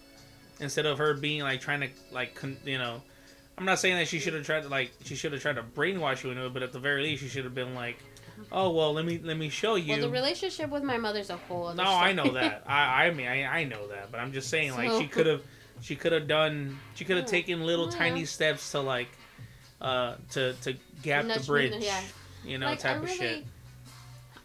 instead 0.60 0.84
of 0.86 0.98
her 0.98 1.14
being 1.14 1.40
like 1.42 1.60
trying 1.60 1.80
to 1.80 1.88
like, 2.12 2.34
con- 2.34 2.58
you 2.64 2.78
know, 2.78 3.02
I'm 3.58 3.64
not 3.64 3.78
saying 3.78 3.96
that 3.96 4.08
she 4.08 4.18
should 4.18 4.34
have 4.34 4.44
tried 4.44 4.62
to 4.64 4.68
like 4.68 4.92
she 5.04 5.14
should 5.16 5.32
have 5.32 5.40
tried 5.42 5.56
to 5.56 5.62
brainwash 5.62 6.22
you 6.22 6.30
into 6.30 6.44
it, 6.46 6.52
but 6.52 6.62
at 6.62 6.72
the 6.72 6.78
very 6.78 7.02
least, 7.02 7.22
she 7.22 7.28
should 7.28 7.44
have 7.44 7.54
been 7.54 7.74
like, 7.74 7.96
oh 8.50 8.70
well, 8.70 8.92
let 8.92 9.04
me 9.04 9.20
let 9.22 9.36
me 9.36 9.48
show 9.48 9.74
you. 9.76 9.92
Well, 9.92 10.00
the 10.02 10.08
relationship 10.10 10.70
with 10.70 10.82
my 10.82 10.98
mother's 10.98 11.30
a 11.30 11.36
whole 11.36 11.66
other 11.68 11.82
No, 11.82 11.90
I 11.90 12.12
know 12.12 12.30
that. 12.32 12.64
I, 12.66 13.06
I 13.06 13.10
mean, 13.10 13.26
I, 13.28 13.44
I 13.60 13.64
know 13.64 13.88
that, 13.88 14.10
but 14.10 14.20
I'm 14.20 14.32
just 14.32 14.48
saying, 14.48 14.72
like, 14.74 14.90
she 15.00 15.06
could 15.08 15.26
have, 15.26 15.42
she 15.80 15.96
could 15.96 16.12
have 16.12 16.26
done, 16.28 16.78
she 16.94 17.04
could 17.04 17.16
have 17.16 17.26
Yeah. 17.26 17.30
taken 17.30 17.64
little 17.64 17.86
Yeah. 17.90 17.98
tiny 17.98 18.24
steps 18.24 18.70
to 18.72 18.80
like, 18.80 19.08
uh, 19.80 20.16
to 20.30 20.54
to 20.62 20.74
gap 21.02 21.24
Nudge 21.26 21.42
the 21.42 21.46
bridge, 21.46 21.74
yeah. 21.78 22.00
you 22.44 22.58
know, 22.58 22.66
like, 22.66 22.78
type 22.80 22.92
I 22.92 22.98
of 22.98 23.02
really, 23.04 23.16
shit. 23.16 23.44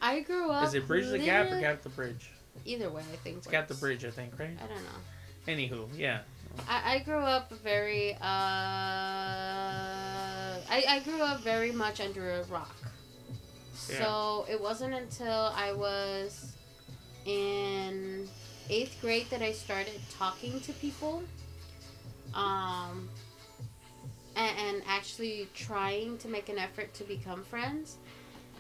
I 0.02 0.20
grew 0.22 0.52
up. 0.52 0.68
Is 0.68 0.74
it 0.76 0.88
bridge 0.88 1.08
the 1.10 1.20
gap 1.20 1.52
or 1.52 1.60
gap 1.60 1.82
the 1.82 1.90
bridge? 1.90 2.30
Either 2.66 2.90
way, 2.90 3.02
I 3.14 3.16
think. 3.18 3.38
It's 3.38 3.48
gap 3.48 3.68
the 3.68 3.74
bridge, 3.76 4.04
I 4.06 4.12
think, 4.12 4.38
right? 4.40 4.58
I 4.64 4.68
don't 4.68 4.84
know. 4.84 5.00
Anywho, 5.48 5.88
yeah. 5.98 6.20
I, 6.68 6.96
I 6.96 7.00
grew 7.00 7.20
up 7.20 7.52
very. 7.64 8.14
Uh, 8.16 8.18
I, 10.70 10.84
I 10.90 11.00
grew 11.04 11.22
up 11.22 11.42
very 11.42 11.72
much 11.72 12.02
under 12.02 12.32
a 12.32 12.44
rock. 12.46 12.76
So 13.78 14.46
it 14.50 14.60
wasn't 14.60 14.94
until 14.94 15.52
I 15.56 15.72
was 15.72 16.54
in 17.26 18.28
eighth 18.70 19.00
grade 19.02 19.30
that 19.30 19.42
I 19.42 19.52
started 19.52 20.00
talking 20.18 20.60
to 20.62 20.74
people. 20.74 21.24
Um, 22.34 23.10
and, 24.38 24.58
and 24.58 24.84
actually 24.88 25.50
trying 25.54 26.18
to 26.20 26.28
make 26.28 26.48
an 26.48 26.58
effort 26.58 26.94
to 26.96 27.04
become 27.04 27.44
friends. 27.44 27.98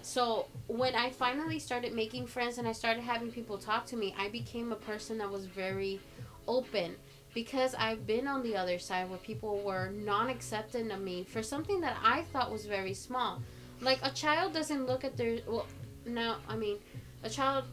So 0.01 0.47
when 0.67 0.95
I 0.95 1.09
finally 1.09 1.59
started 1.59 1.93
making 1.93 2.27
friends 2.27 2.57
and 2.57 2.67
I 2.67 2.71
started 2.71 3.03
having 3.03 3.31
people 3.31 3.57
talk 3.57 3.85
to 3.87 3.95
me, 3.95 4.15
I 4.17 4.29
became 4.29 4.71
a 4.71 4.75
person 4.75 5.17
that 5.19 5.29
was 5.29 5.45
very 5.45 5.99
open 6.47 6.95
because 7.33 7.75
I've 7.75 8.07
been 8.07 8.27
on 8.27 8.41
the 8.41 8.55
other 8.55 8.79
side 8.79 9.09
where 9.09 9.19
people 9.19 9.59
were 9.59 9.91
non 9.91 10.29
accepting 10.29 10.91
of 10.91 11.01
me 11.01 11.23
for 11.23 11.43
something 11.43 11.81
that 11.81 11.97
I 12.03 12.23
thought 12.33 12.51
was 12.51 12.65
very 12.65 12.93
small. 12.93 13.41
Like 13.81 13.99
a 14.03 14.09
child 14.11 14.53
doesn't 14.53 14.85
look 14.87 15.03
at 15.03 15.17
their 15.17 15.39
well 15.47 15.65
no, 16.05 16.35
I 16.47 16.55
mean 16.55 16.77
a 17.23 17.29
child 17.29 17.65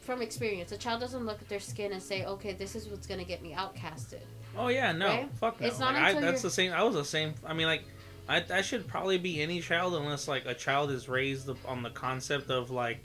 from 0.00 0.20
experience, 0.22 0.72
a 0.72 0.76
child 0.76 1.00
doesn't 1.00 1.24
look 1.24 1.40
at 1.40 1.48
their 1.48 1.60
skin 1.60 1.92
and 1.92 2.02
say, 2.02 2.24
Okay, 2.24 2.52
this 2.52 2.74
is 2.74 2.88
what's 2.88 3.06
gonna 3.06 3.24
get 3.24 3.42
me 3.42 3.52
outcasted. 3.54 4.20
Oh 4.56 4.68
yeah, 4.68 4.92
no, 4.92 5.06
Right? 5.06 5.28
fuck 5.40 5.60
no. 5.60 5.66
It's 5.66 5.78
not 5.78 5.94
Like, 5.94 6.02
I, 6.02 6.08
until 6.10 6.22
that's 6.22 6.42
you're- 6.42 6.48
the 6.48 6.54
same. 6.54 6.72
I 6.72 6.82
was 6.82 6.94
the 6.94 7.04
same. 7.04 7.34
I 7.46 7.54
mean, 7.54 7.66
like, 7.66 7.84
I, 8.28 8.44
I 8.50 8.62
should 8.62 8.86
probably 8.86 9.18
be 9.18 9.40
any 9.42 9.60
child 9.60 9.94
unless 9.94 10.28
like 10.28 10.44
a 10.46 10.54
child 10.54 10.90
is 10.90 11.08
raised 11.08 11.50
on 11.66 11.82
the 11.82 11.90
concept 11.90 12.50
of 12.50 12.70
like, 12.70 13.02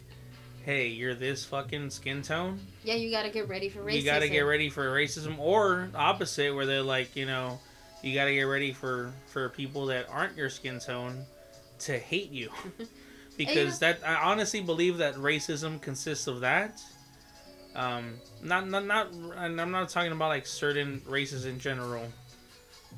hey, 0.66 0.88
you're 0.88 1.16
this 1.16 1.46
fucking 1.46 1.90
skin 1.90 2.22
tone. 2.22 2.60
Yeah, 2.84 2.96
you 2.96 3.10
gotta 3.10 3.30
get 3.30 3.48
ready 3.48 3.70
for 3.70 3.80
racism. 3.80 3.96
You 3.96 4.04
got 4.04 4.20
to 4.20 4.30
get 4.30 4.42
ready 4.42 4.70
for 4.70 4.86
racism, 4.86 5.40
or 5.40 5.90
opposite, 5.96 6.54
where 6.54 6.66
they're 6.66 6.82
like, 6.82 7.16
you 7.16 7.26
know, 7.26 7.60
you 8.04 8.14
got 8.14 8.26
to 8.26 8.34
get 8.34 8.44
ready 8.44 8.74
for 8.74 9.12
for 9.28 9.50
people 9.50 9.86
that 9.88 10.08
aren't 10.10 10.36
your 10.38 10.50
skin 10.50 10.80
tone 10.80 11.26
to 11.80 11.98
hate 11.98 12.32
you, 12.32 12.50
because 13.38 13.80
that 13.80 14.00
I 14.06 14.16
honestly 14.16 14.62
believe 14.62 14.98
that 14.98 15.16
racism 15.16 15.82
consists 15.82 16.28
of 16.28 16.42
that. 16.42 16.82
Um, 17.76 18.16
not 18.42 18.68
not 18.68 18.86
not, 18.86 19.12
and 19.12 19.62
I'm 19.62 19.72
not 19.72 19.90
talking 19.90 20.12
about 20.12 20.30
like 20.30 20.48
certain 20.48 21.02
races 21.08 21.46
in 21.46 21.60
general. 21.60 22.08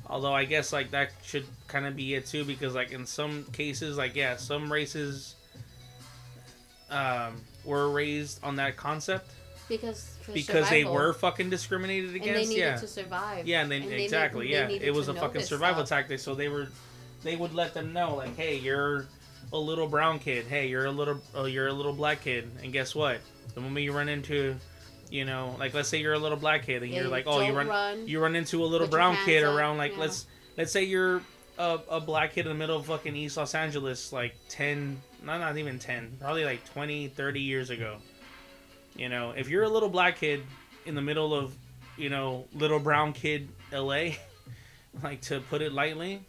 Although 0.08 0.34
I 0.34 0.46
guess 0.46 0.72
like 0.72 0.92
that 0.92 1.12
should 1.24 1.46
kind 1.68 1.86
of 1.86 1.96
be 1.96 2.14
it 2.16 2.26
too, 2.26 2.46
because 2.46 2.76
like 2.76 2.92
in 2.92 3.06
some 3.06 3.44
cases, 3.52 3.98
like 3.98 4.16
yeah, 4.16 4.38
some 4.38 4.72
races 4.72 5.36
um, 6.90 7.42
were 7.66 7.90
raised 7.92 8.44
on 8.44 8.56
that 8.58 8.78
concept 8.78 9.30
because 9.68 10.18
because 10.34 10.70
they 10.70 10.84
were 10.84 11.14
fucking 11.14 11.50
discriminated 11.50 12.12
and 12.16 12.22
they 12.22 12.30
against. 12.30 12.50
needed 12.50 12.62
Yeah, 12.62 12.76
to 12.78 12.88
survive. 12.88 13.48
yeah, 13.48 13.62
and 13.62 13.72
then 13.72 13.84
and 13.84 13.92
exactly, 13.94 14.48
they 14.48 14.54
yeah, 14.54 14.68
needed 14.68 14.88
it 14.88 14.92
was 14.94 15.08
a 15.08 15.14
fucking 15.14 15.42
survival 15.42 15.86
stuff. 15.86 16.00
tactic. 16.00 16.20
So 16.20 16.34
they 16.36 16.48
were, 16.50 16.70
they 17.24 17.36
would 17.36 17.54
let 17.54 17.74
them 17.74 17.94
know 17.94 18.16
like, 18.16 18.36
hey, 18.36 18.58
you're 18.58 19.06
a 19.52 19.58
little 19.58 19.88
brown 19.88 20.20
kid. 20.20 20.46
Hey, 20.46 20.68
you're 20.68 20.86
a 20.86 20.92
little, 20.92 21.20
oh, 21.36 21.46
you're 21.46 21.68
a 21.68 21.74
little 21.74 21.94
black 21.94 22.22
kid. 22.22 22.50
And 22.64 22.72
guess 22.72 22.96
what? 22.96 23.20
The 23.54 23.62
moment 23.62 23.84
you 23.84 23.92
run 23.92 24.10
into, 24.10 24.56
you 25.10 25.26
know, 25.26 25.56
like 25.60 25.74
let's 25.74 25.90
say 25.90 26.00
you're 26.00 26.14
a 26.14 26.20
little 26.20 26.38
black 26.38 26.66
kid 26.66 26.84
and 26.84 26.92
Yeah, 26.92 27.02
you're 27.02 27.10
like, 27.10 27.26
oh, 27.28 27.40
you 27.42 27.54
run, 27.54 27.68
run. 27.68 28.08
you 28.08 28.20
run 28.20 28.36
into 28.36 28.64
a 28.64 28.68
little 28.68 28.88
brown 28.88 29.18
kid 29.26 29.44
up, 29.44 29.56
around 29.56 29.78
like 29.78 29.94
yeah. 29.94 30.00
let's 30.00 30.28
let's 30.58 30.72
say 30.72 30.84
you're 30.84 31.22
a, 31.58 31.80
a 31.90 32.00
black 32.00 32.34
kid 32.34 32.46
in 32.46 32.50
the 32.50 32.58
middle 32.58 32.78
of 32.78 32.86
fucking 32.86 33.16
East 33.16 33.38
Los 33.38 33.54
Angeles 33.54 34.14
like 34.14 34.36
10 34.50 35.02
not 35.24 35.40
not 35.40 35.58
even 35.58 35.78
10 35.78 36.18
probably 36.22 36.46
like 36.46 36.64
20 36.72 37.10
30 37.10 37.42
years 37.42 37.70
ago 37.70 37.98
you 38.96 39.10
know 39.10 39.32
if 39.32 39.50
you're 39.50 39.64
a 39.64 39.70
little 39.70 39.90
black 39.90 40.18
kid 40.18 40.42
in 40.86 40.96
the 40.96 41.02
middle 41.02 41.34
of 41.34 41.54
you 41.98 42.10
know 42.10 42.48
little 42.54 42.80
brown 42.80 43.12
kid 43.12 43.50
LA 43.74 44.12
like 45.04 45.20
to 45.22 45.42
put 45.42 45.62
it 45.62 45.74
lightly 45.74 46.22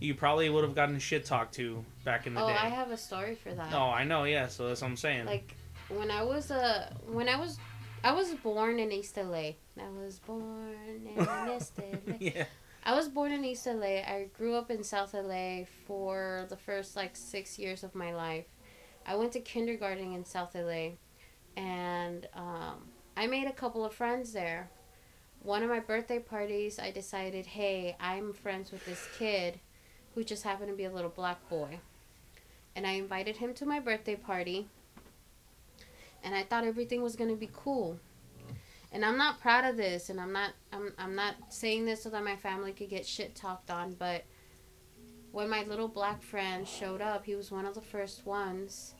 you 0.00 0.14
probably 0.14 0.48
would 0.48 0.64
have 0.64 0.74
gotten 0.74 0.98
shit 0.98 1.24
talked 1.24 1.54
to 1.54 1.84
back 2.04 2.26
in 2.26 2.34
the 2.34 2.42
oh, 2.42 2.46
day 2.46 2.54
I 2.54 2.68
have 2.68 2.90
a 2.90 2.96
story 2.96 3.34
for 3.34 3.52
that. 3.54 3.72
oh 3.74 3.90
I 3.90 4.04
know 4.04 4.24
yeah 4.24 4.48
so 4.48 4.68
that's 4.68 4.80
what 4.80 4.88
I'm 4.88 4.96
saying 4.96 5.26
Like 5.26 5.54
when 5.88 6.10
I 6.10 6.22
was 6.22 6.50
uh 6.50 6.92
when 7.06 7.28
I 7.28 7.36
was 7.36 7.58
I 8.02 8.12
was 8.12 8.32
born 8.34 8.78
in 8.78 8.90
East 8.92 9.16
LA. 9.18 9.52
I 9.78 9.90
was 10.02 10.18
born 10.20 10.74
in 11.06 11.28
East 11.56 11.72
LA. 11.78 12.14
yeah 12.18 12.44
I 12.82 12.94
was 12.94 13.08
born 13.08 13.30
in 13.32 13.44
East 13.44 13.66
LA. 13.66 13.98
I 14.14 14.28
grew 14.32 14.54
up 14.54 14.70
in 14.70 14.82
South 14.82 15.12
LA 15.12 15.64
for 15.86 16.46
the 16.48 16.56
first 16.56 16.96
like 16.96 17.14
six 17.14 17.58
years 17.58 17.84
of 17.84 17.94
my 17.94 18.14
life. 18.14 18.46
I 19.04 19.16
went 19.16 19.32
to 19.32 19.40
kindergarten 19.40 20.14
in 20.14 20.24
South 20.24 20.54
LA. 20.54 20.92
and 21.56 22.26
um, 22.34 22.88
I 23.18 23.26
made 23.26 23.46
a 23.48 23.52
couple 23.52 23.84
of 23.84 23.92
friends 23.92 24.32
there. 24.32 24.70
One 25.42 25.62
of 25.62 25.68
my 25.68 25.80
birthday 25.80 26.18
parties, 26.20 26.78
I 26.78 26.90
decided, 26.90 27.44
hey, 27.46 27.96
I'm 28.00 28.32
friends 28.32 28.70
with 28.72 28.84
this 28.86 29.06
kid 29.18 29.58
who 30.14 30.24
just 30.24 30.42
happened 30.42 30.70
to 30.70 30.76
be 30.76 30.84
a 30.84 30.90
little 30.90 31.10
black 31.10 31.48
boy. 31.48 31.78
And 32.74 32.86
I 32.86 32.92
invited 32.92 33.36
him 33.36 33.54
to 33.54 33.66
my 33.66 33.80
birthday 33.80 34.16
party. 34.16 34.68
And 36.22 36.34
I 36.34 36.42
thought 36.42 36.64
everything 36.64 37.02
was 37.02 37.16
going 37.16 37.30
to 37.30 37.36
be 37.36 37.50
cool. 37.52 37.98
And 38.92 39.04
I'm 39.04 39.16
not 39.16 39.40
proud 39.40 39.64
of 39.64 39.76
this 39.76 40.10
and 40.10 40.20
I'm 40.20 40.32
not 40.32 40.50
I'm 40.72 40.92
I'm 40.98 41.14
not 41.14 41.36
saying 41.48 41.84
this 41.84 42.02
so 42.02 42.10
that 42.10 42.24
my 42.24 42.34
family 42.34 42.72
could 42.72 42.90
get 42.90 43.06
shit 43.06 43.36
talked 43.36 43.70
on, 43.70 43.94
but 43.98 44.24
when 45.30 45.48
my 45.48 45.62
little 45.62 45.86
black 45.86 46.22
friend 46.22 46.66
showed 46.66 47.00
up, 47.00 47.24
he 47.24 47.36
was 47.36 47.52
one 47.52 47.66
of 47.66 47.76
the 47.76 47.80
first 47.80 48.26
ones. 48.26 48.94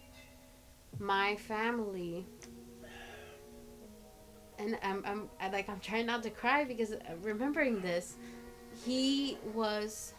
My 1.01 1.35
family 1.35 2.24
and 4.61 4.78
I'm, 4.82 5.03
I'm 5.07 5.31
I, 5.41 5.49
like 5.49 5.69
I'm 5.69 5.81
trying 5.81 6.07
not 6.07 6.23
to 6.24 6.31
cry 6.31 6.65
because 6.65 6.93
uh, 6.93 6.99
remembering 7.23 7.81
this, 7.81 8.16
he 8.85 9.39
was, 9.55 10.12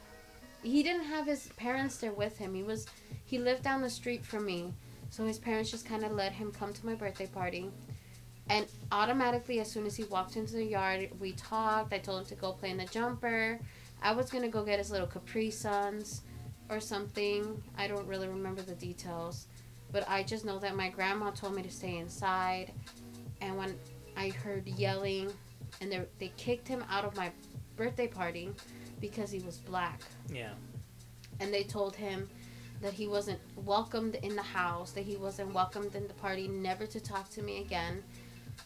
he 0.64 0.84
didn't 0.84 1.06
have 1.06 1.26
his 1.26 1.48
parents 1.58 1.98
there 1.98 2.12
with 2.12 2.38
him. 2.38 2.54
He 2.54 2.64
was, 2.64 2.88
he 3.26 3.38
lived 3.38 3.64
down 3.64 3.82
the 3.82 3.90
street 3.90 4.26
from 4.26 4.46
me, 4.46 4.74
so 5.10 5.26
his 5.26 5.40
parents 5.40 5.72
just 5.72 5.86
kind 5.86 6.04
of 6.04 6.12
let 6.12 6.32
him 6.32 6.52
come 6.52 6.74
to 6.74 6.86
my 6.86 6.96
birthday 6.96 7.28
party, 7.28 7.70
and 8.50 8.66
automatically 8.92 9.60
as 9.60 9.72
soon 9.72 9.86
as 9.86 9.96
he 9.96 10.04
walked 10.06 10.36
into 10.36 10.54
the 10.54 10.66
yard, 10.66 11.10
we 11.20 11.34
talked. 11.34 11.94
I 11.94 12.00
told 12.00 12.22
him 12.22 12.26
to 12.28 12.36
go 12.36 12.52
play 12.54 12.72
in 12.72 12.78
the 12.78 12.86
jumper. 12.86 13.60
I 14.02 14.14
was 14.14 14.30
gonna 14.30 14.50
go 14.50 14.64
get 14.64 14.80
his 14.80 14.92
little 14.92 15.08
Capri 15.08 15.52
Suns, 15.52 16.22
or 16.72 16.80
something. 16.80 17.62
I 17.78 17.88
don't 17.88 18.08
really 18.08 18.30
remember 18.30 18.62
the 18.62 18.76
details, 18.76 19.48
but 19.92 20.08
I 20.10 20.24
just 20.24 20.46
know 20.46 20.58
that 20.60 20.76
my 20.76 20.90
grandma 20.90 21.32
told 21.32 21.54
me 21.54 21.62
to 21.62 21.70
stay 21.70 21.98
inside, 21.98 22.72
and 23.42 23.58
when 23.58 23.76
I 24.16 24.30
heard 24.30 24.68
yelling, 24.68 25.32
and 25.82 25.92
they 25.92 26.02
they 26.18 26.32
kicked 26.38 26.68
him 26.68 26.84
out 26.90 27.06
of 27.06 27.16
my 27.16 27.32
birthday 27.76 28.08
party 28.08 28.52
because 29.02 29.32
he 29.32 29.40
was 29.40 29.58
black, 29.58 30.00
Yeah. 30.32 30.54
and 31.40 31.54
they 31.54 31.64
told 31.64 31.96
him 31.96 32.30
that 32.82 32.94
he 32.94 33.08
wasn't 33.08 33.40
welcomed 33.56 34.16
in 34.16 34.36
the 34.36 34.42
house, 34.42 34.92
that 34.92 35.04
he 35.04 35.16
wasn't 35.18 35.54
welcomed 35.54 35.96
in 35.96 36.08
the 36.08 36.14
party, 36.14 36.48
never 36.48 36.86
to 36.88 37.00
talk 37.00 37.30
to 37.32 37.42
me 37.42 37.60
again. 37.62 38.04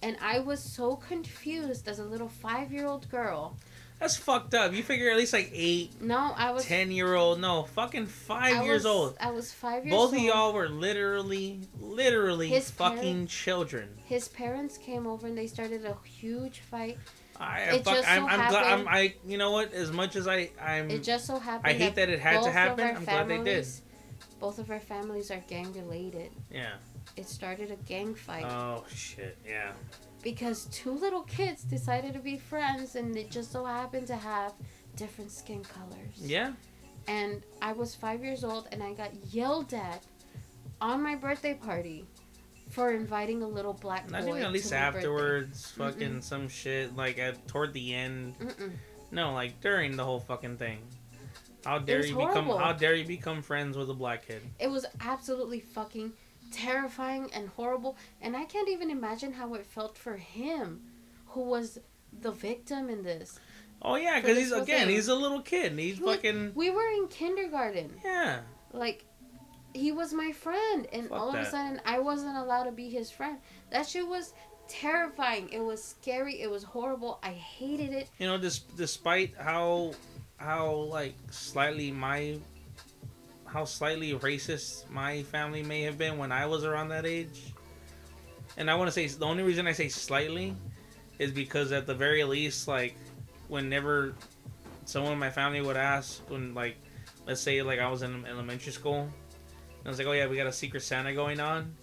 And 0.03 0.17
I 0.21 0.39
was 0.39 0.59
so 0.61 0.95
confused 0.97 1.87
as 1.87 1.99
a 1.99 2.03
little 2.03 2.27
five 2.29 2.71
year 2.71 2.85
old 2.87 3.09
girl. 3.09 3.57
That's 3.99 4.17
fucked 4.17 4.53
up. 4.53 4.73
You 4.73 4.83
figure 4.83 5.09
at 5.09 5.15
least 5.15 5.31
like 5.31 5.49
eight, 5.53 6.01
No, 6.01 6.33
I 6.35 6.51
was 6.51 6.65
ten 6.65 6.91
year 6.91 7.15
old. 7.15 7.39
No, 7.39 7.63
fucking 7.63 8.07
five 8.07 8.57
I 8.57 8.63
years 8.63 8.83
was- 8.83 8.85
old. 8.85 9.17
I 9.21 9.31
was 9.31 9.53
five 9.53 9.85
years 9.85 9.93
Both 9.95 10.01
old. 10.01 10.11
Both 10.11 10.19
of 10.19 10.25
y'all 10.25 10.53
were 10.53 10.67
literally, 10.67 11.61
literally 11.79 12.49
His 12.49 12.69
fucking 12.71 12.99
parents- 13.01 13.33
children. 13.33 13.97
His 14.05 14.27
parents 14.27 14.77
came 14.77 15.07
over 15.07 15.27
and 15.27 15.37
they 15.37 15.47
started 15.47 15.85
a 15.85 15.95
huge 16.05 16.59
fight. 16.59 16.97
I 17.39 17.59
It 17.61 17.83
fuck, 17.83 17.95
just 17.95 18.09
I'm, 18.09 18.21
so 18.23 18.27
I'm 18.27 18.49
glad. 18.49 18.65
I'm, 18.79 18.87
I 18.87 19.13
you 19.25 19.37
know 19.37 19.51
what? 19.51 19.73
As 19.73 19.91
much 19.91 20.15
as 20.15 20.27
I 20.27 20.49
I'm 20.61 20.89
It 20.89 21.03
just 21.03 21.25
so 21.25 21.37
happened. 21.39 21.67
I 21.67 21.77
hate 21.77 21.95
that 21.95 22.09
it 22.09 22.19
had 22.19 22.43
to 22.43 22.51
happen. 22.51 22.85
I'm 22.85 23.03
glad 23.03 23.27
they 23.27 23.35
did. 23.37 23.45
families- 23.45 23.81
Both 24.39 24.59
of 24.59 24.69
our 24.71 24.79
families 24.79 25.31
are 25.31 25.43
gang 25.47 25.73
related. 25.73 26.31
yeah. 26.51 26.73
It 27.17 27.27
started 27.29 27.71
a 27.71 27.75
gang 27.87 28.15
fight 28.15 28.45
Oh 28.45 28.83
shit. 28.93 29.37
Yeah. 29.47 29.71
because 30.23 30.65
two 30.65 30.91
little 30.91 31.21
kids 31.23 31.63
decided 31.63 32.13
to 32.13 32.19
be 32.19 32.37
friends, 32.37 32.95
and 32.95 33.15
it 33.15 33.29
just 33.31 33.51
so 33.51 33.63
happened 33.65 34.07
to 34.07 34.15
have 34.15 34.53
different 34.95 35.31
skin 35.31 35.63
colors. 35.63 36.15
Yeah. 36.17 36.53
And 37.07 37.43
I 37.61 37.73
was 37.73 37.93
five 37.95 38.23
years 38.23 38.43
old, 38.43 38.67
and 38.71 38.81
I 38.81 38.93
got 38.93 39.11
yelled 39.31 39.73
at 39.73 40.03
on 40.81 41.01
my 41.01 41.15
birthday 41.15 41.53
party 41.53 42.05
for 42.75 42.91
inviting 42.91 43.41
a 43.41 43.47
little 43.47 43.73
black 43.73 44.09
Not 44.11 44.23
boy. 44.23 44.29
even 44.31 44.43
at 44.43 44.51
least 44.51 44.69
to 44.69 44.75
my 44.75 44.81
birthday. 44.91 44.97
afterwards. 44.99 45.71
Fucking 45.71 46.21
some 46.21 46.47
shit 46.49 46.95
like 46.95 47.17
at 47.17 47.47
toward 47.47 47.73
the 47.73 47.93
end. 47.93 48.37
Mm-mm. 48.39 48.71
No, 49.11 49.33
like 49.33 49.59
during 49.61 49.95
the 49.97 50.03
whole 50.03 50.19
fucking 50.19 50.57
thing. 50.57 50.79
How 51.65 51.79
dare 51.79 52.05
you 52.05 52.15
become? 52.15 52.45
How 52.47 52.73
dare 52.73 52.93
you 52.93 53.05
become 53.05 53.41
friends 53.41 53.75
with 53.77 53.89
a 53.89 53.93
black 53.93 54.27
kid? 54.27 54.41
It 54.59 54.69
was 54.69 54.85
absolutely 55.01 55.61
fucking 55.61 56.13
terrifying 56.51 57.29
and 57.33 57.49
horrible, 57.49 57.97
and 58.21 58.35
I 58.37 58.45
can't 58.45 58.69
even 58.69 58.91
imagine 58.91 59.33
how 59.33 59.53
it 59.55 59.65
felt 59.65 59.97
for 59.97 60.15
him, 60.15 60.81
who 61.27 61.41
was 61.41 61.79
the 62.21 62.31
victim 62.31 62.89
in 62.89 63.03
this. 63.03 63.39
Oh 63.81 63.95
yeah, 63.95 64.19
because 64.21 64.37
he's 64.37 64.51
again, 64.51 64.87
thing. 64.87 64.95
he's 64.95 65.07
a 65.07 65.15
little 65.15 65.41
kid. 65.41 65.71
And 65.71 65.79
he's 65.79 65.97
He 65.97 66.03
was- 66.03 66.15
fucking 66.17 66.51
We 66.55 66.69
were 66.69 66.87
in 66.87 67.07
kindergarten. 67.07 67.93
yeah. 68.03 68.41
Like, 68.71 69.05
he 69.75 69.91
was 69.91 70.13
my 70.13 70.31
friend, 70.31 70.87
and 70.91 71.09
Fuck 71.09 71.19
all 71.19 71.29
of 71.29 71.35
a 71.35 71.45
sudden, 71.45 71.81
I 71.85 71.99
wasn't 71.99 72.37
allowed 72.37 72.63
to 72.63 72.71
be 72.71 72.89
his 72.89 73.11
friend. 73.11 73.37
That 73.71 73.87
shit 73.87 74.07
was 74.07 74.33
terrifying. 74.67 75.49
It 75.51 75.59
was 75.59 75.83
scary. 75.83 76.41
It 76.41 76.49
was 76.49 76.63
horrible. 76.63 77.19
I 77.21 77.31
hated 77.31 77.91
it. 77.91 78.09
You 78.17 78.27
know, 78.27 78.37
dis- 78.37 78.59
despite 78.59 79.35
how 79.37 79.93
how 80.37 80.71
like 80.71 81.15
slightly 81.31 81.91
my 81.91 82.37
how 83.45 83.65
slightly 83.65 84.13
racist 84.13 84.89
my 84.89 85.23
family 85.23 85.63
may 85.63 85.81
have 85.83 85.97
been 85.97 86.17
when 86.17 86.31
I 86.31 86.45
was 86.45 86.63
around 86.63 86.89
that 86.89 87.05
age. 87.05 87.53
And 88.57 88.71
I 88.71 88.75
want 88.75 88.87
to 88.87 88.91
say 88.91 89.07
the 89.07 89.25
only 89.25 89.43
reason 89.43 89.67
I 89.67 89.73
say 89.73 89.89
slightly 89.89 90.55
is 91.19 91.31
because 91.31 91.71
at 91.71 91.85
the 91.87 91.93
very 91.93 92.23
least, 92.23 92.67
like, 92.67 92.95
whenever 93.47 94.13
someone 94.85 95.13
in 95.13 95.19
my 95.19 95.29
family 95.29 95.61
would 95.61 95.77
ask, 95.77 96.21
when 96.29 96.53
like, 96.53 96.75
let's 97.27 97.41
say 97.41 97.61
like 97.61 97.79
I 97.79 97.89
was 97.89 98.01
in 98.01 98.25
elementary 98.25 98.71
school, 98.71 99.09
I 99.85 99.89
was 99.89 99.97
like, 99.97 100.07
oh 100.07 100.11
yeah, 100.13 100.27
we 100.27 100.35
got 100.35 100.47
a 100.47 100.53
Secret 100.53 100.81
Santa 100.81 101.13
going 101.13 101.39
on, 101.39 101.73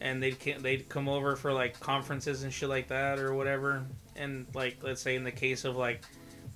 and 0.00 0.22
they'd 0.22 0.38
they'd 0.60 0.88
come 0.88 1.08
over 1.08 1.36
for 1.36 1.52
like 1.52 1.78
conferences 1.78 2.42
and 2.42 2.52
shit 2.52 2.68
like 2.68 2.88
that 2.88 3.18
or 3.20 3.34
whatever, 3.34 3.84
and 4.16 4.46
like 4.54 4.78
let's 4.82 5.00
say 5.00 5.14
in 5.14 5.22
the 5.24 5.30
case 5.32 5.64
of 5.64 5.76
like, 5.76 6.02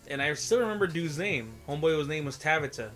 and 0.09 0.20
I 0.20 0.34
still 0.34 0.60
remember 0.60 0.86
dude's 0.86 1.18
name. 1.18 1.52
Homeboy, 1.68 1.98
his 1.98 2.09
name 2.09 2.24
was. 2.24 2.36
That's 2.38 2.94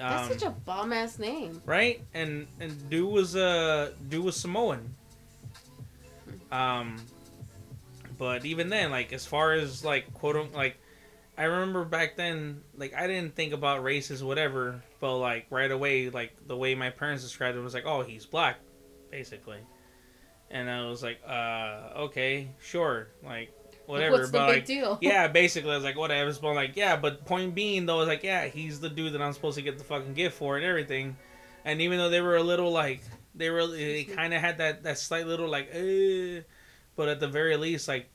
Um, 0.00 0.28
such 0.28 0.42
a 0.42 0.50
bomb 0.50 0.92
ass 0.92 1.18
name. 1.18 1.60
right? 1.66 2.00
And 2.14 2.46
and 2.58 2.90
dude 2.90 3.10
was 3.12 3.36
uh 3.36 3.92
dude 4.08 4.24
was 4.24 4.36
Samoan. 4.36 4.94
Um, 6.50 6.96
but 8.18 8.44
even 8.44 8.68
then, 8.68 8.90
like 8.90 9.12
as 9.12 9.26
far 9.26 9.52
as 9.52 9.84
like 9.84 10.12
quote 10.14 10.36
un- 10.36 10.52
like, 10.52 10.76
I 11.40 11.44
remember 11.44 11.86
back 11.86 12.16
then, 12.16 12.60
like 12.76 12.92
I 12.94 13.06
didn't 13.06 13.34
think 13.34 13.54
about 13.54 13.82
races, 13.82 14.22
whatever. 14.22 14.82
But 15.00 15.16
like 15.16 15.46
right 15.48 15.70
away, 15.70 16.10
like 16.10 16.36
the 16.46 16.54
way 16.54 16.74
my 16.74 16.90
parents 16.90 17.22
described 17.22 17.56
it 17.56 17.62
was 17.62 17.72
like, 17.72 17.86
oh, 17.86 18.02
he's 18.02 18.26
black, 18.26 18.58
basically. 19.10 19.60
And 20.50 20.68
I 20.68 20.86
was 20.86 21.02
like, 21.02 21.18
uh, 21.26 22.00
okay, 22.00 22.50
sure, 22.60 23.08
like 23.24 23.54
whatever. 23.86 24.16
What's 24.18 24.30
the 24.30 24.36
but 24.36 24.46
big 24.48 24.56
like, 24.56 24.64
deal? 24.66 24.98
yeah, 25.00 25.28
basically, 25.28 25.70
I 25.70 25.76
was 25.76 25.84
like, 25.84 25.96
whatever. 25.96 26.30
But 26.30 26.52
like, 26.52 26.76
yeah, 26.76 26.96
but 26.96 27.24
point 27.24 27.54
being, 27.54 27.86
though, 27.86 28.02
is 28.02 28.08
like, 28.08 28.22
yeah, 28.22 28.44
he's 28.48 28.78
the 28.78 28.90
dude 28.90 29.14
that 29.14 29.22
I'm 29.22 29.32
supposed 29.32 29.56
to 29.56 29.62
get 29.62 29.78
the 29.78 29.84
fucking 29.84 30.12
gift 30.12 30.36
for 30.36 30.58
and 30.58 30.66
everything. 30.66 31.16
And 31.64 31.80
even 31.80 31.96
though 31.96 32.10
they 32.10 32.20
were 32.20 32.36
a 32.36 32.42
little 32.42 32.70
like, 32.70 33.00
they 33.34 33.48
were, 33.48 33.66
they 33.66 34.04
kind 34.04 34.34
of 34.34 34.42
had 34.42 34.58
that 34.58 34.82
that 34.82 34.98
slight 34.98 35.26
little 35.26 35.48
like, 35.48 35.70
eh, 35.72 36.42
but 36.96 37.08
at 37.08 37.18
the 37.18 37.28
very 37.28 37.56
least, 37.56 37.88
like, 37.88 38.10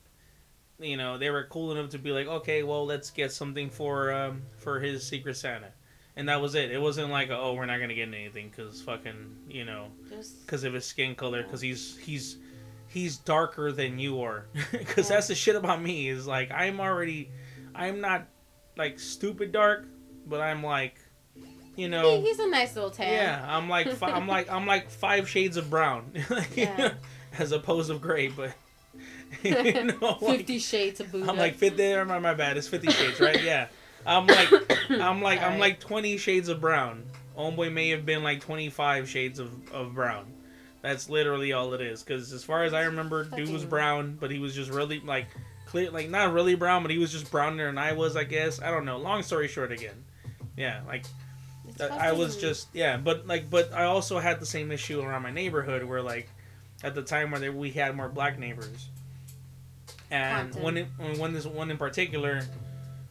you 0.79 0.97
know, 0.97 1.17
they 1.17 1.29
were 1.29 1.45
cool 1.49 1.71
enough 1.71 1.91
to 1.91 1.97
be 1.99 2.11
like, 2.11 2.27
okay, 2.27 2.63
well, 2.63 2.85
let's 2.85 3.09
get 3.11 3.31
something 3.31 3.69
for 3.69 4.11
um 4.13 4.41
for 4.57 4.79
his 4.79 5.05
Secret 5.05 5.35
Santa. 5.37 5.69
And 6.17 6.29
that 6.29 6.41
was 6.41 6.55
it. 6.55 6.71
It 6.71 6.79
wasn't 6.81 7.09
like, 7.11 7.29
oh, 7.29 7.53
we're 7.53 7.65
not 7.65 7.79
gonna 7.79 7.93
get 7.93 8.07
anything 8.07 8.49
because 8.49 8.81
fucking, 8.81 9.35
you 9.49 9.65
know, 9.65 9.87
because 10.09 10.63
of 10.63 10.73
his 10.73 10.85
skin 10.85 11.13
color 11.15 11.43
because 11.43 11.59
he's 11.61 11.97
he's 11.97 12.37
he's 12.87 13.17
darker 13.17 13.71
than 13.73 13.99
you 13.99 14.21
are 14.21 14.45
because 14.71 15.09
Yeah. 15.09 15.15
that's 15.17 15.27
the 15.27 15.35
shit 15.35 15.55
about 15.57 15.81
me 15.81 16.07
is 16.07 16.25
like 16.27 16.49
i'm 16.51 16.79
already 16.79 17.29
i'm 17.73 17.99
not 17.99 18.27
like 18.77 18.99
stupid 18.99 19.51
dark 19.51 19.85
but 20.27 20.39
i'm 20.39 20.63
like 20.63 20.95
you 21.35 21.43
he, 21.75 21.87
know 21.87 22.21
he's 22.21 22.39
a 22.39 22.47
nice 22.47 22.73
little 22.75 22.91
tan. 22.91 23.11
yeah 23.11 23.45
i'm 23.49 23.67
like 23.67 23.91
fi- 23.95 24.11
i'm 24.11 24.27
like 24.27 24.49
i'm 24.49 24.65
like 24.65 24.89
five 24.89 25.27
shades 25.27 25.57
of 25.57 25.69
brown 25.69 26.09
Yeah. 26.55 26.93
as 27.37 27.51
opposed 27.51 27.89
of 27.89 27.99
gray 28.01 28.29
but 28.29 28.53
you 29.43 29.83
know 29.83 30.17
like, 30.21 30.37
Fifty 30.37 30.59
Shades 30.59 30.99
of 30.99 31.11
Buddha. 31.11 31.29
i'm 31.29 31.37
like 31.37 31.55
50 31.55 31.93
or 31.93 32.05
my, 32.05 32.19
my 32.19 32.33
bad 32.33 32.57
it's 32.57 32.67
50 32.67 32.91
shades 32.91 33.19
right? 33.19 33.41
Yeah. 33.43 33.67
I'm 34.05 34.27
like 34.27 34.49
i'm 34.89 35.21
like 35.21 35.41
i'm 35.41 35.59
like 35.59 35.79
20 35.79 36.17
shades 36.17 36.49
of 36.49 36.61
brown. 36.61 37.03
Homeboy 37.37 37.71
may 37.71 37.89
have 37.89 38.05
been 38.05 38.23
like 38.23 38.39
25 38.39 39.09
shades 39.09 39.39
of, 39.39 39.51
of 39.73 39.93
brown. 39.93 40.31
That's 40.81 41.09
literally 41.09 41.51
all 41.51 41.73
it 41.73 41.81
is 41.81 42.03
because 42.03 42.31
as 42.31 42.43
far 42.43 42.63
as 42.63 42.73
i 42.73 42.83
remember 42.83 43.25
dude 43.25 43.49
was 43.49 43.65
brown 43.65 44.17
but 44.19 44.31
he 44.31 44.39
was 44.39 44.53
just 44.53 44.71
really 44.71 44.99
like 44.99 45.25
clear 45.65 45.89
like 45.89 46.09
not 46.09 46.31
really 46.31 46.55
brown 46.55 46.83
but 46.83 46.91
he 46.91 46.97
was 46.97 47.11
just 47.11 47.31
browner 47.31 47.65
than 47.65 47.77
i 47.77 47.91
was 47.93 48.15
i 48.15 48.23
guess. 48.23 48.61
I 48.61 48.71
don't 48.71 48.85
know. 48.85 48.97
Long 48.97 49.23
story 49.23 49.47
short 49.47 49.71
again. 49.71 50.03
Yeah 50.55 50.81
like 50.87 51.05
I 51.79 52.13
was 52.13 52.37
just 52.37 52.67
yeah, 52.73 52.97
but 52.97 53.27
like, 53.27 53.49
but 53.49 53.73
I 53.73 53.83
also 53.85 54.19
had 54.19 54.39
the 54.39 54.45
same 54.45 54.71
issue 54.71 55.01
around 55.01 55.23
my 55.23 55.31
neighborhood 55.31 55.83
where 55.83 56.01
like, 56.01 56.29
at 56.83 56.95
the 56.95 57.01
time 57.01 57.31
where 57.31 57.39
they, 57.39 57.49
we 57.49 57.71
had 57.71 57.95
more 57.95 58.09
black 58.09 58.39
neighbors, 58.39 58.89
and 60.15 60.53
Compton. 60.53 60.87
one 60.97 61.19
one 61.19 61.33
this 61.33 61.45
one 61.45 61.71
in 61.71 61.77
particular, 61.77 62.41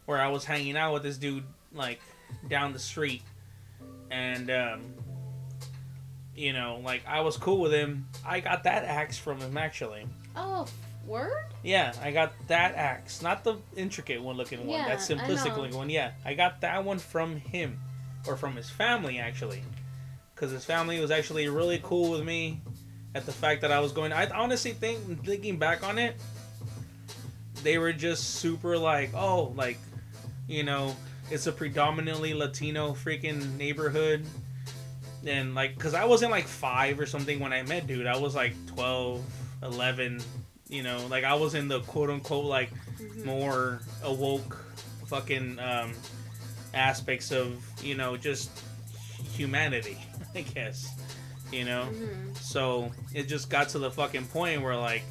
where 0.07 0.21
I 0.21 0.29
was 0.29 0.45
hanging 0.45 0.77
out 0.77 0.93
with 0.93 1.03
this 1.03 1.17
dude 1.17 1.45
like 1.73 2.01
down 2.49 2.73
the 2.73 2.79
street, 2.79 3.23
and 4.11 4.51
um, 4.51 4.83
you 6.35 6.53
know, 6.53 6.81
like 6.83 7.07
I 7.07 7.21
was 7.21 7.37
cool 7.37 7.61
with 7.61 7.73
him. 7.73 8.07
I 8.25 8.41
got 8.41 8.65
that 8.65 8.85
axe 8.85 9.19
from 9.19 9.39
him 9.39 9.57
actually. 9.57 10.07
Oh, 10.37 10.67
word? 11.07 11.47
Yeah, 11.63 11.93
I 12.03 12.11
got 12.11 12.33
that 12.49 12.75
axe, 12.75 13.23
not 13.23 13.45
the 13.45 13.57
intricate 13.77 14.23
one 14.23 14.37
looking 14.37 14.67
one, 14.67 14.79
Yeah, 14.79 14.89
that 14.89 14.99
simplistic 14.99 15.57
looking 15.57 15.77
one. 15.77 15.91
Yeah, 15.91 16.13
I 16.25 16.35
got 16.35 16.61
that 16.63 16.85
one 16.85 16.99
from 16.99 17.37
him, 17.37 17.79
or 18.27 18.37
from 18.37 18.57
his 18.57 18.71
family 18.71 19.19
actually, 19.19 19.63
because 20.35 20.51
his 20.51 20.65
family 20.65 21.01
was 21.01 21.11
actually 21.11 21.49
really 21.49 21.81
cool 21.83 22.11
with 22.11 22.25
me, 22.25 22.61
at 23.15 23.27
the 23.27 23.33
fact 23.33 23.61
that 23.63 23.71
I 23.71 23.81
was 23.81 23.93
going. 23.93 24.13
I 24.13 24.29
honestly 24.31 24.73
think, 24.73 25.25
thinking 25.25 25.57
back 25.57 25.85
on 25.85 25.99
it, 25.99 26.17
they 27.65 27.78
were 27.78 27.93
just 27.93 28.36
super 28.36 28.78
like, 28.78 29.11
oh, 29.15 29.53
like, 29.57 29.78
you 30.47 30.62
know, 30.62 30.95
it's 31.31 31.47
a 31.49 31.53
predominantly 31.53 32.32
Latino 32.35 32.93
freaking 32.93 33.57
neighborhood. 33.57 34.24
And 35.27 35.55
like, 35.55 35.77
cause 35.78 35.95
I 35.95 36.05
wasn't 36.05 36.31
like 36.31 36.47
five 36.47 37.01
or 37.01 37.07
something 37.07 37.41
when 37.41 37.53
I 37.53 37.62
met 37.62 37.86
dude. 37.86 38.07
I 38.07 38.16
was 38.19 38.35
like 38.35 38.55
12, 38.66 39.24
11, 39.62 40.23
you 40.69 40.82
know, 40.82 41.07
like 41.11 41.24
I 41.24 41.35
was 41.35 41.55
in 41.55 41.66
the 41.66 41.81
quote 41.81 42.11
unquote 42.11 42.45
like 42.45 42.70
Mhm. 43.01 43.24
more 43.24 43.81
awoke 44.05 44.57
fucking 45.07 45.59
um, 45.59 45.93
aspects 46.74 47.32
of 47.32 47.57
you 47.82 47.95
know 47.97 48.16
just 48.16 48.51
humanity 49.32 49.99
i 50.35 50.41
guess 50.43 50.89
you 51.53 51.65
know 51.65 51.89
Mhm. 51.93 52.36
so 52.39 52.91
it 53.15 53.24
just 53.24 53.51
got 53.51 53.69
to 53.70 53.78
the 53.78 53.91
fucking 53.91 54.27
point 54.27 54.62
where 54.62 54.77
like 54.77 55.03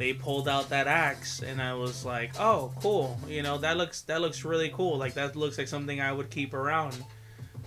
they 0.00 0.14
pulled 0.14 0.48
out 0.48 0.70
that 0.70 0.86
axe 0.86 1.42
and 1.42 1.60
i 1.60 1.74
was 1.74 2.06
like 2.06 2.32
oh 2.40 2.72
cool. 2.80 3.20
You 3.28 3.42
know 3.42 3.58
that 3.58 3.76
looks 3.76 4.00
that 4.02 4.22
looks 4.22 4.46
really 4.46 4.70
cool. 4.70 4.96
Like 4.96 5.12
that 5.14 5.36
looks 5.36 5.58
like 5.58 5.68
something 5.68 6.00
i 6.00 6.10
would 6.10 6.30
keep 6.30 6.54
around. 6.54 6.96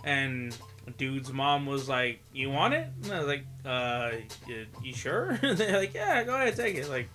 And 0.03 0.57
dude's 0.97 1.31
mom 1.31 1.67
was 1.67 1.87
like 1.87 2.23
you 2.33 2.49
want 2.49 2.73
it? 2.73 2.87
And 3.03 3.11
i 3.13 3.19
was 3.19 3.27
like 3.27 3.45
uh 3.63 4.11
you, 4.47 4.65
you 4.83 4.93
sure? 4.95 5.37
They're 5.43 5.77
like 5.77 5.93
yeah 5.93 6.23
go 6.23 6.33
ahead 6.33 6.55
take 6.55 6.75
it. 6.75 6.89
Like 6.89 7.07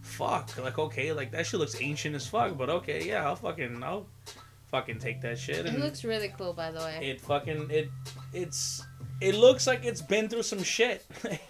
fuck. 0.00 0.56
Like 0.56 0.78
okay 0.78 1.12
like 1.12 1.32
that 1.32 1.46
shit 1.46 1.60
looks 1.60 1.78
ancient 1.78 2.14
as 2.16 2.26
fuck 2.26 2.56
but 2.56 2.70
okay 2.70 3.06
yeah 3.06 3.26
i'll 3.26 3.36
fucking 3.36 3.82
i'll 3.82 4.06
fucking 4.70 4.98
take 4.98 5.20
that 5.20 5.38
shit. 5.38 5.66
It 5.66 5.78
looks 5.78 6.02
really 6.02 6.32
cool, 6.38 6.54
by 6.54 6.70
the 6.70 6.78
way. 6.78 6.98
it 7.10 7.20
fucking 7.20 7.70
it 7.70 7.90
it's 8.32 8.82
it 9.22 9.34
looks 9.34 9.66
like 9.66 9.84
it's 9.84 10.02
been 10.02 10.28
through 10.28 10.42
some 10.44 10.62
shit. 10.62 11.04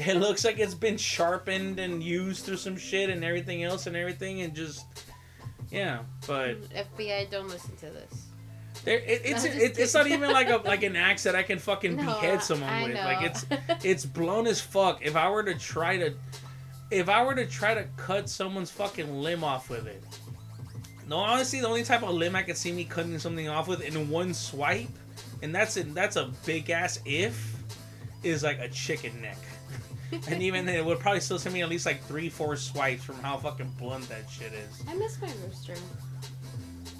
It 0.00 0.14
looks 0.14 0.44
like 0.44 0.60
it's 0.60 0.74
been 0.76 0.96
sharpened 0.96 1.80
and 1.80 2.00
used 2.00 2.44
through 2.44 2.58
some 2.58 2.76
shit 2.76 3.10
and 3.10 3.24
everything 3.24 3.64
else 3.64 3.88
and 3.88 3.96
everything 3.96 4.42
and 4.42 4.54
just 4.54 4.84
yeah 5.72 6.02
but 6.24 6.60
FBI, 6.70 7.28
don't 7.32 7.48
listen 7.48 7.74
to 7.78 7.86
this. 7.86 8.26
there 8.84 8.98
it, 9.00 9.22
it's 9.24 9.42
No, 9.44 9.50
it, 9.50 9.76
it's 9.76 9.94
not 9.94 10.06
even 10.06 10.30
like 10.30 10.50
a 10.50 10.58
like 10.58 10.84
an 10.84 10.94
axe 10.94 11.24
that 11.24 11.34
i 11.34 11.42
can 11.42 11.58
fucking 11.58 11.96
No, 11.96 12.04
behead 12.04 12.44
someone 12.44 12.70
I 12.70 12.84
with. 12.84 12.94
know. 12.94 13.00
like 13.02 13.22
it's 13.22 13.46
it's 13.84 14.06
blown 14.06 14.46
as 14.46 14.60
fuck. 14.60 15.04
If 15.04 15.16
i 15.16 15.28
were 15.28 15.42
to 15.42 15.54
try 15.56 15.96
to 15.96 16.14
if 16.92 17.08
i 17.08 17.24
were 17.24 17.34
to 17.34 17.46
try 17.46 17.74
to 17.74 17.82
cut 17.96 18.28
someone's 18.30 18.70
fucking 18.70 19.20
limb 19.20 19.42
off 19.42 19.68
with 19.68 19.88
it. 19.88 20.00
No 21.08 21.16
honestly 21.16 21.60
the 21.60 21.66
only 21.66 21.82
type 21.82 22.04
of 22.04 22.10
limb 22.14 22.36
i 22.36 22.42
could 22.44 22.56
see 22.56 22.70
me 22.70 22.84
cutting 22.84 23.18
something 23.18 23.48
off 23.48 23.66
with 23.66 23.80
in 23.82 24.08
one 24.08 24.32
swipe 24.32 24.88
and 25.42 25.54
that's 25.54 25.76
a, 25.76 25.82
that's 25.84 26.16
a 26.16 26.30
big 26.46 26.70
ass 26.70 27.00
if 27.04 27.56
is 28.22 28.42
like 28.42 28.58
a 28.58 28.68
chicken 28.68 29.20
neck 29.20 29.38
and 30.28 30.42
even 30.42 30.64
then 30.66 30.74
it 30.76 30.84
would 30.84 30.98
probably 30.98 31.20
still 31.20 31.38
send 31.38 31.54
me 31.54 31.62
at 31.62 31.68
least 31.68 31.86
like 31.86 32.02
three 32.04 32.28
four 32.28 32.56
swipes 32.56 33.04
from 33.04 33.16
how 33.16 33.36
fucking 33.36 33.70
blunt 33.78 34.08
that 34.08 34.28
shit 34.30 34.52
is 34.52 34.82
I 34.88 34.94
miss 34.94 35.20
my 35.20 35.30
rooster. 35.46 35.74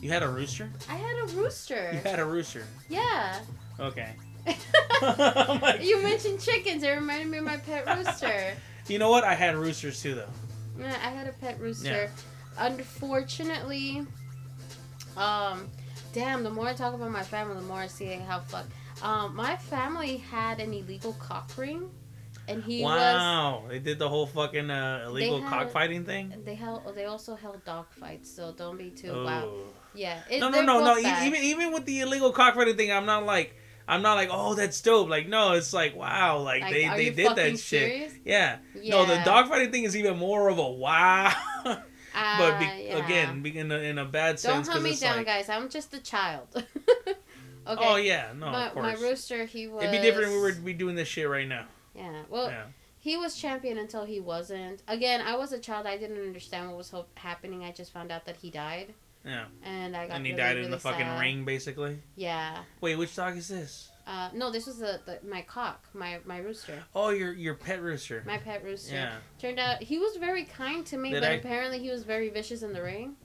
you 0.01 0.11
had 0.11 0.23
a 0.23 0.29
rooster 0.29 0.71
I 0.89 0.95
had 0.95 1.17
a 1.31 1.33
rooster. 1.37 1.91
you 1.93 2.01
had 2.11 2.19
a 2.21 2.25
rooster 2.25 2.65
Yeah. 2.89 3.41
okay 3.81 4.15
like- 5.03 5.83
you 5.83 6.03
mentioned 6.03 6.41
chickens. 6.41 6.83
It 6.83 6.91
reminded 6.91 7.29
me 7.29 7.39
of 7.39 7.45
my 7.45 7.59
pet 7.59 7.87
rooster. 7.95 8.55
You 8.87 8.99
know 8.99 9.11
what? 9.11 9.23
I 9.25 9.35
had 9.35 9.55
roosters 9.57 10.01
too, 10.03 10.15
though. 10.15 10.29
Yeah, 10.81 10.97
I 11.05 11.11
had 11.11 11.27
a 11.27 11.33
pet 11.33 11.61
rooster. 11.61 12.11
Unfortunately, 12.57 14.07
um, 15.19 15.69
damn. 16.13 16.43
The 16.43 16.51
more 16.51 16.67
I 16.69 16.75
talk 16.75 16.95
about 16.95 17.11
my 17.11 17.23
family, 17.23 17.55
the 17.57 17.63
more 17.63 17.79
I 17.79 17.87
see 17.87 18.07
how 18.07 18.41
fuck. 18.41 18.67
Um, 19.03 19.37
my 19.37 19.57
family 19.57 20.17
had 20.17 20.61
an 20.61 20.73
illegal 20.75 21.13
cock 21.15 21.51
ring, 21.57 21.89
and 22.49 22.63
he 22.65 22.83
was. 22.83 22.99
wow, 22.99 23.63
they 23.69 23.79
did 23.79 23.99
the 23.99 24.09
whole 24.09 24.27
fucking 24.27 24.71
uh, 24.71 25.05
illegal 25.07 25.41
had- 25.41 25.51
cockfighting 25.51 26.05
thing. 26.05 26.33
They 26.45 26.55
held. 26.55 26.83
They 26.95 27.05
also 27.05 27.37
held 27.37 27.65
dog 27.65 27.87
fights, 27.93 28.31
so 28.31 28.53
don't 28.57 28.77
be 28.77 28.91
too 28.91 29.11
Oh. 29.13 29.25
wow. 29.25 29.53
Yeah. 29.95 30.21
It, 30.31 30.41
No, 30.41 30.49
no, 30.51 30.63
no, 30.63 30.81
no. 30.85 30.99
e- 30.99 31.03
bad. 31.03 31.27
Even 31.27 31.43
even 31.43 31.73
with 31.73 31.85
the 31.85 32.01
illegal 32.01 32.33
cockfighting 32.33 32.77
thing, 32.77 32.91
I'm 32.93 33.07
not 33.07 33.25
like 33.25 33.55
I'm 33.87 34.03
not 34.03 34.15
like 34.15 34.29
oh 34.31 34.55
that's 34.55 34.81
dope. 34.81 35.09
Like 35.09 35.29
no, 35.29 35.53
it's 35.53 35.73
like 35.73 35.97
wow, 35.97 36.39
like, 36.41 36.63
Like, 36.63 36.73
they 36.73 36.89
they 36.89 37.11
did 37.11 37.37
that 37.37 37.59
shit. 37.59 38.13
Yeah. 38.25 38.59
Yeah. 38.75 38.95
No, 38.97 39.07
the 39.07 39.15
dogfighting 39.15 39.71
thing 39.73 39.85
is 39.85 39.97
even 39.97 40.19
more 40.19 40.49
of 40.49 40.59
a 40.59 40.69
wow. 40.85 41.33
But 42.39 42.55
Ah, 42.55 42.59
be- 42.59 42.85
yeah. 42.85 43.05
again, 43.05 43.43
be- 43.43 43.57
in 43.59 43.71
a, 43.73 43.79
in 43.79 43.99
a 43.99 44.05
bad 44.05 44.39
sense. 44.41 44.67
Don't 44.67 44.73
hunt 44.75 44.85
me 44.85 44.95
down, 44.97 45.17
like 45.19 45.27
guys. 45.27 45.49
I'm 45.49 45.69
just 45.69 45.93
a 45.95 46.01
child. 46.01 46.49
okay. 47.07 47.15
oh 47.67 47.97
yeah, 47.97 48.33
no, 48.37 48.47
my, 48.51 48.67
of 48.67 48.73
course. 48.75 48.83
my 48.83 48.95
rooster, 49.09 49.45
he 49.45 49.67
was. 49.69 49.83
It'd 49.85 49.93
be 49.93 49.99
different 50.03 50.29
if 50.29 50.35
we 50.35 50.41
were 50.41 50.53
be 50.53 50.73
doing 50.75 50.95
this 50.97 51.09
shit 51.09 51.29
right 51.29 51.47
now. 51.49 51.67
Yeah. 51.95 52.23
Well, 52.29 52.51
Yeah. 52.51 52.65
he 52.99 53.17
was 53.17 53.37
champion 53.37 53.79
until 53.79 54.05
he 54.05 54.21
wasn't. 54.21 54.83
Again, 54.89 55.21
I 55.21 55.37
was 55.37 55.53
a 55.53 55.59
child. 55.59 55.87
I 55.87 55.97
didn't 55.97 56.19
understand 56.21 56.69
what 56.69 56.77
was 56.77 56.93
happening. 57.15 57.65
I 57.65 57.73
just 57.73 57.93
found 57.93 58.11
out 58.13 58.25
that 58.27 58.37
he 58.37 58.51
died, 58.51 58.95
Yeah. 59.25 59.45
and 59.65 59.97
I 59.97 60.07
got. 60.09 60.17
And 60.17 60.27
he 60.27 60.33
really, 60.33 60.43
died 60.43 60.57
in 60.57 60.63
really 60.65 60.71
the 60.73 60.79
fucking 60.81 61.01
sad. 61.07 61.21
ring, 61.21 61.45
basically. 61.45 61.99
Yeah. 62.17 62.59
Wait, 62.81 62.97
which 62.97 63.15
dog 63.17 63.37
is 63.37 63.49
this? 63.49 63.91
Uh, 64.09 64.31
no, 64.33 64.51
this 64.51 64.67
was 64.67 64.79
the, 64.79 64.99
the 65.05 65.19
my 65.29 65.43
cock, 65.43 65.85
my 65.93 66.19
my 66.25 66.39
rooster, 66.39 66.83
Oh, 66.95 67.11
your 67.11 67.33
your 67.35 67.55
pet 67.55 67.83
rooster. 67.83 68.23
my 68.27 68.39
pet 68.39 68.65
rooster. 68.65 68.95
Yeah. 68.95 69.17
Turned 69.39 69.59
out 69.61 69.83
he 69.83 69.99
was 69.99 70.17
very 70.17 70.45
kind 70.45 70.85
to 70.87 70.97
me, 70.97 71.11
Did 71.11 71.21
but 71.21 71.31
I- 71.31 71.35
apparently 71.35 71.79
he 71.79 71.91
was 71.91 72.05
very 72.05 72.31
vicious 72.31 72.63
in 72.63 72.73
the 72.73 72.83
ring. 72.83 73.17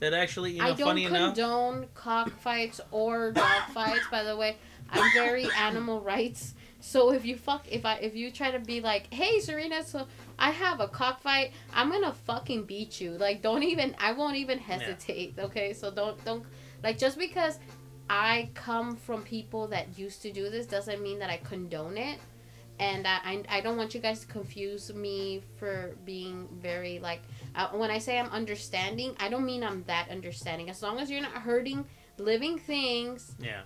That 0.00 0.14
actually, 0.14 0.52
you 0.52 0.58
know, 0.62 0.68
I 0.68 0.72
don't 0.72 0.86
funny 0.88 1.04
enough. 1.04 1.34
condone 1.34 1.86
cockfights 1.94 2.80
or 2.90 3.32
dog 3.32 3.62
fights. 3.74 4.06
By 4.10 4.22
the 4.24 4.36
way, 4.36 4.56
I'm 4.90 5.10
very 5.12 5.48
animal 5.58 6.00
rights. 6.00 6.54
So 6.80 7.12
if 7.12 7.24
you 7.26 7.36
fuck, 7.36 7.66
if 7.70 7.84
I, 7.84 7.94
if 7.96 8.14
you 8.14 8.30
try 8.30 8.50
to 8.52 8.58
be 8.60 8.80
like, 8.80 9.12
hey 9.12 9.40
Serena, 9.40 9.82
so 9.84 10.06
I 10.38 10.50
have 10.50 10.80
a 10.80 10.88
cockfight, 10.88 11.52
I'm 11.74 11.90
gonna 11.90 12.12
fucking 12.12 12.64
beat 12.64 13.00
you. 13.00 13.12
Like, 13.12 13.42
don't 13.42 13.62
even, 13.64 13.96
I 13.98 14.12
won't 14.12 14.36
even 14.36 14.58
hesitate. 14.58 15.34
Okay, 15.38 15.72
so 15.72 15.90
don't, 15.90 16.22
don't, 16.24 16.44
like, 16.84 16.96
just 16.98 17.18
because 17.18 17.58
I 18.08 18.50
come 18.54 18.96
from 18.96 19.22
people 19.22 19.66
that 19.68 19.98
used 19.98 20.22
to 20.22 20.32
do 20.32 20.48
this 20.50 20.66
doesn't 20.66 21.02
mean 21.02 21.18
that 21.18 21.30
I 21.30 21.38
condone 21.38 21.96
it. 21.98 22.18
And 22.78 23.06
I, 23.06 23.18
I, 23.24 23.42
I 23.48 23.60
don't 23.62 23.78
want 23.78 23.94
you 23.94 24.00
guys 24.00 24.20
to 24.20 24.26
confuse 24.26 24.92
me 24.92 25.42
for 25.58 25.96
being 26.04 26.46
very 26.60 26.98
like 26.98 27.22
uh, 27.54 27.68
when 27.68 27.90
I 27.90 27.98
say 27.98 28.18
I'm 28.18 28.28
understanding, 28.28 29.16
I 29.18 29.28
don't 29.30 29.46
mean 29.46 29.64
I'm 29.64 29.82
that 29.86 30.10
understanding. 30.10 30.68
As 30.68 30.82
long 30.82 30.98
as 30.98 31.10
you're 31.10 31.22
not 31.22 31.32
hurting 31.32 31.86
living 32.18 32.58
things, 32.58 33.34
Yeah. 33.40 33.62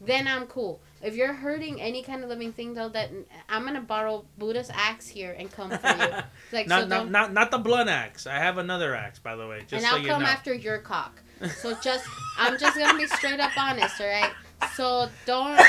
then 0.00 0.26
I'm 0.26 0.46
cool. 0.46 0.80
If 1.00 1.14
you're 1.14 1.32
hurting 1.32 1.80
any 1.80 2.02
kind 2.02 2.22
of 2.24 2.28
living 2.28 2.52
thing, 2.52 2.74
though, 2.74 2.88
that 2.88 3.10
I'm 3.48 3.64
gonna 3.64 3.80
borrow 3.80 4.24
Buddha's 4.36 4.70
axe 4.72 5.06
here 5.06 5.34
and 5.38 5.50
come 5.50 5.70
for 5.70 5.88
you. 5.88 6.22
Like 6.52 6.66
not, 6.68 6.82
so, 6.82 6.88
not, 6.88 7.10
not 7.10 7.32
not 7.32 7.50
the 7.50 7.58
blunt 7.58 7.88
axe. 7.88 8.26
I 8.26 8.34
have 8.38 8.58
another 8.58 8.94
axe, 8.94 9.18
by 9.18 9.36
the 9.36 9.46
way. 9.46 9.60
Just 9.60 9.72
and 9.74 9.82
so 9.84 9.88
I'll 9.96 10.04
come 10.04 10.22
know. 10.22 10.28
after 10.28 10.52
your 10.52 10.78
cock. 10.78 11.21
So 11.58 11.74
just, 11.82 12.06
I'm 12.38 12.58
just 12.58 12.76
gonna 12.76 12.98
be 12.98 13.06
straight 13.06 13.40
up 13.40 13.50
honest, 13.56 14.00
all 14.00 14.06
right? 14.06 14.30
So 14.74 15.08
don't 15.26 15.60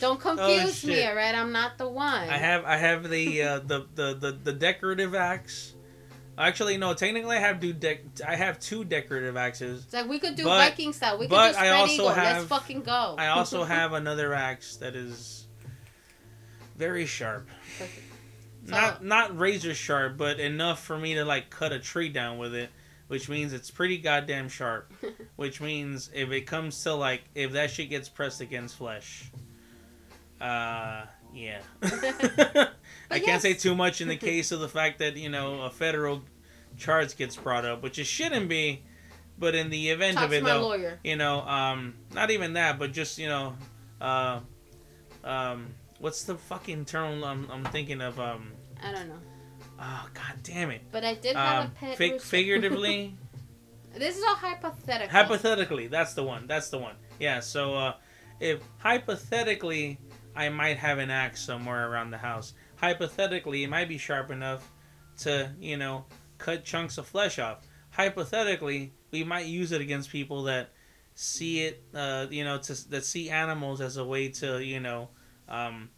don't 0.00 0.20
confuse 0.20 0.84
me, 0.84 0.92
Oh, 0.94 0.96
shit. 0.96 1.08
all 1.08 1.14
right? 1.16 1.34
I'm 1.34 1.52
not 1.52 1.76
the 1.78 1.88
one. 1.88 2.28
I 2.28 2.36
have 2.38 2.64
I 2.64 2.76
have 2.76 3.08
the 3.08 3.42
uh, 3.42 3.58
the, 3.60 3.86
the 3.94 4.14
the 4.14 4.32
the 4.32 4.52
decorative 4.52 5.14
axe. 5.14 5.74
Actually, 6.38 6.76
no. 6.78 6.94
Technically, 6.94 7.36
I 7.36 7.40
have 7.40 7.58
do 7.58 7.74
dec- 7.74 8.22
I 8.26 8.36
have 8.36 8.60
two 8.60 8.84
decorative 8.84 9.36
axes. 9.36 9.84
It's 9.84 9.92
like 9.92 10.08
we 10.08 10.18
could 10.20 10.36
do 10.36 10.44
But- 10.44 10.70
Viking 10.70 10.92
style. 10.92 11.18
We 11.18 11.26
could 11.26 11.34
do 11.36 11.52
spread 11.52 11.90
eagle. 11.90 12.06
Let's 12.06 12.44
fucking 12.46 12.82
go. 12.82 13.16
I 13.18 13.28
also 13.28 13.64
have 13.64 13.92
another 13.92 14.32
axe 14.34 14.76
that 14.76 14.94
is 14.94 15.46
very 16.76 17.06
sharp. 17.06 17.48
Not 18.64 19.02
not 19.04 19.36
razor 19.38 19.74
sharp, 19.74 20.16
but 20.16 20.38
enough 20.38 20.82
for 20.84 20.96
me 20.96 21.14
to 21.14 21.24
like 21.24 21.50
cut 21.50 21.72
a 21.72 21.78
tree 21.80 22.08
down 22.08 22.38
with 22.38 22.54
it. 22.54 22.70
Which 23.08 23.28
means 23.28 23.52
it's 23.52 23.70
pretty 23.70 23.98
goddamn 23.98 24.48
sharp. 24.48 24.92
which 25.36 25.60
means 25.60 26.10
if 26.14 26.30
it 26.30 26.42
comes 26.42 26.82
to 26.84 26.94
like 26.94 27.22
if 27.34 27.52
that 27.52 27.70
shit 27.70 27.90
gets 27.90 28.08
pressed 28.08 28.40
against 28.40 28.76
flesh, 28.76 29.30
uh, 30.40 31.04
yeah. 31.34 31.60
I 33.10 33.18
can't 33.20 33.42
say 33.42 33.54
too 33.54 33.74
much 33.74 34.00
in 34.00 34.08
the 34.08 34.16
case 34.16 34.52
of 34.52 34.60
the 34.60 34.68
fact 34.68 34.98
that 34.98 35.16
you 35.16 35.28
know 35.28 35.62
a 35.62 35.70
federal 35.70 36.22
charge 36.76 37.16
gets 37.16 37.36
brought 37.36 37.64
up, 37.64 37.82
which 37.82 37.98
it 37.98 38.06
shouldn't 38.06 38.48
be. 38.48 38.82
But 39.38 39.54
in 39.54 39.70
the 39.70 39.90
event 39.90 40.16
Talk 40.16 40.26
of 40.26 40.32
it, 40.32 40.44
though, 40.44 40.62
lawyer. 40.62 40.98
you 41.04 41.14
know, 41.14 41.42
um, 41.42 41.94
not 42.12 42.32
even 42.32 42.54
that, 42.54 42.78
but 42.78 42.92
just 42.92 43.18
you 43.18 43.28
know, 43.28 43.54
uh, 44.00 44.40
um, 45.22 45.68
what's 46.00 46.24
the 46.24 46.34
fucking 46.34 46.86
term 46.86 47.22
I'm, 47.22 47.48
I'm 47.50 47.64
thinking 47.66 48.00
of? 48.00 48.18
Um, 48.18 48.52
I 48.82 48.92
don't 48.92 49.08
know. 49.08 49.18
Oh 49.80 50.08
god 50.14 50.34
damn 50.42 50.70
it! 50.70 50.82
But 50.92 51.04
I 51.04 51.14
did 51.14 51.36
have 51.36 51.64
Um, 51.64 51.66
a 51.66 51.70
pet 51.78 51.96
fig- 51.96 52.12
rooster. 52.12 52.28
figuratively, 52.28 53.16
This 53.94 54.16
is 54.16 54.22
all 54.24 54.34
hypothetical. 54.36 55.10
hypothetically, 55.10 55.86
that's 55.88 56.14
the 56.14 56.22
one. 56.22 56.46
That's 56.46 56.68
the 56.70 56.78
one. 56.78 56.94
Yeah. 57.18 57.40
So, 57.40 57.74
uh, 57.74 57.94
if 58.40 58.60
hypothetically 58.78 59.98
I 60.36 60.48
might 60.50 60.76
have 60.78 60.98
an 60.98 61.10
axe 61.10 61.42
somewhere 61.42 61.90
around 61.90 62.10
the 62.12 62.18
house. 62.18 62.54
Hypothetically, 62.76 63.64
it 63.64 63.70
might 63.70 63.88
be 63.88 63.98
sharp 63.98 64.30
enough 64.30 64.70
to, 65.20 65.50
you 65.58 65.76
know, 65.76 66.04
cut 66.38 66.64
chunks 66.64 66.96
of 66.98 67.08
flesh 67.08 67.40
off. 67.40 67.66
Hypothetically, 67.90 68.92
we 69.10 69.24
might 69.24 69.46
use 69.46 69.72
it 69.72 69.80
against 69.80 70.10
people 70.10 70.44
that 70.44 70.70
see 71.16 71.62
it, 71.64 71.82
uh, 71.92 72.26
you 72.30 72.44
know, 72.44 72.58
to 72.58 72.90
that 72.90 73.04
see 73.04 73.28
animals 73.30 73.80
as 73.80 73.96
a 73.96 74.04
way 74.04 74.28
to, 74.28 74.62
you 74.62 74.78
know, 74.78 75.08
um, 75.48 75.88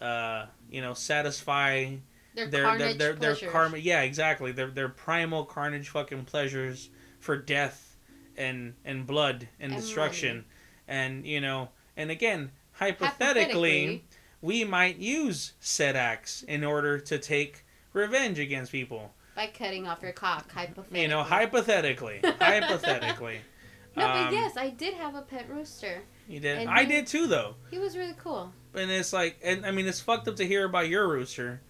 uh, 0.00 0.46
you 0.68 0.80
know, 0.82 0.94
satisfy 0.94 1.94
Their, 2.34 2.46
their 2.48 2.78
their 2.78 2.94
their, 2.94 3.12
their 3.14 3.50
karma. 3.50 3.78
Yeah, 3.78 4.02
exactly. 4.02 4.52
Their 4.52 4.70
their 4.70 4.88
primal 4.88 5.44
carnage 5.44 5.88
fucking 5.90 6.24
pleasures 6.24 6.88
for 7.20 7.36
death 7.36 7.96
and 8.36 8.74
and 8.84 9.06
blood 9.06 9.48
and, 9.60 9.72
And 9.72 9.80
destruction, 9.80 10.44
and 10.88 11.26
you 11.26 11.40
know, 11.40 11.68
and 11.96 12.10
again, 12.10 12.50
hypothetically, 12.72 13.12
Hypothetically. 13.16 14.04
we 14.40 14.64
might 14.64 14.96
use 14.98 15.52
said 15.60 15.96
acts 15.96 16.42
in 16.42 16.64
order 16.64 16.98
to 16.98 17.18
take 17.18 17.64
revenge 17.92 18.38
against 18.38 18.72
people. 18.72 19.12
by 19.36 19.46
cutting 19.48 19.86
off 19.86 20.00
your 20.02 20.12
cock. 20.12 20.50
Hypothetically. 20.52 21.02
You 21.02 21.08
know, 21.08 21.22
hypothetically, 21.22 22.20
hypothetically. 22.40 23.40
No, 23.94 24.06
but 24.06 24.28
Um, 24.28 24.32
yes, 24.32 24.56
I 24.56 24.70
did 24.70 24.94
have 24.94 25.14
a 25.14 25.20
pet 25.20 25.50
rooster. 25.50 26.00
You 26.26 26.40
did. 26.40 26.66
I 26.66 26.80
you- 26.80 26.88
did 26.88 27.06
too, 27.06 27.26
though. 27.26 27.56
He 27.70 27.78
was 27.78 27.94
really 27.94 28.14
cool. 28.18 28.50
And 28.72 28.90
it's 28.90 29.12
like, 29.12 29.38
and 29.44 29.66
I 29.66 29.70
mean, 29.70 29.86
it's 29.86 30.00
fucked 30.00 30.26
up 30.28 30.36
to 30.36 30.46
hear 30.46 30.64
about 30.64 30.88
your 30.88 31.06
rooster, 31.06 31.60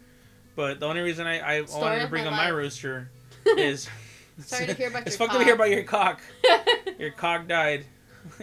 but 0.56 0.80
the 0.80 0.86
only 0.86 1.00
reason 1.02 1.26
I, 1.26 1.58
I 1.58 1.64
Story 1.64 1.82
wanted 1.82 2.00
to 2.02 2.06
bring 2.08 2.24
my 2.24 2.30
up 2.30 2.36
my 2.36 2.48
rooster 2.48 3.10
is. 3.56 3.88
Sorry 4.40 4.66
to 4.66 4.74
hear 4.74 4.88
about 4.88 5.02
It's 5.06 5.18
your 5.18 5.28
fucked 5.28 5.34
up 5.34 5.40
to 5.40 5.44
hear 5.44 5.54
about 5.54 5.70
your 5.70 5.82
cock. 5.84 6.20
Your 6.98 7.10
cock 7.10 7.46
died. 7.48 7.84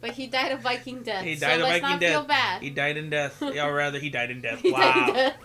but 0.00 0.10
he 0.12 0.26
died 0.26 0.52
a 0.52 0.56
Viking 0.56 1.02
death. 1.02 1.24
He 1.24 1.36
so 1.36 1.46
died 1.46 1.60
of 1.60 1.66
let's 1.66 1.80
Viking 1.80 1.90
not 1.90 2.00
death. 2.00 2.12
feel 2.12 2.24
bad. 2.24 2.62
he 2.62 2.70
died 2.70 2.96
in 2.96 3.10
death. 3.10 3.42
Yeah, 3.42 3.66
or 3.66 3.74
rather, 3.74 3.98
he 3.98 4.10
died 4.10 4.30
in 4.30 4.40
death. 4.40 4.60
He 4.60 4.70
died 4.70 4.96
Wow. 5.08 5.12
death. 5.14 5.36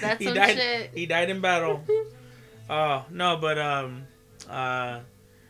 That's 0.00 0.18
He 0.18 0.24
some 0.26 0.34
died- 0.34 0.56
shit. 0.56 0.90
He 0.94 1.06
died 1.06 1.30
in 1.30 1.40
battle. 1.40 1.84
Oh 2.70 3.04
no, 3.10 3.36
but 3.36 3.58
um, 3.58 4.02
uh, 4.48 5.00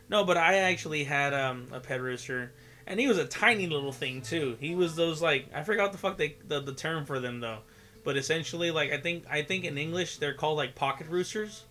no, 0.09 0.23
but 0.25 0.37
I 0.37 0.55
actually 0.57 1.03
had 1.03 1.33
um 1.33 1.67
a 1.71 1.79
pet 1.79 2.01
rooster, 2.01 2.51
and 2.89 2.99
he 2.99 3.07
was 3.07 3.17
a 3.17 3.25
tiny 3.25 3.67
little 3.67 3.91
thing 3.93 4.21
too. 4.21 4.57
He 4.59 4.75
was 4.75 4.95
those 4.95 5.21
like 5.21 5.45
I 5.53 5.63
forgot 5.63 5.83
what 5.83 5.91
the 5.93 5.97
fuck 5.99 6.17
they 6.17 6.35
the, 6.47 6.59
the 6.59 6.73
term 6.73 7.05
for 7.05 7.19
them 7.19 7.39
though, 7.39 7.59
but 8.03 8.17
essentially 8.17 8.71
like 8.71 8.91
I 8.91 8.97
think 8.97 9.23
I 9.29 9.43
think 9.43 9.63
in 9.63 9.77
English 9.77 10.17
they're 10.17 10.33
called 10.33 10.57
like 10.57 10.75
pocket 10.75 11.07
roosters, 11.07 11.63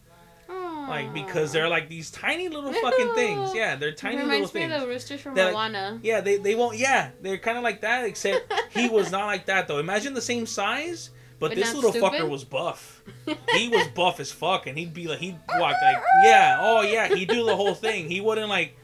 like 0.49 1.12
because 1.12 1.53
they're 1.53 1.69
like 1.69 1.89
these 1.89 2.11
tiny 2.11 2.49
little 2.49 2.73
fucking 2.73 3.15
things. 3.15 3.55
Yeah, 3.55 3.77
they're 3.77 3.93
tiny 3.93 4.16
little 4.23 4.47
things. 4.47 4.55
reminds 4.55 4.70
me 4.70 4.77
of 4.77 4.81
the 4.82 4.89
roosters 4.89 5.20
from 5.20 5.35
They're 5.35 5.53
like- 5.53 5.73
Moana. 5.73 6.01
Yeah, 6.03 6.20
they, 6.23 6.36
they 6.39 6.55
won't. 6.55 6.78
Yeah, 6.78 7.11
they're 7.20 7.36
kind 7.39 7.59
of 7.59 7.65
like 7.65 7.82
that, 7.82 8.05
except 8.05 8.51
he 8.70 8.89
was 8.89 9.11
not 9.11 9.27
like 9.27 9.47
that 9.47 9.69
though. 9.69 9.78
Imagine 9.78 10.15
the 10.15 10.23
same 10.23 10.47
size, 10.47 11.11
but, 11.39 11.51
But 11.51 11.57
this 11.57 11.74
little 11.74 11.93
fucker 11.93 12.28
was 12.28 12.45
buff. 12.45 13.03
He 13.55 13.69
was 13.69 13.86
buff 13.89 14.20
as 14.20 14.31
fuck, 14.32 14.66
and 14.66 14.78
he'd 14.78 14.95
be 14.95 15.07
like, 15.09 15.19
he'd 15.19 15.39
walk 15.59 15.77
like, 15.82 15.97
yeah, 16.23 16.59
oh 16.61 16.82
yeah, 16.82 17.09
he'd 17.15 17.28
do 17.28 17.45
the 17.45 17.57
whole 17.57 17.74
thing. 17.74 18.09
He 18.09 18.20
wouldn't 18.20 18.49
like 18.49 18.77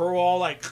crow 0.00 0.16
all 0.16 0.38
like, 0.38 0.64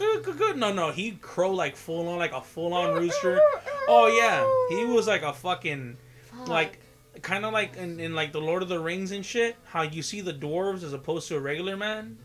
no, 0.57 0.73
no, 0.73 0.91
he'd 0.91 1.21
crow 1.21 1.51
like 1.53 1.77
full 1.77 2.09
on, 2.09 2.19
like 2.19 2.33
a 2.33 2.41
full 2.41 2.73
on 2.73 2.95
rooster. 2.95 3.39
Oh 3.87 4.07
yeah, 4.07 4.43
he 4.75 4.87
was 4.87 5.07
like 5.07 5.23
a 5.23 5.35
fucking 5.35 5.99
Fuck. 6.31 6.49
like 6.49 6.79
kind 7.21 7.45
of 7.45 7.53
like 7.53 7.77
in, 7.77 8.01
in 8.01 8.15
like 8.15 8.33
the 8.33 8.41
Lord 8.41 8.63
of 8.63 8.71
the 8.71 8.81
Rings 8.81 9.13
and 9.13 9.25
shit, 9.25 9.57
how 9.65 9.83
you 9.83 10.01
see 10.03 10.23
the 10.23 10.33
dwarves 10.33 10.83
as 10.83 10.95
opposed 10.95 11.29
to 11.29 11.37
a 11.37 11.41
regular 11.41 11.77
man. 11.77 12.17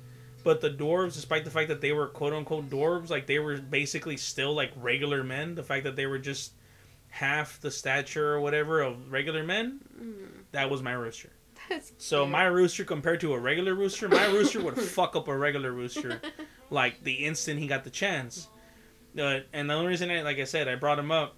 But 0.45 0.61
the 0.61 0.69
dwarves, 0.69 1.13
despite 1.13 1.43
the 1.43 1.51
fact 1.51 1.67
that 1.69 1.81
they 1.81 1.91
were 1.91 2.07
quote 2.07 2.31
unquote 2.31 2.69
dwarves, 2.69 3.09
like 3.09 3.27
they 3.27 3.39
were 3.39 3.57
basically 3.57 4.15
still 4.15 4.53
like 4.53 4.71
regular 4.77 5.25
men. 5.25 5.55
The 5.55 5.63
fact 5.63 5.83
that 5.83 5.97
they 5.97 6.05
were 6.05 6.19
just 6.19 6.53
half 7.09 7.59
the 7.59 7.71
stature 7.71 8.33
or 8.33 8.39
whatever 8.39 8.81
of 8.81 9.11
regular 9.11 9.43
men, 9.43 9.81
Mm, 10.01 10.43
that 10.53 10.69
was 10.69 10.81
my 10.81 10.93
rooster. 10.93 11.31
So 11.97 12.25
my 12.25 12.43
rooster 12.45 12.83
compared 12.83 13.19
to 13.21 13.33
a 13.33 13.39
regular 13.39 13.73
rooster, 13.73 14.07
my 14.09 14.25
rooster 14.25 14.61
would 14.61 14.77
fuck 14.95 15.15
up 15.15 15.27
a 15.27 15.35
regular 15.37 15.71
rooster 15.71 16.21
like 16.73 17.03
the 17.03 17.13
instant 17.13 17.59
he 17.59 17.67
got 17.67 17.83
the 17.83 17.89
chance. 17.89 18.47
Uh, 19.17 19.39
and 19.53 19.69
the 19.69 19.73
only 19.75 19.87
reason, 19.87 20.09
I, 20.09 20.23
like 20.23 20.39
I 20.39 20.43
said, 20.43 20.67
I 20.67 20.75
brought 20.75 20.97
him 20.97 21.11
up 21.11 21.35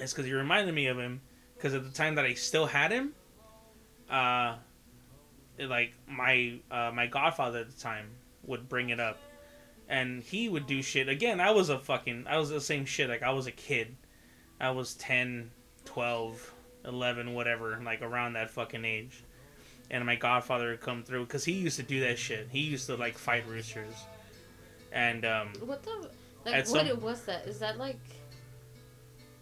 is 0.00 0.12
because 0.12 0.24
he 0.24 0.32
reminded 0.32 0.74
me 0.74 0.86
of 0.86 0.98
him. 0.98 1.20
Because 1.56 1.74
at 1.74 1.84
the 1.84 1.90
time 1.90 2.14
that 2.14 2.24
I 2.24 2.34
still 2.34 2.66
had 2.66 2.90
him, 2.90 3.12
uh, 4.10 4.56
like 5.58 5.92
my 6.08 6.58
uh, 6.70 6.90
my 6.92 7.06
godfather 7.06 7.60
at 7.60 7.70
the 7.70 7.80
time 7.80 8.06
would 8.44 8.68
bring 8.68 8.90
it 8.90 8.98
up, 8.98 9.18
and 9.88 10.22
he 10.22 10.48
would 10.48 10.66
do 10.66 10.82
shit. 10.82 11.08
Again, 11.08 11.40
I 11.40 11.52
was 11.52 11.68
a 11.68 11.78
fucking, 11.78 12.26
I 12.28 12.38
was 12.38 12.50
the 12.50 12.60
same 12.60 12.84
shit. 12.84 13.08
Like 13.08 13.22
I 13.22 13.30
was 13.30 13.46
a 13.46 13.52
kid, 13.52 13.94
I 14.60 14.70
was 14.70 14.94
10, 14.94 15.52
12, 15.84 16.52
11, 16.84 17.32
whatever, 17.32 17.80
like 17.84 18.02
around 18.02 18.32
that 18.32 18.50
fucking 18.50 18.84
age. 18.84 19.22
And 19.88 20.04
my 20.04 20.16
godfather 20.16 20.70
would 20.70 20.80
come 20.80 21.04
through 21.04 21.26
because 21.26 21.44
he 21.44 21.52
used 21.52 21.76
to 21.76 21.84
do 21.84 22.00
that 22.00 22.18
shit. 22.18 22.48
He 22.50 22.60
used 22.60 22.86
to 22.86 22.96
like 22.96 23.16
fight 23.16 23.46
roosters, 23.46 23.94
and 24.92 25.24
um, 25.24 25.52
What 25.64 25.82
the? 25.82 26.10
Like, 26.44 26.66
what 26.68 26.86
some- 26.86 27.00
was 27.00 27.22
that? 27.22 27.46
Is 27.46 27.58
that 27.60 27.78
like? 27.78 27.98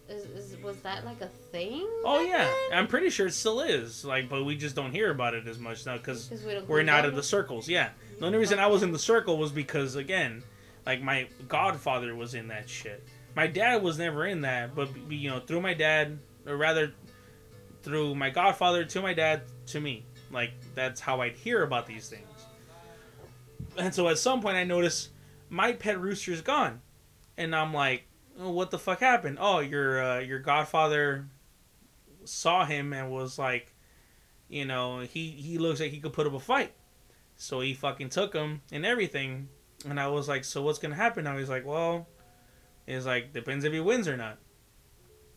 Is, 0.09 0.25
is 0.25 0.61
was 0.61 0.77
that 0.81 1.05
like 1.05 1.21
a 1.21 1.27
thing? 1.27 1.87
oh 2.03 2.19
yeah, 2.19 2.43
then? 2.43 2.79
I'm 2.79 2.87
pretty 2.87 3.09
sure 3.09 3.27
it 3.27 3.33
still 3.33 3.61
is. 3.61 4.03
Like, 4.03 4.27
but 4.27 4.43
we 4.43 4.57
just 4.57 4.75
don't 4.75 4.91
hear 4.91 5.09
about 5.09 5.33
it 5.35 5.47
as 5.47 5.57
much 5.57 5.85
now 5.85 5.95
because 5.95 6.29
we 6.45 6.59
we're 6.67 6.83
not 6.83 7.05
in 7.05 7.15
the 7.15 7.23
circles. 7.23 7.69
Yeah, 7.69 7.89
the 8.19 8.25
only 8.25 8.37
reason 8.37 8.59
I 8.59 8.67
was 8.67 8.83
in 8.83 8.91
the 8.91 8.99
circle 8.99 9.37
was 9.37 9.51
because 9.51 9.95
again, 9.95 10.43
like 10.85 11.01
my 11.01 11.27
godfather 11.47 12.13
was 12.13 12.33
in 12.33 12.49
that 12.49 12.69
shit. 12.69 13.03
My 13.35 13.47
dad 13.47 13.81
was 13.81 13.97
never 13.97 14.25
in 14.25 14.41
that, 14.41 14.75
but 14.75 14.89
you 15.09 15.29
know, 15.29 15.39
through 15.39 15.61
my 15.61 15.73
dad, 15.73 16.19
or 16.45 16.57
rather, 16.57 16.91
through 17.81 18.13
my 18.15 18.29
godfather 18.29 18.83
to 18.83 19.01
my 19.01 19.13
dad 19.13 19.43
to 19.67 19.79
me. 19.79 20.03
Like 20.29 20.51
that's 20.75 20.99
how 20.99 21.21
I'd 21.21 21.35
hear 21.35 21.63
about 21.63 21.87
these 21.87 22.09
things. 22.09 22.27
And 23.77 23.95
so 23.95 24.09
at 24.09 24.17
some 24.17 24.41
point 24.41 24.57
I 24.57 24.65
noticed 24.65 25.10
my 25.51 25.73
pet 25.73 25.99
rooster's 25.99 26.41
gone, 26.41 26.81
and 27.37 27.55
I'm 27.55 27.73
like, 27.73 28.05
oh, 28.39 28.49
"What 28.49 28.71
the 28.71 28.79
fuck 28.79 29.01
happened?" 29.01 29.37
Oh, 29.39 29.59
your 29.59 30.03
uh, 30.03 30.19
your 30.19 30.39
godfather 30.39 31.27
saw 32.23 32.65
him 32.65 32.93
and 32.93 33.11
was 33.11 33.37
like, 33.37 33.75
you 34.49 34.65
know, 34.65 35.01
he 35.01 35.29
he 35.29 35.59
looks 35.59 35.79
like 35.79 35.91
he 35.91 35.99
could 35.99 36.13
put 36.13 36.25
up 36.25 36.33
a 36.33 36.39
fight, 36.39 36.73
so 37.35 37.59
he 37.59 37.75
fucking 37.75 38.09
took 38.09 38.33
him 38.33 38.61
and 38.71 38.85
everything. 38.85 39.49
And 39.87 39.99
I 39.99 40.07
was 40.07 40.27
like, 40.27 40.43
"So 40.45 40.63
what's 40.63 40.79
gonna 40.79 40.95
happen 40.95 41.25
now?" 41.25 41.37
He's 41.37 41.49
like, 41.49 41.65
"Well." 41.65 42.07
It's 42.87 43.05
like 43.05 43.31
depends 43.31 43.63
if 43.63 43.71
he 43.71 43.79
wins 43.79 44.07
or 44.07 44.17
not. 44.17 44.39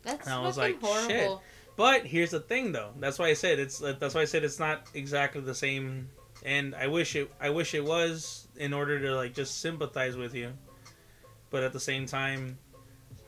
That's 0.03 0.27
And 0.27 0.35
I 0.35 0.41
was 0.41 0.57
fucking 0.57 0.81
like, 0.81 1.09
shit. 1.11 1.21
horrible. 1.27 1.43
But 1.77 2.07
here's 2.07 2.31
the 2.31 2.41
thing, 2.41 2.73
though. 2.73 2.91
That's 2.99 3.19
why 3.19 3.29
I 3.29 3.35
said 3.35 3.59
it's. 3.59 3.79
That's 3.79 4.15
why 4.15 4.23
I 4.23 4.25
said 4.25 4.45
it's 4.45 4.59
not 4.59 4.89
exactly 4.95 5.41
the 5.41 5.55
same. 5.55 6.09
And 6.45 6.75
I 6.75 6.89
wish 6.89 7.17
it. 7.17 7.31
I 7.41 7.51
wish 7.51 7.75
it 7.75 7.85
was 7.85 8.49
in 8.57 8.73
order 8.73 9.01
to 9.01 9.15
like 9.17 9.35
just 9.35 9.61
sympathize 9.61 10.17
with 10.17 10.35
you. 10.35 10.53
But 11.51 11.63
at 11.63 11.73
the 11.73 11.81
same 11.81 12.07
time, 12.07 12.59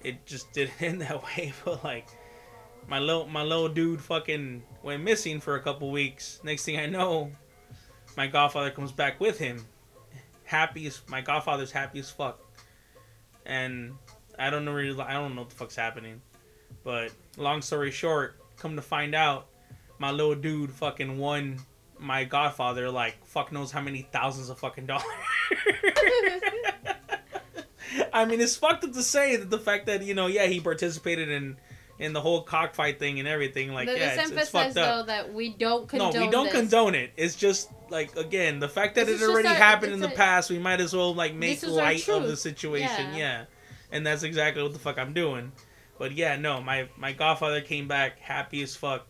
it 0.03 0.27
just 0.27 0.53
didn't 0.53 0.75
end 0.83 1.01
that 1.03 1.23
way. 1.25 1.53
But 1.65 1.83
like, 1.85 2.09
my 2.89 2.99
little 2.99 3.27
my 3.27 3.43
little 3.43 3.69
dude 3.69 4.01
fucking 4.01 4.63
went 4.83 5.03
missing 5.03 5.41
for 5.41 5.57
a 5.57 5.61
couple 5.61 5.91
weeks. 5.91 6.41
Next 6.45 6.65
thing 6.65 6.79
I 6.79 6.87
know, 6.87 7.33
my 8.17 8.27
godfather 8.27 8.71
comes 8.71 8.93
back 8.93 9.21
with 9.21 9.39
him. 9.39 9.65
Happy 10.45 10.87
as 10.87 11.01
my 11.09 11.21
godfather's 11.21 11.73
happy 11.73 11.99
as 11.99 12.11
fuck. 12.11 12.41
And 13.45 13.95
I 14.39 14.51
don't 14.51 14.65
know 14.65 14.73
really. 14.73 15.01
I 15.01 15.15
don't 15.15 15.35
know 15.35 15.43
what 15.43 15.51
the 15.51 15.57
fuck's 15.57 15.77
happening. 15.77 16.21
But 16.85 17.13
long 17.37 17.63
story 17.63 17.91
short, 17.91 18.37
come 18.57 18.77
to 18.77 18.83
find 18.83 19.15
out, 19.15 19.49
my 19.99 20.11
little 20.11 20.35
dude 20.35 20.71
fucking 20.71 21.19
won 21.19 21.59
my 21.99 22.25
godfather 22.25 22.91
like 22.91 23.25
fuck 23.27 23.53
knows 23.53 23.71
how 23.71 23.81
many 23.81 24.03
thousands 24.13 24.51
of 24.51 24.59
fucking 24.59 24.87
dollars. 24.87 25.05
I 28.13 28.25
mean, 28.25 28.41
it's 28.41 28.57
fucked 28.57 28.85
up 28.85 28.93
to 28.93 29.03
say 29.03 29.37
that 29.37 29.51
the 29.51 29.59
fact 29.59 29.87
that 29.87 30.03
you 30.03 30.15
know, 30.15 30.27
yeah, 30.27 30.47
he 30.47 30.61
participated 30.61 31.29
in 31.29 31.57
in 31.99 32.13
the 32.13 32.21
whole 32.21 32.43
cockfight 32.43 32.99
thing 32.99 33.19
and 33.19 33.29
everything. 33.29 33.73
Like, 33.73 33.87
But 33.87 33.99
yeah, 33.99 34.07
let's 34.07 34.17
it's, 34.17 34.25
it's 34.25 34.33
emphasize 34.55 34.75
fucked 34.75 34.79
up. 34.79 35.07
though 35.07 35.13
that 35.13 35.33
we 35.33 35.51
don't 35.51 35.89
condone. 35.89 36.09
No, 36.09 36.13
condone 36.13 36.27
we 36.27 36.33
don't 36.33 36.45
this. 36.47 36.55
condone 36.55 36.95
it. 36.95 37.11
It's 37.17 37.37
just 37.37 37.71
like 37.89 38.17
again, 38.17 38.59
the 38.59 38.69
fact 38.69 38.97
that 38.97 39.07
This 39.07 39.13
it 39.13 39.15
is 39.17 39.21
just 39.21 39.33
already 39.33 39.49
a- 39.49 39.55
happened 39.55 39.93
in 39.93 40.03
it's 40.03 40.11
the 40.11 40.17
past, 40.17 40.51
we 40.51 40.59
might 40.59 40.81
as 40.81 40.95
well 40.95 41.15
like 41.15 41.35
make 41.35 41.61
This 41.61 41.71
is 41.71 41.77
our 41.77 41.85
light 41.85 42.09
of 42.09 42.27
the 42.27 42.37
situation. 42.37 43.13
Yeah. 43.13 43.17
Yeah. 43.17 43.45
And 43.93 44.07
that's 44.07 44.25
exactly 44.25 44.63
what 44.63 44.73
the 44.73 44.79
fuck 44.79 44.99
I'm 44.99 45.15
doing. 45.15 45.53
But 45.99 46.13
yeah, 46.13 46.37
no, 46.37 46.61
my 46.61 46.89
my 46.97 47.13
godfather 47.13 47.61
came 47.61 47.89
back 47.89 48.19
happy 48.19 48.63
as 48.63 48.77
fuck. 48.77 49.07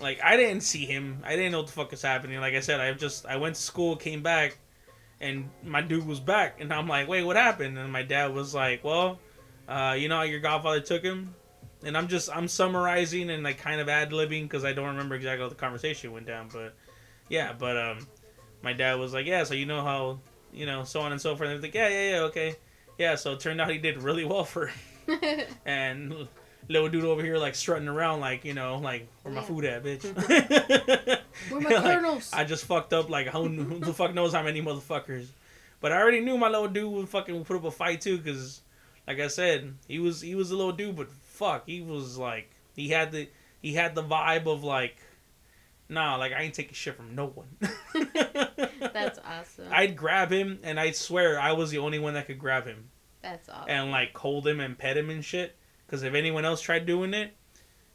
Like 0.00 0.20
I 0.22 0.36
didn't 0.36 0.62
see 0.62 0.84
him. 0.84 1.22
I 1.24 1.36
didn't 1.36 1.52
know 1.52 1.58
what 1.58 1.66
the 1.66 1.72
fuck 1.72 1.90
was 1.90 2.02
happening. 2.02 2.40
Like 2.40 2.54
I 2.54 2.60
said, 2.60 2.80
I 2.80 2.92
just 2.92 3.26
I 3.26 3.36
went 3.36 3.56
to 3.56 3.60
school, 3.60 3.96
came 3.96 4.22
back, 4.22 4.58
and 5.20 5.50
my 5.64 5.80
dude 5.80 6.06
was 6.06 6.20
back, 6.20 6.60
and 6.60 6.72
I'm 6.72 6.88
like, 6.88 7.08
wait, 7.08 7.24
what 7.24 7.36
happened? 7.36 7.78
And 7.78 7.92
my 7.92 8.02
dad 8.02 8.34
was 8.34 8.54
like, 8.54 8.84
well, 8.84 9.18
uh, 9.68 9.96
you 9.98 10.08
know 10.08 10.16
how 10.16 10.22
your 10.22 10.40
godfather 10.40 10.80
took 10.80 11.02
him, 11.02 11.34
and 11.84 11.96
I'm 11.96 12.08
just 12.08 12.30
I'm 12.34 12.48
summarizing 12.48 13.30
and 13.30 13.42
like 13.42 13.58
kind 13.58 13.80
of 13.80 13.88
ad 13.88 14.10
libbing 14.10 14.42
because 14.42 14.64
I 14.64 14.72
don't 14.72 14.88
remember 14.88 15.14
exactly 15.14 15.42
how 15.42 15.48
the 15.48 15.54
conversation 15.54 16.12
went 16.12 16.26
down, 16.26 16.48
but 16.52 16.74
yeah, 17.28 17.52
but 17.52 17.76
um, 17.76 18.06
my 18.62 18.72
dad 18.72 18.98
was 18.98 19.12
like, 19.12 19.26
yeah, 19.26 19.44
so 19.44 19.54
you 19.54 19.66
know 19.66 19.82
how 19.82 20.20
you 20.52 20.66
know 20.66 20.84
so 20.84 21.00
on 21.00 21.12
and 21.12 21.20
so 21.20 21.30
forth. 21.30 21.42
And 21.42 21.50
I 21.50 21.54
was 21.54 21.62
like, 21.62 21.74
yeah, 21.74 21.88
yeah, 21.88 22.10
yeah, 22.10 22.20
okay. 22.22 22.56
yeah, 22.98 23.14
so 23.16 23.32
it 23.32 23.40
turned 23.40 23.60
out 23.60 23.70
he 23.70 23.78
did 23.78 24.02
really 24.02 24.24
well 24.24 24.44
for 24.44 24.70
and 25.66 26.28
little 26.68 26.88
dude 26.88 27.04
over 27.04 27.22
here 27.22 27.38
like 27.38 27.54
strutting 27.54 27.88
around 27.88 28.20
like 28.20 28.44
you 28.44 28.52
know 28.54 28.76
like 28.78 29.08
where 29.22 29.32
my 29.34 29.40
Yeah. 29.40 29.46
food 29.46 29.64
at, 29.64 29.82
bitch. 29.84 30.04
Where 31.50 31.60
my 31.60 31.70
Like, 31.74 31.82
kernels? 31.84 32.30
I 32.32 32.44
just 32.44 32.64
fucked 32.64 32.92
up 32.92 33.08
like 33.08 33.28
who, 33.28 33.46
who 33.48 33.78
the 33.78 33.92
fuck 33.94 34.12
knows 34.12 34.32
how 34.32 34.42
many 34.42 34.60
motherfuckers. 34.60 35.26
But 35.80 35.92
I 35.92 36.00
already 36.00 36.20
knew 36.20 36.36
my 36.36 36.48
little 36.48 36.66
dude 36.68 36.92
would 36.92 37.08
fucking 37.08 37.44
put 37.44 37.56
up 37.56 37.64
a 37.64 37.70
fight 37.70 38.00
too, 38.00 38.18
cause 38.18 38.60
like 39.06 39.20
I 39.20 39.28
said, 39.28 39.74
he 39.86 39.98
was 40.00 40.20
he 40.20 40.34
was 40.34 40.50
a 40.50 40.56
little 40.56 40.72
dude, 40.72 40.96
but 40.96 41.10
fuck, 41.10 41.62
he 41.66 41.80
was 41.80 42.18
like 42.18 42.50
he 42.74 42.88
had 42.88 43.12
the 43.12 43.28
he 43.62 43.74
had 43.74 43.94
the 43.94 44.02
vibe 44.02 44.46
of 44.46 44.64
like, 44.64 44.96
nah, 45.88 46.16
like 46.16 46.32
I 46.32 46.42
ain't 46.42 46.54
taking 46.54 46.74
shit 46.74 46.96
from 46.96 47.14
no 47.14 47.26
one. 47.26 47.48
That's 48.92 49.18
awesome. 49.24 49.66
I'd 49.70 49.96
grab 49.96 50.30
him, 50.30 50.58
and 50.62 50.78
I 50.80 50.90
swear 50.92 51.40
I 51.40 51.52
was 51.52 51.70
the 51.70 51.78
only 51.78 51.98
one 51.98 52.14
that 52.14 52.26
could 52.26 52.38
grab 52.38 52.66
him 52.66 52.90
That's 53.22 53.48
awesome. 53.48 53.70
and 53.70 53.90
like 53.90 54.16
hold 54.16 54.46
him 54.46 54.60
and 54.60 54.76
pet 54.76 54.96
him 54.96 55.10
and 55.10 55.24
shit. 55.24 55.56
Cause 55.88 56.02
if 56.02 56.14
anyone 56.14 56.44
else 56.44 56.60
tried 56.60 56.84
doing 56.86 57.14
it, 57.14 57.34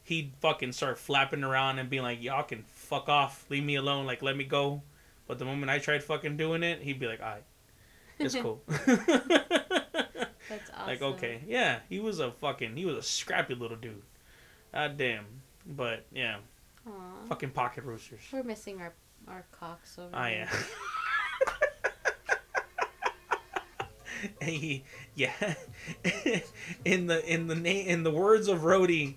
he'd 0.03 0.33
fucking 0.41 0.71
start 0.73 0.97
flapping 0.97 1.43
around 1.43 1.77
and 1.79 1.89
being 1.89 2.01
like, 2.03 2.21
"Y'all 2.23 2.43
can 2.43 2.63
fuck 2.67 3.07
off, 3.07 3.45
leave 3.49 3.63
me 3.63 3.75
alone, 3.75 4.05
like 4.05 4.21
let 4.23 4.35
me 4.35 4.43
go." 4.43 4.81
But 5.27 5.39
the 5.39 5.45
moment 5.45 5.69
I 5.69 5.79
tried 5.79 6.03
fucking 6.03 6.35
doing 6.37 6.63
it, 6.63 6.81
he'd 6.81 6.99
be 6.99 7.07
like, 7.07 7.19
"Alright, 7.21 7.43
it's 8.19 8.35
cool." 8.35 8.63
That's 10.49 10.69
awesome. 10.73 10.87
like 10.87 11.01
okay, 11.01 11.41
yeah, 11.47 11.79
he 11.87 11.99
was 11.99 12.19
a 12.19 12.31
fucking 12.31 12.75
he 12.75 12.85
was 12.85 12.97
a 12.97 13.01
scrappy 13.03 13.55
little 13.55 13.77
dude. 13.77 14.01
God 14.73 14.97
damn. 14.97 15.25
But 15.65 16.05
yeah, 16.11 16.37
Aw. 16.87 16.91
fucking 17.29 17.51
pocket 17.51 17.83
roosters. 17.85 18.21
We're 18.31 18.43
missing 18.43 18.81
our 18.81 18.93
our 19.27 19.45
cocks 19.51 19.97
over 19.97 20.09
Oh 20.13 20.23
here. 20.23 20.49
yeah. 20.51 20.59
Hey, 24.41 24.83
yeah. 25.15 25.31
in 26.85 27.07
the 27.07 27.23
in 27.31 27.47
the 27.47 27.55
name 27.55 27.87
in 27.87 28.03
the 28.03 28.11
words 28.11 28.47
of 28.47 28.59
Rhodey 28.61 29.15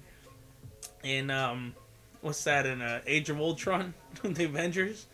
in 1.02 1.30
um 1.30 1.74
what's 2.22 2.42
that 2.44 2.66
in 2.66 2.82
uh, 2.82 3.00
Age 3.06 3.30
of 3.30 3.38
Ultron, 3.40 3.94
the 4.22 4.44
Avengers. 4.44 5.06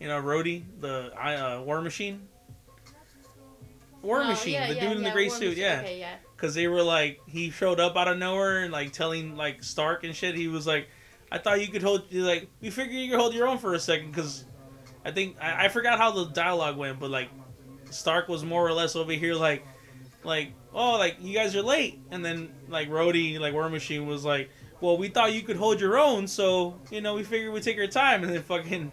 You 0.00 0.08
know, 0.08 0.20
Rhodey, 0.20 0.64
the 0.80 1.12
uh, 1.18 1.62
War 1.62 1.80
Machine. 1.80 2.26
War 4.02 4.20
Oh, 4.22 4.24
Machine, 4.28 4.54
yeah, 4.54 4.68
the 4.68 4.74
yeah, 4.74 4.80
dude 4.80 4.96
in 4.98 5.02
the 5.02 5.08
yeah, 5.08 5.12
gray 5.14 5.28
War 5.28 5.36
suit, 5.36 5.48
Machine. 5.50 5.62
yeah. 5.62 5.80
Okay, 5.80 5.98
yeah. 6.00 6.14
Because 6.36 6.54
they 6.54 6.68
were 6.68 6.82
like, 6.82 7.20
he 7.26 7.50
showed 7.50 7.80
up 7.80 7.96
out 7.96 8.08
of 8.08 8.18
nowhere 8.18 8.64
and 8.64 8.72
like 8.72 8.92
telling 8.92 9.36
like 9.36 9.62
Stark 9.62 10.04
and 10.04 10.14
shit. 10.14 10.34
He 10.34 10.48
was 10.48 10.66
like, 10.66 10.88
I 11.32 11.38
thought 11.38 11.60
you 11.60 11.68
could 11.68 11.82
hold, 11.82 12.12
like, 12.12 12.48
we 12.60 12.70
figured 12.70 12.94
you 12.96 13.10
could 13.10 13.18
hold 13.20 13.34
your 13.34 13.48
own 13.48 13.56
for 13.58 13.72
a 13.74 13.80
second. 13.80 14.10
Because 14.10 14.44
I 15.04 15.10
think, 15.10 15.36
I, 15.40 15.66
I 15.66 15.68
forgot 15.68 15.98
how 15.98 16.10
the 16.10 16.26
dialogue 16.26 16.76
went, 16.76 17.00
but 17.00 17.10
like, 17.10 17.30
Stark 17.90 18.28
was 18.28 18.44
more 18.44 18.66
or 18.66 18.72
less 18.72 18.96
over 18.96 19.12
here 19.12 19.34
like, 19.34 19.66
like, 20.22 20.52
oh, 20.72 20.92
like, 20.98 21.16
you 21.20 21.34
guys 21.34 21.54
are 21.54 21.62
late. 21.62 22.00
And 22.10 22.24
then 22.24 22.52
like, 22.68 22.88
Rhodey, 22.88 23.38
like, 23.38 23.52
War 23.52 23.68
Machine 23.68 24.06
was 24.06 24.24
like, 24.24 24.50
well, 24.80 24.96
we 24.96 25.08
thought 25.08 25.32
you 25.32 25.42
could 25.42 25.56
hold 25.56 25.80
your 25.80 25.98
own, 25.98 26.26
so, 26.26 26.78
you 26.90 27.00
know, 27.00 27.14
we 27.14 27.22
figured 27.22 27.52
we'd 27.52 27.62
take 27.62 27.78
our 27.78 27.86
time. 27.86 28.22
And 28.22 28.32
then 28.32 28.42
fucking 28.42 28.92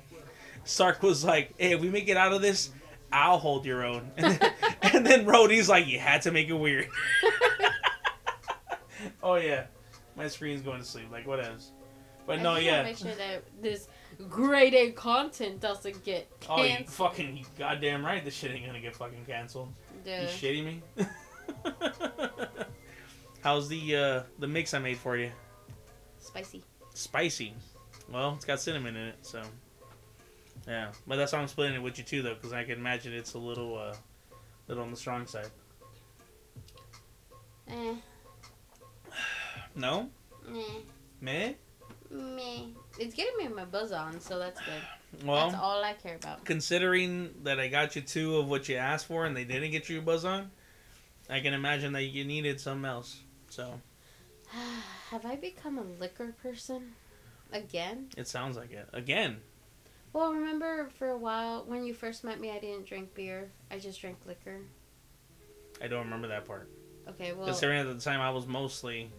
Stark 0.64 1.04
was 1.04 1.24
like, 1.26 1.54
hey, 1.58 1.74
if 1.74 1.82
we 1.82 1.90
make 1.90 2.08
it 2.08 2.18
out 2.18 2.34
of 2.34 2.42
this, 2.42 2.72
I'll 3.12 3.38
hold 3.38 3.66
your 3.66 3.84
own. 3.84 4.12
And 4.18 4.26
then, 4.40 4.54
and 4.82 5.06
then 5.06 5.26
Rhodey's 5.26 5.70
like, 5.70 5.88
you 5.88 6.00
had 6.00 6.22
to 6.24 6.32
make 6.32 6.48
it 6.48 6.54
weird. 6.54 6.88
oh 9.24 9.36
yeah, 9.36 9.66
my 10.16 10.28
screen's 10.28 10.62
going 10.62 10.80
to 10.80 10.86
sleep. 10.86 11.12
Like 11.12 11.28
what 11.28 11.44
else? 11.44 11.72
But 12.26 12.40
I 12.40 12.44
no, 12.44 12.56
yeah. 12.58 12.84
Make 12.84 12.98
sure 12.98 13.16
that 13.16 13.44
this 13.62 13.88
grade 14.30 14.74
A 14.74 14.92
content 14.92 15.60
doesn't 15.60 16.04
get 16.04 16.28
Oh, 16.50 16.64
you 16.64 16.78
fucking 16.86 17.38
you 17.38 17.46
goddamn 17.58 18.06
right. 18.06 18.24
This 18.24 18.34
shit 18.36 18.52
ain't 18.52 18.66
gonna 18.66 18.80
get 18.80 18.96
fucking 18.96 19.26
canceled. 19.26 19.74
You 20.06 20.12
Dude. 20.12 20.30
shitting 20.30 20.66
me? 20.66 20.82
How's 23.42 23.68
the 23.70 23.96
uh 23.96 24.24
the 24.40 24.48
mix 24.48 24.74
I 24.74 24.80
made 24.80 24.98
for 24.98 25.18
you? 25.18 25.32
Spicy. 26.20 26.64
Spicy. 26.94 27.54
Well, 28.12 28.34
it's 28.36 28.46
got 28.46 28.60
cinnamon 28.60 28.96
in 28.96 29.08
it, 29.08 29.18
so 29.22 29.42
yeah. 30.68 30.92
But 31.08 31.16
that's 31.16 31.34
why 31.34 31.40
I'm 31.40 31.48
splitting 31.48 31.76
it 31.76 31.82
with 31.82 31.98
you 31.98 32.04
too, 32.04 32.22
though, 32.22 32.36
because 32.36 32.54
I 32.54 32.64
can 32.64 32.74
imagine 32.78 33.14
it's 33.14 33.34
a 33.34 33.40
little 33.40 33.78
uh 33.78 33.96
little 34.68 34.84
on 34.84 34.92
the 34.92 34.98
strong 34.98 35.26
side. 35.26 35.50
Eh. 37.68 37.96
No, 39.76 40.10
Meh. 40.50 40.62
meh. 41.22 41.54
Meh. 42.12 42.66
It's 43.00 43.14
getting 43.16 43.38
me 43.38 43.48
my 43.48 43.66
buzz 43.66 43.92
on, 43.92 44.20
so 44.20 44.38
that's 44.38 44.60
good. 44.60 45.26
Well, 45.26 45.50
that's 45.50 45.62
all 45.62 45.84
I 45.84 45.94
care 45.94 46.16
about. 46.16 46.46
considering 46.46 47.34
that 47.44 47.60
I 47.60 47.68
got 47.68 47.96
you 47.96 48.02
two 48.02 48.38
of 48.38 48.48
what 48.48 48.70
you 48.70 48.76
asked 48.76 49.06
for 49.08 49.26
and 49.26 49.36
they 49.36 49.44
didn't 49.44 49.72
get 49.72 49.90
you 49.90 50.00
a 50.00 50.02
buzz 50.02 50.24
on, 50.26 50.52
I 51.30 51.40
can 51.40 51.54
imagine 51.54 51.94
that 51.94 52.04
you 52.04 52.24
needed 52.26 52.60
something 52.60 52.86
else. 52.86 53.20
So 53.50 53.80
Have 55.10 55.26
I 55.26 55.36
become 55.36 55.78
a 55.78 55.84
liquor 56.00 56.34
person? 56.42 56.94
Again? 57.54 58.08
it 58.16 58.28
sounds 58.28 58.56
like 58.56 58.72
it. 58.72 58.88
Again, 58.94 59.38
Well, 60.14 60.34
remember 60.34 60.90
for 60.98 61.10
a 61.10 61.18
while 61.18 61.66
when 61.66 61.84
you 61.86 61.94
first 61.94 62.24
met 62.24 62.40
me, 62.40 62.50
I 62.52 62.60
didn't 62.60 62.86
drink 62.86 63.14
beer. 63.14 63.50
I 63.70 63.78
just 63.80 64.00
drank 64.00 64.18
liquor. 64.26 64.60
I 65.82 65.88
don't 65.88 66.04
remember 66.06 66.28
that 66.30 66.46
part. 66.46 66.70
Okay, 67.10 67.34
well. 67.34 67.46
Considering 67.46 67.80
at 67.80 67.88
the 67.88 68.00
time 68.02 68.22
I 68.22 68.30
was 68.30 68.46
mostly, 68.48 69.12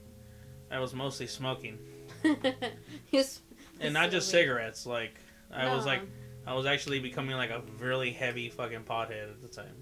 I 0.71 0.79
was 0.79 0.95
mostly 0.95 1.27
smoking. 1.27 1.79
and 3.81 3.95
not 3.95 4.11
just 4.11 4.29
Silly. 4.29 4.43
cigarettes. 4.43 4.87
Like 4.87 5.15
I 5.53 5.75
was 5.75 5.87
like, 5.87 6.03
I 6.47 6.55
was 6.55 6.67
actually 6.67 7.01
becoming 7.01 7.37
like 7.37 7.51
a 7.51 7.63
really 7.79 8.13
heavy 8.13 8.49
fucking 8.49 8.85
pothead 8.85 9.31
at 9.31 9.43
the 9.43 9.49
time. 9.49 9.75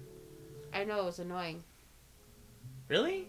I 0.73 0.83
know 0.83 0.99
it 0.99 1.05
was 1.05 1.19
annoying. 1.19 1.63
Really? 2.87 3.27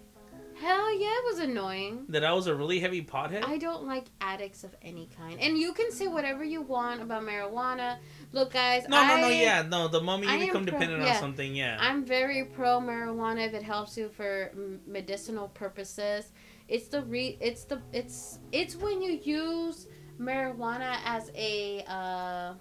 Hell 0.60 0.94
yeah, 0.96 1.08
it 1.08 1.24
was 1.24 1.38
annoying. 1.40 2.04
That 2.08 2.24
I 2.24 2.32
was 2.32 2.46
a 2.46 2.54
really 2.54 2.78
heavy 2.78 3.02
pothead? 3.02 3.44
I 3.44 3.58
don't 3.58 3.84
like 3.84 4.04
addicts 4.20 4.64
of 4.64 4.74
any 4.82 5.08
kind. 5.16 5.40
And 5.40 5.58
you 5.58 5.72
can 5.72 5.90
say 5.90 6.06
whatever 6.06 6.44
you 6.44 6.62
want 6.62 7.00
about 7.02 7.22
marijuana. 7.22 7.98
Look, 8.32 8.52
guys. 8.52 8.86
no, 8.88 9.06
no, 9.06 9.16
no. 9.20 9.26
I- 9.28 9.30
Yeah, 9.32 9.62
no. 9.62 9.88
The 9.88 10.00
moment 10.00 10.30
you 10.30 10.38
am 10.38 10.40
become 10.46 10.66
pro- 10.66 10.78
dependent 10.78 11.02
yeah. 11.02 11.14
on 11.14 11.20
something, 11.20 11.54
yeah. 11.54 11.78
I'm 11.80 12.04
very 12.04 12.44
pro 12.44 12.80
marijuana 12.80 13.46
if 13.46 13.54
it 13.54 13.62
helps 13.62 13.96
you 13.96 14.08
for 14.08 14.52
medicinal 14.86 15.48
purposes. 15.48 16.30
It's 16.72 16.88
the 16.88 17.02
re 17.02 17.36
it's 17.38 17.64
the 17.64 17.82
it's 17.92 18.38
it's 18.50 18.74
when 18.76 19.02
you 19.02 19.12
use 19.22 19.88
marijuana 20.18 20.96
as 21.04 21.30
a 21.34 21.84
uh 21.86 22.54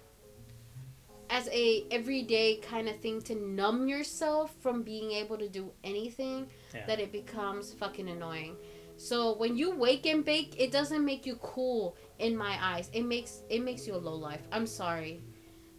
as 1.30 1.48
a 1.50 1.86
everyday 1.90 2.56
kind 2.56 2.90
of 2.90 3.00
thing 3.00 3.22
to 3.22 3.34
numb 3.34 3.88
yourself 3.88 4.54
from 4.60 4.82
being 4.82 5.12
able 5.12 5.38
to 5.38 5.48
do 5.48 5.72
anything 5.82 6.46
Yeah. 6.74 6.84
that 6.88 7.00
it 7.00 7.10
becomes 7.10 7.72
fucking 7.72 8.10
annoying. 8.10 8.56
So 8.98 9.16
when 9.38 9.56
you 9.56 9.74
wake 9.74 10.04
and 10.04 10.22
bake, 10.22 10.60
it 10.60 10.70
doesn't 10.70 11.02
make 11.02 11.24
you 11.24 11.36
cool 11.36 11.96
in 12.18 12.36
my 12.36 12.54
eyes. 12.60 12.90
It 12.92 13.04
makes 13.06 13.44
it 13.48 13.62
makes 13.62 13.86
you 13.86 13.94
a 13.94 14.02
low 14.08 14.14
life. 14.14 14.42
I'm 14.52 14.66
sorry. 14.66 15.22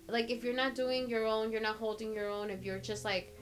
Like 0.08 0.32
if 0.32 0.44
you're 0.44 0.56
not 0.56 0.74
doing 0.74 1.08
your 1.08 1.26
own, 1.28 1.52
you're 1.52 1.62
not 1.70 1.76
holding 1.76 2.12
your 2.16 2.30
own. 2.32 2.50
If 2.50 2.64
you're 2.66 2.80
just 2.80 3.06
like 3.06 3.38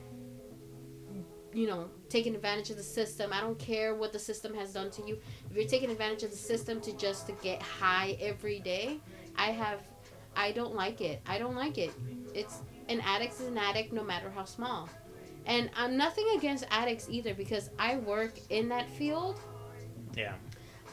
you 1.53 1.67
know, 1.67 1.89
taking 2.11 2.35
advantage 2.35 2.69
of 2.69 2.77
the 2.77 2.83
system. 2.83 3.31
I 3.33 3.39
don't 3.41 3.57
care 3.57 3.95
what 3.95 4.11
the 4.11 4.19
system 4.19 4.53
has 4.55 4.73
done 4.73 4.91
to 4.91 5.07
you. 5.07 5.17
If 5.49 5.55
you're 5.55 5.67
taking 5.67 5.89
advantage 5.89 6.23
of 6.23 6.31
the 6.31 6.37
system 6.37 6.81
to 6.81 6.95
just 6.97 7.25
to 7.27 7.33
get 7.41 7.61
high 7.61 8.17
every 8.19 8.59
day, 8.59 8.99
I 9.35 9.51
have 9.51 9.79
I 10.35 10.51
don't 10.51 10.75
like 10.75 11.01
it. 11.01 11.21
I 11.25 11.37
don't 11.39 11.55
like 11.55 11.77
it. 11.77 11.91
It's 12.33 12.59
an 12.89 13.01
addict 13.01 13.33
is 13.39 13.47
an 13.47 13.57
addict 13.57 13.93
no 13.93 14.03
matter 14.03 14.29
how 14.29 14.45
small. 14.45 14.89
And 15.45 15.69
I'm 15.75 15.97
nothing 15.97 16.27
against 16.37 16.65
addicts 16.69 17.07
either 17.09 17.33
because 17.33 17.69
I 17.79 17.97
work 17.97 18.33
in 18.49 18.69
that 18.69 18.89
field. 18.89 19.39
yeah. 20.15 20.33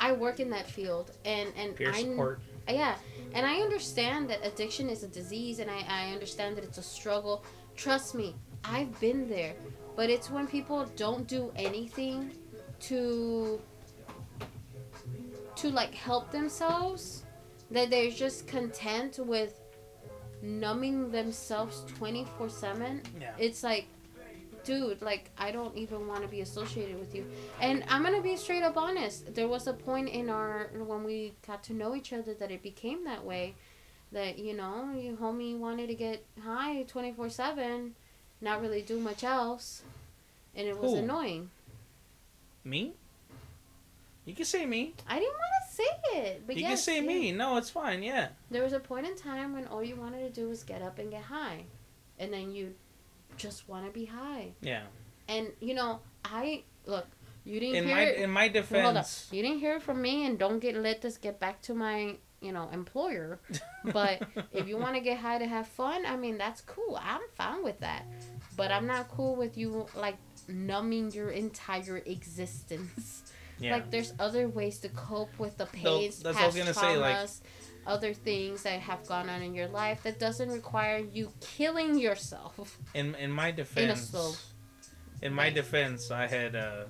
I 0.00 0.12
work 0.12 0.38
in 0.38 0.48
that 0.50 0.66
field 0.66 1.10
and 1.24 1.52
and 1.56 1.74
Peer 1.74 1.90
I 1.90 2.02
support. 2.02 2.40
yeah, 2.68 2.94
and 3.34 3.44
I 3.44 3.56
understand 3.60 4.30
that 4.30 4.46
addiction 4.46 4.88
is 4.88 5.02
a 5.02 5.08
disease, 5.08 5.58
and 5.58 5.68
I, 5.68 5.84
I 5.88 6.12
understand 6.12 6.56
that 6.56 6.62
it's 6.62 6.78
a 6.78 6.82
struggle. 6.84 7.44
Trust 7.74 8.14
me, 8.14 8.36
I've 8.62 8.98
been 9.00 9.28
there. 9.28 9.54
But 9.98 10.10
it's 10.10 10.30
when 10.30 10.46
people 10.46 10.86
don't 10.94 11.26
do 11.26 11.50
anything 11.56 12.30
to 12.82 13.60
to 15.56 15.70
like 15.70 15.92
help 15.92 16.30
themselves 16.30 17.24
that 17.72 17.90
they're 17.90 18.12
just 18.12 18.46
content 18.46 19.18
with 19.18 19.58
numbing 20.40 21.10
themselves 21.10 21.82
24/7. 21.98 23.02
Yeah. 23.20 23.32
It's 23.40 23.64
like 23.64 23.86
dude, 24.62 25.02
like 25.02 25.32
I 25.36 25.50
don't 25.50 25.76
even 25.76 26.06
want 26.06 26.22
to 26.22 26.28
be 26.28 26.42
associated 26.42 26.96
with 27.00 27.12
you. 27.12 27.26
And 27.60 27.82
I'm 27.88 28.04
gonna 28.04 28.22
be 28.22 28.36
straight 28.36 28.62
up 28.62 28.76
honest. 28.76 29.34
There 29.34 29.48
was 29.48 29.66
a 29.66 29.72
point 29.72 30.10
in 30.10 30.30
our 30.30 30.70
when 30.76 31.02
we 31.02 31.34
got 31.44 31.64
to 31.64 31.74
know 31.74 31.96
each 31.96 32.12
other 32.12 32.34
that 32.34 32.52
it 32.52 32.62
became 32.62 33.04
that 33.06 33.24
way. 33.24 33.56
That 34.12 34.38
you 34.38 34.54
know, 34.54 34.92
you 34.94 35.18
homie 35.20 35.58
wanted 35.58 35.88
to 35.88 35.96
get 35.96 36.24
high 36.40 36.84
twenty 36.84 37.12
four 37.12 37.28
seven, 37.28 37.96
not 38.40 38.60
really 38.60 38.82
do 38.82 38.98
much 39.00 39.24
else, 39.24 39.82
and 40.54 40.66
it 40.68 40.78
was 40.78 40.92
Who? 40.92 40.98
annoying. 40.98 41.50
Me? 42.64 42.92
You 44.24 44.34
can 44.34 44.44
say 44.44 44.66
me. 44.66 44.94
I 45.08 45.18
didn't 45.18 45.34
want 45.34 45.70
to 45.70 45.74
say 45.74 46.18
it, 46.20 46.42
but 46.46 46.56
you 46.56 46.62
yes, 46.62 46.70
can 46.70 46.76
say 46.78 46.94
yeah. 46.96 47.06
me. 47.06 47.32
No, 47.32 47.56
it's 47.56 47.70
fine. 47.70 48.02
Yeah. 48.02 48.28
There 48.50 48.62
was 48.62 48.72
a 48.74 48.80
point 48.80 49.06
in 49.06 49.16
time 49.16 49.54
when 49.54 49.66
all 49.66 49.82
you 49.82 49.96
wanted 49.96 50.20
to 50.20 50.40
do 50.40 50.48
was 50.48 50.62
get 50.62 50.82
up 50.82 50.98
and 50.98 51.10
get 51.10 51.22
high, 51.22 51.64
and 52.18 52.32
then 52.32 52.52
you 52.54 52.74
just 53.38 53.68
want 53.68 53.86
to 53.86 53.90
be 53.92 54.04
high. 54.04 54.52
Yeah. 54.60 54.82
And 55.28 55.48
you 55.60 55.74
know, 55.74 56.00
I 56.24 56.62
look. 56.86 57.06
You 57.44 57.60
didn't 57.60 57.76
In 57.76 57.84
hear 57.86 57.94
my 57.96 58.02
it. 58.02 58.18
in 58.18 58.30
my 58.30 58.40
Hold 58.42 58.56
up. 58.56 58.62
defense, 58.68 59.28
You 59.32 59.42
didn't 59.42 59.60
hear 59.60 59.76
it 59.76 59.82
from 59.82 60.02
me, 60.02 60.26
and 60.26 60.38
don't 60.38 60.58
get 60.58 60.76
let 60.76 61.00
this 61.00 61.16
get 61.16 61.40
back 61.40 61.62
to 61.62 61.74
my 61.74 62.16
you 62.40 62.52
know 62.52 62.68
employer. 62.72 63.40
But 63.84 64.22
if 64.52 64.68
you 64.68 64.76
want 64.78 64.94
to 64.94 65.00
get 65.00 65.18
high 65.18 65.38
to 65.38 65.46
have 65.46 65.66
fun, 65.68 66.04
I 66.06 66.16
mean 66.16 66.38
that's 66.38 66.60
cool. 66.62 66.98
I'm 67.00 67.20
fine 67.34 67.62
with 67.64 67.80
that. 67.80 68.04
But 68.56 68.70
I'm 68.72 68.86
not 68.86 69.08
cool 69.08 69.36
with 69.36 69.56
you 69.56 69.86
like 69.96 70.16
numbing 70.48 71.12
your 71.12 71.30
entire 71.30 71.98
existence. 71.98 73.22
yeah, 73.60 73.72
Like 73.74 73.90
there's 73.90 74.12
other 74.18 74.48
ways 74.48 74.78
to 74.80 74.88
cope 74.90 75.36
with 75.38 75.56
the 75.58 75.64
No, 75.64 75.70
pains, 75.98 76.22
that's 76.22 76.34
what 76.36 76.42
I 76.42 76.46
was 76.46 76.54
past 76.56 76.58
gonna 76.76 76.92
say, 76.92 76.96
like- 76.96 77.16
traumas, 77.16 77.40
other 77.86 78.12
things 78.12 78.62
that 78.64 78.80
have 78.80 79.06
gone 79.06 79.28
on 79.30 79.40
in 79.42 79.54
your 79.54 79.68
life 79.68 80.02
that 80.02 80.18
doesn't 80.18 80.50
require 80.50 80.98
you 80.98 81.32
killing 81.40 81.98
yourself. 81.98 82.78
in 82.94 83.14
in 83.14 83.30
my 83.32 83.50
defense, 83.50 84.10
slow 84.10 84.32
in 85.22 85.32
my 85.34 85.50
defense, 85.50 86.10
I 86.10 86.26
had 86.26 86.54
uh, 86.54 86.84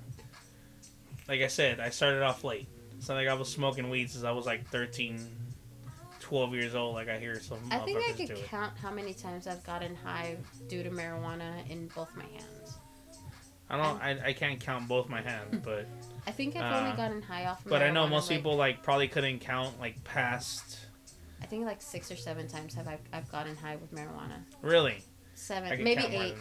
like 1.27 1.41
I 1.41 1.47
said, 1.47 1.79
I 1.79 1.89
started 1.89 2.21
off 2.23 2.43
late. 2.43 2.67
So 2.99 3.13
like 3.13 3.27
I 3.27 3.33
was 3.33 3.49
smoking 3.49 3.89
weed 3.89 4.09
since 4.09 4.23
I 4.23 4.31
was 4.31 4.45
like 4.45 4.67
13, 4.69 5.25
12 6.19 6.53
years 6.53 6.75
old. 6.75 6.95
Like 6.95 7.09
I 7.09 7.17
hear 7.17 7.39
some 7.39 7.59
I 7.71 7.79
think 7.79 7.99
I 8.07 8.11
could 8.13 8.35
count 8.45 8.73
how 8.81 8.91
many 8.91 9.13
times 9.13 9.47
I've 9.47 9.63
gotten 9.63 9.95
high 9.95 10.37
due 10.67 10.83
to 10.83 10.89
marijuana 10.89 11.67
in 11.69 11.87
both 11.95 12.09
my 12.15 12.25
hands. 12.25 12.77
I 13.71 13.77
don't. 13.77 14.01
I, 14.01 14.29
I 14.29 14.33
can't 14.33 14.59
count 14.59 14.87
both 14.87 15.09
my 15.09 15.21
hands, 15.21 15.61
but 15.63 15.85
I 16.25 16.31
think 16.31 16.55
I've 16.55 16.73
Uh, 16.73 16.79
only 16.85 16.97
gotten 16.97 17.21
high 17.21 17.45
off. 17.45 17.61
but 17.65 17.83
I 17.83 17.91
know 17.91 18.07
most 18.07 18.27
like- 18.29 18.37
people 18.39 18.55
like 18.55 18.81
probably 18.83 19.07
couldn't 19.07 19.39
count 19.39 19.79
like 19.79 20.03
past. 20.03 20.79
I 21.41 21.45
think 21.45 21.65
like 21.65 21.81
six 21.81 22.11
or 22.11 22.15
seven 22.17 22.47
times 22.47 22.73
have 22.73 22.87
I, 22.87 22.97
I've 23.13 23.31
gotten 23.31 23.55
high 23.55 23.75
with 23.77 23.93
marijuana. 23.93 24.41
Really, 24.61 24.97
Seven, 25.35 25.83
maybe 25.83 26.01
eight. 26.03 26.35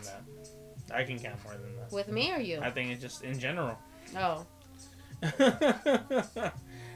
I 0.92 1.04
can 1.04 1.18
count 1.20 1.42
more 1.44 1.52
than 1.52 1.76
that. 1.76 1.92
With 1.92 2.08
me 2.08 2.32
or 2.32 2.38
you? 2.40 2.60
I 2.60 2.70
think 2.70 2.90
it's 2.90 3.00
just 3.02 3.22
in 3.22 3.38
general. 3.38 3.78
oh, 4.16 4.44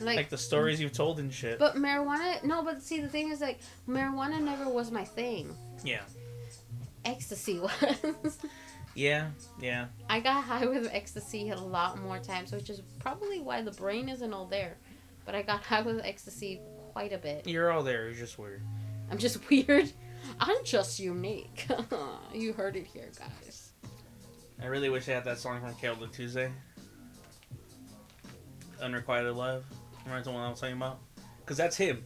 like, 0.01 0.16
like, 0.16 0.28
the 0.31 0.39
stories 0.39 0.81
you've 0.81 0.93
told 0.93 1.19
and 1.19 1.32
shit. 1.32 1.59
but 1.59 1.77
marijuana. 1.77 2.43
No, 2.44 2.62
but 2.62 2.82
see, 2.82 3.01
the 3.01 3.09
thing 3.09 3.31
is, 3.31 3.40
like, 3.40 3.61
marijuana 3.89 4.40
never 4.40 4.69
was 4.69 4.90
my 4.90 5.05
thing. 5.05 5.55
yeah, 5.85 6.01
Ecstasy 7.05 7.59
was. 7.61 8.39
yeah, 8.94 9.28
yeah. 9.61 9.86
I 10.09 10.20
got 10.20 10.44
high 10.44 10.66
with 10.66 10.89
ecstasy 10.93 11.51
a 11.51 11.57
lot 11.59 12.01
more 12.01 12.19
times, 12.19 12.53
which 12.53 12.70
is 12.70 12.81
probably 13.01 13.40
why 13.40 13.62
the 13.62 13.73
brain 13.73 14.09
isn't 14.09 14.32
all 14.32 14.47
there. 14.47 14.77
But 15.24 15.35
I 15.35 15.43
got 15.43 15.62
high 15.65 15.82
with 15.82 16.05
ecstasy 16.05 16.61
quite 16.93 17.12
a 17.12 17.19
bit. 17.19 17.47
You're 17.49 17.70
all 17.73 17.82
there. 17.82 18.05
You're 18.07 18.15
just 18.15 18.39
weird. 18.39 18.62
I'm 19.11 19.19
just 19.19 19.49
weird. 19.51 19.90
I'm 20.39 20.65
just 20.65 21.01
unique. 21.01 21.66
you 22.32 22.53
heard 22.53 22.77
it 22.77 22.86
here, 22.86 23.11
guys. 23.19 23.73
I 24.62 24.66
really 24.66 24.89
wish 24.90 25.09
I 25.09 25.12
had 25.12 25.24
that 25.24 25.39
song 25.39 25.61
from 25.61 25.74
Carole 25.74 26.07
& 26.09 26.12
Tuesday. 26.12 26.53
Unrequited 28.82 29.34
Love. 29.34 29.64
Remember 30.04 30.24
the 30.24 30.30
one 30.32 30.42
I 30.42 30.50
was 30.50 30.60
talking 30.60 30.76
about? 30.76 30.98
Because 31.40 31.56
that's 31.56 31.76
him. 31.76 32.02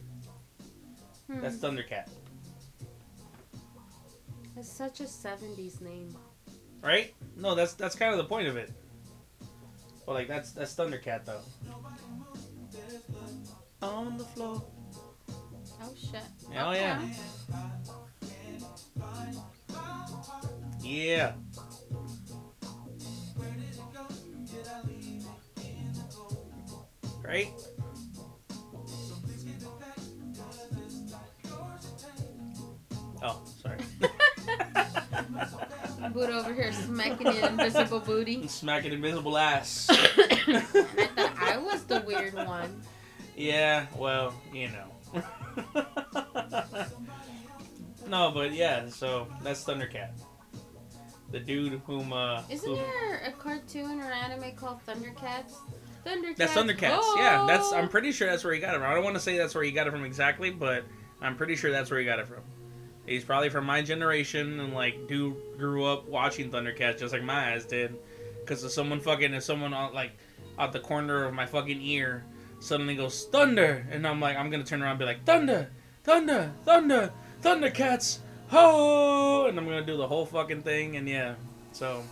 Hmm. 1.31 1.41
That's 1.41 1.57
Thundercat. 1.57 2.07
It's 4.55 4.71
such 4.71 5.01
a 5.01 5.03
70s 5.03 5.81
name. 5.81 6.15
Right? 6.81 7.13
No, 7.35 7.53
that's 7.55 7.73
that's 7.73 7.95
kind 7.95 8.11
of 8.11 8.17
the 8.17 8.23
point 8.23 8.47
of 8.47 8.55
it. 8.55 8.71
But 10.05 10.13
like 10.13 10.27
that's 10.27 10.51
that's 10.51 10.73
Thundercat 10.73 11.25
though. 11.25 11.41
On 13.81 14.17
the 14.17 14.23
floor. 14.23 14.63
Oh 15.81 15.93
shit. 15.95 16.21
Oh 16.57 16.71
yeah. 16.71 17.01
Yeah. 20.81 21.33
Right? 27.27 27.51
Oh, 33.21 33.41
sorry. 33.61 33.77
Buddha 36.13 36.37
over 36.39 36.53
here 36.53 36.71
smacking 36.71 37.27
an 37.27 37.59
invisible 37.59 37.99
booty. 37.99 38.47
Smacking 38.51 38.93
invisible 38.93 39.37
ass. 39.37 39.87
I 39.89 40.61
thought 41.15 41.37
I 41.41 41.57
was 41.57 41.83
the 41.83 41.99
weird 42.07 42.33
one. 42.33 42.81
Yeah, 43.35 43.87
well, 43.97 44.33
you 44.53 44.69
know. 44.69 44.85
no, 48.07 48.31
but 48.31 48.53
yeah, 48.53 48.87
so 48.89 49.27
that's 49.43 49.63
Thundercat. 49.65 50.11
The 51.31 51.39
dude 51.39 51.81
whom 51.85 52.13
uh 52.13 52.41
Isn't 52.49 52.69
who- 52.69 52.75
there 52.77 53.21
a 53.27 53.31
cartoon 53.31 53.99
or 53.99 54.11
anime 54.11 54.55
called 54.55 54.79
Thundercats? 54.87 55.55
Thundercats. 56.07 56.35
That's 56.37 56.53
Thundercats. 56.53 56.99
Oh! 57.01 57.15
Yeah, 57.19 57.45
that's 57.47 57.71
I'm 57.73 57.85
oh. 57.85 57.87
pretty 57.87 58.11
sure 58.11 58.29
that's 58.29 58.43
where 58.43 58.53
he 58.53 58.59
got 58.59 58.75
it 58.75 58.79
from. 58.79 58.89
I 58.89 58.93
don't 58.93 59.03
want 59.03 59.15
to 59.15 59.21
say 59.21 59.37
that's 59.37 59.53
where 59.53 59.63
he 59.63 59.71
got 59.71 59.87
it 59.87 59.91
from 59.91 60.05
exactly, 60.05 60.49
but 60.49 60.83
I'm 61.21 61.35
pretty 61.35 61.55
sure 61.55 61.71
that's 61.71 61.91
where 61.91 61.99
he 61.99 62.05
got 62.05 62.19
it 62.19 62.27
from. 62.27 62.41
He's 63.05 63.23
probably 63.23 63.49
from 63.49 63.65
my 63.65 63.81
generation 63.81 64.59
and 64.59 64.73
like 64.73 65.07
dude 65.07 65.35
grew 65.57 65.85
up 65.85 66.07
watching 66.07 66.51
Thundercats 66.51 66.99
just 66.99 67.13
like 67.13 67.23
my 67.23 67.51
ass 67.53 67.65
did. 67.65 67.95
Cause 68.45 68.63
if 68.63 68.71
someone 68.71 68.99
fucking 68.99 69.33
if 69.33 69.43
someone 69.43 69.73
out 69.73 69.93
like 69.93 70.11
out 70.57 70.73
the 70.73 70.79
corner 70.79 71.25
of 71.25 71.33
my 71.33 71.45
fucking 71.45 71.81
ear 71.81 72.23
suddenly 72.59 72.95
goes 72.95 73.25
thunder 73.25 73.85
and 73.91 74.07
I'm 74.07 74.19
like 74.19 74.37
I'm 74.37 74.49
gonna 74.49 74.63
turn 74.63 74.81
around 74.81 74.91
and 74.91 74.99
be 74.99 75.05
like 75.05 75.25
thunder, 75.25 75.69
thunder, 76.03 76.51
thunder, 76.63 77.11
Thundercats, 77.41 78.19
ho! 78.47 79.45
And 79.47 79.57
I'm 79.57 79.65
gonna 79.65 79.85
do 79.85 79.97
the 79.97 80.07
whole 80.07 80.25
fucking 80.25 80.63
thing 80.63 80.97
and 80.97 81.07
yeah, 81.07 81.35
so 81.71 82.03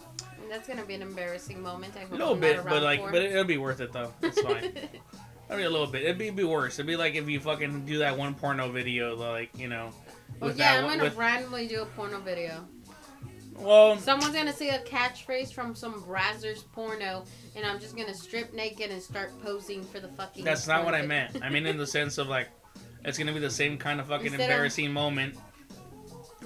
That's 0.55 0.69
gonna 0.69 0.85
be 0.85 0.93
an 0.93 1.01
embarrassing 1.01 1.61
moment. 1.61 1.95
I 1.97 2.03
hope 2.03 2.11
a 2.11 2.15
little 2.15 2.35
bit, 2.35 2.63
but 2.63 2.81
like, 2.81 3.01
but 3.11 3.21
it'll 3.21 3.43
be 3.43 3.57
worth 3.57 3.81
it 3.81 3.91
though. 3.91 4.13
It's 4.21 4.39
fine. 4.39 4.73
I 5.49 5.57
mean, 5.57 5.65
a 5.65 5.69
little 5.69 5.85
bit. 5.85 6.03
It'd 6.03 6.17
be, 6.17 6.29
be 6.29 6.45
worse. 6.45 6.75
It'd 6.75 6.87
be 6.87 6.95
like 6.95 7.15
if 7.15 7.27
you 7.27 7.41
fucking 7.41 7.85
do 7.85 7.97
that 7.99 8.17
one 8.17 8.33
porno 8.35 8.71
video, 8.71 9.17
like 9.17 9.49
you 9.59 9.67
know. 9.67 9.89
well, 10.39 10.51
yeah, 10.51 10.75
that 10.77 10.83
I'm 10.85 10.89
gonna 10.89 11.03
with- 11.03 11.17
randomly 11.17 11.67
do 11.67 11.81
a 11.81 11.85
porno 11.87 12.21
video. 12.21 12.65
well, 13.59 13.97
Someone's 13.97 14.33
gonna 14.33 14.53
see 14.53 14.69
a 14.69 14.79
catchphrase 14.79 15.51
from 15.53 15.75
some 15.75 16.01
Brazzers 16.03 16.63
porno, 16.71 17.25
and 17.57 17.65
I'm 17.65 17.77
just 17.81 17.97
gonna 17.97 18.13
strip 18.13 18.53
naked 18.53 18.91
and 18.91 19.01
start 19.01 19.33
posing 19.43 19.83
for 19.83 19.99
the 19.99 20.07
fucking. 20.07 20.45
that's 20.45 20.67
not 20.67 20.85
what 20.85 20.95
I 20.95 21.01
meant. 21.05 21.43
I 21.43 21.49
mean, 21.49 21.65
in 21.65 21.75
the 21.75 21.87
sense 21.97 22.17
of 22.17 22.29
like, 22.29 22.47
it's 23.03 23.17
gonna 23.17 23.33
be 23.33 23.39
the 23.39 23.49
same 23.49 23.77
kind 23.77 23.99
of 23.99 24.07
fucking 24.07 24.27
Instead 24.27 24.39
of- 24.39 24.49
embarrassing 24.51 24.93
moment, 24.93 25.35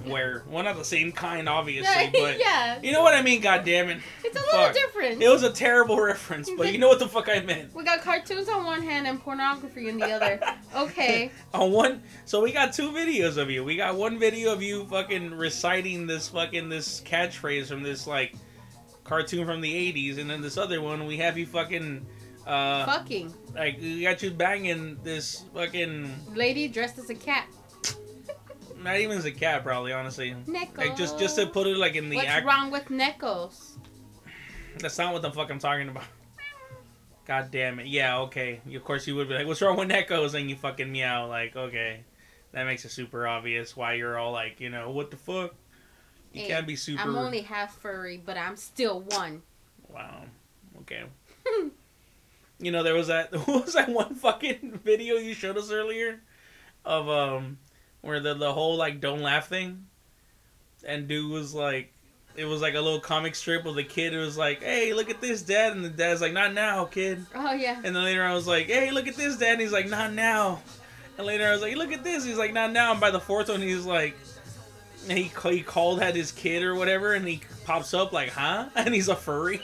where 0.06 0.44
well, 0.50 0.64
not 0.64 0.76
the 0.78 0.86
same 0.86 1.12
kind, 1.12 1.48
obviously, 1.50 2.10
but 2.14 2.40
yeah, 2.40 2.80
you 2.82 2.92
know 2.92 3.02
what 3.02 3.14
I 3.14 3.22
mean. 3.22 3.42
God 3.42 3.66
damn 3.66 3.90
it! 3.90 4.00
it's 4.24 4.36
a 4.38 4.40
little 4.40 4.66
Fuck. 4.66 4.74
different. 4.74 5.22
It 5.22 5.30
was 5.30 5.44
a 5.44 5.52
terrible 5.52 6.00
reference, 6.02 6.50
but 6.58 6.72
you 6.72 6.80
know 6.80 6.88
what 6.88 7.00
the 7.00 7.08
fuck 7.08 7.30
I 7.30 7.40
meant. 7.42 7.74
we 7.74 7.84
got 7.84 8.02
cartoons 8.02 8.50
on 8.50 8.66
one 8.66 8.82
hand 8.82 9.08
and 9.08 9.20
pornography 9.20 9.90
in 9.90 9.98
the 9.98 10.12
other. 10.12 10.40
Okay. 10.76 11.32
on 11.52 11.72
one 11.72 12.04
so 12.26 12.44
we 12.44 12.52
got 12.52 12.74
two 12.74 12.92
videos 12.92 13.38
of 13.38 13.50
you 13.50 13.64
we 13.64 13.76
got 13.76 13.96
one 13.96 14.20
video 14.20 14.54
of 14.54 14.62
you 14.62 14.86
fucking 14.86 15.34
reciting 15.34 16.06
this 16.06 16.30
fucking 16.30 16.70
this 16.70 17.02
catchphrase 17.02 17.68
from 17.68 17.82
this 17.82 18.06
like 18.06 18.36
cartoon 19.04 19.48
from 19.48 19.62
the 19.62 19.92
80s 19.92 20.20
and 20.20 20.30
then 20.30 20.42
this 20.42 20.58
other 20.58 20.80
one 20.80 21.08
we 21.08 21.18
have 21.18 21.40
you 21.40 21.48
fucking 21.48 22.06
uh 22.46 22.86
Fucking 22.86 23.34
like 23.56 23.80
we 23.82 24.04
got 24.04 24.22
you 24.22 24.30
banging 24.30 24.98
this 25.04 25.44
fucking 25.56 26.14
lady 26.36 26.68
dressed 26.68 27.00
as 27.00 27.10
a 27.10 27.16
cat. 27.16 27.48
Not 28.82 28.98
even 28.98 29.18
as 29.18 29.26
a 29.26 29.32
cat 29.32 29.64
probably 29.64 29.92
honestly 29.92 30.36
Neko. 30.48 30.78
like 30.78 30.96
just 30.96 31.20
just 31.20 31.36
to 31.38 31.48
put 31.48 31.68
it 31.68 31.78
like 31.78 31.96
in 31.96 32.10
the 32.10 32.16
What's 32.16 32.28
act 32.30 32.46
wrong 32.46 32.72
with 32.72 32.86
Nekos? 32.86 33.78
that's 34.80 34.98
not 34.98 35.12
what 35.12 35.22
the 35.22 35.32
fuck 35.32 35.52
i'm 35.52 35.60
talking 35.60 35.90
about 35.90 36.06
god 37.26 37.50
damn 37.52 37.80
it 37.80 37.88
yeah 37.88 38.20
okay 38.20 38.62
of 38.74 38.84
course 38.86 39.06
you 39.08 39.16
would 39.16 39.28
be 39.28 39.34
like 39.34 39.46
what's 39.46 39.62
wrong 39.62 39.76
with 39.76 39.90
Nekos 39.90 40.34
and 40.36 40.50
you 40.50 40.56
fucking 40.56 40.90
meow 40.90 41.28
like 41.28 41.56
okay 41.56 42.04
that 42.54 42.66
makes 42.66 42.86
it 42.86 42.92
super 42.92 43.28
obvious 43.28 43.76
why 43.76 43.96
you're 43.96 44.18
all 44.18 44.32
like 44.32 44.62
you 44.62 44.70
know 44.70 44.92
what 44.92 45.12
the 45.12 45.18
fuck 45.18 45.54
you 46.34 46.42
Hey, 46.42 46.48
can't 46.48 46.68
be 46.68 46.76
super 46.76 47.02
I'm 47.02 47.16
only 47.16 47.42
half 47.42 47.78
furry, 47.78 48.22
but 48.24 48.38
I'm 48.38 48.56
still 48.56 49.02
one. 49.02 49.42
Wow. 49.88 50.24
Okay. 50.82 51.04
you 52.60 52.72
know, 52.72 52.84
there 52.84 52.94
was 52.94 53.08
that 53.08 53.34
what 53.48 53.66
was 53.66 53.74
that 53.74 53.90
one 53.90 54.16
fucking 54.16 54.80
video 54.84 55.16
you 55.16 55.34
showed 55.34 55.58
us 55.58 55.72
earlier 55.72 56.22
of 56.86 57.10
um 57.10 57.58
where 58.02 58.20
the 58.20 58.34
the 58.34 58.52
whole 58.54 58.76
like 58.78 59.00
don't 59.02 59.22
laugh 59.22 59.48
thing 59.48 59.86
and 60.86 61.08
dude 61.08 61.32
was 61.32 61.54
like 61.54 61.92
it 62.36 62.46
was 62.46 62.62
like 62.62 62.76
a 62.76 62.80
little 62.82 63.00
comic 63.02 63.36
strip 63.36 63.66
of 63.66 63.76
the 63.76 63.84
kid 63.84 64.14
who 64.14 64.20
was 64.20 64.38
like, 64.38 64.64
Hey, 64.64 64.94
look 64.94 65.10
at 65.10 65.20
this 65.20 65.42
dad 65.42 65.74
and 65.74 65.84
the 65.84 65.90
dad's 65.90 66.22
like, 66.22 66.32
Not 66.32 66.54
now, 66.54 66.86
kid 66.86 67.26
Oh 67.36 67.52
yeah. 67.54 67.76
and 67.84 67.94
then 67.96 68.04
later 68.04 68.24
I 68.24 68.34
was 68.34 68.48
like, 68.48 68.68
Hey, 68.68 68.92
look 68.92 69.08
at 69.08 69.16
this 69.16 69.38
dad 69.38 69.54
and 69.54 69.62
he's 69.62 69.74
like, 69.74 69.90
Not 69.90 70.14
now 70.14 70.62
and 71.18 71.28
later 71.28 71.46
I 71.48 71.52
was 71.52 71.62
like, 71.62 71.76
Look 71.76 71.92
at 71.92 72.04
this 72.04 72.24
he's 72.24 72.38
like, 72.38 72.54
Not 72.54 72.72
now 72.72 72.92
and 72.92 73.02
by 73.02 73.12
the 73.12 73.20
fourth 73.20 73.50
one 73.50 73.62
he's 73.62 73.86
like 73.86 74.16
he, 75.08 75.24
he 75.24 75.62
called 75.62 76.00
at 76.02 76.16
his 76.16 76.32
kid 76.32 76.64
or 76.64 76.76
whatever 76.76 77.14
and 77.14 77.28
he 77.28 77.42
pops 77.66 77.94
up 77.94 78.14
like, 78.14 78.30
Huh? 78.30 78.70
And 78.76 78.94
he's 78.94 79.10
a 79.10 79.16
furry. 79.16 79.62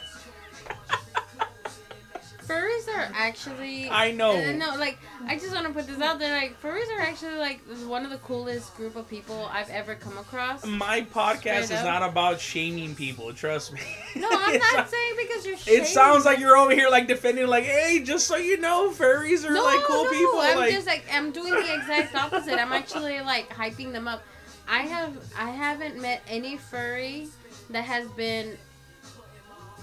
Furries 2.48 2.88
are 2.88 3.12
actually. 3.14 3.90
I 3.90 4.12
know. 4.12 4.52
No, 4.54 4.76
like 4.76 5.00
I 5.28 5.36
just 5.36 5.54
want 5.54 5.66
to 5.68 5.74
put 5.74 5.88
this 5.88 6.00
out 6.00 6.20
there. 6.20 6.38
Like 6.38 6.62
furries 6.62 6.90
are 6.96 7.02
actually 7.02 7.38
like 7.38 7.62
one 7.88 8.06
of 8.06 8.12
the 8.12 8.18
coolest 8.18 8.76
group 8.76 8.96
of 8.96 9.10
people 9.10 9.50
I've 9.52 9.70
ever 9.70 9.96
come 9.96 10.18
across. 10.18 10.66
My 10.66 11.02
podcast 11.02 11.38
Straight 11.40 11.64
is 11.64 11.72
up. 11.72 11.86
not 11.86 12.10
about 12.10 12.40
shaming 12.40 12.96
people. 12.96 13.34
Trust 13.34 13.74
me. 13.74 13.82
No, 14.16 14.30
I'm 14.32 14.60
not 14.74 14.90
saying 14.90 15.14
because 15.18 15.46
you're. 15.46 15.58
It 15.68 15.88
sounds 15.88 16.26
like 16.26 16.40
you're 16.40 16.56
over 16.58 16.74
here 16.74 16.90
like 16.90 17.08
defending, 17.08 17.48
like, 17.48 17.66
hey, 17.66 18.02
just 18.04 18.28
so 18.28 18.36
you 18.36 18.58
know, 18.60 18.90
furries 18.92 19.48
are 19.48 19.54
no, 19.54 19.64
like 19.64 19.84
cool 19.84 20.04
no, 20.04 20.12
people. 20.12 20.40
I'm 20.40 20.58
like, 20.58 20.72
just 20.74 20.88
like 20.88 21.06
I'm 21.12 21.32
doing 21.32 21.54
the 21.54 21.74
exact 21.74 22.16
opposite. 22.16 22.60
I'm 22.60 22.74
actually 22.74 23.20
like 23.22 23.50
hyping 23.50 23.92
them 23.92 24.08
up. 24.08 24.24
I 24.68 24.82
have 24.82 25.18
I 25.38 25.50
haven't 25.50 26.02
met 26.02 26.22
any 26.28 26.58
furry 26.58 27.28
that 27.70 27.84
has 27.84 28.08
been 28.10 28.58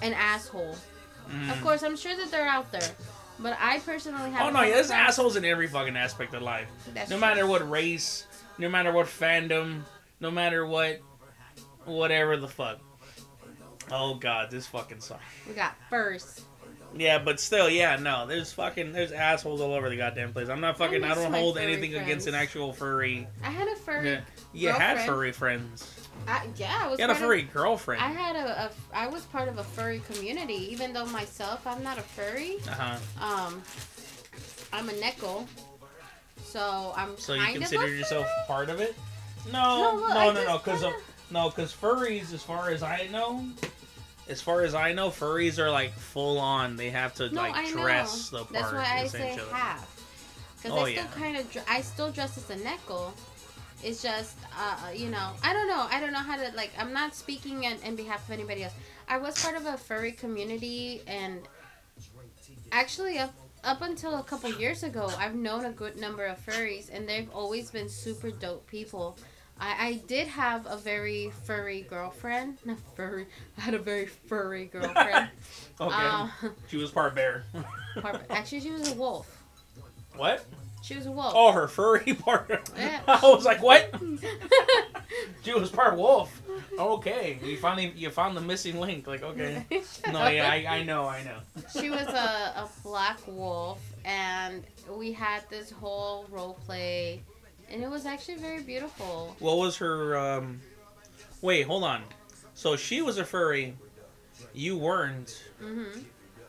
an 0.03 0.13
asshole. 0.15 0.77
Mm. 1.31 1.51
Of 1.53 1.61
course, 1.63 1.83
I'm 1.83 1.97
sure 1.97 2.17
that 2.17 2.31
they're 2.31 2.49
out 2.49 2.71
there, 2.73 2.89
but 3.39 3.57
I 3.61 3.79
personally 3.81 4.29
Oh 4.29 4.31
haven't. 4.33 4.55
no, 4.55 4.63
yeah, 4.63 4.75
there's 4.75 4.91
assholes 4.91 5.37
in 5.37 5.45
every 5.45 5.67
fucking 5.69 5.97
aspect 5.97 6.35
of 6.35 6.43
life. 6.43 6.69
That's 6.95 7.11
no 7.11 7.17
true. 7.17 7.21
matter 7.21 7.47
what 7.47 7.69
race, 7.69 8.27
no 8.59 8.69
matter 8.69 8.93
what 8.93 9.07
fandom, 9.07 9.83
no 10.21 10.31
matter 10.31 10.67
what, 10.67 11.01
whatever 11.85 12.37
the 12.37 12.49
fuck. 12.49 12.79
Oh 13.91 14.15
god, 14.15 14.51
this 14.51 14.67
fucking 14.67 15.01
song. 15.01 15.19
We 15.49 15.55
got 15.55 15.75
first. 15.91 16.43
Yeah, 16.95 17.19
but 17.19 17.41
still, 17.41 17.71
yeah, 17.71 17.97
no, 17.97 18.27
there's 18.27 18.53
fucking, 18.53 18.93
there's 18.93 19.13
assholes 19.13 19.63
all 19.63 19.73
over 19.73 19.89
the 19.89 19.97
goddamn 19.97 20.33
place. 20.35 20.51
I'm 20.51 20.61
not 20.61 20.77
fucking, 20.77 21.03
I, 21.03 21.09
miss 21.09 21.19
don't 21.19 21.33
hold 21.33 21.57
anything 21.57 21.95
against 21.95 22.27
an 22.27 22.35
actual 22.35 22.73
furry. 22.73 23.27
I 23.43 23.49
had 23.49 23.67
a 23.67 23.77
furry. 23.77 24.11
Yeah, 24.11 24.21
you 24.53 24.69
had 24.69 25.01
furry 25.07 25.33
friends. 25.33 26.02
I, 26.29 26.47
yeah, 26.57 26.81
I 26.83 26.89
was. 26.89 26.99
You 26.99 27.03
had 27.03 27.11
a 27.11 27.15
part 27.15 27.23
of- 27.23 27.29
furry 27.29 27.43
girlfriend. 27.43 28.03
I 28.03 28.09
had 28.13 28.37
a, 28.37 28.65
a. 28.65 28.71
I 28.97 29.07
was 29.09 29.25
part 29.27 29.49
of 29.49 29.59
a 29.59 29.65
furry 29.65 30.01
community, 30.13 30.71
even 30.73 30.93
though 30.93 31.07
myself 31.07 31.67
I'm 31.67 31.83
not 31.83 31.99
a 31.99 32.03
furry. 32.03 32.57
Uh 32.69 32.71
huh. 32.73 33.25
Um, 33.47 33.63
I'm 34.73 34.89
a 34.89 34.93
neko, 34.93 35.47
so 36.43 36.93
I'm 36.97 37.17
So 37.19 37.35
you 37.35 37.59
consider 37.59 37.89
yourself 37.89 38.25
furry. 38.27 38.47
part 38.47 38.69
of 38.71 38.81
it? 38.81 38.95
No, 39.47 39.53
No, 39.53 40.01
well, 40.01 40.09
no, 40.09 40.17
I 40.17 40.33
no, 40.33 40.45
no, 40.45 40.59
because 40.59 40.81
kinda- 40.83 40.97
no, 41.31 41.51
because 41.51 41.73
furries, 41.75 42.33
as 42.33 42.43
far 42.43 42.71
as 42.71 42.83
I 42.83 43.09
know, 43.11 43.45
as 44.29 44.41
far 44.41 44.63
as 44.63 44.75
I 44.75 44.93
know, 44.93 45.09
furries 45.11 45.59
are 45.59 45.71
like 45.71 45.93
full 45.93 46.39
on. 46.39 46.77
They 46.77 46.91
have 46.91 47.15
to 47.17 47.29
No, 47.31 47.43
like 47.43 47.55
I 47.57 47.65
know. 47.71 47.83
dress 47.83 48.31
the 48.31 48.39
part. 48.39 48.53
That's 48.53 48.73
why 48.73 48.99
I 49.01 49.07
say 49.07 49.31
essentially. 49.33 49.53
half. 49.53 49.89
Because 50.63 50.79
Oh, 50.79 50.85
I 50.85 50.93
still 50.93 51.05
yeah. 51.05 51.11
kind 51.17 51.37
of, 51.37 51.57
I 51.69 51.81
still 51.81 52.13
dress 52.13 52.39
as 52.39 52.49
a 52.51 52.55
neko. 52.63 53.11
It's 53.83 54.03
just, 54.03 54.37
uh, 54.59 54.91
you 54.95 55.09
know, 55.11 55.31
I 55.43 55.53
don't 55.53 55.69
know. 55.69 55.87
I 55.91 56.01
don't 56.01 56.13
know 56.13 56.21
how 56.21 56.37
to 56.37 56.53
like. 56.57 56.71
I'm 56.79 56.93
not 56.93 57.15
speaking 57.15 57.67
on, 57.67 57.75
in 57.85 57.97
behalf 57.97 58.25
of 58.25 58.31
anybody 58.33 58.63
else. 58.65 58.75
I 59.09 59.19
was 59.19 59.43
part 59.43 59.57
of 59.57 59.67
a 59.67 59.77
furry 59.77 60.13
community, 60.13 61.03
and 61.07 61.41
actually, 62.71 63.19
up 63.19 63.35
up 63.65 63.83
until 63.83 64.19
a 64.19 64.23
couple 64.23 64.51
years 64.53 64.83
ago, 64.83 65.11
I've 65.19 65.35
known 65.35 65.65
a 65.65 65.71
good 65.73 65.97
number 65.97 66.25
of 66.27 66.45
furries, 66.45 66.91
and 66.93 67.09
they've 67.09 67.31
always 67.31 67.71
been 67.71 67.89
super 67.89 68.31
dope 68.31 68.67
people. 68.67 69.17
I, 69.61 69.87
I 69.89 69.93
did 70.09 70.27
have 70.29 70.67
a 70.67 70.77
very 70.77 71.31
furry 71.45 71.83
girlfriend. 71.83 72.59
Not 72.65 72.79
furry. 72.97 73.27
I 73.59 73.61
had 73.61 73.75
a 73.75 73.79
very 73.79 74.07
furry 74.07 74.65
girlfriend. 74.73 75.29
Okay, 75.81 75.95
Uh, 75.97 76.29
she 76.69 76.77
was 76.79 76.91
part 76.91 77.15
bear. 77.15 77.45
part- 78.01 78.25
actually, 78.31 78.61
she 78.61 78.71
was 78.71 78.91
a 78.91 78.95
wolf. 78.95 79.27
what? 80.17 80.45
She 80.83 80.97
was 80.97 81.07
a 81.07 81.11
wolf. 81.13 81.33
Oh, 81.35 81.53
her 81.53 81.69
furry 81.69 82.15
part. 82.25 82.71
Yeah. 82.77 83.01
I 83.07 83.21
was 83.23 83.45
like, 83.45 83.63
what? 83.63 83.95
She 85.43 85.53
was 85.53 85.71
part 85.71 85.97
wolf. 85.97 86.41
Okay, 86.79 87.39
you 87.45 87.57
finally 87.59 87.93
you 87.97 88.09
found 88.11 88.37
the 88.37 88.41
missing 88.41 88.81
link. 88.81 89.07
Like, 89.07 89.23
okay. 89.23 89.67
No, 90.11 90.27
yeah, 90.29 90.49
I, 90.51 90.65
I 90.79 90.83
know, 90.85 91.07
I 91.07 91.23
know. 91.23 91.37
she 91.79 91.91
was 91.91 92.07
a, 92.07 92.13
a 92.65 92.69
black 92.83 93.19
wolf, 93.27 93.81
and 94.05 94.65
we 94.91 95.13
had 95.13 95.43
this 95.51 95.71
whole 95.71 96.27
role 96.31 96.55
play, 96.65 97.23
and 97.69 97.83
it 97.83 97.91
was 97.91 98.07
actually 98.07 98.37
very 98.37 98.63
beautiful. 98.63 99.37
What 99.39 99.59
was 99.59 99.77
her? 99.79 100.17
um 100.17 100.61
Wait, 101.43 101.67
hold 101.67 101.85
on. 101.85 102.03
So 102.55 102.77
she 102.77 103.03
was 103.03 103.19
a 103.19 103.25
furry. 103.25 103.77
You 104.55 104.79
weren't, 104.79 105.43
hmm 105.61 105.99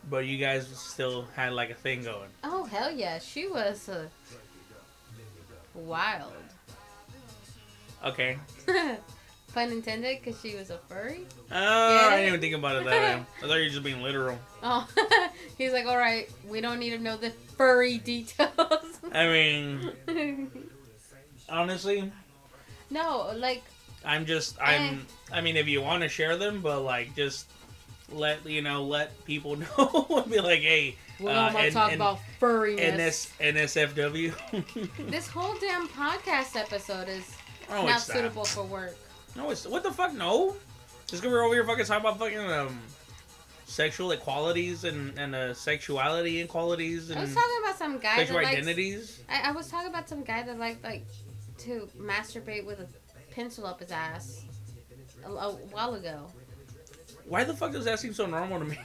but 0.10 0.26
you 0.26 0.38
guys 0.38 0.68
still 0.68 1.28
had 1.36 1.54
like 1.54 1.70
a 1.70 1.76
thing 1.76 2.04
going. 2.04 2.30
Oh 2.44 2.64
hell 2.66 2.92
yeah, 2.92 3.20
she 3.20 3.48
was 3.48 3.90
uh, 3.90 4.08
wild. 5.76 6.34
Okay. 8.04 8.38
Pun 9.54 9.72
intended, 9.72 10.20
because 10.20 10.42
she 10.42 10.56
was 10.56 10.72
a 10.72 10.80
furry. 10.90 11.26
Oh, 11.52 11.56
I 11.56 12.16
didn't 12.16 12.28
even 12.30 12.42
think 12.42 12.56
about 12.56 12.78
it 12.78 12.86
that 12.86 12.92
way. 12.92 13.26
I 13.38 13.48
thought 13.48 13.54
you 13.54 13.64
were 13.66 13.70
just 13.70 13.84
being 13.84 14.02
literal. 14.02 14.40
Oh, 14.64 14.88
he's 15.60 15.72
like, 15.72 15.86
all 15.86 15.98
right, 15.98 16.28
we 16.50 16.60
don't 16.60 16.80
need 16.80 16.90
to 16.90 16.98
know 16.98 17.18
the 17.18 17.30
furry 17.56 18.00
details. 18.00 18.50
I 19.12 19.28
mean, 19.28 20.50
honestly, 21.48 22.12
no, 22.90 23.32
like 23.36 23.64
I'm 24.04 24.26
just 24.26 24.60
I'm. 24.60 25.06
I 25.32 25.42
mean, 25.42 25.56
if 25.56 25.68
you 25.68 25.82
want 25.82 26.02
to 26.02 26.10
share 26.10 26.36
them, 26.36 26.62
but 26.62 26.82
like 26.82 27.16
just 27.16 27.48
let 28.16 28.46
you 28.46 28.62
know, 28.62 28.84
let 28.84 29.24
people 29.26 29.56
know. 29.78 30.26
Be 30.30 30.40
like, 30.40 30.62
hey, 30.62 30.96
we're 31.20 31.32
uh, 31.32 31.52
gonna 31.52 31.60
and- 31.66 31.74
talk 31.74 31.92
and- 31.92 32.02
about 32.02 32.20
furriness. 32.40 33.30
NS 33.40 33.76
NSFW. 33.76 35.08
This 35.12 35.28
whole 35.28 35.56
damn 35.60 35.88
podcast 35.88 36.56
episode 36.56 37.08
is 37.10 37.36
oh, 37.70 37.86
not 37.86 37.98
it's 37.98 38.08
not. 38.10 38.16
suitable 38.18 38.46
for 38.46 38.64
work. 38.64 38.96
No, 39.36 39.50
it's 39.52 39.66
what 39.68 39.84
the 39.84 39.92
fuck? 39.92 40.14
No, 40.14 40.56
just 41.08 41.22
because 41.22 41.32
we're 41.34 41.44
over 41.44 41.54
here 41.54 41.66
fucking 41.66 41.86
talking 41.86 42.02
about 42.08 42.20
fucking 42.20 42.40
um 42.40 42.80
sexual 43.66 44.12
equalities 44.12 44.84
and 44.84 45.18
and 45.18 45.34
uh, 45.34 45.54
sexuality 45.54 46.40
inequalities 46.40 47.10
I 47.10 47.16
and 47.16 47.22
was 47.24 47.34
talking 47.34 47.58
about 47.64 47.78
some 47.78 47.98
guy 47.98 48.18
sexual 48.18 48.38
that 48.42 48.66
likes. 48.66 49.20
I, 49.30 49.50
I 49.50 49.52
was 49.52 49.70
talking 49.70 49.90
about 49.90 50.08
some 50.08 50.24
guy 50.24 50.44
that 50.44 50.60
liked 50.60 50.84
like 50.84 51.06
to 51.60 51.90
masturbate 52.00 52.66
with 52.66 52.80
a 52.80 52.88
pencil 53.34 53.66
up 53.66 53.80
his 53.80 53.92
ass 53.92 54.44
a, 55.26 55.30
a 55.32 55.52
while 55.72 55.96
ago. 55.96 56.28
Why 57.34 57.44
the 57.44 57.56
fuck 57.56 57.72
does 57.72 57.86
that 57.86 57.98
seem 58.00 58.14
so 58.14 58.28
normal 58.28 58.60
to 58.60 58.66
me? 58.66 58.78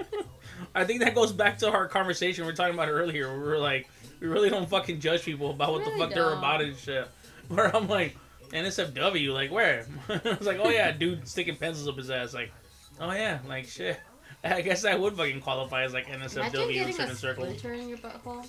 I 0.74 0.84
think 0.84 1.00
that 1.00 1.14
goes 1.14 1.32
back 1.32 1.56
to 1.60 1.70
our 1.72 1.88
conversation 1.88 2.44
we 2.44 2.50
were 2.50 2.54
talking 2.54 2.74
about 2.74 2.88
earlier. 2.90 3.32
We 3.32 3.38
were 3.42 3.56
like, 3.56 3.88
we 4.20 4.26
really 4.26 4.50
don't 4.50 4.68
fucking 4.68 5.00
judge 5.00 5.22
people 5.22 5.52
about 5.52 5.72
what 5.72 5.84
the 5.86 5.90
Really 5.92 6.00
fuck 6.00 6.10
they're 6.10 6.24
don't. 6.24 6.36
about 6.36 6.60
and 6.60 6.76
shit. 6.76 7.08
Where 7.48 7.74
I'm 7.74 7.88
like, 7.88 8.14
NSFW, 8.50 9.32
like 9.32 9.50
where? 9.50 9.86
I 10.10 10.20
was 10.38 10.46
like, 10.46 10.58
oh 10.62 10.68
yeah, 10.68 10.92
dude 10.92 11.26
sticking 11.26 11.56
pencils 11.56 11.88
up 11.88 11.96
his 11.96 12.10
ass. 12.10 12.34
Like, 12.34 12.52
oh 13.00 13.10
yeah, 13.10 13.38
like 13.48 13.66
shit. 13.66 13.98
I 14.44 14.60
guess 14.60 14.82
that 14.82 15.00
would 15.00 15.16
fucking 15.16 15.40
qualify 15.40 15.84
as 15.84 15.94
like 15.94 16.08
NSFW 16.08 16.88
in 16.88 16.92
certain 16.92 17.16
circles. 17.16 17.64
in 17.64 17.88
your 17.88 17.96
butthole. 17.96 18.46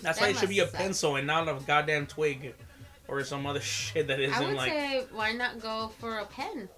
That's 0.00 0.18
That 0.18 0.24
why 0.24 0.28
it 0.30 0.36
should 0.38 0.48
be 0.48 0.60
a 0.60 0.64
suck. 0.66 0.74
pencil 0.74 1.16
and 1.16 1.26
not 1.26 1.48
a 1.50 1.58
goddamn 1.66 2.06
twig 2.06 2.54
or 3.08 3.22
some 3.24 3.44
other 3.46 3.60
shit 3.60 4.06
that 4.06 4.20
I 4.20 4.22
isn't 4.22 4.46
would 4.46 4.56
like. 4.56 4.72
say 4.72 5.04
why 5.12 5.32
not 5.32 5.60
go 5.60 5.90
for 5.98 6.16
a 6.20 6.24
pen? 6.24 6.68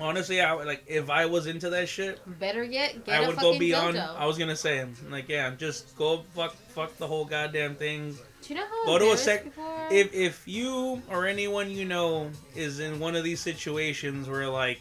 Honestly, 0.00 0.40
I 0.40 0.52
like 0.52 0.84
if 0.86 1.10
I 1.10 1.26
was 1.26 1.46
into 1.46 1.70
that 1.70 1.88
shit, 1.88 2.20
Better 2.38 2.62
yet, 2.62 3.04
get 3.04 3.20
I 3.20 3.24
a 3.24 3.26
would 3.26 3.36
fucking 3.36 3.52
go 3.52 3.58
beyond. 3.58 3.96
dildo. 3.96 4.16
I 4.16 4.26
was 4.26 4.38
gonna 4.38 4.56
say, 4.56 4.84
like, 5.10 5.28
yeah, 5.28 5.50
just 5.56 5.96
go 5.96 6.22
fuck, 6.34 6.54
fuck 6.54 6.96
the 6.98 7.06
whole 7.06 7.24
goddamn 7.24 7.74
thing. 7.74 8.12
Do 8.42 8.54
you 8.54 8.60
know 8.60 8.66
how 8.66 8.86
Go 8.86 8.98
to 8.98 9.10
a 9.12 9.16
sec- 9.16 9.44
people? 9.44 9.64
If 9.90 10.14
if 10.14 10.46
you 10.46 11.02
or 11.10 11.26
anyone 11.26 11.70
you 11.70 11.84
know 11.84 12.30
is 12.54 12.78
in 12.80 13.00
one 13.00 13.16
of 13.16 13.24
these 13.24 13.40
situations 13.40 14.28
where 14.28 14.48
like 14.48 14.80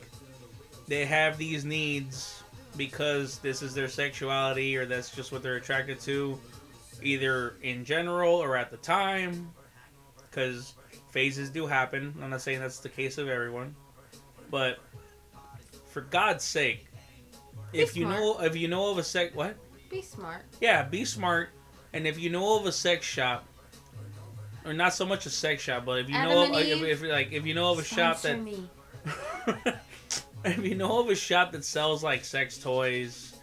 they 0.88 1.06
have 1.06 1.38
these 1.38 1.66
needs 1.66 2.44
because 2.78 3.40
this 3.40 3.64
is 3.64 3.74
their 3.74 3.88
sexuality 3.88 4.78
or 4.78 4.86
that's 4.86 5.10
just 5.10 5.32
what 5.32 5.42
they're 5.42 5.56
attracted 5.56 6.00
to, 6.02 6.40
either 7.02 7.56
in 7.64 7.84
general 7.84 8.36
or 8.36 8.56
at 8.56 8.70
the 8.70 8.78
time, 8.78 9.50
because 10.30 10.76
phases 11.10 11.50
do 11.50 11.66
happen. 11.66 12.14
I'm 12.22 12.30
not 12.30 12.42
saying 12.42 12.60
that's 12.60 12.80
the 12.80 12.90
case 12.90 13.18
of 13.18 13.28
everyone, 13.28 13.76
but 14.52 14.78
for 15.98 16.02
God's 16.02 16.44
sake, 16.44 16.86
Be 17.72 17.80
if 17.80 17.98
you 17.98 18.08
know 18.08 18.40
if 18.40 18.56
you 18.56 18.68
know 18.68 18.92
of 18.92 19.00
a 19.00 19.04
sex 19.04 19.34
what 19.34 19.56
Be 19.90 20.04
smart. 20.04 20.44
yeah, 20.62 20.84
be 20.84 21.04
smart. 21.06 21.50
And 21.92 22.06
if 22.06 22.20
you 22.20 22.30
know 22.30 22.60
of 22.60 22.68
a 22.68 22.72
sex 22.72 23.04
shop, 23.04 23.46
or 24.64 24.74
not 24.74 24.94
so 24.94 25.08
much 25.08 25.26
a 25.26 25.32
sex 25.32 25.64
shop, 25.64 25.86
but 25.86 25.98
if 25.98 26.08
you 26.08 26.16
Adam 26.16 26.52
know 26.52 26.60
of, 26.60 26.68
if, 26.68 26.84
if 26.84 27.02
like 27.02 27.32
if 27.32 27.48
you 27.48 27.56
know 27.56 27.72
of 27.72 27.80
a 27.80 27.84
shop 27.84 28.22
that 28.22 28.38
if 30.46 30.60
you 30.60 30.76
know 30.76 31.00
of 31.00 31.10
a 31.10 31.16
shop 31.16 31.52
that 31.54 31.66
sells 31.66 32.04
like 32.04 32.24
sex 32.24 32.60
toys, 32.60 33.36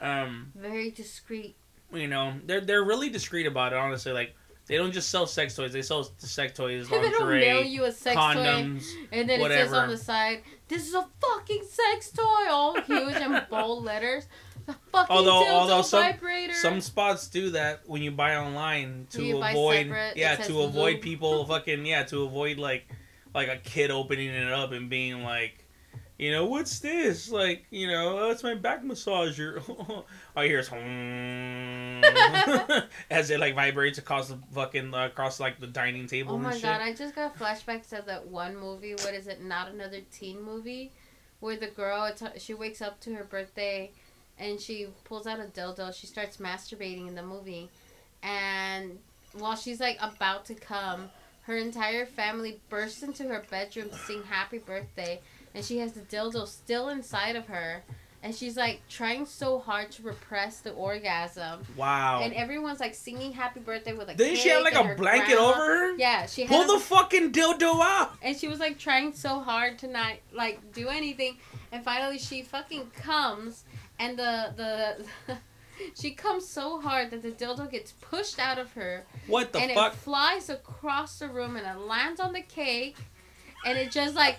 um, 0.00 0.50
Very 0.56 0.90
discreet. 0.90 1.54
you 1.92 2.08
know 2.08 2.34
they're 2.44 2.60
they're 2.60 2.82
really 2.82 3.08
discreet 3.08 3.46
about 3.46 3.72
it. 3.72 3.78
Honestly, 3.78 4.10
like 4.10 4.34
they 4.70 4.76
don't 4.76 4.92
just 4.92 5.10
sell 5.10 5.26
sex 5.26 5.56
toys; 5.56 5.72
they 5.72 5.82
sell 5.82 6.04
sex 6.18 6.56
toys, 6.56 6.88
they 6.90 7.10
don't 7.10 7.28
mail 7.28 7.62
you 7.62 7.84
a 7.84 7.92
sex 7.92 8.14
toy, 8.14 8.20
condoms. 8.22 8.86
and 9.10 9.28
then 9.28 9.40
it 9.40 9.48
says 9.48 9.72
on 9.72 9.88
the 9.88 9.96
side, 9.96 10.42
"This 10.68 10.86
is 10.86 10.94
a 10.94 11.04
fucking 11.20 11.64
sex 11.68 12.10
toy," 12.12 12.46
all 12.48 12.80
huge 12.80 13.16
and 13.16 13.44
bold 13.50 13.84
letters. 13.84 14.28
The 14.66 14.74
fucking 14.92 15.16
Although- 15.16 15.48
although 15.48 15.82
some- 15.82 16.02
vibrator. 16.02 16.54
Some 16.54 16.80
spots 16.80 17.26
do 17.28 17.50
that 17.50 17.80
when 17.86 18.02
you 18.02 18.12
buy 18.12 18.36
online 18.36 19.08
to 19.10 19.24
you 19.24 19.42
avoid, 19.42 19.86
separate, 19.86 20.16
yeah, 20.16 20.36
to 20.36 20.60
avoid 20.62 21.00
people 21.00 21.44
fucking, 21.46 21.84
yeah, 21.84 22.04
to 22.04 22.22
avoid 22.22 22.58
like, 22.58 22.86
like 23.34 23.48
a 23.48 23.56
kid 23.56 23.90
opening 23.90 24.28
it 24.28 24.52
up 24.52 24.70
and 24.72 24.88
being 24.88 25.24
like, 25.24 25.59
You 26.20 26.32
know, 26.32 26.44
what's 26.44 26.80
this? 26.80 27.30
Like, 27.30 27.64
you 27.70 27.86
know, 27.86 28.18
oh, 28.18 28.30
it's 28.30 28.42
my 28.42 28.54
back 28.54 28.84
massager. 28.84 29.66
All 30.36 30.44
you 30.44 30.50
hear 30.50 30.58
is 30.58 30.68
as 33.10 33.30
it 33.30 33.40
like 33.40 33.54
vibrates 33.54 33.96
across 33.96 34.28
the 34.28 34.36
fucking 34.52 34.92
uh, 34.92 35.06
across 35.06 35.40
like 35.40 35.58
the 35.58 35.66
dining 35.66 36.06
table 36.06 36.32
Oh 36.32 36.34
and 36.34 36.44
my 36.44 36.52
shit. 36.52 36.64
god, 36.64 36.82
I 36.82 36.92
just 36.92 37.14
got 37.14 37.38
flashbacks 37.38 37.98
of 37.98 38.04
that 38.04 38.26
one 38.26 38.54
movie. 38.54 38.92
What 38.92 39.14
is 39.14 39.28
it? 39.28 39.42
Not 39.42 39.70
another 39.70 40.00
teen 40.12 40.42
movie, 40.42 40.92
where 41.40 41.56
the 41.56 41.68
girl 41.68 42.04
it's, 42.04 42.22
she 42.42 42.52
wakes 42.52 42.82
up 42.82 43.00
to 43.00 43.14
her 43.14 43.24
birthday, 43.24 43.90
and 44.38 44.60
she 44.60 44.88
pulls 45.04 45.26
out 45.26 45.40
a 45.40 45.44
dildo. 45.44 45.98
She 45.98 46.06
starts 46.06 46.36
masturbating 46.36 47.08
in 47.08 47.14
the 47.14 47.22
movie, 47.22 47.70
and 48.22 48.98
while 49.32 49.56
she's 49.56 49.80
like 49.80 49.96
about 50.02 50.44
to 50.46 50.54
come, 50.54 51.08
her 51.44 51.56
entire 51.56 52.04
family 52.04 52.60
bursts 52.68 53.02
into 53.02 53.22
her 53.24 53.42
bedroom 53.50 53.88
to 53.88 53.96
sing 53.96 54.22
happy 54.24 54.58
birthday, 54.58 55.18
and 55.54 55.64
she 55.64 55.78
has 55.78 55.92
the 55.92 56.00
dildo 56.00 56.46
still 56.46 56.88
inside 56.88 57.36
of 57.36 57.46
her. 57.46 57.82
And 58.22 58.34
she's 58.34 58.54
like 58.54 58.82
trying 58.90 59.24
so 59.24 59.58
hard 59.58 59.90
to 59.92 60.02
repress 60.02 60.60
the 60.60 60.72
orgasm, 60.72 61.62
Wow. 61.74 62.20
and 62.22 62.34
everyone's 62.34 62.78
like 62.78 62.94
singing 62.94 63.32
"Happy 63.32 63.60
Birthday" 63.60 63.94
with 63.94 64.10
a. 64.10 64.14
Didn't 64.14 64.36
she 64.36 64.50
have 64.50 64.62
like 64.62 64.74
a 64.74 64.94
blanket 64.94 65.36
grandma- 65.38 65.48
over 65.52 65.64
her? 65.64 65.96
Yeah, 65.96 66.26
she 66.26 66.42
had 66.42 66.50
Pull 66.50 66.70
a- 66.70 66.78
the 66.78 66.84
fucking 66.84 67.32
dildo 67.32 67.80
out. 67.82 68.12
and 68.20 68.36
she 68.36 68.46
was 68.46 68.58
like 68.60 68.78
trying 68.78 69.14
so 69.14 69.40
hard 69.40 69.78
to 69.78 69.86
not 69.88 70.12
like 70.32 70.70
do 70.74 70.88
anything 70.88 71.38
and 71.72 71.82
finally 71.82 72.18
she 72.18 72.42
fucking 72.42 72.90
comes 72.90 73.64
and 73.98 74.18
the 74.18 74.52
the 75.26 75.36
she 75.98 76.10
comes 76.10 76.46
so 76.46 76.78
hard 76.78 77.10
that 77.12 77.22
the 77.22 77.30
dildo 77.30 77.70
gets 77.70 77.92
pushed 78.02 78.38
out 78.38 78.58
of 78.58 78.70
her 78.74 79.06
What 79.28 79.52
the 79.54 79.60
and 79.60 79.72
fuck? 79.72 79.94
it 79.94 79.96
flies 79.96 80.50
across 80.50 81.18
the 81.20 81.28
room 81.28 81.56
and 81.56 81.66
it 81.66 81.80
lands 81.86 82.20
on 82.20 82.34
the 82.34 82.42
cake 82.42 82.98
and 83.66 83.76
it 83.78 83.90
just 83.90 84.14
like 84.14 84.38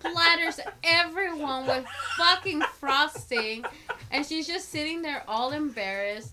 splatters 0.00 0.58
everyone 0.82 1.66
with 1.66 1.86
fucking 2.16 2.60
frosting 2.78 3.64
and 4.10 4.24
she's 4.24 4.46
just 4.46 4.68
sitting 4.70 5.02
there 5.02 5.22
all 5.28 5.52
embarrassed 5.52 6.32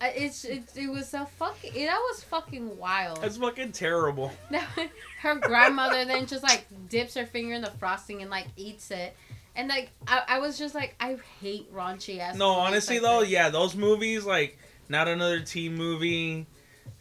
Uh, 0.00 0.08
it's 0.16 0.44
it, 0.44 0.64
it 0.74 0.90
was 0.90 1.14
a 1.14 1.24
fucking 1.38 1.72
that 1.74 1.98
was 2.10 2.24
fucking 2.24 2.76
wild 2.76 3.22
That's 3.22 3.36
fucking 3.36 3.70
terrible. 3.72 4.32
her 5.20 5.36
grandmother 5.36 6.04
then 6.04 6.26
just 6.26 6.42
like 6.42 6.66
dips 6.88 7.14
her 7.14 7.24
finger 7.26 7.54
in 7.54 7.62
the 7.62 7.70
frosting 7.78 8.20
and 8.22 8.30
like 8.30 8.46
eats 8.56 8.90
it. 8.90 9.16
And 9.54 9.68
like 9.68 9.90
I, 10.08 10.22
I 10.26 10.38
was 10.40 10.58
just 10.58 10.74
like 10.74 10.96
I 10.98 11.18
hate 11.40 11.72
raunchy 11.72 12.18
ass. 12.18 12.36
No, 12.36 12.50
honestly 12.50 12.96
like 12.98 13.02
though, 13.02 13.20
this. 13.20 13.30
yeah, 13.30 13.50
those 13.50 13.76
movies 13.76 14.24
like 14.24 14.58
not 14.88 15.06
another 15.06 15.40
teen 15.40 15.76
movie, 15.76 16.46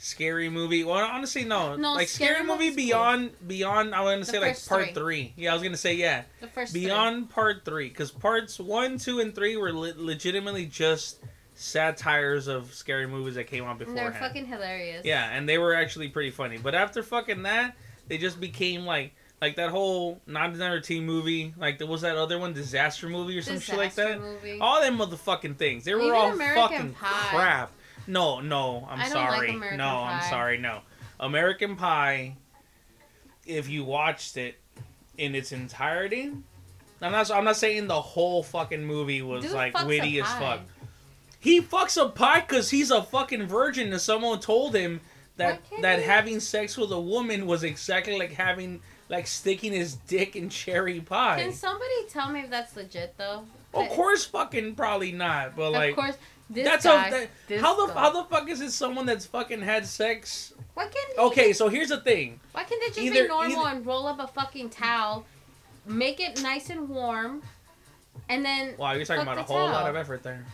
scary 0.03 0.49
movie. 0.49 0.83
Well, 0.83 0.97
honestly, 0.97 1.43
no, 1.45 1.75
No, 1.75 1.93
like 1.93 2.07
scary, 2.07 2.33
Scary 2.33 2.47
movie 2.47 2.69
Movie's 2.69 2.75
cool. 2.75 2.85
beyond 2.87 3.47
beyond. 3.47 3.95
I 3.95 4.01
want 4.01 4.23
to 4.25 4.29
say 4.29 4.39
like 4.39 4.57
part 4.67 4.85
three. 4.85 4.93
three. 4.93 5.33
Yeah, 5.37 5.51
I 5.51 5.53
was 5.53 5.61
gonna 5.63 5.77
say 5.77 5.93
yeah, 5.93 6.23
the 6.41 6.47
first 6.47 6.71
three. 6.73 6.85
beyond 6.85 7.29
part 7.29 7.63
three 7.65 7.89
because 7.89 8.11
parts 8.11 8.59
one, 8.59 8.97
two, 8.97 9.19
and 9.19 9.33
three 9.35 9.55
were 9.57 9.71
le- 9.71 9.93
legitimately 9.95 10.65
just 10.65 11.19
satires 11.53 12.47
of 12.47 12.73
scary 12.73 13.05
movies 13.07 13.35
that 13.35 13.45
came 13.45 13.63
out 13.63 13.77
before. 13.77 13.93
they're 13.93 14.11
fucking 14.11 14.47
hilarious. 14.47 15.05
Yeah, 15.05 15.29
and 15.31 15.47
they 15.47 15.57
were 15.57 15.75
actually 15.75 16.07
pretty 16.09 16.31
funny. 16.31 16.57
But 16.57 16.73
after 16.75 17.03
fucking 17.03 17.43
that, 17.43 17.75
they 18.07 18.17
just 18.17 18.39
became 18.39 18.85
like 18.85 19.13
like 19.41 19.55
that 19.57 19.69
whole 19.69 20.19
not 20.25 20.49
another 20.51 20.79
teen 20.79 21.05
movie. 21.05 21.53
Like 21.57 21.77
there 21.77 21.87
was 21.87 22.01
that 22.01 22.17
other 22.17 22.39
one, 22.39 22.53
disaster 22.53 23.07
movie 23.09 23.37
or 23.37 23.41
some 23.41 23.59
shit 23.59 23.77
like 23.77 23.95
that. 23.95 24.19
Movie. 24.19 24.59
All 24.59 24.81
them 24.81 24.97
motherfucking 24.97 25.57
things. 25.57 25.83
They 25.83 25.93
were 25.93 26.01
Even 26.01 26.15
all 26.15 26.31
American 26.33 26.61
fucking 26.61 26.93
Pie. 26.93 27.27
crap. 27.29 27.71
No, 28.07 28.39
no, 28.41 28.87
I'm 28.89 28.99
I 28.99 29.03
like 29.03 29.11
sorry. 29.11 29.49
American 29.51 29.77
no, 29.77 29.87
I'm 29.87 30.21
sorry. 30.29 30.57
No, 30.57 30.79
American 31.19 31.75
Pie. 31.75 32.35
If 33.45 33.69
you 33.69 33.83
watched 33.83 34.37
it 34.37 34.59
in 35.17 35.33
its 35.35 35.51
entirety, 35.51 36.31
I'm 37.01 37.11
not. 37.11 37.31
I'm 37.31 37.43
not 37.43 37.55
saying 37.57 37.87
the 37.87 38.01
whole 38.01 38.43
fucking 38.43 38.85
movie 38.85 39.21
was 39.21 39.43
Dude 39.43 39.53
like 39.53 39.85
witty 39.85 40.19
as 40.19 40.27
pie. 40.27 40.39
fuck. 40.39 40.59
He 41.39 41.59
fucks 41.61 41.99
a 42.03 42.09
pie 42.09 42.41
because 42.41 42.69
he's 42.69 42.91
a 42.91 43.01
fucking 43.01 43.47
virgin, 43.47 43.91
and 43.91 43.99
someone 44.01 44.39
told 44.39 44.75
him 44.75 45.01
that 45.37 45.61
that 45.81 45.99
he- 45.99 46.05
having 46.05 46.39
sex 46.39 46.77
with 46.77 46.91
a 46.91 46.99
woman 47.01 47.47
was 47.47 47.63
exactly 47.63 48.17
like 48.19 48.31
having 48.33 48.81
like 49.09 49.25
sticking 49.27 49.73
his 49.73 49.95
dick 49.95 50.35
in 50.35 50.49
cherry 50.49 51.01
pie. 51.01 51.41
Can 51.41 51.51
somebody 51.51 52.05
tell 52.09 52.29
me 52.29 52.41
if 52.41 52.49
that's 52.49 52.75
legit 52.75 53.15
though? 53.17 53.43
Of 53.73 53.89
course, 53.89 54.25
fucking 54.25 54.75
probably 54.75 55.11
not. 55.13 55.55
But 55.55 55.71
like, 55.71 55.91
Of 55.93 55.97
like, 55.97 56.05
course. 56.05 56.17
This 56.53 56.65
that's 56.65 56.83
guy. 56.85 57.07
a 57.07 57.11
that, 57.47 57.61
how 57.61 57.75
the 57.87 57.93
guy. 57.93 57.99
how 57.99 58.09
the 58.11 58.23
fuck 58.29 58.49
is 58.49 58.59
it 58.61 58.71
someone 58.71 59.05
that's 59.05 59.25
fucking 59.25 59.61
had 59.61 59.85
sex? 59.85 60.53
Why 60.73 60.83
can't 60.87 61.17
Okay, 61.17 61.53
so 61.53 61.69
here's 61.69 61.89
the 61.89 62.01
thing. 62.01 62.39
Why 62.51 62.63
can't 62.65 62.81
they 62.81 62.87
just 62.87 62.99
Either- 62.99 63.23
be 63.23 63.27
normal 63.29 63.59
either- 63.65 63.75
and 63.77 63.85
roll 63.85 64.05
up 64.07 64.19
a 64.19 64.27
fucking 64.27 64.69
towel, 64.69 65.25
make 65.85 66.19
it 66.19 66.41
nice 66.43 66.69
and 66.69 66.89
warm, 66.89 67.41
and 68.27 68.43
then 68.43 68.75
Wow, 68.77 68.91
you're 68.93 69.05
talking 69.05 69.21
about 69.23 69.37
a 69.37 69.43
whole 69.43 69.65
lot 69.69 69.89
of 69.89 69.95
effort 69.95 70.23
there. 70.23 70.45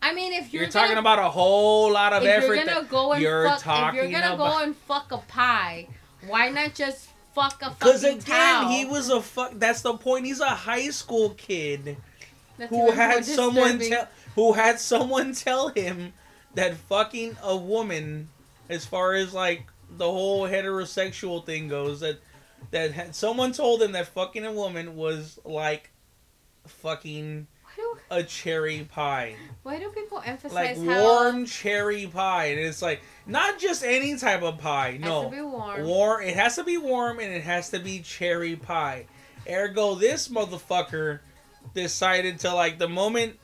I 0.00 0.14
mean 0.14 0.32
if 0.32 0.52
you're, 0.52 0.62
You're, 0.64 0.72
talking 0.72 0.88
gonna, 0.90 1.00
about 1.00 1.18
a 1.18 1.28
whole 1.28 1.92
lot 1.92 2.12
of 2.12 2.22
if 2.22 2.28
effort. 2.28 2.54
you're 2.54 2.64
gonna 2.64 2.86
go 2.88 3.12
and 3.12 3.22
you're 3.22 3.48
fuck 3.58 3.90
if 3.90 3.94
you're 3.94 4.10
gonna 4.10 4.34
about. 4.34 4.38
go 4.58 4.62
and 4.64 4.76
fuck 4.76 5.12
a 5.12 5.18
pie, 5.18 5.86
why 6.26 6.50
not 6.50 6.74
just 6.74 7.08
fuck 7.34 7.60
a 7.62 7.70
Because 7.70 8.02
fucking 8.02 8.18
again, 8.18 8.36
towel? 8.36 8.68
he 8.70 8.84
was 8.84 9.10
a 9.10 9.20
fuck. 9.22 9.52
That's 9.54 9.82
the 9.82 9.94
point. 9.94 10.24
He's 10.26 10.40
a 10.40 10.48
high 10.50 10.90
school 10.90 11.30
kid 11.30 11.96
That's 12.58 12.70
who 12.70 12.90
had 12.90 13.24
someone 13.24 13.78
disturbing. 13.78 13.90
tell 13.90 14.08
who 14.34 14.52
had 14.52 14.78
someone 14.80 15.32
tell 15.34 15.68
him 15.68 16.12
that 16.54 16.74
fucking 16.76 17.36
a 17.42 17.56
woman, 17.56 18.28
as 18.68 18.84
far 18.84 19.14
as 19.14 19.32
like 19.34 19.66
the 19.96 20.10
whole 20.10 20.48
heterosexual 20.48 21.44
thing 21.44 21.68
goes, 21.68 22.00
that 22.00 22.18
that 22.70 22.92
had, 22.92 23.14
someone 23.14 23.52
told 23.52 23.82
him 23.82 23.92
that 23.92 24.06
fucking 24.08 24.44
a 24.44 24.52
woman 24.52 24.94
was 24.96 25.38
like 25.44 25.90
fucking 26.66 27.46
do, 27.76 27.96
a 28.10 28.22
cherry 28.22 28.86
pie. 28.90 29.34
why 29.62 29.78
do 29.78 29.88
people 29.90 30.18
like 30.18 30.28
emphasize 30.28 30.76
how 30.84 31.02
warm 31.02 31.46
cherry 31.46 32.06
pie, 32.06 32.46
and 32.46 32.60
it's 32.60 32.82
like 32.82 33.00
not 33.26 33.58
just 33.58 33.82
any 33.82 34.16
type 34.16 34.42
of 34.42 34.58
pie. 34.58 34.88
it 34.90 35.00
has 35.00 35.10
No, 35.10 35.24
to 35.24 35.30
be 35.30 35.40
warm? 35.42 35.84
warm. 35.84 36.22
It 36.22 36.36
has 36.36 36.56
to 36.56 36.64
be 36.64 36.76
warm, 36.78 37.18
and 37.18 37.32
it 37.32 37.42
has 37.42 37.70
to 37.70 37.78
be 37.80 38.00
cherry 38.00 38.56
pie. 38.56 39.06
Ergo, 39.50 39.94
this 39.96 40.28
motherfucker 40.28 41.20
decided 41.74 42.38
to 42.40 42.54
like 42.54 42.78
the 42.78 42.88
moment, 42.88 43.38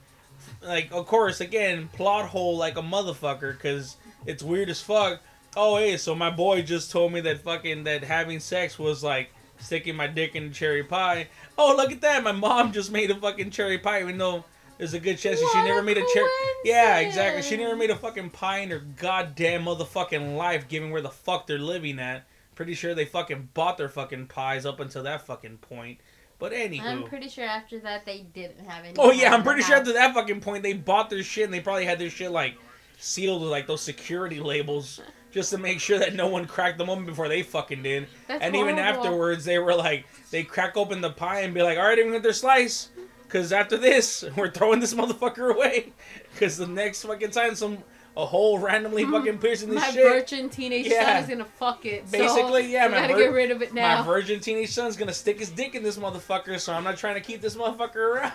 like 0.63 0.91
of 0.93 1.07
course 1.07 1.41
again 1.41 1.89
plot 1.93 2.29
hole 2.29 2.57
like 2.57 2.77
a 2.77 2.83
motherfucker 2.83 3.53
because 3.53 3.97
it's 4.27 4.43
weird 4.43 4.69
as 4.69 4.81
fuck. 4.81 5.21
Oh 5.57 5.77
hey, 5.79 5.97
so 5.97 6.15
my 6.15 6.31
boy 6.31 6.63
just 6.63 6.91
told 6.91 7.13
me 7.13 7.21
that 7.23 7.41
fucking 7.41 7.85
that 7.85 8.05
having 8.05 8.41
sex 8.41 8.79
was 8.79 9.03
like 9.03 9.31
sticking 9.59 9.97
my 9.97 10.07
dick 10.07 10.35
in 10.35 10.53
cherry 10.53 10.85
pie. 10.85 11.29
Oh 11.57 11.75
look 11.77 11.91
at 11.91 12.01
that, 12.03 12.23
my 12.23 12.33
mom 12.33 12.73
just 12.73 12.93
made 12.93 13.11
a 13.11 13.15
fucking 13.15 13.51
cherry 13.51 13.79
pie, 13.79 14.01
even 14.01 14.19
though 14.19 14.45
there's 14.79 14.95
a 14.95 15.01
good 15.01 15.19
chance 15.19 15.41
she 15.41 15.63
never 15.65 15.83
made 15.83 15.99
a 15.99 16.05
cherry. 16.15 16.29
Yeah, 16.65 16.99
exactly. 16.99 17.43
She 17.43 17.57
never 17.57 17.75
made 17.75 17.91
a 17.91 17.97
fucking 17.97 18.31
pie 18.31 18.59
in 18.59 18.71
her 18.71 18.79
goddamn 18.79 19.65
motherfucking 19.65 20.37
life, 20.37 20.69
given 20.69 20.91
where 20.91 21.01
the 21.01 21.11
fuck 21.11 21.49
they're 21.49 21.59
living 21.59 21.99
at. 21.99 22.27
Pretty 22.55 22.75
sure 22.75 22.95
they 22.95 23.05
fucking 23.05 23.51
bought 23.55 23.77
their 23.77 23.89
fucking 23.89 24.29
pies 24.29 24.65
up 24.65 24.79
until 24.79 25.03
that 25.03 25.27
fucking 25.27 25.59
point. 25.59 25.99
But 26.39 26.53
anywho. 26.53 26.83
I'm 26.83 27.03
pretty 27.05 27.29
sure 27.29 27.45
after 27.45 27.81
that 27.81 28.07
they 28.07 28.21
didn't 28.21 28.65
have 28.65 28.85
any. 28.85 28.95
oh 28.99 29.11
yeah, 29.11 29.35
I'm 29.35 29.43
pretty 29.43 29.63
sure 29.63 29.77
house. 29.77 29.81
after 29.81 29.93
that 29.95 30.15
fucking 30.15 30.41
point 30.41 30.63
they 30.63 30.73
bought 30.73 31.11
their 31.11 31.23
shit 31.23 31.45
and 31.45 31.53
they 31.53 31.61
probably 31.61 31.85
had 31.85 31.99
their 31.99 32.11
shit 32.11 32.31
like 32.31 32.57
sealed 32.99 33.43
with 33.43 33.51
like 33.51 33.67
those 33.67 33.81
security 33.81 34.41
labels 34.41 35.01
just 35.31 35.51
to 35.51 35.59
make 35.59 35.81
sure 35.81 35.99
that 35.99 36.15
no 36.15 36.27
one 36.27 36.47
cracked 36.47 36.79
them 36.79 36.91
open 36.91 37.07
before 37.07 37.29
they 37.29 37.43
fucking 37.43 37.83
did. 37.83 38.07
That's 38.27 38.43
and 38.43 38.57
even 38.57 38.79
afterwards 38.79 39.45
they 39.45 39.59
were 39.59 39.75
like 39.75 40.07
they 40.31 40.45
crack 40.45 40.77
open 40.77 41.01
the 41.01 41.11
pie 41.11 41.41
and 41.41 41.53
be 41.53 41.63
like, 41.63 41.79
all 41.79 41.85
right, 41.85 41.99
everyone 41.99 42.15
get 42.15 42.23
their 42.23 42.33
slice. 42.33 42.91
Cause 43.29 43.53
after 43.53 43.77
this, 43.77 44.25
we're 44.37 44.51
throwing 44.51 44.81
this 44.81 44.95
motherfucker 44.95 45.55
away. 45.55 45.93
Cause 46.39 46.57
the 46.57 46.67
next 46.67 47.03
fucking 47.03 47.31
time 47.31 47.55
some 47.55 47.79
a 48.19 48.27
hole 48.27 48.59
randomly 48.59 49.05
mm. 49.05 49.13
fucking 49.13 49.39
piercing 49.39 49.71
this 49.71 49.81
My 49.81 49.91
shit. 49.91 50.05
My 50.05 50.19
virgin 50.19 50.49
teenage 50.51 50.87
Yeah. 50.89 51.05
son 51.05 51.23
is 51.23 51.29
gonna 51.31 51.45
fuck 51.45 51.87
it. 51.87 52.09
so 52.09 52.19
Basically, 52.19 52.71
yeah, 52.71 52.89
we 52.89 52.93
my 52.95 53.01
gotta 53.03 53.15
vir- 53.15 53.21
get 53.21 53.33
rid 53.33 53.51
of 53.53 53.63
it 53.63 53.73
now. 53.73 54.01
My 54.01 54.05
virgin 54.05 54.41
teenage 54.41 54.71
son's 54.71 54.97
gonna 54.97 55.15
stick 55.15 55.39
his 55.39 55.51
dick 55.51 55.77
in 55.77 55.85
this 55.85 55.97
motherfucker, 55.97 56.59
so 56.59 56.73
I'm 56.73 56.83
not 56.83 56.99
trying 56.99 57.15
to 57.15 57.21
keep 57.21 57.41
this 57.41 57.55
motherfucker 57.55 57.97
around. 57.97 58.33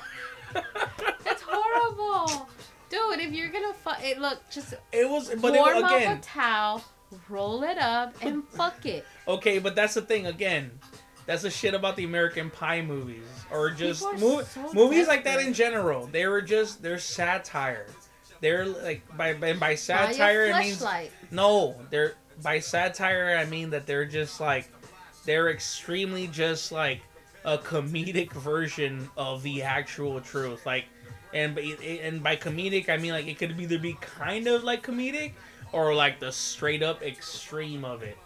That's 0.54 1.44
horrible, 1.46 2.48
dude. 2.90 3.20
If 3.20 3.34
you're 3.34 3.50
gonna 3.50 3.74
fuck 3.74 4.02
it, 4.02 4.20
look, 4.20 4.40
just 4.50 4.74
it 4.94 5.10
was, 5.10 5.30
but 5.42 5.54
it, 5.54 5.60
warm 5.60 5.84
up 5.84 5.92
a 6.02 6.20
towel, 6.22 6.82
roll 7.28 7.64
it 7.64 7.78
up, 7.78 8.16
and 8.22 8.48
fuck 8.50 8.86
it. 8.86 9.06
okay, 9.28 9.60
but 9.60 9.76
that's 9.76 9.96
the 9.96 10.02
thing. 10.02 10.28
Again, 10.28 10.72
that's 11.26 11.42
the 11.42 11.50
shit 11.50 11.74
about 11.74 11.98
the 11.98 12.06
American 12.06 12.50
Pie 12.50 12.84
movies, 12.84 13.26
or 13.52 13.70
just 13.70 14.04
mov- 14.04 14.46
so 14.46 14.74
movies 14.74 15.10
like 15.10 15.26
that 15.26 15.42
in 15.42 15.54
general. 15.54 16.08
They 16.08 16.26
were 16.28 16.42
just 16.42 16.82
they're 16.82 17.00
satire. 17.00 17.88
They're 18.44 18.66
like 18.66 19.02
by 19.16 19.36
by, 19.36 19.54
by 19.54 19.76
satire 19.76 20.48
it 20.48 20.58
means 20.58 20.84
no. 21.32 21.78
They're 21.90 22.16
by 22.42 22.60
satire 22.60 23.38
I 23.38 23.46
mean 23.46 23.70
that 23.70 23.88
they're 23.88 24.04
just 24.04 24.42
like 24.42 24.70
they're 25.24 25.50
extremely 25.50 26.28
just 26.28 26.74
like 26.74 27.00
a 27.46 27.58
comedic 27.58 28.34
version 28.34 29.10
of 29.16 29.44
the 29.44 29.64
actual 29.64 30.20
truth. 30.20 30.66
Like, 30.66 30.84
and 31.34 31.56
by, 31.56 31.62
and 31.62 32.22
by 32.22 32.36
comedic 32.36 32.90
I 32.90 32.98
mean 32.98 33.14
like 33.14 33.28
it 33.28 33.38
could 33.38 33.58
either 33.58 33.80
be 33.80 33.94
kind 33.94 34.46
of 34.48 34.66
like 34.66 34.86
comedic 34.86 35.32
or 35.72 35.96
like 35.96 36.20
the 36.20 36.34
straight 36.34 36.84
up 36.84 37.02
extreme 37.02 37.86
of 37.86 38.04
it, 38.04 38.18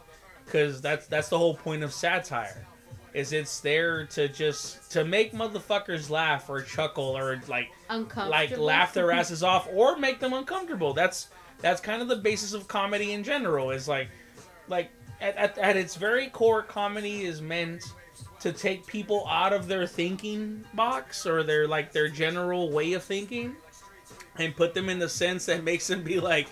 because 0.45 0.81
that's 0.81 1.05
that's 1.05 1.29
the 1.29 1.37
whole 1.37 1.53
point 1.55 1.83
of 1.83 1.93
satire. 1.93 2.65
Is 3.17 3.33
it's 3.33 3.59
there 3.61 4.05
to 4.05 4.27
just 4.27 4.91
to 4.91 5.03
make 5.03 5.33
motherfuckers 5.33 6.11
laugh 6.11 6.49
or 6.49 6.61
chuckle 6.61 7.17
or 7.17 7.41
like 7.47 7.69
like 8.29 8.55
laugh 8.57 8.93
their 8.93 9.11
asses 9.19 9.41
off 9.41 9.67
or 9.73 9.97
make 9.97 10.19
them 10.19 10.33
uncomfortable. 10.33 10.93
That's 10.93 11.29
that's 11.59 11.81
kind 11.81 12.03
of 12.03 12.07
the 12.07 12.17
basis 12.17 12.53
of 12.53 12.67
comedy 12.67 13.13
in 13.13 13.23
general. 13.23 13.71
Is 13.71 13.87
like 13.87 14.09
like 14.67 14.91
at, 15.19 15.35
at, 15.35 15.57
at 15.57 15.75
its 15.75 15.95
very 15.95 16.27
core, 16.27 16.61
comedy 16.61 17.25
is 17.25 17.41
meant 17.41 17.83
to 18.39 18.51
take 18.51 18.85
people 18.85 19.25
out 19.27 19.51
of 19.51 19.67
their 19.67 19.87
thinking 19.87 20.63
box 20.75 21.25
or 21.25 21.41
their 21.41 21.67
like 21.67 21.91
their 21.91 22.09
general 22.09 22.69
way 22.69 22.93
of 22.93 23.03
thinking 23.03 23.55
and 24.37 24.55
put 24.55 24.75
them 24.75 24.89
in 24.89 24.99
the 24.99 25.09
sense 25.09 25.47
that 25.47 25.63
makes 25.63 25.87
them 25.87 26.03
be 26.03 26.19
like 26.19 26.47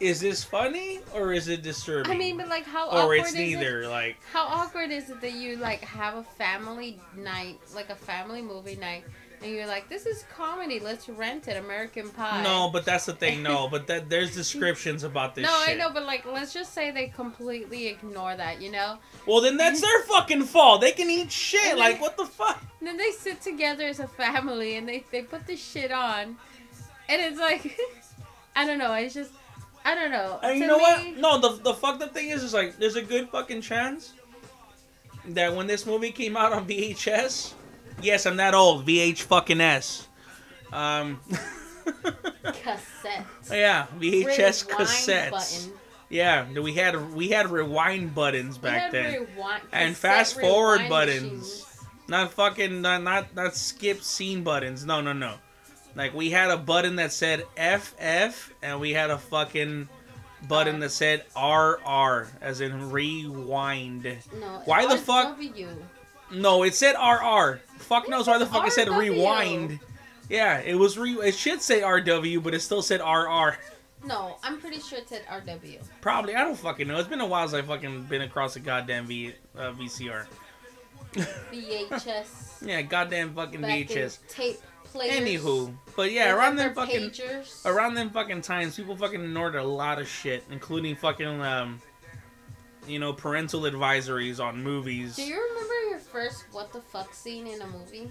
is 0.00 0.20
this 0.20 0.44
funny 0.44 1.00
or 1.14 1.32
is 1.32 1.48
it 1.48 1.62
disturbing 1.62 2.12
I 2.12 2.16
mean, 2.16 2.36
but 2.36 2.48
like 2.48 2.64
how 2.64 2.88
or 2.88 2.98
awkward 2.98 3.18
it's 3.18 3.28
is 3.28 3.34
it? 3.34 3.38
neither 3.38 3.88
like 3.88 4.16
How 4.32 4.44
awkward 4.46 4.90
is 4.90 5.08
it 5.10 5.20
that 5.20 5.32
you 5.32 5.56
like 5.56 5.80
have 5.80 6.16
a 6.16 6.22
family 6.22 7.00
night, 7.16 7.58
like 7.74 7.88
a 7.90 7.94
family 7.94 8.42
movie 8.42 8.76
night, 8.76 9.04
and 9.42 9.52
you're 9.52 9.66
like, 9.66 9.88
"This 9.88 10.04
is 10.06 10.24
comedy. 10.34 10.80
Let's 10.80 11.08
rent 11.08 11.48
it, 11.48 11.56
American 11.56 12.10
Pie." 12.10 12.42
no 12.42 12.68
but 12.72 12.84
that's 12.84 13.06
the 13.06 13.14
thing 13.14 13.42
no 13.42 13.68
but 13.68 13.86
that 13.86 14.08
there's 14.10 14.34
descriptions 14.34 15.02
about 15.02 15.34
this 15.34 15.44
no, 15.46 15.62
shit. 15.64 15.76
I 15.76 15.78
know, 15.78 15.90
but 15.92 16.04
like, 16.04 16.26
let's 16.26 16.52
just 16.52 16.74
say 16.74 16.90
they 16.90 17.08
completely 17.08 17.86
ignore 17.88 18.36
that, 18.36 18.60
you 18.60 18.70
know? 18.70 18.98
well 19.26 19.40
then 19.40 19.56
that's 19.56 19.80
their 19.80 20.02
fucking 20.02 20.42
fault 20.44 20.80
they 20.80 20.92
can 20.92 21.08
eat 21.08 21.30
shit 21.32 21.70
And 21.70 21.78
like 21.78 22.00
what 22.00 22.16
the 22.16 22.26
fuck 22.26 22.62
then 22.82 22.96
they 22.96 23.10
sit 23.12 23.40
together 23.40 23.84
as 23.88 23.98
a 24.00 24.06
family 24.08 24.76
and 24.76 24.86
they 24.88 25.04
they 25.10 25.22
put 25.22 25.46
this 25.46 25.62
shit 25.62 25.90
on, 25.90 26.36
and 27.08 27.22
it's 27.22 27.38
like, 27.38 27.78
I 28.56 28.66
don't 28.66 28.78
know. 28.78 28.92
It's 28.94 29.14
just, 29.14 29.32
I 29.86 29.94
don't 29.94 30.10
know. 30.10 30.40
And 30.42 30.58
you 30.58 30.62
To 30.64 30.66
know 30.68 30.78
what? 30.78 31.16
No, 31.16 31.38
the 31.38 31.62
the 31.62 31.72
fucked 31.74 32.02
up 32.02 32.12
thing 32.12 32.30
is, 32.30 32.42
is 32.42 32.52
like, 32.52 32.76
there's 32.78 32.96
a 32.96 33.02
good 33.02 33.28
fucking 33.30 33.60
chance 33.60 34.14
that 35.28 35.54
when 35.54 35.66
this 35.68 35.86
movie 35.86 36.10
came 36.10 36.36
out 36.36 36.52
on 36.52 36.66
VHS, 36.66 37.54
yes, 38.02 38.26
I'm 38.26 38.36
that 38.38 38.52
old, 38.54 38.84
VH 38.86 39.22
fucking 39.22 39.60
S. 39.60 40.08
Um, 40.72 41.20
Cassette. 42.42 43.24
yeah, 43.50 43.86
VHS 43.98 44.66
Rewind 44.68 44.88
cassettes. 44.88 45.30
Button. 45.30 45.72
Yeah, 46.08 46.46
we 46.60 46.72
had 46.74 47.12
we 47.14 47.28
had 47.28 47.48
rewind 47.50 48.14
buttons 48.14 48.58
back 48.58 48.92
then, 48.92 49.26
rewind- 49.36 49.62
and 49.72 49.96
fast 49.96 50.38
forward 50.40 50.88
buttons. 50.88 51.22
machines. 51.32 51.66
not 52.08 52.32
fucking 52.32 52.80
not, 52.82 53.02
not 53.02 53.34
not 53.34 53.56
skip 53.56 54.02
scene 54.02 54.42
buttons. 54.44 54.84
No, 54.84 55.00
no, 55.00 55.12
no. 55.12 55.36
Like 55.96 56.14
we 56.14 56.30
had 56.30 56.50
a 56.50 56.56
button 56.58 56.96
that 56.96 57.10
said 57.12 57.44
FF, 57.56 58.52
and 58.62 58.78
we 58.80 58.92
had 58.92 59.10
a 59.10 59.16
fucking 59.18 59.88
button 60.46 60.78
that 60.80 60.90
said 60.90 61.24
RR, 61.34 62.28
as 62.40 62.60
in 62.60 62.90
rewind. 62.90 64.04
No. 64.38 64.62
Why 64.66 64.86
the 64.86 64.98
fuck- 64.98 65.38
RW. 65.38 65.68
No, 66.32 66.62
it 66.64 66.74
said 66.74 66.94
RR. 66.96 67.60
Fuck 67.78 68.08
knows 68.08 68.26
why 68.26 68.36
the 68.38 68.46
fuck 68.46 68.66
it 68.66 68.72
said 68.72 68.88
rewind. 68.90 69.80
Yeah, 70.28 70.58
it 70.58 70.74
was 70.74 70.98
re. 70.98 71.12
It 71.22 71.34
should 71.34 71.62
say 71.62 71.80
RW, 71.80 72.42
but 72.42 72.52
it 72.52 72.60
still 72.60 72.82
said 72.82 73.00
RR. 73.00 73.56
No, 74.04 74.36
I'm 74.42 74.60
pretty 74.60 74.80
sure 74.80 74.98
it 74.98 75.08
said 75.08 75.22
RW. 75.26 75.78
Probably. 76.00 76.34
I 76.34 76.42
don't 76.44 76.58
fucking 76.58 76.86
know. 76.86 76.98
It's 76.98 77.08
been 77.08 77.20
a 77.20 77.26
while 77.26 77.48
since 77.48 77.62
I 77.64 77.66
fucking 77.66 78.02
been 78.04 78.22
across 78.22 78.54
a 78.56 78.60
goddamn 78.60 79.06
v, 79.06 79.32
uh, 79.56 79.72
VCR. 79.72 80.26
VHS. 81.14 82.42
Yeah, 82.66 82.80
goddamn 82.82 83.34
fucking 83.34 83.60
back 83.60 83.70
in 83.82 83.86
VHS. 83.86 84.18
tape 84.28 84.56
players. 84.96 85.14
Anywho, 85.14 85.74
but 85.94 86.10
yeah, 86.10 86.34
around 86.34 86.56
them 86.56 86.74
fucking 86.74 87.10
pagers. 87.10 87.64
around 87.64 87.94
them 87.94 88.10
fucking 88.10 88.42
times, 88.42 88.76
people 88.76 88.96
fucking 88.96 89.22
ignored 89.22 89.54
a 89.54 89.62
lot 89.62 90.00
of 90.00 90.08
shit, 90.08 90.44
including 90.50 90.96
fucking 90.96 91.40
um, 91.42 91.80
you 92.86 92.98
know, 92.98 93.12
parental 93.12 93.62
advisories 93.62 94.42
on 94.42 94.62
movies. 94.62 95.16
Do 95.16 95.22
you 95.22 95.40
remember 95.50 95.90
your 95.90 95.98
first 95.98 96.44
what 96.52 96.72
the 96.72 96.80
fuck 96.80 97.14
scene 97.14 97.46
in 97.46 97.60
a 97.62 97.66
movie? 97.66 98.10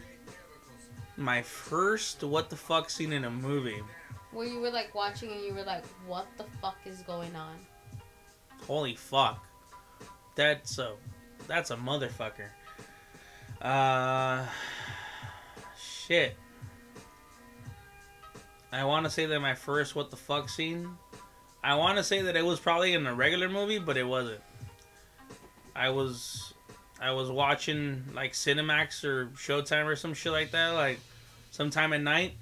My 1.17 1.41
first 1.41 2.23
what 2.23 2.49
the 2.49 2.55
fuck 2.55 2.89
scene 2.89 3.13
in 3.13 3.25
a 3.25 3.31
movie. 3.31 3.81
Where 4.31 4.47
you 4.47 4.59
were 4.59 4.71
like 4.71 4.93
watching 4.93 5.31
and 5.31 5.41
you 5.41 5.53
were 5.53 5.63
like, 5.63 5.85
what 6.07 6.27
the 6.37 6.43
fuck 6.61 6.77
is 6.85 7.01
going 7.03 7.35
on? 7.35 7.55
Holy 8.67 8.95
fuck. 8.95 9.45
That's 10.35 10.77
a 10.77 10.93
that's 11.47 11.71
a 11.71 11.77
motherfucker. 11.77 12.49
Uh 13.61 14.45
shit. 15.79 16.35
I 18.75 18.83
want 18.83 19.05
to 19.05 19.09
say 19.09 19.25
that 19.25 19.39
my 19.39 19.55
first 19.55 19.95
what 19.95 20.09
the 20.11 20.17
fuck 20.17 20.49
scene 20.49 20.89
I 21.63 21.75
want 21.75 21.97
to 21.97 22.03
say 22.03 22.21
that 22.21 22.35
it 22.35 22.45
was 22.45 22.59
probably 22.59 22.93
in 22.93 23.07
a 23.07 23.13
regular 23.15 23.49
movie, 23.49 23.79
but 23.79 23.97
it 23.97 24.05
wasn't. 24.05 24.39
I 25.75 25.89
was 25.89 26.53
I 27.01 27.11
was 27.11 27.31
watching 27.31 28.03
like 28.13 28.33
Cinemax 28.33 29.03
or 29.03 29.27
Showtime 29.35 29.85
or 29.85 29.95
some 29.95 30.13
shit 30.13 30.31
like 30.31 30.51
that 30.51 30.69
like 30.69 30.99
sometime 31.49 31.91
at 31.93 32.01
night 32.01 32.33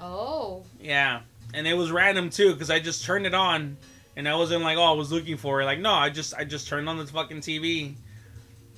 Oh. 0.00 0.64
yeah, 0.80 1.20
and 1.52 1.66
it 1.66 1.74
was 1.74 1.90
random 1.92 2.30
too 2.30 2.52
because 2.52 2.70
I 2.70 2.80
just 2.80 3.04
turned 3.04 3.26
it 3.26 3.34
on, 3.34 3.76
and 4.16 4.28
I 4.28 4.34
wasn't 4.36 4.62
like, 4.62 4.76
oh, 4.78 4.82
I 4.82 4.92
was 4.92 5.12
looking 5.12 5.36
for 5.36 5.60
it. 5.60 5.66
Like, 5.66 5.78
no, 5.78 5.92
I 5.92 6.10
just 6.10 6.34
I 6.34 6.44
just 6.44 6.66
turned 6.66 6.88
on 6.88 6.96
the 6.96 7.06
fucking 7.06 7.42
TV, 7.42 7.94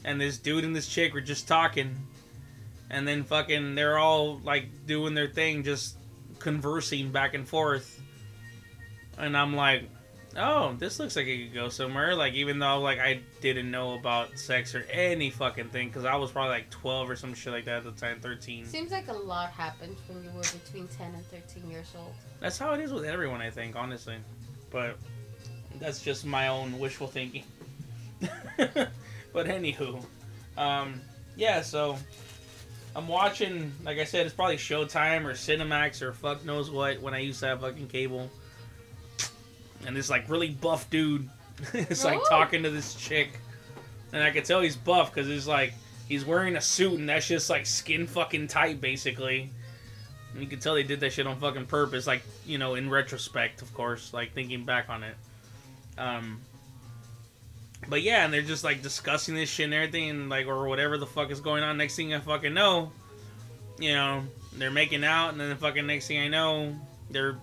and 0.04 0.20
this 0.20 0.38
dude 0.38 0.64
and 0.64 0.74
this 0.74 0.88
chick 0.88 1.14
were 1.14 1.20
just 1.20 1.46
talking, 1.48 1.96
and 2.90 3.06
then 3.06 3.22
fucking 3.24 3.76
they're 3.76 3.98
all 3.98 4.38
like 4.44 4.86
doing 4.86 5.14
their 5.14 5.28
thing, 5.28 5.62
just 5.62 5.96
conversing 6.38 7.10
back 7.10 7.34
and 7.34 7.48
forth, 7.48 8.00
and 9.18 9.36
I'm 9.36 9.54
like, 9.54 9.88
oh, 10.36 10.74
this 10.78 10.98
looks 10.98 11.16
like 11.16 11.26
it 11.26 11.46
could 11.46 11.54
go 11.54 11.68
somewhere. 11.68 12.14
Like, 12.14 12.34
even 12.34 12.58
though 12.58 12.80
like 12.80 12.98
I 12.98 13.20
didn't 13.40 13.70
know 13.70 13.94
about 13.94 14.38
sex 14.38 14.74
or 14.74 14.84
any 14.90 15.30
fucking 15.30 15.68
thing 15.68 15.88
because 15.88 16.04
I 16.04 16.16
was 16.16 16.30
probably 16.30 16.50
like 16.50 16.70
12 16.70 17.10
or 17.10 17.16
some 17.16 17.34
shit 17.34 17.52
like 17.52 17.64
that 17.66 17.78
at 17.78 17.84
the 17.84 17.92
time, 17.92 18.20
13. 18.20 18.66
Seems 18.66 18.92
like 18.92 19.08
a 19.08 19.12
lot 19.12 19.50
happened 19.50 19.96
when 20.08 20.22
you 20.22 20.30
were 20.30 20.42
between 20.64 20.88
10 20.88 21.14
and 21.14 21.26
13 21.26 21.70
years 21.70 21.92
old. 21.96 22.14
That's 22.40 22.58
how 22.58 22.72
it 22.74 22.80
is 22.80 22.92
with 22.92 23.04
everyone, 23.04 23.40
I 23.40 23.50
think, 23.50 23.76
honestly. 23.76 24.16
But 24.70 24.96
that's 25.78 26.02
just 26.02 26.26
my 26.26 26.48
own 26.48 26.78
wishful 26.78 27.06
thinking. 27.06 27.44
but 28.56 29.46
anywho, 29.46 30.02
um, 30.56 31.00
yeah. 31.36 31.60
So 31.62 31.98
I'm 32.96 33.08
watching. 33.08 33.72
Like 33.84 33.98
I 33.98 34.04
said, 34.04 34.24
it's 34.24 34.34
probably 34.34 34.56
Showtime 34.56 35.26
or 35.26 35.32
Cinemax 35.34 36.00
or 36.00 36.12
fuck 36.14 36.44
knows 36.46 36.70
what. 36.70 37.00
When 37.02 37.12
I 37.12 37.18
used 37.18 37.40
to 37.40 37.46
have 37.48 37.60
fucking 37.60 37.88
cable, 37.88 38.30
and 39.86 39.94
this 39.94 40.08
like 40.08 40.28
really 40.30 40.48
buff 40.48 40.88
dude 40.88 41.28
is 41.74 42.04
like 42.04 42.18
Oh. 42.20 42.28
talking 42.28 42.62
to 42.62 42.70
this 42.70 42.94
chick, 42.94 43.38
and 44.14 44.22
I 44.22 44.30
could 44.30 44.46
tell 44.46 44.62
he's 44.62 44.76
buff 44.76 45.12
because 45.14 45.28
he's 45.28 45.46
like 45.46 45.74
he's 46.08 46.24
wearing 46.24 46.56
a 46.56 46.60
suit 46.60 46.98
and 46.98 47.08
that's 47.08 47.26
just 47.28 47.50
like 47.50 47.66
skin 47.66 48.06
fucking 48.06 48.48
tight 48.48 48.80
basically. 48.80 49.50
And 50.32 50.42
you 50.42 50.48
can 50.48 50.58
tell 50.58 50.74
they 50.74 50.82
did 50.82 51.00
that 51.00 51.12
shit 51.12 51.26
on 51.26 51.38
fucking 51.38 51.66
purpose, 51.66 52.06
like 52.06 52.22
you 52.46 52.56
know, 52.56 52.76
in 52.76 52.88
retrospect, 52.88 53.60
of 53.60 53.74
course, 53.74 54.14
like 54.14 54.32
thinking 54.32 54.64
back 54.64 54.88
on 54.88 55.02
it. 55.02 55.14
Um, 55.98 56.40
but 57.88 58.02
yeah, 58.02 58.24
and 58.24 58.32
they're 58.32 58.42
just 58.42 58.64
like 58.64 58.82
discussing 58.82 59.34
this 59.34 59.48
shit 59.48 59.64
and 59.64 59.74
everything, 59.74 60.10
and 60.10 60.28
like 60.28 60.46
or 60.46 60.68
whatever 60.68 60.98
the 60.98 61.06
fuck 61.06 61.30
is 61.30 61.40
going 61.40 61.62
on. 61.62 61.76
Next 61.76 61.96
thing 61.96 62.14
I 62.14 62.20
fucking 62.20 62.54
know, 62.54 62.92
you 63.78 63.94
know, 63.94 64.24
they're 64.52 64.70
making 64.70 65.04
out, 65.04 65.30
and 65.30 65.40
then 65.40 65.50
the 65.50 65.56
fucking 65.56 65.86
next 65.86 66.08
thing 66.08 66.18
I 66.18 66.28
know, 66.28 66.74
they're, 67.10 67.38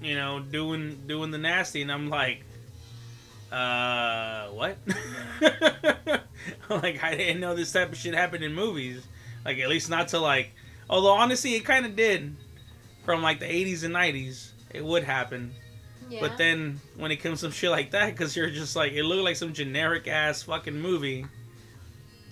you 0.00 0.14
know, 0.14 0.40
doing 0.40 1.02
doing 1.06 1.30
the 1.30 1.38
nasty, 1.38 1.82
and 1.82 1.90
I'm 1.90 2.10
like, 2.10 2.44
uh, 3.50 4.48
what? 4.48 4.78
like 6.70 7.02
I 7.02 7.16
didn't 7.16 7.40
know 7.40 7.54
this 7.54 7.72
type 7.72 7.92
of 7.92 7.98
shit 7.98 8.14
happened 8.14 8.44
in 8.44 8.54
movies. 8.54 9.06
Like 9.44 9.58
at 9.58 9.68
least 9.68 9.90
not 9.90 10.08
to 10.08 10.18
like. 10.18 10.52
Although 10.88 11.12
honestly, 11.12 11.54
it 11.54 11.64
kind 11.64 11.84
of 11.86 11.96
did, 11.96 12.36
from 13.04 13.22
like 13.22 13.40
the 13.40 13.46
80s 13.46 13.84
and 13.84 13.94
90s. 13.94 14.50
It 14.70 14.84
would 14.84 15.04
happen. 15.04 15.52
Yeah. 16.12 16.20
But 16.20 16.36
then 16.36 16.78
when 16.96 17.10
it 17.10 17.16
comes 17.16 17.40
to 17.40 17.46
some 17.46 17.52
shit 17.52 17.70
like 17.70 17.92
that, 17.92 18.10
because 18.10 18.36
you're 18.36 18.50
just 18.50 18.76
like, 18.76 18.92
it 18.92 19.02
looked 19.02 19.22
like 19.24 19.36
some 19.36 19.54
generic 19.54 20.06
ass 20.06 20.42
fucking 20.42 20.78
movie. 20.78 21.24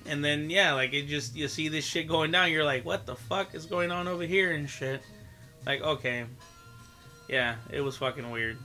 And 0.04 0.22
then, 0.22 0.50
yeah, 0.50 0.74
like 0.74 0.92
it 0.92 1.06
just, 1.06 1.34
you 1.34 1.48
see 1.48 1.68
this 1.68 1.86
shit 1.86 2.06
going 2.06 2.30
down, 2.30 2.50
you're 2.52 2.64
like, 2.64 2.84
what 2.84 3.06
the 3.06 3.16
fuck 3.16 3.54
is 3.54 3.64
going 3.64 3.90
on 3.90 4.06
over 4.06 4.24
here 4.24 4.52
and 4.52 4.68
shit. 4.68 5.00
Like, 5.64 5.80
okay. 5.80 6.26
Yeah, 7.26 7.56
it 7.70 7.80
was 7.80 7.96
fucking 7.96 8.30
weird. 8.30 8.58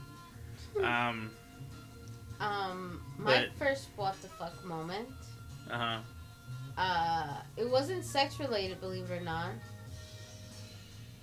Um, 0.82 1.30
um, 2.38 3.00
my 3.16 3.46
But- 3.46 3.58
first 3.58 3.88
what 3.96 4.20
the 4.20 4.28
fuck 4.28 4.62
moment, 4.66 5.08
uh 5.70 5.78
huh. 6.76 6.80
uh, 6.82 7.36
it 7.56 7.70
wasn't 7.70 8.04
sex 8.04 8.38
related, 8.38 8.80
believe 8.82 9.10
it 9.10 9.22
or 9.22 9.24
not. 9.24 9.52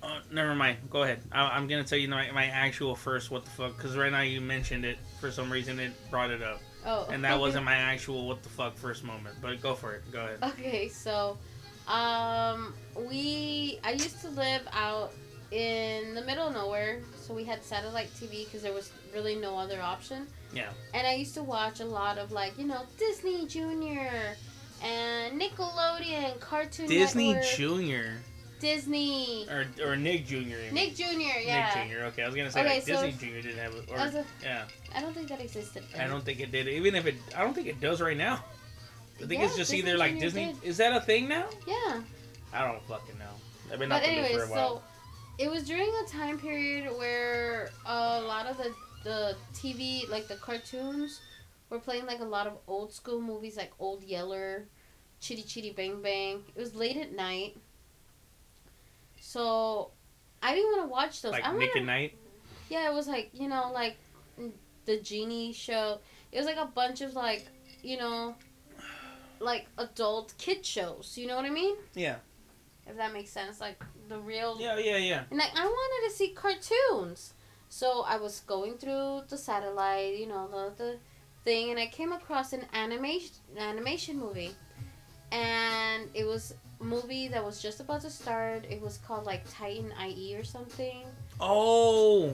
Oh, 0.03 0.19
never 0.31 0.53
mind. 0.53 0.77
Go 0.89 1.03
ahead. 1.03 1.21
I, 1.31 1.43
I'm 1.49 1.67
gonna 1.67 1.83
tell 1.83 1.97
you 1.97 2.07
my, 2.09 2.29
my 2.31 2.45
actual 2.45 2.95
first 2.95 3.31
what 3.31 3.45
the 3.45 3.51
fuck, 3.51 3.77
because 3.77 3.95
right 3.95 4.11
now 4.11 4.21
you 4.21 4.41
mentioned 4.41 4.83
it 4.85 4.97
for 5.21 5.31
some 5.31 5.49
reason. 5.51 5.79
It 5.79 5.93
brought 6.11 6.29
it 6.29 6.41
up, 6.41 6.61
Oh. 6.85 7.07
and 7.09 7.23
that 7.23 7.39
wasn't 7.39 7.63
my 7.65 7.75
actual 7.75 8.27
what 8.27 8.43
the 8.43 8.49
fuck 8.49 8.75
first 8.75 9.03
moment. 9.03 9.35
But 9.41 9.61
go 9.61 9.73
for 9.75 9.93
it. 9.93 10.03
Go 10.11 10.19
ahead. 10.19 10.39
Okay, 10.43 10.89
so 10.89 11.37
um 11.87 12.73
we 13.09 13.79
I 13.83 13.91
used 13.91 14.21
to 14.21 14.29
live 14.29 14.61
out 14.71 15.11
in 15.51 16.15
the 16.15 16.21
middle 16.23 16.47
of 16.47 16.53
nowhere, 16.53 16.99
so 17.15 17.33
we 17.33 17.43
had 17.43 17.63
satellite 17.63 18.09
TV 18.15 18.45
because 18.45 18.61
there 18.63 18.73
was 18.73 18.91
really 19.13 19.35
no 19.35 19.57
other 19.57 19.81
option. 19.81 20.27
Yeah. 20.53 20.69
And 20.93 21.05
I 21.07 21.13
used 21.13 21.33
to 21.35 21.43
watch 21.43 21.79
a 21.79 21.85
lot 21.85 22.17
of 22.17 22.31
like, 22.31 22.57
you 22.57 22.65
know, 22.65 22.81
Disney 22.97 23.45
Junior 23.47 24.35
and 24.83 25.39
Nickelodeon, 25.39 26.39
Cartoon 26.39 26.87
Disney 26.87 27.33
Network, 27.33 27.51
Junior 27.55 28.13
Disney, 28.63 29.45
or 29.49 29.65
or 29.85 29.95
Nick 29.95 30.31
you. 30.31 30.41
Nick 30.71 30.95
Jr. 30.95 31.03
Yeah, 31.03 31.65
Nick 31.75 31.83
Junior. 31.83 32.05
Okay, 32.05 32.23
I 32.23 32.25
was 32.25 32.35
gonna 32.35 32.49
say 32.51 32.61
Okay, 32.61 32.73
like 32.75 32.83
so 32.83 32.93
Disney 33.05 33.11
Junior 33.27 33.41
didn't 33.41 33.57
have 33.59 33.73
it. 33.75 33.89
Or, 33.91 33.97
a- 33.97 34.25
yeah, 34.41 34.63
I 34.95 35.01
don't 35.01 35.13
think 35.13 35.27
that 35.27 35.41
existed. 35.41 35.83
I 35.99 36.07
don't 36.07 36.23
think 36.23 36.39
it 36.39 36.51
did. 36.51 36.67
Even 36.67 36.95
if 36.95 37.05
it, 37.05 37.15
I 37.35 37.43
don't 37.43 37.53
think 37.53 37.67
it 37.67 37.79
does 37.81 38.01
right 38.01 38.17
now. 38.17 38.43
I 39.21 39.25
think 39.25 39.43
it's 39.43 39.55
just 39.55 39.71
Disney 39.71 39.89
either 39.89 39.97
like 39.97 40.11
Junior 40.11 40.25
Disney. 40.25 40.45
did. 40.53 40.63
Is 40.63 40.77
that 40.77 40.93
a 40.95 41.01
thing 41.01 41.27
now? 41.27 41.45
Yeah, 41.67 42.01
I 42.53 42.65
don't 42.65 42.81
fucking 42.87 43.19
know. 43.19 43.25
I've 43.71 43.79
been 43.79 43.89
but 43.89 44.01
the 44.03 44.07
for 44.33 44.43
a 44.43 44.47
while. 44.47 44.77
so 44.77 44.83
it 45.37 45.49
was 45.49 45.63
during 45.63 45.91
a 46.05 46.07
time 46.07 46.39
period 46.39 46.89
where 46.97 47.69
a 47.85 48.21
lot 48.21 48.45
of 48.47 48.57
the 48.57 48.73
the 49.03 49.35
TV, 49.53 50.09
like 50.09 50.27
the 50.27 50.35
cartoons, 50.35 51.19
were 51.69 51.79
playing 51.79 52.05
like 52.05 52.21
a 52.21 52.25
lot 52.25 52.47
of 52.47 52.53
old 52.67 52.93
school 52.93 53.19
movies, 53.21 53.57
like 53.57 53.71
Old 53.79 54.03
Yeller, 54.03 54.65
Chitty 55.19 55.43
Chitty 55.43 55.71
Bang 55.71 56.01
Bang. 56.01 56.43
It 56.55 56.59
was 56.59 56.73
late 56.75 56.97
at 56.97 57.13
night, 57.13 57.57
so 59.33 59.89
I 60.43 60.53
didn't 60.53 60.71
want 60.73 60.83
to 60.83 60.91
watch 60.91 61.21
those. 61.23 61.31
like 61.31 61.43
I 61.45 61.51
Nick 61.53 61.69
wanna, 61.69 61.71
and 61.77 61.85
Night. 61.87 62.17
Yeah, 62.69 62.89
it 62.89 62.93
was 62.93 63.07
like 63.07 63.31
you 63.33 63.47
know, 63.49 63.71
like 63.73 63.97
mm, 64.39 64.51
the 64.85 64.99
genie 64.99 65.53
show. 65.53 65.99
It 66.31 66.37
was 66.37 66.45
like 66.45 66.57
a 66.57 66.65
bunch 66.65 67.01
of 67.01 67.15
like 67.15 67.47
you 67.81 67.97
know, 67.97 68.35
like 69.39 69.65
adult 69.79 70.35
kid 70.37 70.63
shows. 70.63 71.17
You 71.17 71.27
know 71.27 71.35
what 71.35 71.45
I 71.45 71.49
mean? 71.49 71.75
Yeah. 71.95 72.17
If 72.85 72.97
that 72.97 73.13
makes 73.13 73.31
sense, 73.31 73.59
like 73.59 73.81
the 74.07 74.19
real. 74.19 74.57
Yeah, 74.59 74.77
yeah, 74.77 74.97
yeah. 74.97 75.23
And 75.31 75.39
like 75.39 75.51
I 75.55 75.65
wanted 75.65 76.09
to 76.09 76.15
see 76.15 76.29
cartoons, 76.29 77.33
so 77.69 78.03
I 78.07 78.17
was 78.17 78.41
going 78.41 78.77
through 78.77 79.23
the 79.29 79.37
satellite, 79.37 80.17
you 80.19 80.27
know, 80.27 80.47
the 80.47 80.73
the 80.77 80.97
thing, 81.43 81.71
and 81.71 81.79
I 81.79 81.87
came 81.87 82.11
across 82.11 82.53
an 82.53 82.65
animation 82.73 83.35
animation 83.57 84.19
movie, 84.19 84.51
and 85.31 86.09
it 86.13 86.25
was 86.25 86.51
a 86.51 86.62
movie 86.83 87.27
that 87.29 87.43
was 87.43 87.61
just 87.61 87.79
about 87.79 88.01
to 88.01 88.09
start. 88.09 88.65
It 88.69 88.81
was 88.81 88.97
called 88.99 89.25
like 89.25 89.43
Titan 89.51 89.91
A.E. 90.01 90.35
or 90.35 90.43
something. 90.43 91.03
Oh. 91.39 92.33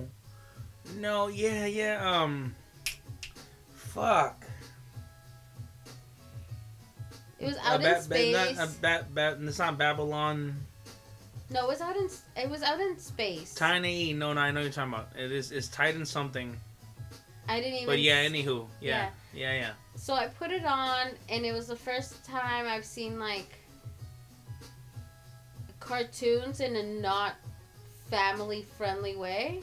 No, 0.97 1.27
yeah, 1.27 1.65
yeah. 1.65 2.21
Um. 2.23 2.55
Fuck. 3.73 4.45
It 7.39 7.45
was 7.45 7.55
Uh, 7.57 7.61
out 7.63 7.81
Ba- 7.81 7.87
in 7.87 7.93
Ba- 7.95 8.01
space. 8.01 8.35
not, 8.57 8.67
uh, 8.67 8.71
Ba- 8.81 9.07
Ba- 9.13 9.37
it's 9.47 9.59
not 9.59 9.77
Babylon. 9.77 10.65
no, 11.49 11.65
it 11.65 11.67
was 11.67 11.81
out 11.81 11.95
in 11.95 12.09
it 12.35 12.49
was 12.49 12.61
out 12.63 12.79
in 12.79 12.99
space. 12.99 13.53
Tiny. 13.55 14.13
No, 14.13 14.33
no, 14.33 14.41
I 14.41 14.51
know 14.51 14.59
what 14.59 14.63
you're 14.65 14.73
talking 14.73 14.93
about. 14.93 15.09
It 15.17 15.31
is. 15.31 15.51
It's 15.51 15.67
Titan 15.67 16.05
something. 16.05 16.55
I 17.47 17.59
didn't 17.61 17.73
even. 17.75 17.85
But 17.87 17.99
yeah, 17.99 18.23
anywho, 18.25 18.67
yeah, 18.81 19.09
yeah, 19.33 19.53
yeah. 19.53 19.71
So 19.95 20.13
I 20.13 20.27
put 20.27 20.51
it 20.51 20.65
on, 20.65 21.07
and 21.29 21.45
it 21.45 21.51
was 21.53 21.67
the 21.67 21.75
first 21.75 22.23
time 22.25 22.67
I've 22.67 22.85
seen 22.85 23.19
like 23.19 23.49
cartoons 25.89 26.59
in 26.59 26.75
a 26.75 26.83
not 26.83 27.33
family 28.09 28.65
friendly 28.77 29.15
way. 29.15 29.61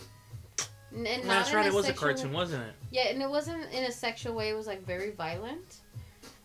And 0.92 1.04
not 1.04 1.24
That's 1.24 1.54
right. 1.54 1.66
It 1.66 1.72
was 1.72 1.88
a 1.88 1.92
cartoon, 1.92 2.32
wasn't 2.32 2.64
it? 2.64 2.74
Yeah, 2.90 3.08
and 3.08 3.22
it 3.22 3.28
wasn't 3.28 3.70
in 3.72 3.84
a 3.84 3.92
sexual 3.92 4.34
way. 4.34 4.50
It 4.50 4.56
was 4.56 4.66
like 4.66 4.84
very 4.84 5.10
violent. 5.10 5.76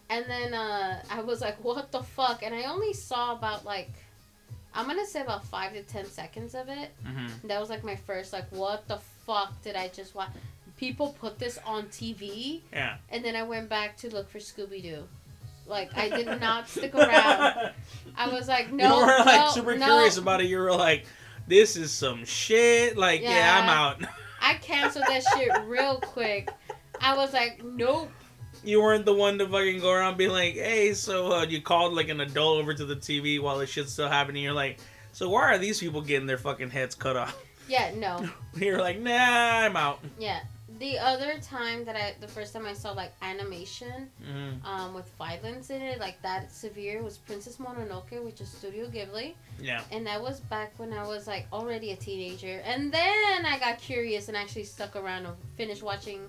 And 0.10 0.26
then 0.28 0.54
uh, 0.54 1.02
I 1.10 1.22
was 1.22 1.42
like, 1.42 1.64
"What 1.64 1.92
the 1.92 2.04
fuck?" 2.04 2.44
And 2.44 2.54
I 2.54 2.64
only 2.64 2.94
saw 2.94 3.34
about 3.34 3.66
like, 3.66 3.92
I'm 4.74 4.88
gonna 4.88 5.06
say 5.06 5.22
about 5.22 5.46
five 5.46 5.74
to 5.74 5.84
ten 5.84 6.06
seconds 6.06 6.54
of 6.54 6.68
it. 6.70 6.90
Mm-hmm. 7.06 7.48
That 7.48 7.60
was 7.60 7.70
like 7.70 7.84
my 7.84 7.96
first 7.96 8.34
like, 8.34 8.52
"What 8.52 8.88
the 8.88 8.98
fuck 9.26 9.62
did 9.64 9.76
I 9.76 9.88
just 9.88 10.16
watch?" 10.16 10.30
People 10.76 11.16
put 11.20 11.40
this 11.40 11.60
on 11.66 11.84
TV. 11.88 12.62
Yeah. 12.74 12.98
And 13.10 13.24
then 13.24 13.36
I 13.36 13.44
went 13.44 13.70
back 13.70 13.96
to 13.98 14.10
look 14.10 14.30
for 14.30 14.40
Scooby 14.40 14.82
Doo. 14.82 15.08
Like 15.68 15.96
I 15.98 16.10
did 16.10 16.28
not 16.40 16.68
stick 16.68 16.94
around. 16.96 17.72
I 18.16 18.28
was 18.30 18.48
like, 18.48 18.72
no, 18.74 19.00
you 19.00 19.06
were 19.06 19.18
like 19.26 19.40
no, 19.42 19.52
super 19.52 19.76
no. 19.78 19.86
curious 19.86 20.18
about 20.18 20.42
it. 20.42 20.48
You 20.48 20.60
were 20.60 20.74
like, 20.76 21.06
"This 21.48 21.76
is 21.78 21.92
some 21.92 22.26
shit." 22.26 22.98
Like, 22.98 23.22
yeah, 23.22 23.30
Yeah. 23.32 23.60
I'm 23.62 23.70
out. 23.70 24.10
I 24.42 24.56
canceled 24.56 25.06
that 25.08 25.24
shit 25.36 25.50
real 25.66 25.98
quick. 25.98 26.50
I 27.00 27.16
was 27.16 27.32
like, 27.32 27.64
nope. 27.64 28.12
you 28.64 28.82
weren't 28.82 29.06
the 29.06 29.14
one 29.14 29.38
to 29.38 29.48
fucking 29.48 29.80
go 29.80 29.92
around 29.92 30.18
being 30.18 30.32
like, 30.32 30.56
"Hey, 30.56 30.94
so 30.94 31.32
uh, 31.32 31.44
you 31.46 31.62
called 31.62 31.94
like 31.94 32.10
an 32.10 32.22
adult 32.22 32.60
over 32.60 32.74
to 32.74 32.86
the 32.86 32.96
TV 32.96 33.40
while 33.42 33.58
this 33.60 33.70
shit's 33.70 33.94
still 33.94 34.10
happening." 34.10 34.44
You're 34.44 34.54
like, 34.54 34.80
"So 35.14 35.30
why 35.30 35.44
are 35.44 35.58
these 35.58 35.80
people 35.80 36.02
getting 36.02 36.28
their 36.28 36.38
fucking 36.40 36.72
heads 36.72 36.96
cut 36.96 37.16
off?" 37.16 37.38
Yeah, 37.68 37.92
no. 37.96 38.28
You're 38.56 38.80
like, 38.80 39.00
"Nah, 39.00 39.12
I'm 39.14 39.78
out." 39.78 40.00
Yeah. 40.20 40.42
The 40.82 40.98
other 40.98 41.38
time 41.40 41.86
that 41.86 41.96
I, 41.96 42.16
the 42.20 42.28
first 42.28 42.54
time 42.54 42.66
I 42.66 42.74
saw 42.74 42.92
like 43.04 43.14
animation, 43.22 44.10
hmm 44.26 44.50
um, 44.66 44.96
with 44.96 45.08
violence 45.18 45.70
in 45.70 45.80
it, 45.82 46.00
like 46.00 46.18
that 46.24 46.52
severe, 46.52 47.04
was 47.04 47.20
Princess 47.20 47.58
Mononoke, 47.58 48.18
which 48.26 48.42
is 48.42 48.50
Studio 48.50 48.88
Ghibli, 48.96 49.36
Yeah. 49.60 49.84
and 49.92 50.02
that 50.08 50.20
was 50.28 50.40
back 50.56 50.74
when 50.80 50.92
I 50.92 51.04
was 51.08 51.28
like 51.28 51.46
already 51.54 51.92
a 51.92 51.96
teenager, 52.08 52.62
and 52.66 52.92
then 52.92 53.46
I 53.46 53.60
got 53.60 53.78
curious 53.78 54.28
and 54.28 54.36
actually 54.36 54.64
stuck 54.64 54.96
around 54.96 55.28
and 55.28 55.36
finished 55.56 55.84
watching 55.84 56.22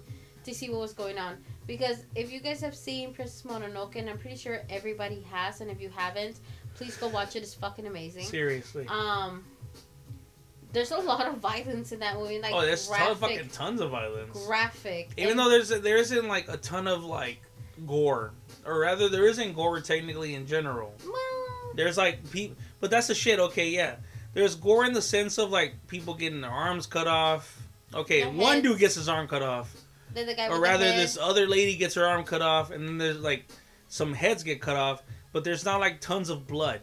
to 0.45 0.55
see 0.55 0.69
what 0.71 0.81
was 0.81 0.93
going 0.93 1.19
on. 1.19 1.39
Because 1.67 2.05
if 2.15 2.31
you 2.33 2.41
guys 2.41 2.61
have 2.61 2.75
seen 2.75 3.15
Princess 3.15 3.43
Mononoke, 3.51 3.97
and 3.97 4.11
I'm 4.11 4.19
pretty 4.19 4.37
sure 4.37 4.61
everybody 4.69 5.21
has, 5.31 5.63
and 5.63 5.71
if 5.71 5.81
you 5.81 5.89
haven't, 5.89 6.37
please 6.75 6.97
go 6.99 7.09
watch 7.09 7.37
it. 7.37 7.43
It's 7.43 7.55
fucking 7.55 7.87
amazing. 7.87 8.25
Seriously. 8.27 8.85
Um, 8.89 9.45
there's 10.73 10.91
a 10.91 10.99
lot 10.99 11.27
of 11.27 11.37
violence 11.39 11.93
in 11.93 12.01
that 12.01 12.17
movie, 12.17 12.41
like 12.41 12.53
oh, 12.55 12.63
there's 12.63 12.89
ton, 12.89 12.99
graphic, 12.99 13.21
fucking 13.21 13.49
tons 13.51 13.81
of 13.81 13.91
violence. 13.91 14.47
graphic. 14.47 15.11
Even 15.17 15.33
and- 15.33 15.39
though 15.41 15.51
there's 15.51 15.69
there 15.69 15.97
isn't 15.99 16.29
like 16.29 16.49
a 16.49 16.57
ton 16.57 16.87
of 16.89 17.05
like 17.05 17.41
gore, 17.87 18.33
or 18.65 18.81
rather 18.81 19.09
there 19.09 19.27
isn't 19.27 19.55
gore 19.55 19.81
technically 19.81 20.35
in 20.35 20.47
general. 20.47 20.95
well, 21.05 21.73
There's 21.75 21.97
like 21.99 22.31
people, 22.31 22.57
but 22.81 22.91
that's 22.91 23.09
the 23.09 23.15
shit. 23.15 23.39
Okay, 23.39 23.71
yeah. 23.71 23.97
There's 24.35 24.55
gore 24.55 24.85
in 24.87 24.95
the 24.95 25.03
sense 25.03 25.39
of 25.39 25.51
like 25.51 25.75
people 25.89 26.15
getting 26.15 26.41
their 26.41 26.51
arms 26.51 26.87
cut 26.87 27.07
off. 27.07 27.61
Okay, 27.95 28.27
one 28.27 28.63
dude 28.63 28.79
gets 28.79 28.95
his 28.95 29.09
arm 29.09 29.29
cut 29.29 29.43
off, 29.43 29.77
then 30.15 30.27
the 30.27 30.35
guy 30.35 30.49
or 30.49 30.59
rather, 30.59 30.85
this 30.85 31.19
other 31.21 31.47
lady 31.47 31.77
gets 31.77 31.95
her 31.95 32.07
arm 32.07 32.25
cut 32.25 32.41
off, 32.41 32.71
and 32.71 32.89
then 32.89 32.97
there's 32.97 33.19
like 33.19 33.45
some 33.89 34.15
heads 34.15 34.43
get 34.43 34.63
cut 34.63 34.77
off, 34.77 35.03
but 35.33 35.45
there's 35.45 35.67
not 35.67 35.81
like 35.81 36.01
tons 36.01 36.31
of 36.31 36.47
blood. 36.47 36.81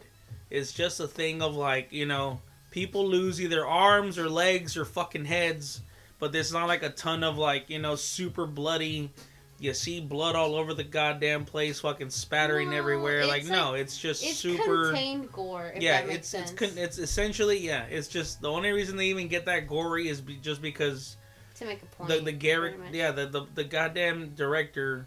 It's 0.50 0.72
just 0.72 1.00
a 1.00 1.08
thing 1.08 1.42
of 1.42 1.56
like 1.56 1.92
you 1.92 2.06
know 2.06 2.40
people 2.70 3.06
lose 3.06 3.40
either 3.40 3.66
arms 3.66 4.18
or 4.18 4.28
legs 4.28 4.76
or 4.76 4.84
fucking 4.84 5.24
heads, 5.24 5.82
but 6.18 6.32
there's 6.32 6.52
not 6.52 6.68
like 6.68 6.82
a 6.82 6.90
ton 6.90 7.22
of 7.24 7.38
like 7.38 7.68
you 7.70 7.78
know 7.78 7.96
super 7.96 8.46
bloody. 8.46 9.10
You 9.58 9.74
see 9.74 10.00
blood 10.00 10.36
all 10.36 10.54
over 10.54 10.72
the 10.72 10.84
goddamn 10.84 11.44
place, 11.44 11.80
fucking 11.80 12.08
spattering 12.08 12.70
No, 12.70 12.76
everywhere. 12.76 13.26
Like, 13.26 13.42
it's 13.42 13.50
no, 13.50 13.74
it's 13.74 13.98
just 13.98 14.24
it's 14.24 14.38
super. 14.38 14.86
contained 14.86 15.30
gore. 15.32 15.72
If 15.76 15.82
yeah, 15.82 16.00
that 16.00 16.06
makes 16.06 16.18
it's 16.20 16.28
sense. 16.30 16.50
it's 16.52 16.58
con- 16.58 16.78
it's 16.78 16.96
essentially 16.98 17.58
yeah. 17.58 17.84
It's 17.84 18.08
just 18.08 18.40
the 18.40 18.50
only 18.50 18.70
reason 18.70 18.96
they 18.96 19.08
even 19.08 19.28
get 19.28 19.44
that 19.44 19.66
gory 19.68 20.08
is 20.08 20.22
be- 20.22 20.36
just 20.36 20.62
because 20.62 21.18
to 21.56 21.66
make 21.66 21.82
a 21.82 21.86
point. 21.86 22.08
the 22.08 22.20
the 22.20 22.32
Garrett 22.32 22.76
yeah 22.92 23.10
the, 23.10 23.26
the 23.26 23.44
the 23.54 23.64
goddamn 23.64 24.30
director, 24.30 25.06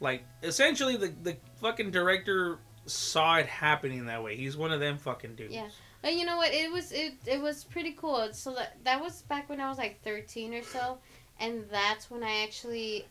like 0.00 0.24
essentially 0.42 0.96
the 0.96 1.14
the 1.22 1.36
fucking 1.60 1.92
director 1.92 2.58
saw 2.86 3.36
it 3.36 3.46
happening 3.46 4.06
that 4.06 4.20
way. 4.24 4.34
He's 4.34 4.56
one 4.56 4.72
of 4.72 4.80
them 4.80 4.98
fucking 4.98 5.36
dudes. 5.36 5.54
Yeah. 5.54 5.68
But 6.02 6.14
you 6.14 6.26
know 6.26 6.36
what? 6.36 6.52
It 6.52 6.70
was 6.70 6.90
it 6.92 7.14
it 7.26 7.40
was 7.40 7.64
pretty 7.64 7.92
cool. 7.92 8.28
So 8.32 8.54
that 8.54 8.76
that 8.84 9.00
was 9.00 9.22
back 9.22 9.48
when 9.48 9.60
I 9.60 9.68
was 9.68 9.78
like 9.78 10.02
thirteen 10.02 10.52
or 10.52 10.62
so, 10.62 10.98
and 11.38 11.64
that's 11.70 12.10
when 12.10 12.24
I 12.24 12.42
actually, 12.42 13.06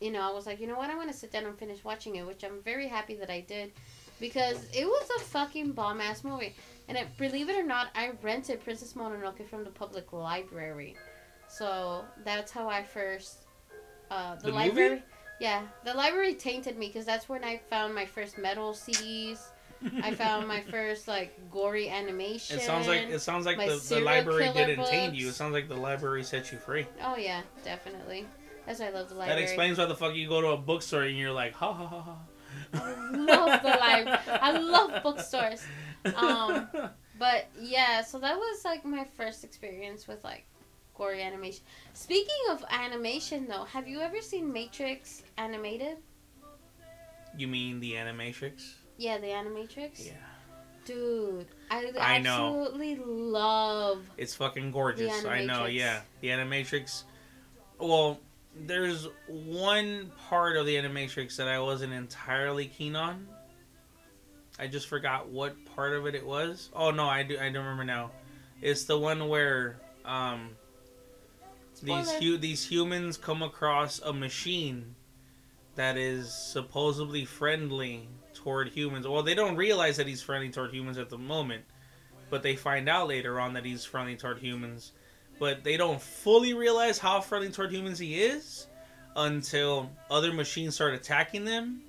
you 0.00 0.10
know, 0.12 0.20
I 0.20 0.30
was 0.32 0.46
like, 0.46 0.60
you 0.60 0.66
know 0.66 0.76
what? 0.76 0.90
I'm 0.90 0.98
gonna 0.98 1.12
sit 1.12 1.32
down 1.32 1.46
and 1.46 1.58
finish 1.58 1.82
watching 1.82 2.16
it, 2.16 2.26
which 2.26 2.44
I'm 2.44 2.60
very 2.62 2.86
happy 2.86 3.14
that 3.16 3.30
I 3.30 3.40
did, 3.40 3.72
because 4.20 4.58
it 4.74 4.84
was 4.86 5.08
a 5.16 5.20
fucking 5.20 5.72
bomb 5.72 6.00
ass 6.02 6.22
movie. 6.22 6.54
And 6.86 6.98
it, 6.98 7.16
believe 7.16 7.48
it 7.48 7.56
or 7.56 7.62
not, 7.64 7.88
I 7.94 8.12
rented 8.22 8.62
Princess 8.62 8.92
Mononoke 8.92 9.48
from 9.48 9.64
the 9.64 9.70
public 9.70 10.12
library, 10.12 10.96
so 11.48 12.04
that's 12.24 12.52
how 12.52 12.68
I 12.68 12.82
first. 12.82 13.38
Uh, 14.10 14.34
the, 14.36 14.42
The 14.42 14.46
movie? 14.48 14.58
library. 14.68 15.02
Yeah, 15.40 15.62
the 15.84 15.94
library 15.94 16.34
tainted 16.34 16.76
me 16.78 16.88
because 16.88 17.06
that's 17.06 17.26
when 17.26 17.42
I 17.42 17.56
found 17.70 17.94
my 17.94 18.04
first 18.04 18.36
metal 18.36 18.72
CDs. 18.74 19.38
I 20.02 20.14
found 20.14 20.48
my 20.48 20.62
first 20.62 21.08
like 21.08 21.50
gory 21.50 21.88
animation. 21.88 22.58
It 22.58 22.62
sounds 22.62 22.86
like 22.86 23.02
it 23.02 23.20
sounds 23.20 23.46
like 23.46 23.58
the, 23.58 23.82
the 23.88 24.00
library 24.00 24.50
didn't 24.52 24.84
tame 24.86 25.14
you. 25.14 25.28
It 25.28 25.34
sounds 25.34 25.52
like 25.52 25.68
the 25.68 25.76
library 25.76 26.24
set 26.24 26.52
you 26.52 26.58
free. 26.58 26.86
Oh 27.02 27.16
yeah, 27.16 27.42
definitely. 27.64 28.26
That's 28.66 28.80
why 28.80 28.86
I 28.86 28.90
love 28.90 29.08
the 29.08 29.14
library. 29.14 29.40
That 29.40 29.42
explains 29.42 29.78
why 29.78 29.86
the 29.86 29.94
fuck 29.94 30.14
you 30.14 30.28
go 30.28 30.40
to 30.40 30.48
a 30.48 30.56
bookstore 30.56 31.02
and 31.02 31.16
you're 31.16 31.32
like 31.32 31.52
ha 31.54 31.72
ha 31.72 31.86
ha 31.86 32.00
ha. 32.00 32.18
I 32.72 33.10
love 33.10 33.62
the 33.62 33.68
library. 33.68 34.18
I 34.28 34.52
love 34.58 35.02
bookstores. 35.02 35.64
Um, 36.16 36.68
But 37.18 37.46
yeah, 37.60 38.02
so 38.02 38.18
that 38.18 38.36
was 38.36 38.64
like 38.64 38.84
my 38.84 39.04
first 39.16 39.44
experience 39.44 40.08
with 40.08 40.24
like 40.24 40.44
gory 40.94 41.22
animation. 41.22 41.62
Speaking 41.92 42.34
of 42.50 42.64
animation 42.70 43.46
though, 43.48 43.64
have 43.64 43.86
you 43.86 44.00
ever 44.00 44.20
seen 44.20 44.52
Matrix 44.52 45.22
animated? 45.38 45.98
you 47.36 47.48
mean 47.48 47.80
the 47.80 47.92
Animatrix? 47.92 48.74
Yeah, 48.96 49.18
the 49.18 49.28
Animatrix. 49.28 50.06
Yeah. 50.06 50.12
Dude, 50.84 51.46
I, 51.70 51.92
I 51.98 52.18
know. 52.18 52.58
absolutely 52.58 52.96
love. 52.96 54.04
It's 54.18 54.34
fucking 54.34 54.70
gorgeous. 54.70 55.24
I 55.24 55.44
know, 55.44 55.64
yeah. 55.64 56.00
The 56.20 56.28
Animatrix. 56.28 57.04
Well, 57.78 58.20
there's 58.54 59.08
one 59.26 60.12
part 60.28 60.56
of 60.56 60.66
the 60.66 60.76
Animatrix 60.76 61.36
that 61.36 61.48
I 61.48 61.58
wasn't 61.58 61.92
entirely 61.92 62.66
keen 62.66 62.96
on. 62.96 63.26
I 64.58 64.66
just 64.68 64.86
forgot 64.86 65.28
what 65.28 65.56
part 65.74 65.94
of 65.94 66.06
it 66.06 66.14
it 66.14 66.24
was. 66.24 66.70
Oh 66.74 66.90
no, 66.90 67.06
I 67.06 67.22
do. 67.24 67.38
I 67.38 67.44
don't 67.44 67.64
remember 67.64 67.84
now. 67.84 68.12
It's 68.62 68.84
the 68.84 68.98
one 68.98 69.28
where 69.28 69.80
um 70.04 70.50
these 71.82 72.10
hu- 72.12 72.38
these 72.38 72.64
humans 72.64 73.16
come 73.16 73.42
across 73.42 73.98
a 74.00 74.12
machine 74.12 74.94
that 75.74 75.96
is 75.96 76.32
supposedly 76.32 77.24
friendly 77.24 78.08
toward 78.32 78.68
humans. 78.68 79.06
Well, 79.06 79.22
they 79.22 79.34
don't 79.34 79.56
realize 79.56 79.96
that 79.96 80.06
he's 80.06 80.22
friendly 80.22 80.50
toward 80.50 80.72
humans 80.72 80.98
at 80.98 81.10
the 81.10 81.18
moment, 81.18 81.64
but 82.30 82.42
they 82.42 82.56
find 82.56 82.88
out 82.88 83.08
later 83.08 83.40
on 83.40 83.54
that 83.54 83.64
he's 83.64 83.84
friendly 83.84 84.16
toward 84.16 84.38
humans. 84.38 84.92
But 85.38 85.64
they 85.64 85.76
don't 85.76 86.00
fully 86.00 86.54
realize 86.54 86.98
how 86.98 87.20
friendly 87.20 87.50
toward 87.50 87.72
humans 87.72 87.98
he 87.98 88.22
is 88.22 88.66
until 89.16 89.90
other 90.10 90.32
machines 90.32 90.76
start 90.76 90.94
attacking 90.94 91.44
them 91.44 91.82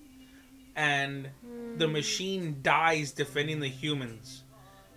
and 0.76 1.30
the 1.78 1.88
hmm. 1.88 1.94
machine 1.94 2.58
dies 2.62 3.12
defending 3.12 3.60
the 3.60 3.68
humans. 3.68 4.44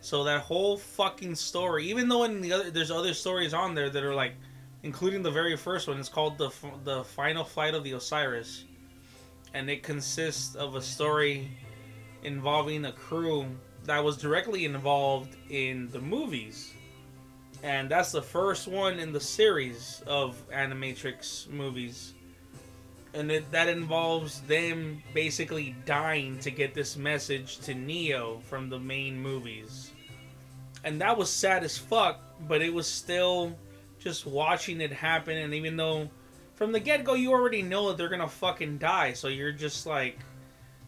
So 0.01 0.25
that 0.25 0.43
whole 0.43 0.77
fucking 0.77 1.35
story, 1.35 1.87
even 1.87 2.09
though 2.09 2.25
in 2.25 2.41
the 2.41 2.53
other 2.53 2.71
there's 2.71 2.91
other 2.91 3.15
stories 3.15 3.53
on 3.53 3.75
there 3.75 3.91
that 3.91 4.03
are 4.05 4.15
like, 4.15 4.35
including 4.83 5.23
the 5.23 5.31
very 5.31 5.57
first 5.57 5.89
one, 5.89 5.99
it's 5.99 6.09
called 6.09 6.39
the 6.39 6.51
the 6.85 7.05
Final 7.05 7.45
Flight 7.45 7.75
of 7.75 7.85
the 7.85 7.93
Osiris, 7.93 8.65
and 9.55 9.71
it 9.71 9.83
consists 9.83 10.55
of 10.55 10.77
a 10.77 10.83
story 10.83 11.51
involving 12.23 12.85
a 12.85 12.93
crew 12.93 13.47
that 13.85 14.03
was 14.03 14.17
directly 14.17 14.65
involved 14.65 15.37
in 15.51 15.89
the 15.91 16.01
movies, 16.01 16.73
and 17.63 17.91
that's 17.91 18.13
the 18.13 18.23
first 18.23 18.69
one 18.69 18.99
in 18.99 19.13
the 19.13 19.21
series 19.21 20.03
of 20.07 20.37
Animatrix 20.51 21.49
movies 21.49 22.15
and 23.15 23.31
it, 23.31 23.51
that 23.51 23.69
involves 23.69 24.41
them 24.43 25.03
basically 25.15 25.75
dying 25.87 26.39
to 26.41 26.51
get 26.51 26.75
this 26.75 26.97
message 26.97 27.59
to 27.59 27.75
Neo 27.75 28.41
from 28.45 28.69
the 28.69 28.79
main 28.79 29.21
movies. 29.21 29.91
And 30.85 31.01
that 31.01 31.17
was 31.17 31.31
sad 31.31 31.65
as 31.65 31.77
fuck, 31.77 32.21
but 32.47 32.63
it 32.63 32.73
was 32.73 32.87
still 32.87 33.57
just 33.99 34.27
watching 34.27 34.81
it 34.81 34.93
happen. 34.93 35.37
And 35.37 35.55
even 35.55 35.77
though 35.77 36.09
from 36.59 36.73
the 36.73 36.81
get 36.81 37.05
go 37.05 37.15
you 37.15 37.31
already 37.31 37.63
know 37.63 37.89
that 37.89 37.97
they're 37.97 38.09
gonna 38.09 38.29
fucking 38.29 38.79
die, 38.79 39.13
so 39.13 39.29
you're 39.29 39.53
just 39.53 39.87
like, 39.87 40.19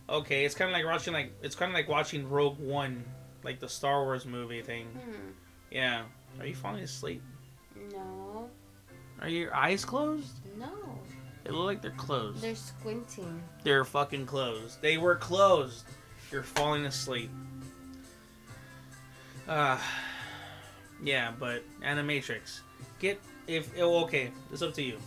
okay, 0.08 0.44
it's 0.44 0.56
kind 0.56 0.68
of 0.68 0.72
like 0.76 0.84
watching 0.84 1.14
like 1.14 1.32
it's 1.42 1.54
kind 1.54 1.70
of 1.70 1.74
like 1.74 1.88
watching 1.88 2.28
Rogue 2.28 2.58
One, 2.58 3.04
like 3.44 3.60
the 3.60 3.68
Star 3.68 4.02
Wars 4.02 4.26
movie 4.26 4.62
thing. 4.62 4.86
Hmm. 4.86 5.30
Yeah. 5.70 6.02
Are 6.40 6.46
you 6.46 6.56
falling 6.56 6.82
asleep? 6.82 7.22
No. 7.92 8.50
Are 9.20 9.28
your 9.28 9.54
eyes 9.54 9.84
closed? 9.84 10.40
No. 10.58 10.98
They 11.44 11.52
look 11.52 11.66
like 11.66 11.82
they're 11.82 11.92
closed. 11.92 12.42
They're 12.42 12.56
squinting. 12.56 13.40
They're 13.62 13.84
fucking 13.84 14.26
closed. 14.26 14.82
They 14.82 14.98
were 14.98 15.14
closed. 15.14 15.84
You're 16.32 16.42
falling 16.42 16.84
asleep. 16.86 17.30
Uh 19.46 19.78
yeah, 21.00 21.30
but 21.38 21.62
Animatrix. 21.80 22.60
Get 22.98 23.20
if 23.46 23.70
oh, 23.78 24.02
okay, 24.02 24.32
it's 24.52 24.62
up 24.62 24.74
to 24.74 24.82
you. 24.82 24.98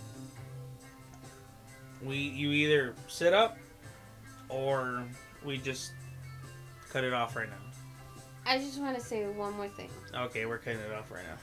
We 2.05 2.17
you 2.17 2.51
either 2.51 2.95
sit 3.07 3.33
up 3.33 3.57
or 4.49 5.03
we 5.45 5.57
just 5.57 5.91
cut 6.89 7.03
it 7.03 7.13
off 7.13 7.35
right 7.35 7.49
now. 7.49 7.55
I 8.45 8.57
just 8.57 8.79
want 8.79 8.97
to 8.97 9.03
say 9.03 9.25
one 9.25 9.53
more 9.53 9.69
thing. 9.69 9.89
Okay, 10.13 10.45
we're 10.45 10.57
cutting 10.57 10.79
it 10.79 10.93
off 10.93 11.11
right 11.11 11.23
now. 11.27 11.37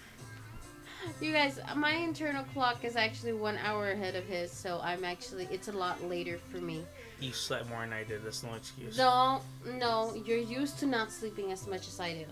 You 1.20 1.32
guys, 1.32 1.59
my 1.77 1.93
internal 1.93 2.45
clock 2.53 2.85
is 2.85 2.95
actually 2.95 3.32
one 3.32 3.57
hour 3.65 3.91
ahead 3.93 4.16
of 4.16 4.24
his, 4.27 4.51
so 4.51 4.81
I'm 4.82 5.03
actually, 5.03 5.49
it's 5.51 5.69
a 5.69 5.73
lot 5.73 6.03
later 6.05 6.39
for 6.51 6.59
me. 6.59 6.85
You 7.20 7.32
slept 7.32 7.70
more 7.70 7.81
than 7.81 7.93
I 7.95 8.05
did. 8.05 8.23
That's 8.23 8.43
no 8.43 8.53
excuse. 8.55 8.99
No, 8.99 9.41
no, 9.78 10.15
you're 10.27 10.39
used 10.39 10.78
to 10.81 10.87
not 10.87 11.11
sleeping 11.11 11.53
as 11.53 11.66
much 11.66 11.89
as 11.89 12.01
I 12.01 12.12
do. 12.12 12.24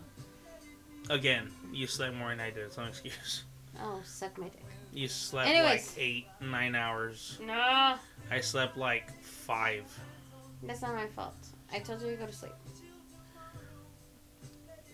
Again, 1.08 1.50
you 1.72 1.86
slept 1.86 2.14
more 2.14 2.28
than 2.28 2.40
I 2.40 2.50
did. 2.50 2.64
It's 2.64 2.76
no 2.76 2.84
excuse. 2.84 3.44
Oh, 3.80 4.00
suck 4.04 4.36
my 4.38 4.48
dick. 4.48 4.64
You 4.92 5.08
slept 5.08 5.48
Anyways. 5.48 5.92
like 5.96 5.98
eight, 5.98 6.26
nine 6.40 6.74
hours. 6.74 7.38
No, 7.44 7.94
I 8.30 8.40
slept 8.40 8.76
like 8.76 9.10
five. 9.22 9.84
that's 10.62 10.82
not 10.82 10.94
my 10.94 11.06
fault. 11.06 11.34
I 11.72 11.78
told 11.78 12.00
you 12.02 12.10
to 12.10 12.16
go 12.16 12.26
to 12.26 12.32
sleep. 12.32 12.52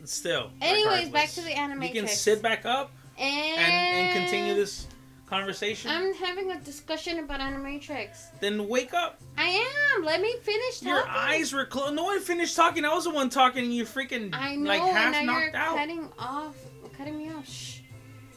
Still. 0.04 0.50
Anyways, 0.60 1.08
back 1.08 1.30
to 1.30 1.40
the 1.40 1.50
animatrix. 1.50 1.94
You 1.94 2.00
can 2.02 2.08
sit 2.08 2.42
back 2.42 2.66
up 2.66 2.92
and, 3.18 3.60
and, 3.60 3.72
and 3.72 4.12
continue 4.12 4.54
this 4.54 4.86
conversation. 5.26 5.90
I'm 5.90 6.12
having 6.14 6.50
a 6.50 6.60
discussion 6.60 7.18
about 7.20 7.40
Animatrix. 7.40 8.26
then 8.40 8.68
wake 8.68 8.92
up. 8.92 9.20
I 9.38 9.66
am. 9.96 10.04
Let 10.04 10.20
me 10.20 10.36
finish 10.42 10.80
talking. 10.80 10.88
Your 10.88 11.08
eyes 11.08 11.52
were 11.52 11.64
closed. 11.64 11.94
No 11.94 12.04
one 12.04 12.20
finished 12.20 12.54
talking. 12.54 12.84
I 12.84 12.94
was 12.94 13.04
the 13.04 13.10
one 13.10 13.30
talking, 13.30 13.64
and 13.64 13.74
you 13.74 13.84
freaking 13.84 14.30
I 14.34 14.56
know, 14.56 14.68
like 14.68 14.82
half 14.82 15.14
and 15.14 15.26
now 15.26 15.32
knocked 15.32 15.52
you're 15.52 15.56
out. 15.56 15.76
cutting 15.76 16.08
off, 16.18 16.56
cutting 16.96 17.18
me 17.18 17.32
off. 17.32 17.48
Shh. 17.48 17.80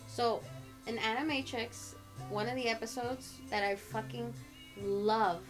So, 0.07 0.41
in 0.87 0.97
Animatrix, 0.97 1.95
one 2.29 2.47
of 2.47 2.55
the 2.55 2.69
episodes 2.69 3.33
that 3.49 3.63
I 3.63 3.75
fucking 3.75 4.33
love 4.83 5.41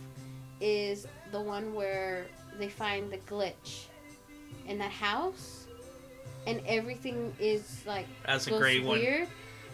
is 0.62 1.08
the 1.32 1.40
one 1.42 1.74
where 1.74 2.28
they 2.60 2.70
find 2.70 3.12
the 3.12 3.18
glitch 3.20 3.86
in 4.68 4.78
that 4.80 4.92
house, 4.92 5.68
and 6.46 6.62
everything 6.68 7.34
is 7.40 7.82
like 7.86 8.08
That's 8.26 8.48
a 8.48 8.52
great 8.58 8.84
one. 8.84 9.00
weird, 9.00 9.28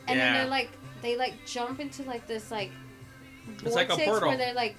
and 0.08 0.20
then 0.20 0.34
they're 0.34 0.48
like 0.48 0.70
they 1.02 1.16
like 1.18 1.34
jump 1.46 1.80
into 1.80 2.04
like 2.04 2.28
this 2.28 2.52
like 2.52 2.72
It's 3.64 3.76
like 3.76 3.88
a 3.88 3.96
vortex 3.96 4.10
portal. 4.10 4.30
where 4.30 4.38
they 4.38 4.54
like 4.54 4.76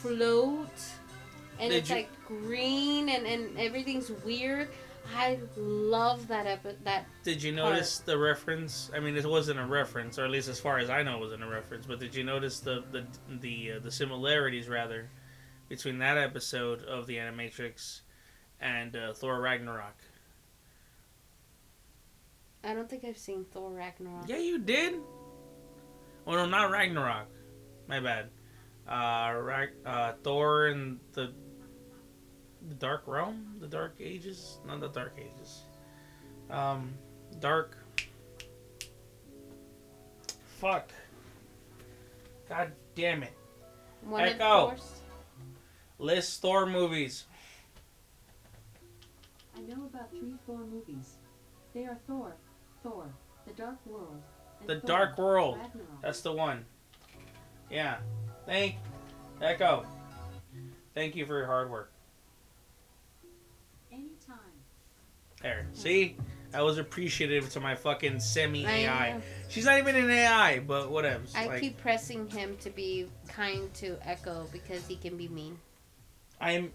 float 0.00 0.68
and 1.60 1.70
Did 1.70 1.78
it's 1.78 1.90
you- 1.90 1.96
like 1.96 2.08
green 2.26 3.08
and, 3.08 3.26
and 3.26 3.58
everything's 3.58 4.10
weird. 4.24 4.68
I 5.14 5.38
love 5.56 6.28
that 6.28 6.46
epi- 6.46 6.76
that 6.84 7.06
Did 7.22 7.42
you 7.42 7.52
notice 7.52 7.98
the 7.98 8.16
reference? 8.18 8.90
I 8.94 9.00
mean, 9.00 9.16
it 9.16 9.24
wasn't 9.26 9.58
a 9.60 9.64
reference, 9.66 10.18
or 10.18 10.24
at 10.24 10.30
least 10.30 10.48
as 10.48 10.58
far 10.60 10.78
as 10.78 10.90
I 10.90 11.02
know, 11.02 11.16
it 11.18 11.20
wasn't 11.20 11.42
a 11.42 11.48
reference. 11.48 11.86
But 11.86 12.00
did 12.00 12.14
you 12.14 12.24
notice 12.24 12.60
the 12.60 12.82
the 12.90 13.06
the 13.28 13.72
uh, 13.72 13.78
the 13.80 13.90
similarities 13.90 14.68
rather 14.68 15.10
between 15.68 15.98
that 15.98 16.18
episode 16.18 16.84
of 16.84 17.06
the 17.06 17.16
Animatrix 17.16 18.00
and 18.60 18.96
uh, 18.96 19.12
Thor 19.12 19.40
Ragnarok? 19.40 19.96
I 22.64 22.74
don't 22.74 22.88
think 22.88 23.04
I've 23.04 23.18
seen 23.18 23.44
Thor 23.52 23.70
Ragnarok. 23.70 24.28
Yeah, 24.28 24.38
you 24.38 24.58
did. 24.58 24.94
Oh 26.26 26.32
no, 26.32 26.46
not 26.46 26.70
Ragnarok. 26.70 27.28
My 27.88 28.00
bad. 28.00 28.30
Uh, 28.86 29.38
Rag- 29.40 29.74
uh, 29.84 30.12
Thor 30.22 30.66
and 30.66 30.98
the 31.12 31.32
the 32.68 32.74
Dark 32.74 33.02
Realm, 33.06 33.56
the 33.60 33.66
Dark 33.66 33.96
Ages, 34.00 34.58
not 34.66 34.80
the 34.80 34.88
Dark 34.88 35.16
Ages. 35.18 35.62
Um, 36.50 36.92
Dark. 37.40 37.76
Fuck. 40.60 40.90
God 42.48 42.72
damn 42.94 43.22
it! 43.22 43.32
One 44.02 44.22
Echo. 44.22 44.74
List 45.98 46.42
Thor 46.42 46.66
movies. 46.66 47.24
I 49.56 49.60
know 49.60 49.84
about 49.92 50.10
three 50.10 50.34
Thor 50.46 50.58
movies. 50.58 51.16
They 51.74 51.86
are 51.86 51.98
Thor, 52.06 52.34
Thor, 52.82 53.06
The 53.46 53.52
Dark 53.54 53.78
World, 53.86 54.20
The 54.66 54.80
Thor, 54.80 54.86
Dark 54.86 55.18
World. 55.18 55.58
Ragnarok. 55.58 56.02
That's 56.02 56.20
the 56.20 56.32
one. 56.32 56.64
Yeah. 57.70 57.98
Thank 58.44 58.76
Echo. 59.40 59.86
Thank 60.94 61.16
you 61.16 61.24
for 61.24 61.38
your 61.38 61.46
hard 61.46 61.70
work. 61.70 61.91
There. 65.42 65.66
See? 65.72 66.16
I 66.54 66.62
was 66.62 66.78
appreciative 66.78 67.48
to 67.50 67.60
my 67.60 67.74
fucking 67.74 68.20
semi 68.20 68.66
AI. 68.66 69.20
She's 69.48 69.64
not 69.64 69.78
even 69.78 69.96
an 69.96 70.10
AI, 70.10 70.58
but 70.60 70.90
whatever. 70.90 71.22
I 71.34 71.46
like, 71.46 71.60
keep 71.60 71.78
pressing 71.78 72.28
him 72.28 72.56
to 72.60 72.70
be 72.70 73.08
kind 73.28 73.72
to 73.74 73.96
Echo 74.04 74.46
because 74.52 74.86
he 74.86 74.96
can 74.96 75.16
be 75.16 75.28
mean. 75.28 75.58
I'm 76.40 76.70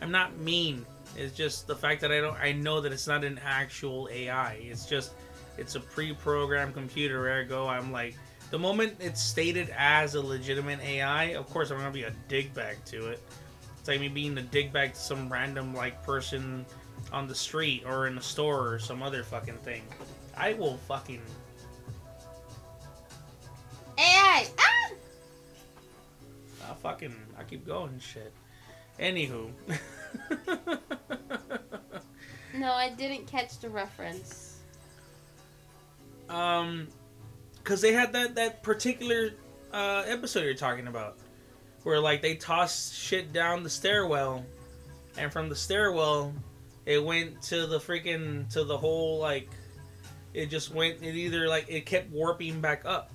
I'm 0.00 0.10
not 0.10 0.38
mean. 0.38 0.86
It's 1.16 1.36
just 1.36 1.66
the 1.66 1.76
fact 1.76 2.00
that 2.00 2.10
I 2.10 2.20
don't 2.20 2.36
I 2.36 2.52
know 2.52 2.80
that 2.80 2.92
it's 2.92 3.06
not 3.06 3.24
an 3.24 3.38
actual 3.44 4.08
AI. 4.10 4.54
It's 4.62 4.86
just 4.86 5.12
it's 5.58 5.74
a 5.74 5.80
pre-programmed 5.80 6.72
computer 6.72 7.28
ergo 7.28 7.66
I'm 7.66 7.92
like 7.92 8.16
the 8.50 8.58
moment 8.58 8.96
it's 9.00 9.22
stated 9.22 9.70
as 9.76 10.14
a 10.14 10.22
legitimate 10.22 10.80
AI, 10.80 11.34
of 11.34 11.46
course 11.50 11.70
I'm 11.70 11.76
gonna 11.78 11.90
be 11.90 12.04
a 12.04 12.12
dig 12.28 12.54
digbag 12.54 12.84
to 12.86 13.08
it. 13.08 13.22
It's 13.82 13.88
like 13.88 13.98
me 13.98 14.06
being 14.06 14.38
a 14.38 14.42
digbag 14.42 14.92
to 14.92 15.00
some 15.00 15.28
random 15.28 15.74
like 15.74 16.04
person 16.04 16.64
on 17.12 17.26
the 17.26 17.34
street 17.34 17.82
or 17.84 18.06
in 18.06 18.16
a 18.16 18.22
store 18.22 18.68
or 18.74 18.78
some 18.78 19.02
other 19.02 19.24
fucking 19.24 19.56
thing. 19.58 19.82
I 20.36 20.52
will 20.52 20.76
fucking 20.86 21.20
AI! 23.98 24.46
Ah! 24.56 24.90
I'll 26.68 26.74
fucking 26.76 27.16
I 27.36 27.42
keep 27.42 27.66
going 27.66 27.98
shit. 27.98 28.32
Anywho. 29.00 29.50
No, 32.54 32.70
I 32.70 32.90
didn't 32.90 33.26
catch 33.26 33.58
the 33.60 33.68
reference. 33.70 34.58
um 36.28 36.86
because 37.56 37.80
they 37.80 37.92
had 37.94 38.12
that 38.12 38.34
that 38.36 38.62
particular 38.62 39.30
uh 39.72 40.04
episode 40.06 40.44
you're 40.44 40.52
talking 40.54 40.86
about 40.86 41.16
where 41.84 42.00
like 42.00 42.22
they 42.22 42.34
tossed 42.34 42.94
shit 42.94 43.32
down 43.32 43.62
the 43.62 43.70
stairwell 43.70 44.44
and 45.16 45.32
from 45.32 45.48
the 45.48 45.56
stairwell, 45.56 46.32
it 46.86 47.02
went 47.02 47.42
to 47.42 47.66
the 47.66 47.78
freaking 47.78 48.50
to 48.52 48.64
the 48.64 48.76
whole 48.76 49.18
like. 49.18 49.48
It 50.34 50.46
just 50.46 50.72
went. 50.72 51.02
It 51.02 51.14
either 51.14 51.46
like 51.48 51.66
it 51.68 51.84
kept 51.84 52.10
warping 52.10 52.60
back 52.60 52.84
up. 52.84 53.12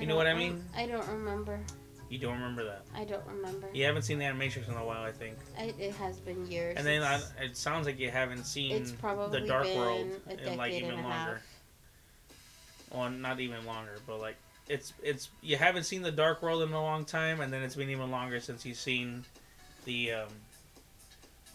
You 0.00 0.06
know 0.06 0.16
what 0.16 0.26
I 0.26 0.34
mean? 0.34 0.64
I 0.74 0.86
don't 0.86 1.06
remember. 1.08 1.60
You 2.08 2.18
don't 2.18 2.34
remember 2.34 2.64
that. 2.64 2.86
I 2.94 3.04
don't 3.04 3.24
remember. 3.26 3.68
You 3.72 3.84
haven't 3.84 4.02
seen 4.02 4.18
the 4.18 4.24
Animatrix 4.24 4.68
in 4.68 4.74
a 4.74 4.84
while, 4.84 5.02
I 5.02 5.12
think. 5.12 5.36
I, 5.56 5.74
it 5.78 5.94
has 5.94 6.18
been 6.18 6.50
years. 6.50 6.76
And 6.76 6.84
then 6.84 7.02
I, 7.02 7.20
it 7.40 7.56
sounds 7.56 7.86
like 7.86 8.00
you 8.00 8.10
haven't 8.10 8.44
seen 8.44 8.72
it's 8.72 8.90
probably 8.90 9.40
the 9.40 9.46
Dark 9.46 9.66
World 9.76 10.08
in 10.28 10.56
like 10.56 10.72
even 10.72 10.94
longer. 10.94 11.08
half. 11.08 11.46
Well, 12.90 13.10
not 13.10 13.38
even 13.38 13.64
longer, 13.64 13.98
but 14.06 14.20
like 14.20 14.36
it's 14.70 14.92
it's 15.02 15.30
you 15.42 15.56
haven't 15.56 15.82
seen 15.82 16.02
the 16.02 16.12
Dark 16.12 16.42
World 16.42 16.62
in 16.62 16.72
a 16.72 16.80
long 16.80 17.04
time, 17.04 17.40
and 17.40 17.52
then 17.52 17.62
it's 17.62 17.74
been 17.74 17.90
even 17.90 18.10
longer 18.10 18.38
since 18.38 18.64
you've 18.64 18.78
seen 18.78 19.24
the 19.84 20.12
um 20.12 20.28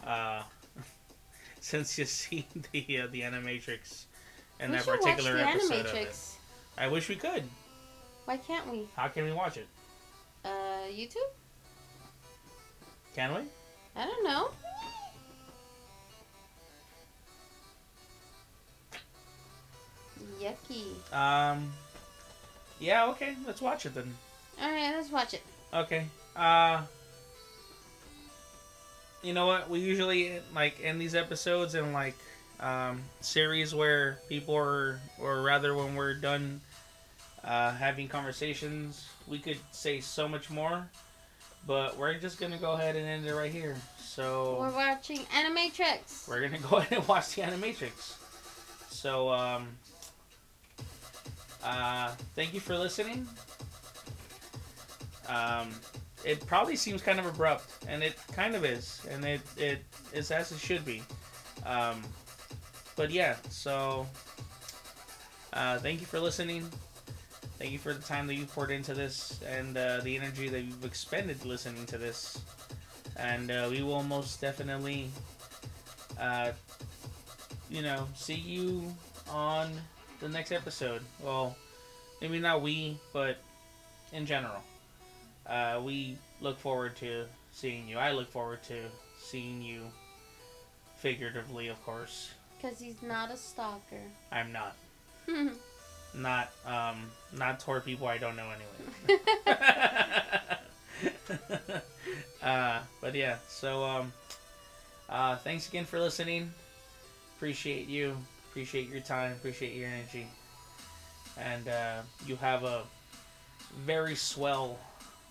uh 0.06 0.42
since 1.60 1.98
you've 1.98 2.08
seen 2.08 2.44
the 2.72 3.00
uh, 3.00 3.06
the 3.10 3.22
Animatrix 3.22 4.04
and 4.60 4.70
we 4.70 4.78
that 4.78 4.86
particular 4.86 5.36
watch 5.36 5.44
the 5.44 5.48
episode 5.48 5.86
of 5.86 5.94
it. 5.94 6.08
Animatrix. 6.08 6.34
I 6.76 6.88
wish 6.88 7.08
we 7.08 7.16
could. 7.16 7.42
Why 8.26 8.36
can't 8.36 8.70
we? 8.70 8.86
How 8.94 9.08
can 9.08 9.24
we 9.24 9.32
watch 9.32 9.56
it? 9.56 9.66
Uh, 10.44 10.88
YouTube? 10.90 11.16
Can 13.14 13.34
we? 13.34 13.40
I 13.96 14.04
don't 14.04 14.24
know. 14.24 14.50
Yucky. 20.38 21.14
Um. 21.14 21.72
Yeah. 22.78 23.06
Okay. 23.08 23.34
Let's 23.46 23.60
watch 23.62 23.86
it 23.86 23.94
then. 23.94 24.14
All 24.60 24.70
right, 24.70 24.94
let's 24.96 25.10
watch 25.10 25.34
it. 25.34 25.42
Okay. 25.72 26.06
Uh 26.34 26.82
You 29.22 29.32
know 29.32 29.46
what? 29.46 29.68
We 29.68 29.80
usually 29.80 30.38
like 30.54 30.78
end 30.82 31.00
these 31.00 31.14
episodes 31.14 31.74
in 31.74 31.92
like 31.92 32.14
um 32.60 33.02
series 33.20 33.74
where 33.74 34.18
people 34.28 34.56
are 34.56 34.98
or 35.18 35.42
rather 35.42 35.74
when 35.74 35.94
we're 35.94 36.14
done 36.14 36.60
uh 37.44 37.72
having 37.72 38.08
conversations, 38.08 39.06
we 39.26 39.38
could 39.38 39.58
say 39.72 40.00
so 40.00 40.28
much 40.28 40.50
more. 40.50 40.88
But 41.66 41.96
we're 41.98 42.14
just 42.14 42.38
gonna 42.38 42.58
go 42.58 42.72
ahead 42.72 42.94
and 42.96 43.06
end 43.06 43.26
it 43.26 43.34
right 43.34 43.50
here. 43.50 43.76
So 43.98 44.56
We're 44.60 44.70
watching 44.70 45.18
Animatrix. 45.34 46.28
we're 46.28 46.40
gonna 46.40 46.62
go 46.70 46.76
ahead 46.76 46.98
and 47.00 47.08
watch 47.08 47.34
the 47.34 47.42
Animatrix. 47.42 48.14
So, 48.88 49.28
um, 49.30 49.68
uh, 51.66 52.12
thank 52.34 52.54
you 52.54 52.60
for 52.60 52.78
listening. 52.78 53.26
Um, 55.28 55.70
it 56.24 56.44
probably 56.46 56.76
seems 56.76 57.02
kind 57.02 57.18
of 57.18 57.26
abrupt, 57.26 57.84
and 57.88 58.02
it 58.02 58.16
kind 58.32 58.54
of 58.54 58.64
is, 58.64 59.04
and 59.10 59.24
it 59.24 59.40
it 59.56 59.84
is 60.12 60.30
as 60.30 60.52
it 60.52 60.58
should 60.58 60.84
be. 60.84 61.02
Um, 61.64 62.02
but 62.94 63.10
yeah, 63.10 63.36
so 63.50 64.06
uh, 65.52 65.78
thank 65.78 66.00
you 66.00 66.06
for 66.06 66.20
listening. 66.20 66.68
Thank 67.58 67.72
you 67.72 67.78
for 67.78 67.92
the 67.92 68.02
time 68.02 68.26
that 68.26 68.34
you 68.34 68.44
poured 68.44 68.70
into 68.70 68.94
this 68.94 69.40
and 69.48 69.76
uh, 69.76 70.00
the 70.02 70.16
energy 70.16 70.48
that 70.48 70.60
you've 70.60 70.84
expended 70.84 71.44
listening 71.44 71.86
to 71.86 71.98
this. 71.98 72.40
And 73.16 73.50
uh, 73.50 73.68
we 73.70 73.82
will 73.82 74.02
most 74.02 74.40
definitely, 74.42 75.10
uh, 76.20 76.52
you 77.70 77.80
know, 77.80 78.06
see 78.14 78.34
you 78.34 78.94
on 79.30 79.72
the 80.20 80.28
next 80.28 80.52
episode. 80.52 81.02
Well, 81.22 81.56
maybe 82.20 82.38
not 82.38 82.62
we, 82.62 82.98
but 83.12 83.38
in 84.12 84.26
general. 84.26 84.62
Uh, 85.46 85.80
we 85.84 86.16
look 86.40 86.58
forward 86.58 86.96
to 86.96 87.24
seeing 87.52 87.88
you. 87.88 87.98
I 87.98 88.12
look 88.12 88.30
forward 88.30 88.62
to 88.64 88.76
seeing 89.18 89.62
you, 89.62 89.82
figuratively, 90.98 91.68
of 91.68 91.82
course. 91.84 92.30
Because 92.60 92.78
he's 92.78 93.02
not 93.02 93.30
a 93.30 93.36
stalker. 93.36 94.00
I'm 94.32 94.52
not. 94.52 94.76
Not 96.14 96.50
um 96.64 97.10
not 97.34 97.60
toward 97.60 97.84
people 97.84 98.06
I 98.06 98.16
don't 98.16 98.36
know 98.36 98.46
anyway. 99.06 99.20
uh 102.42 102.80
but 103.02 103.14
yeah, 103.14 103.36
so 103.48 103.84
um 103.84 104.12
uh 105.10 105.36
thanks 105.36 105.68
again 105.68 105.84
for 105.84 106.00
listening. 106.00 106.54
Appreciate 107.36 107.86
you. 107.86 108.16
Appreciate 108.56 108.88
your 108.88 109.00
time, 109.02 109.32
appreciate 109.32 109.74
your 109.74 109.86
energy. 109.86 110.26
And 111.36 111.68
uh 111.68 112.00
you 112.26 112.36
have 112.36 112.64
a 112.64 112.84
very 113.84 114.14
swell 114.14 114.78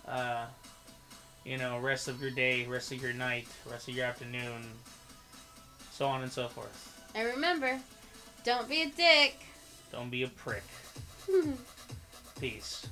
uh 0.06 0.46
you 1.44 1.58
know, 1.58 1.80
rest 1.80 2.06
of 2.06 2.22
your 2.22 2.30
day, 2.30 2.66
rest 2.66 2.92
of 2.92 3.02
your 3.02 3.12
night, 3.12 3.48
rest 3.68 3.88
of 3.88 3.96
your 3.96 4.06
afternoon, 4.06 4.62
so 5.90 6.06
on 6.06 6.22
and 6.22 6.30
so 6.30 6.46
forth. 6.46 7.02
and 7.16 7.26
remember, 7.26 7.80
don't 8.44 8.68
be 8.68 8.82
a 8.82 8.90
dick. 8.90 9.40
Don't 9.90 10.08
be 10.08 10.22
a 10.22 10.28
prick. 10.28 10.62
Peace. 12.40 12.86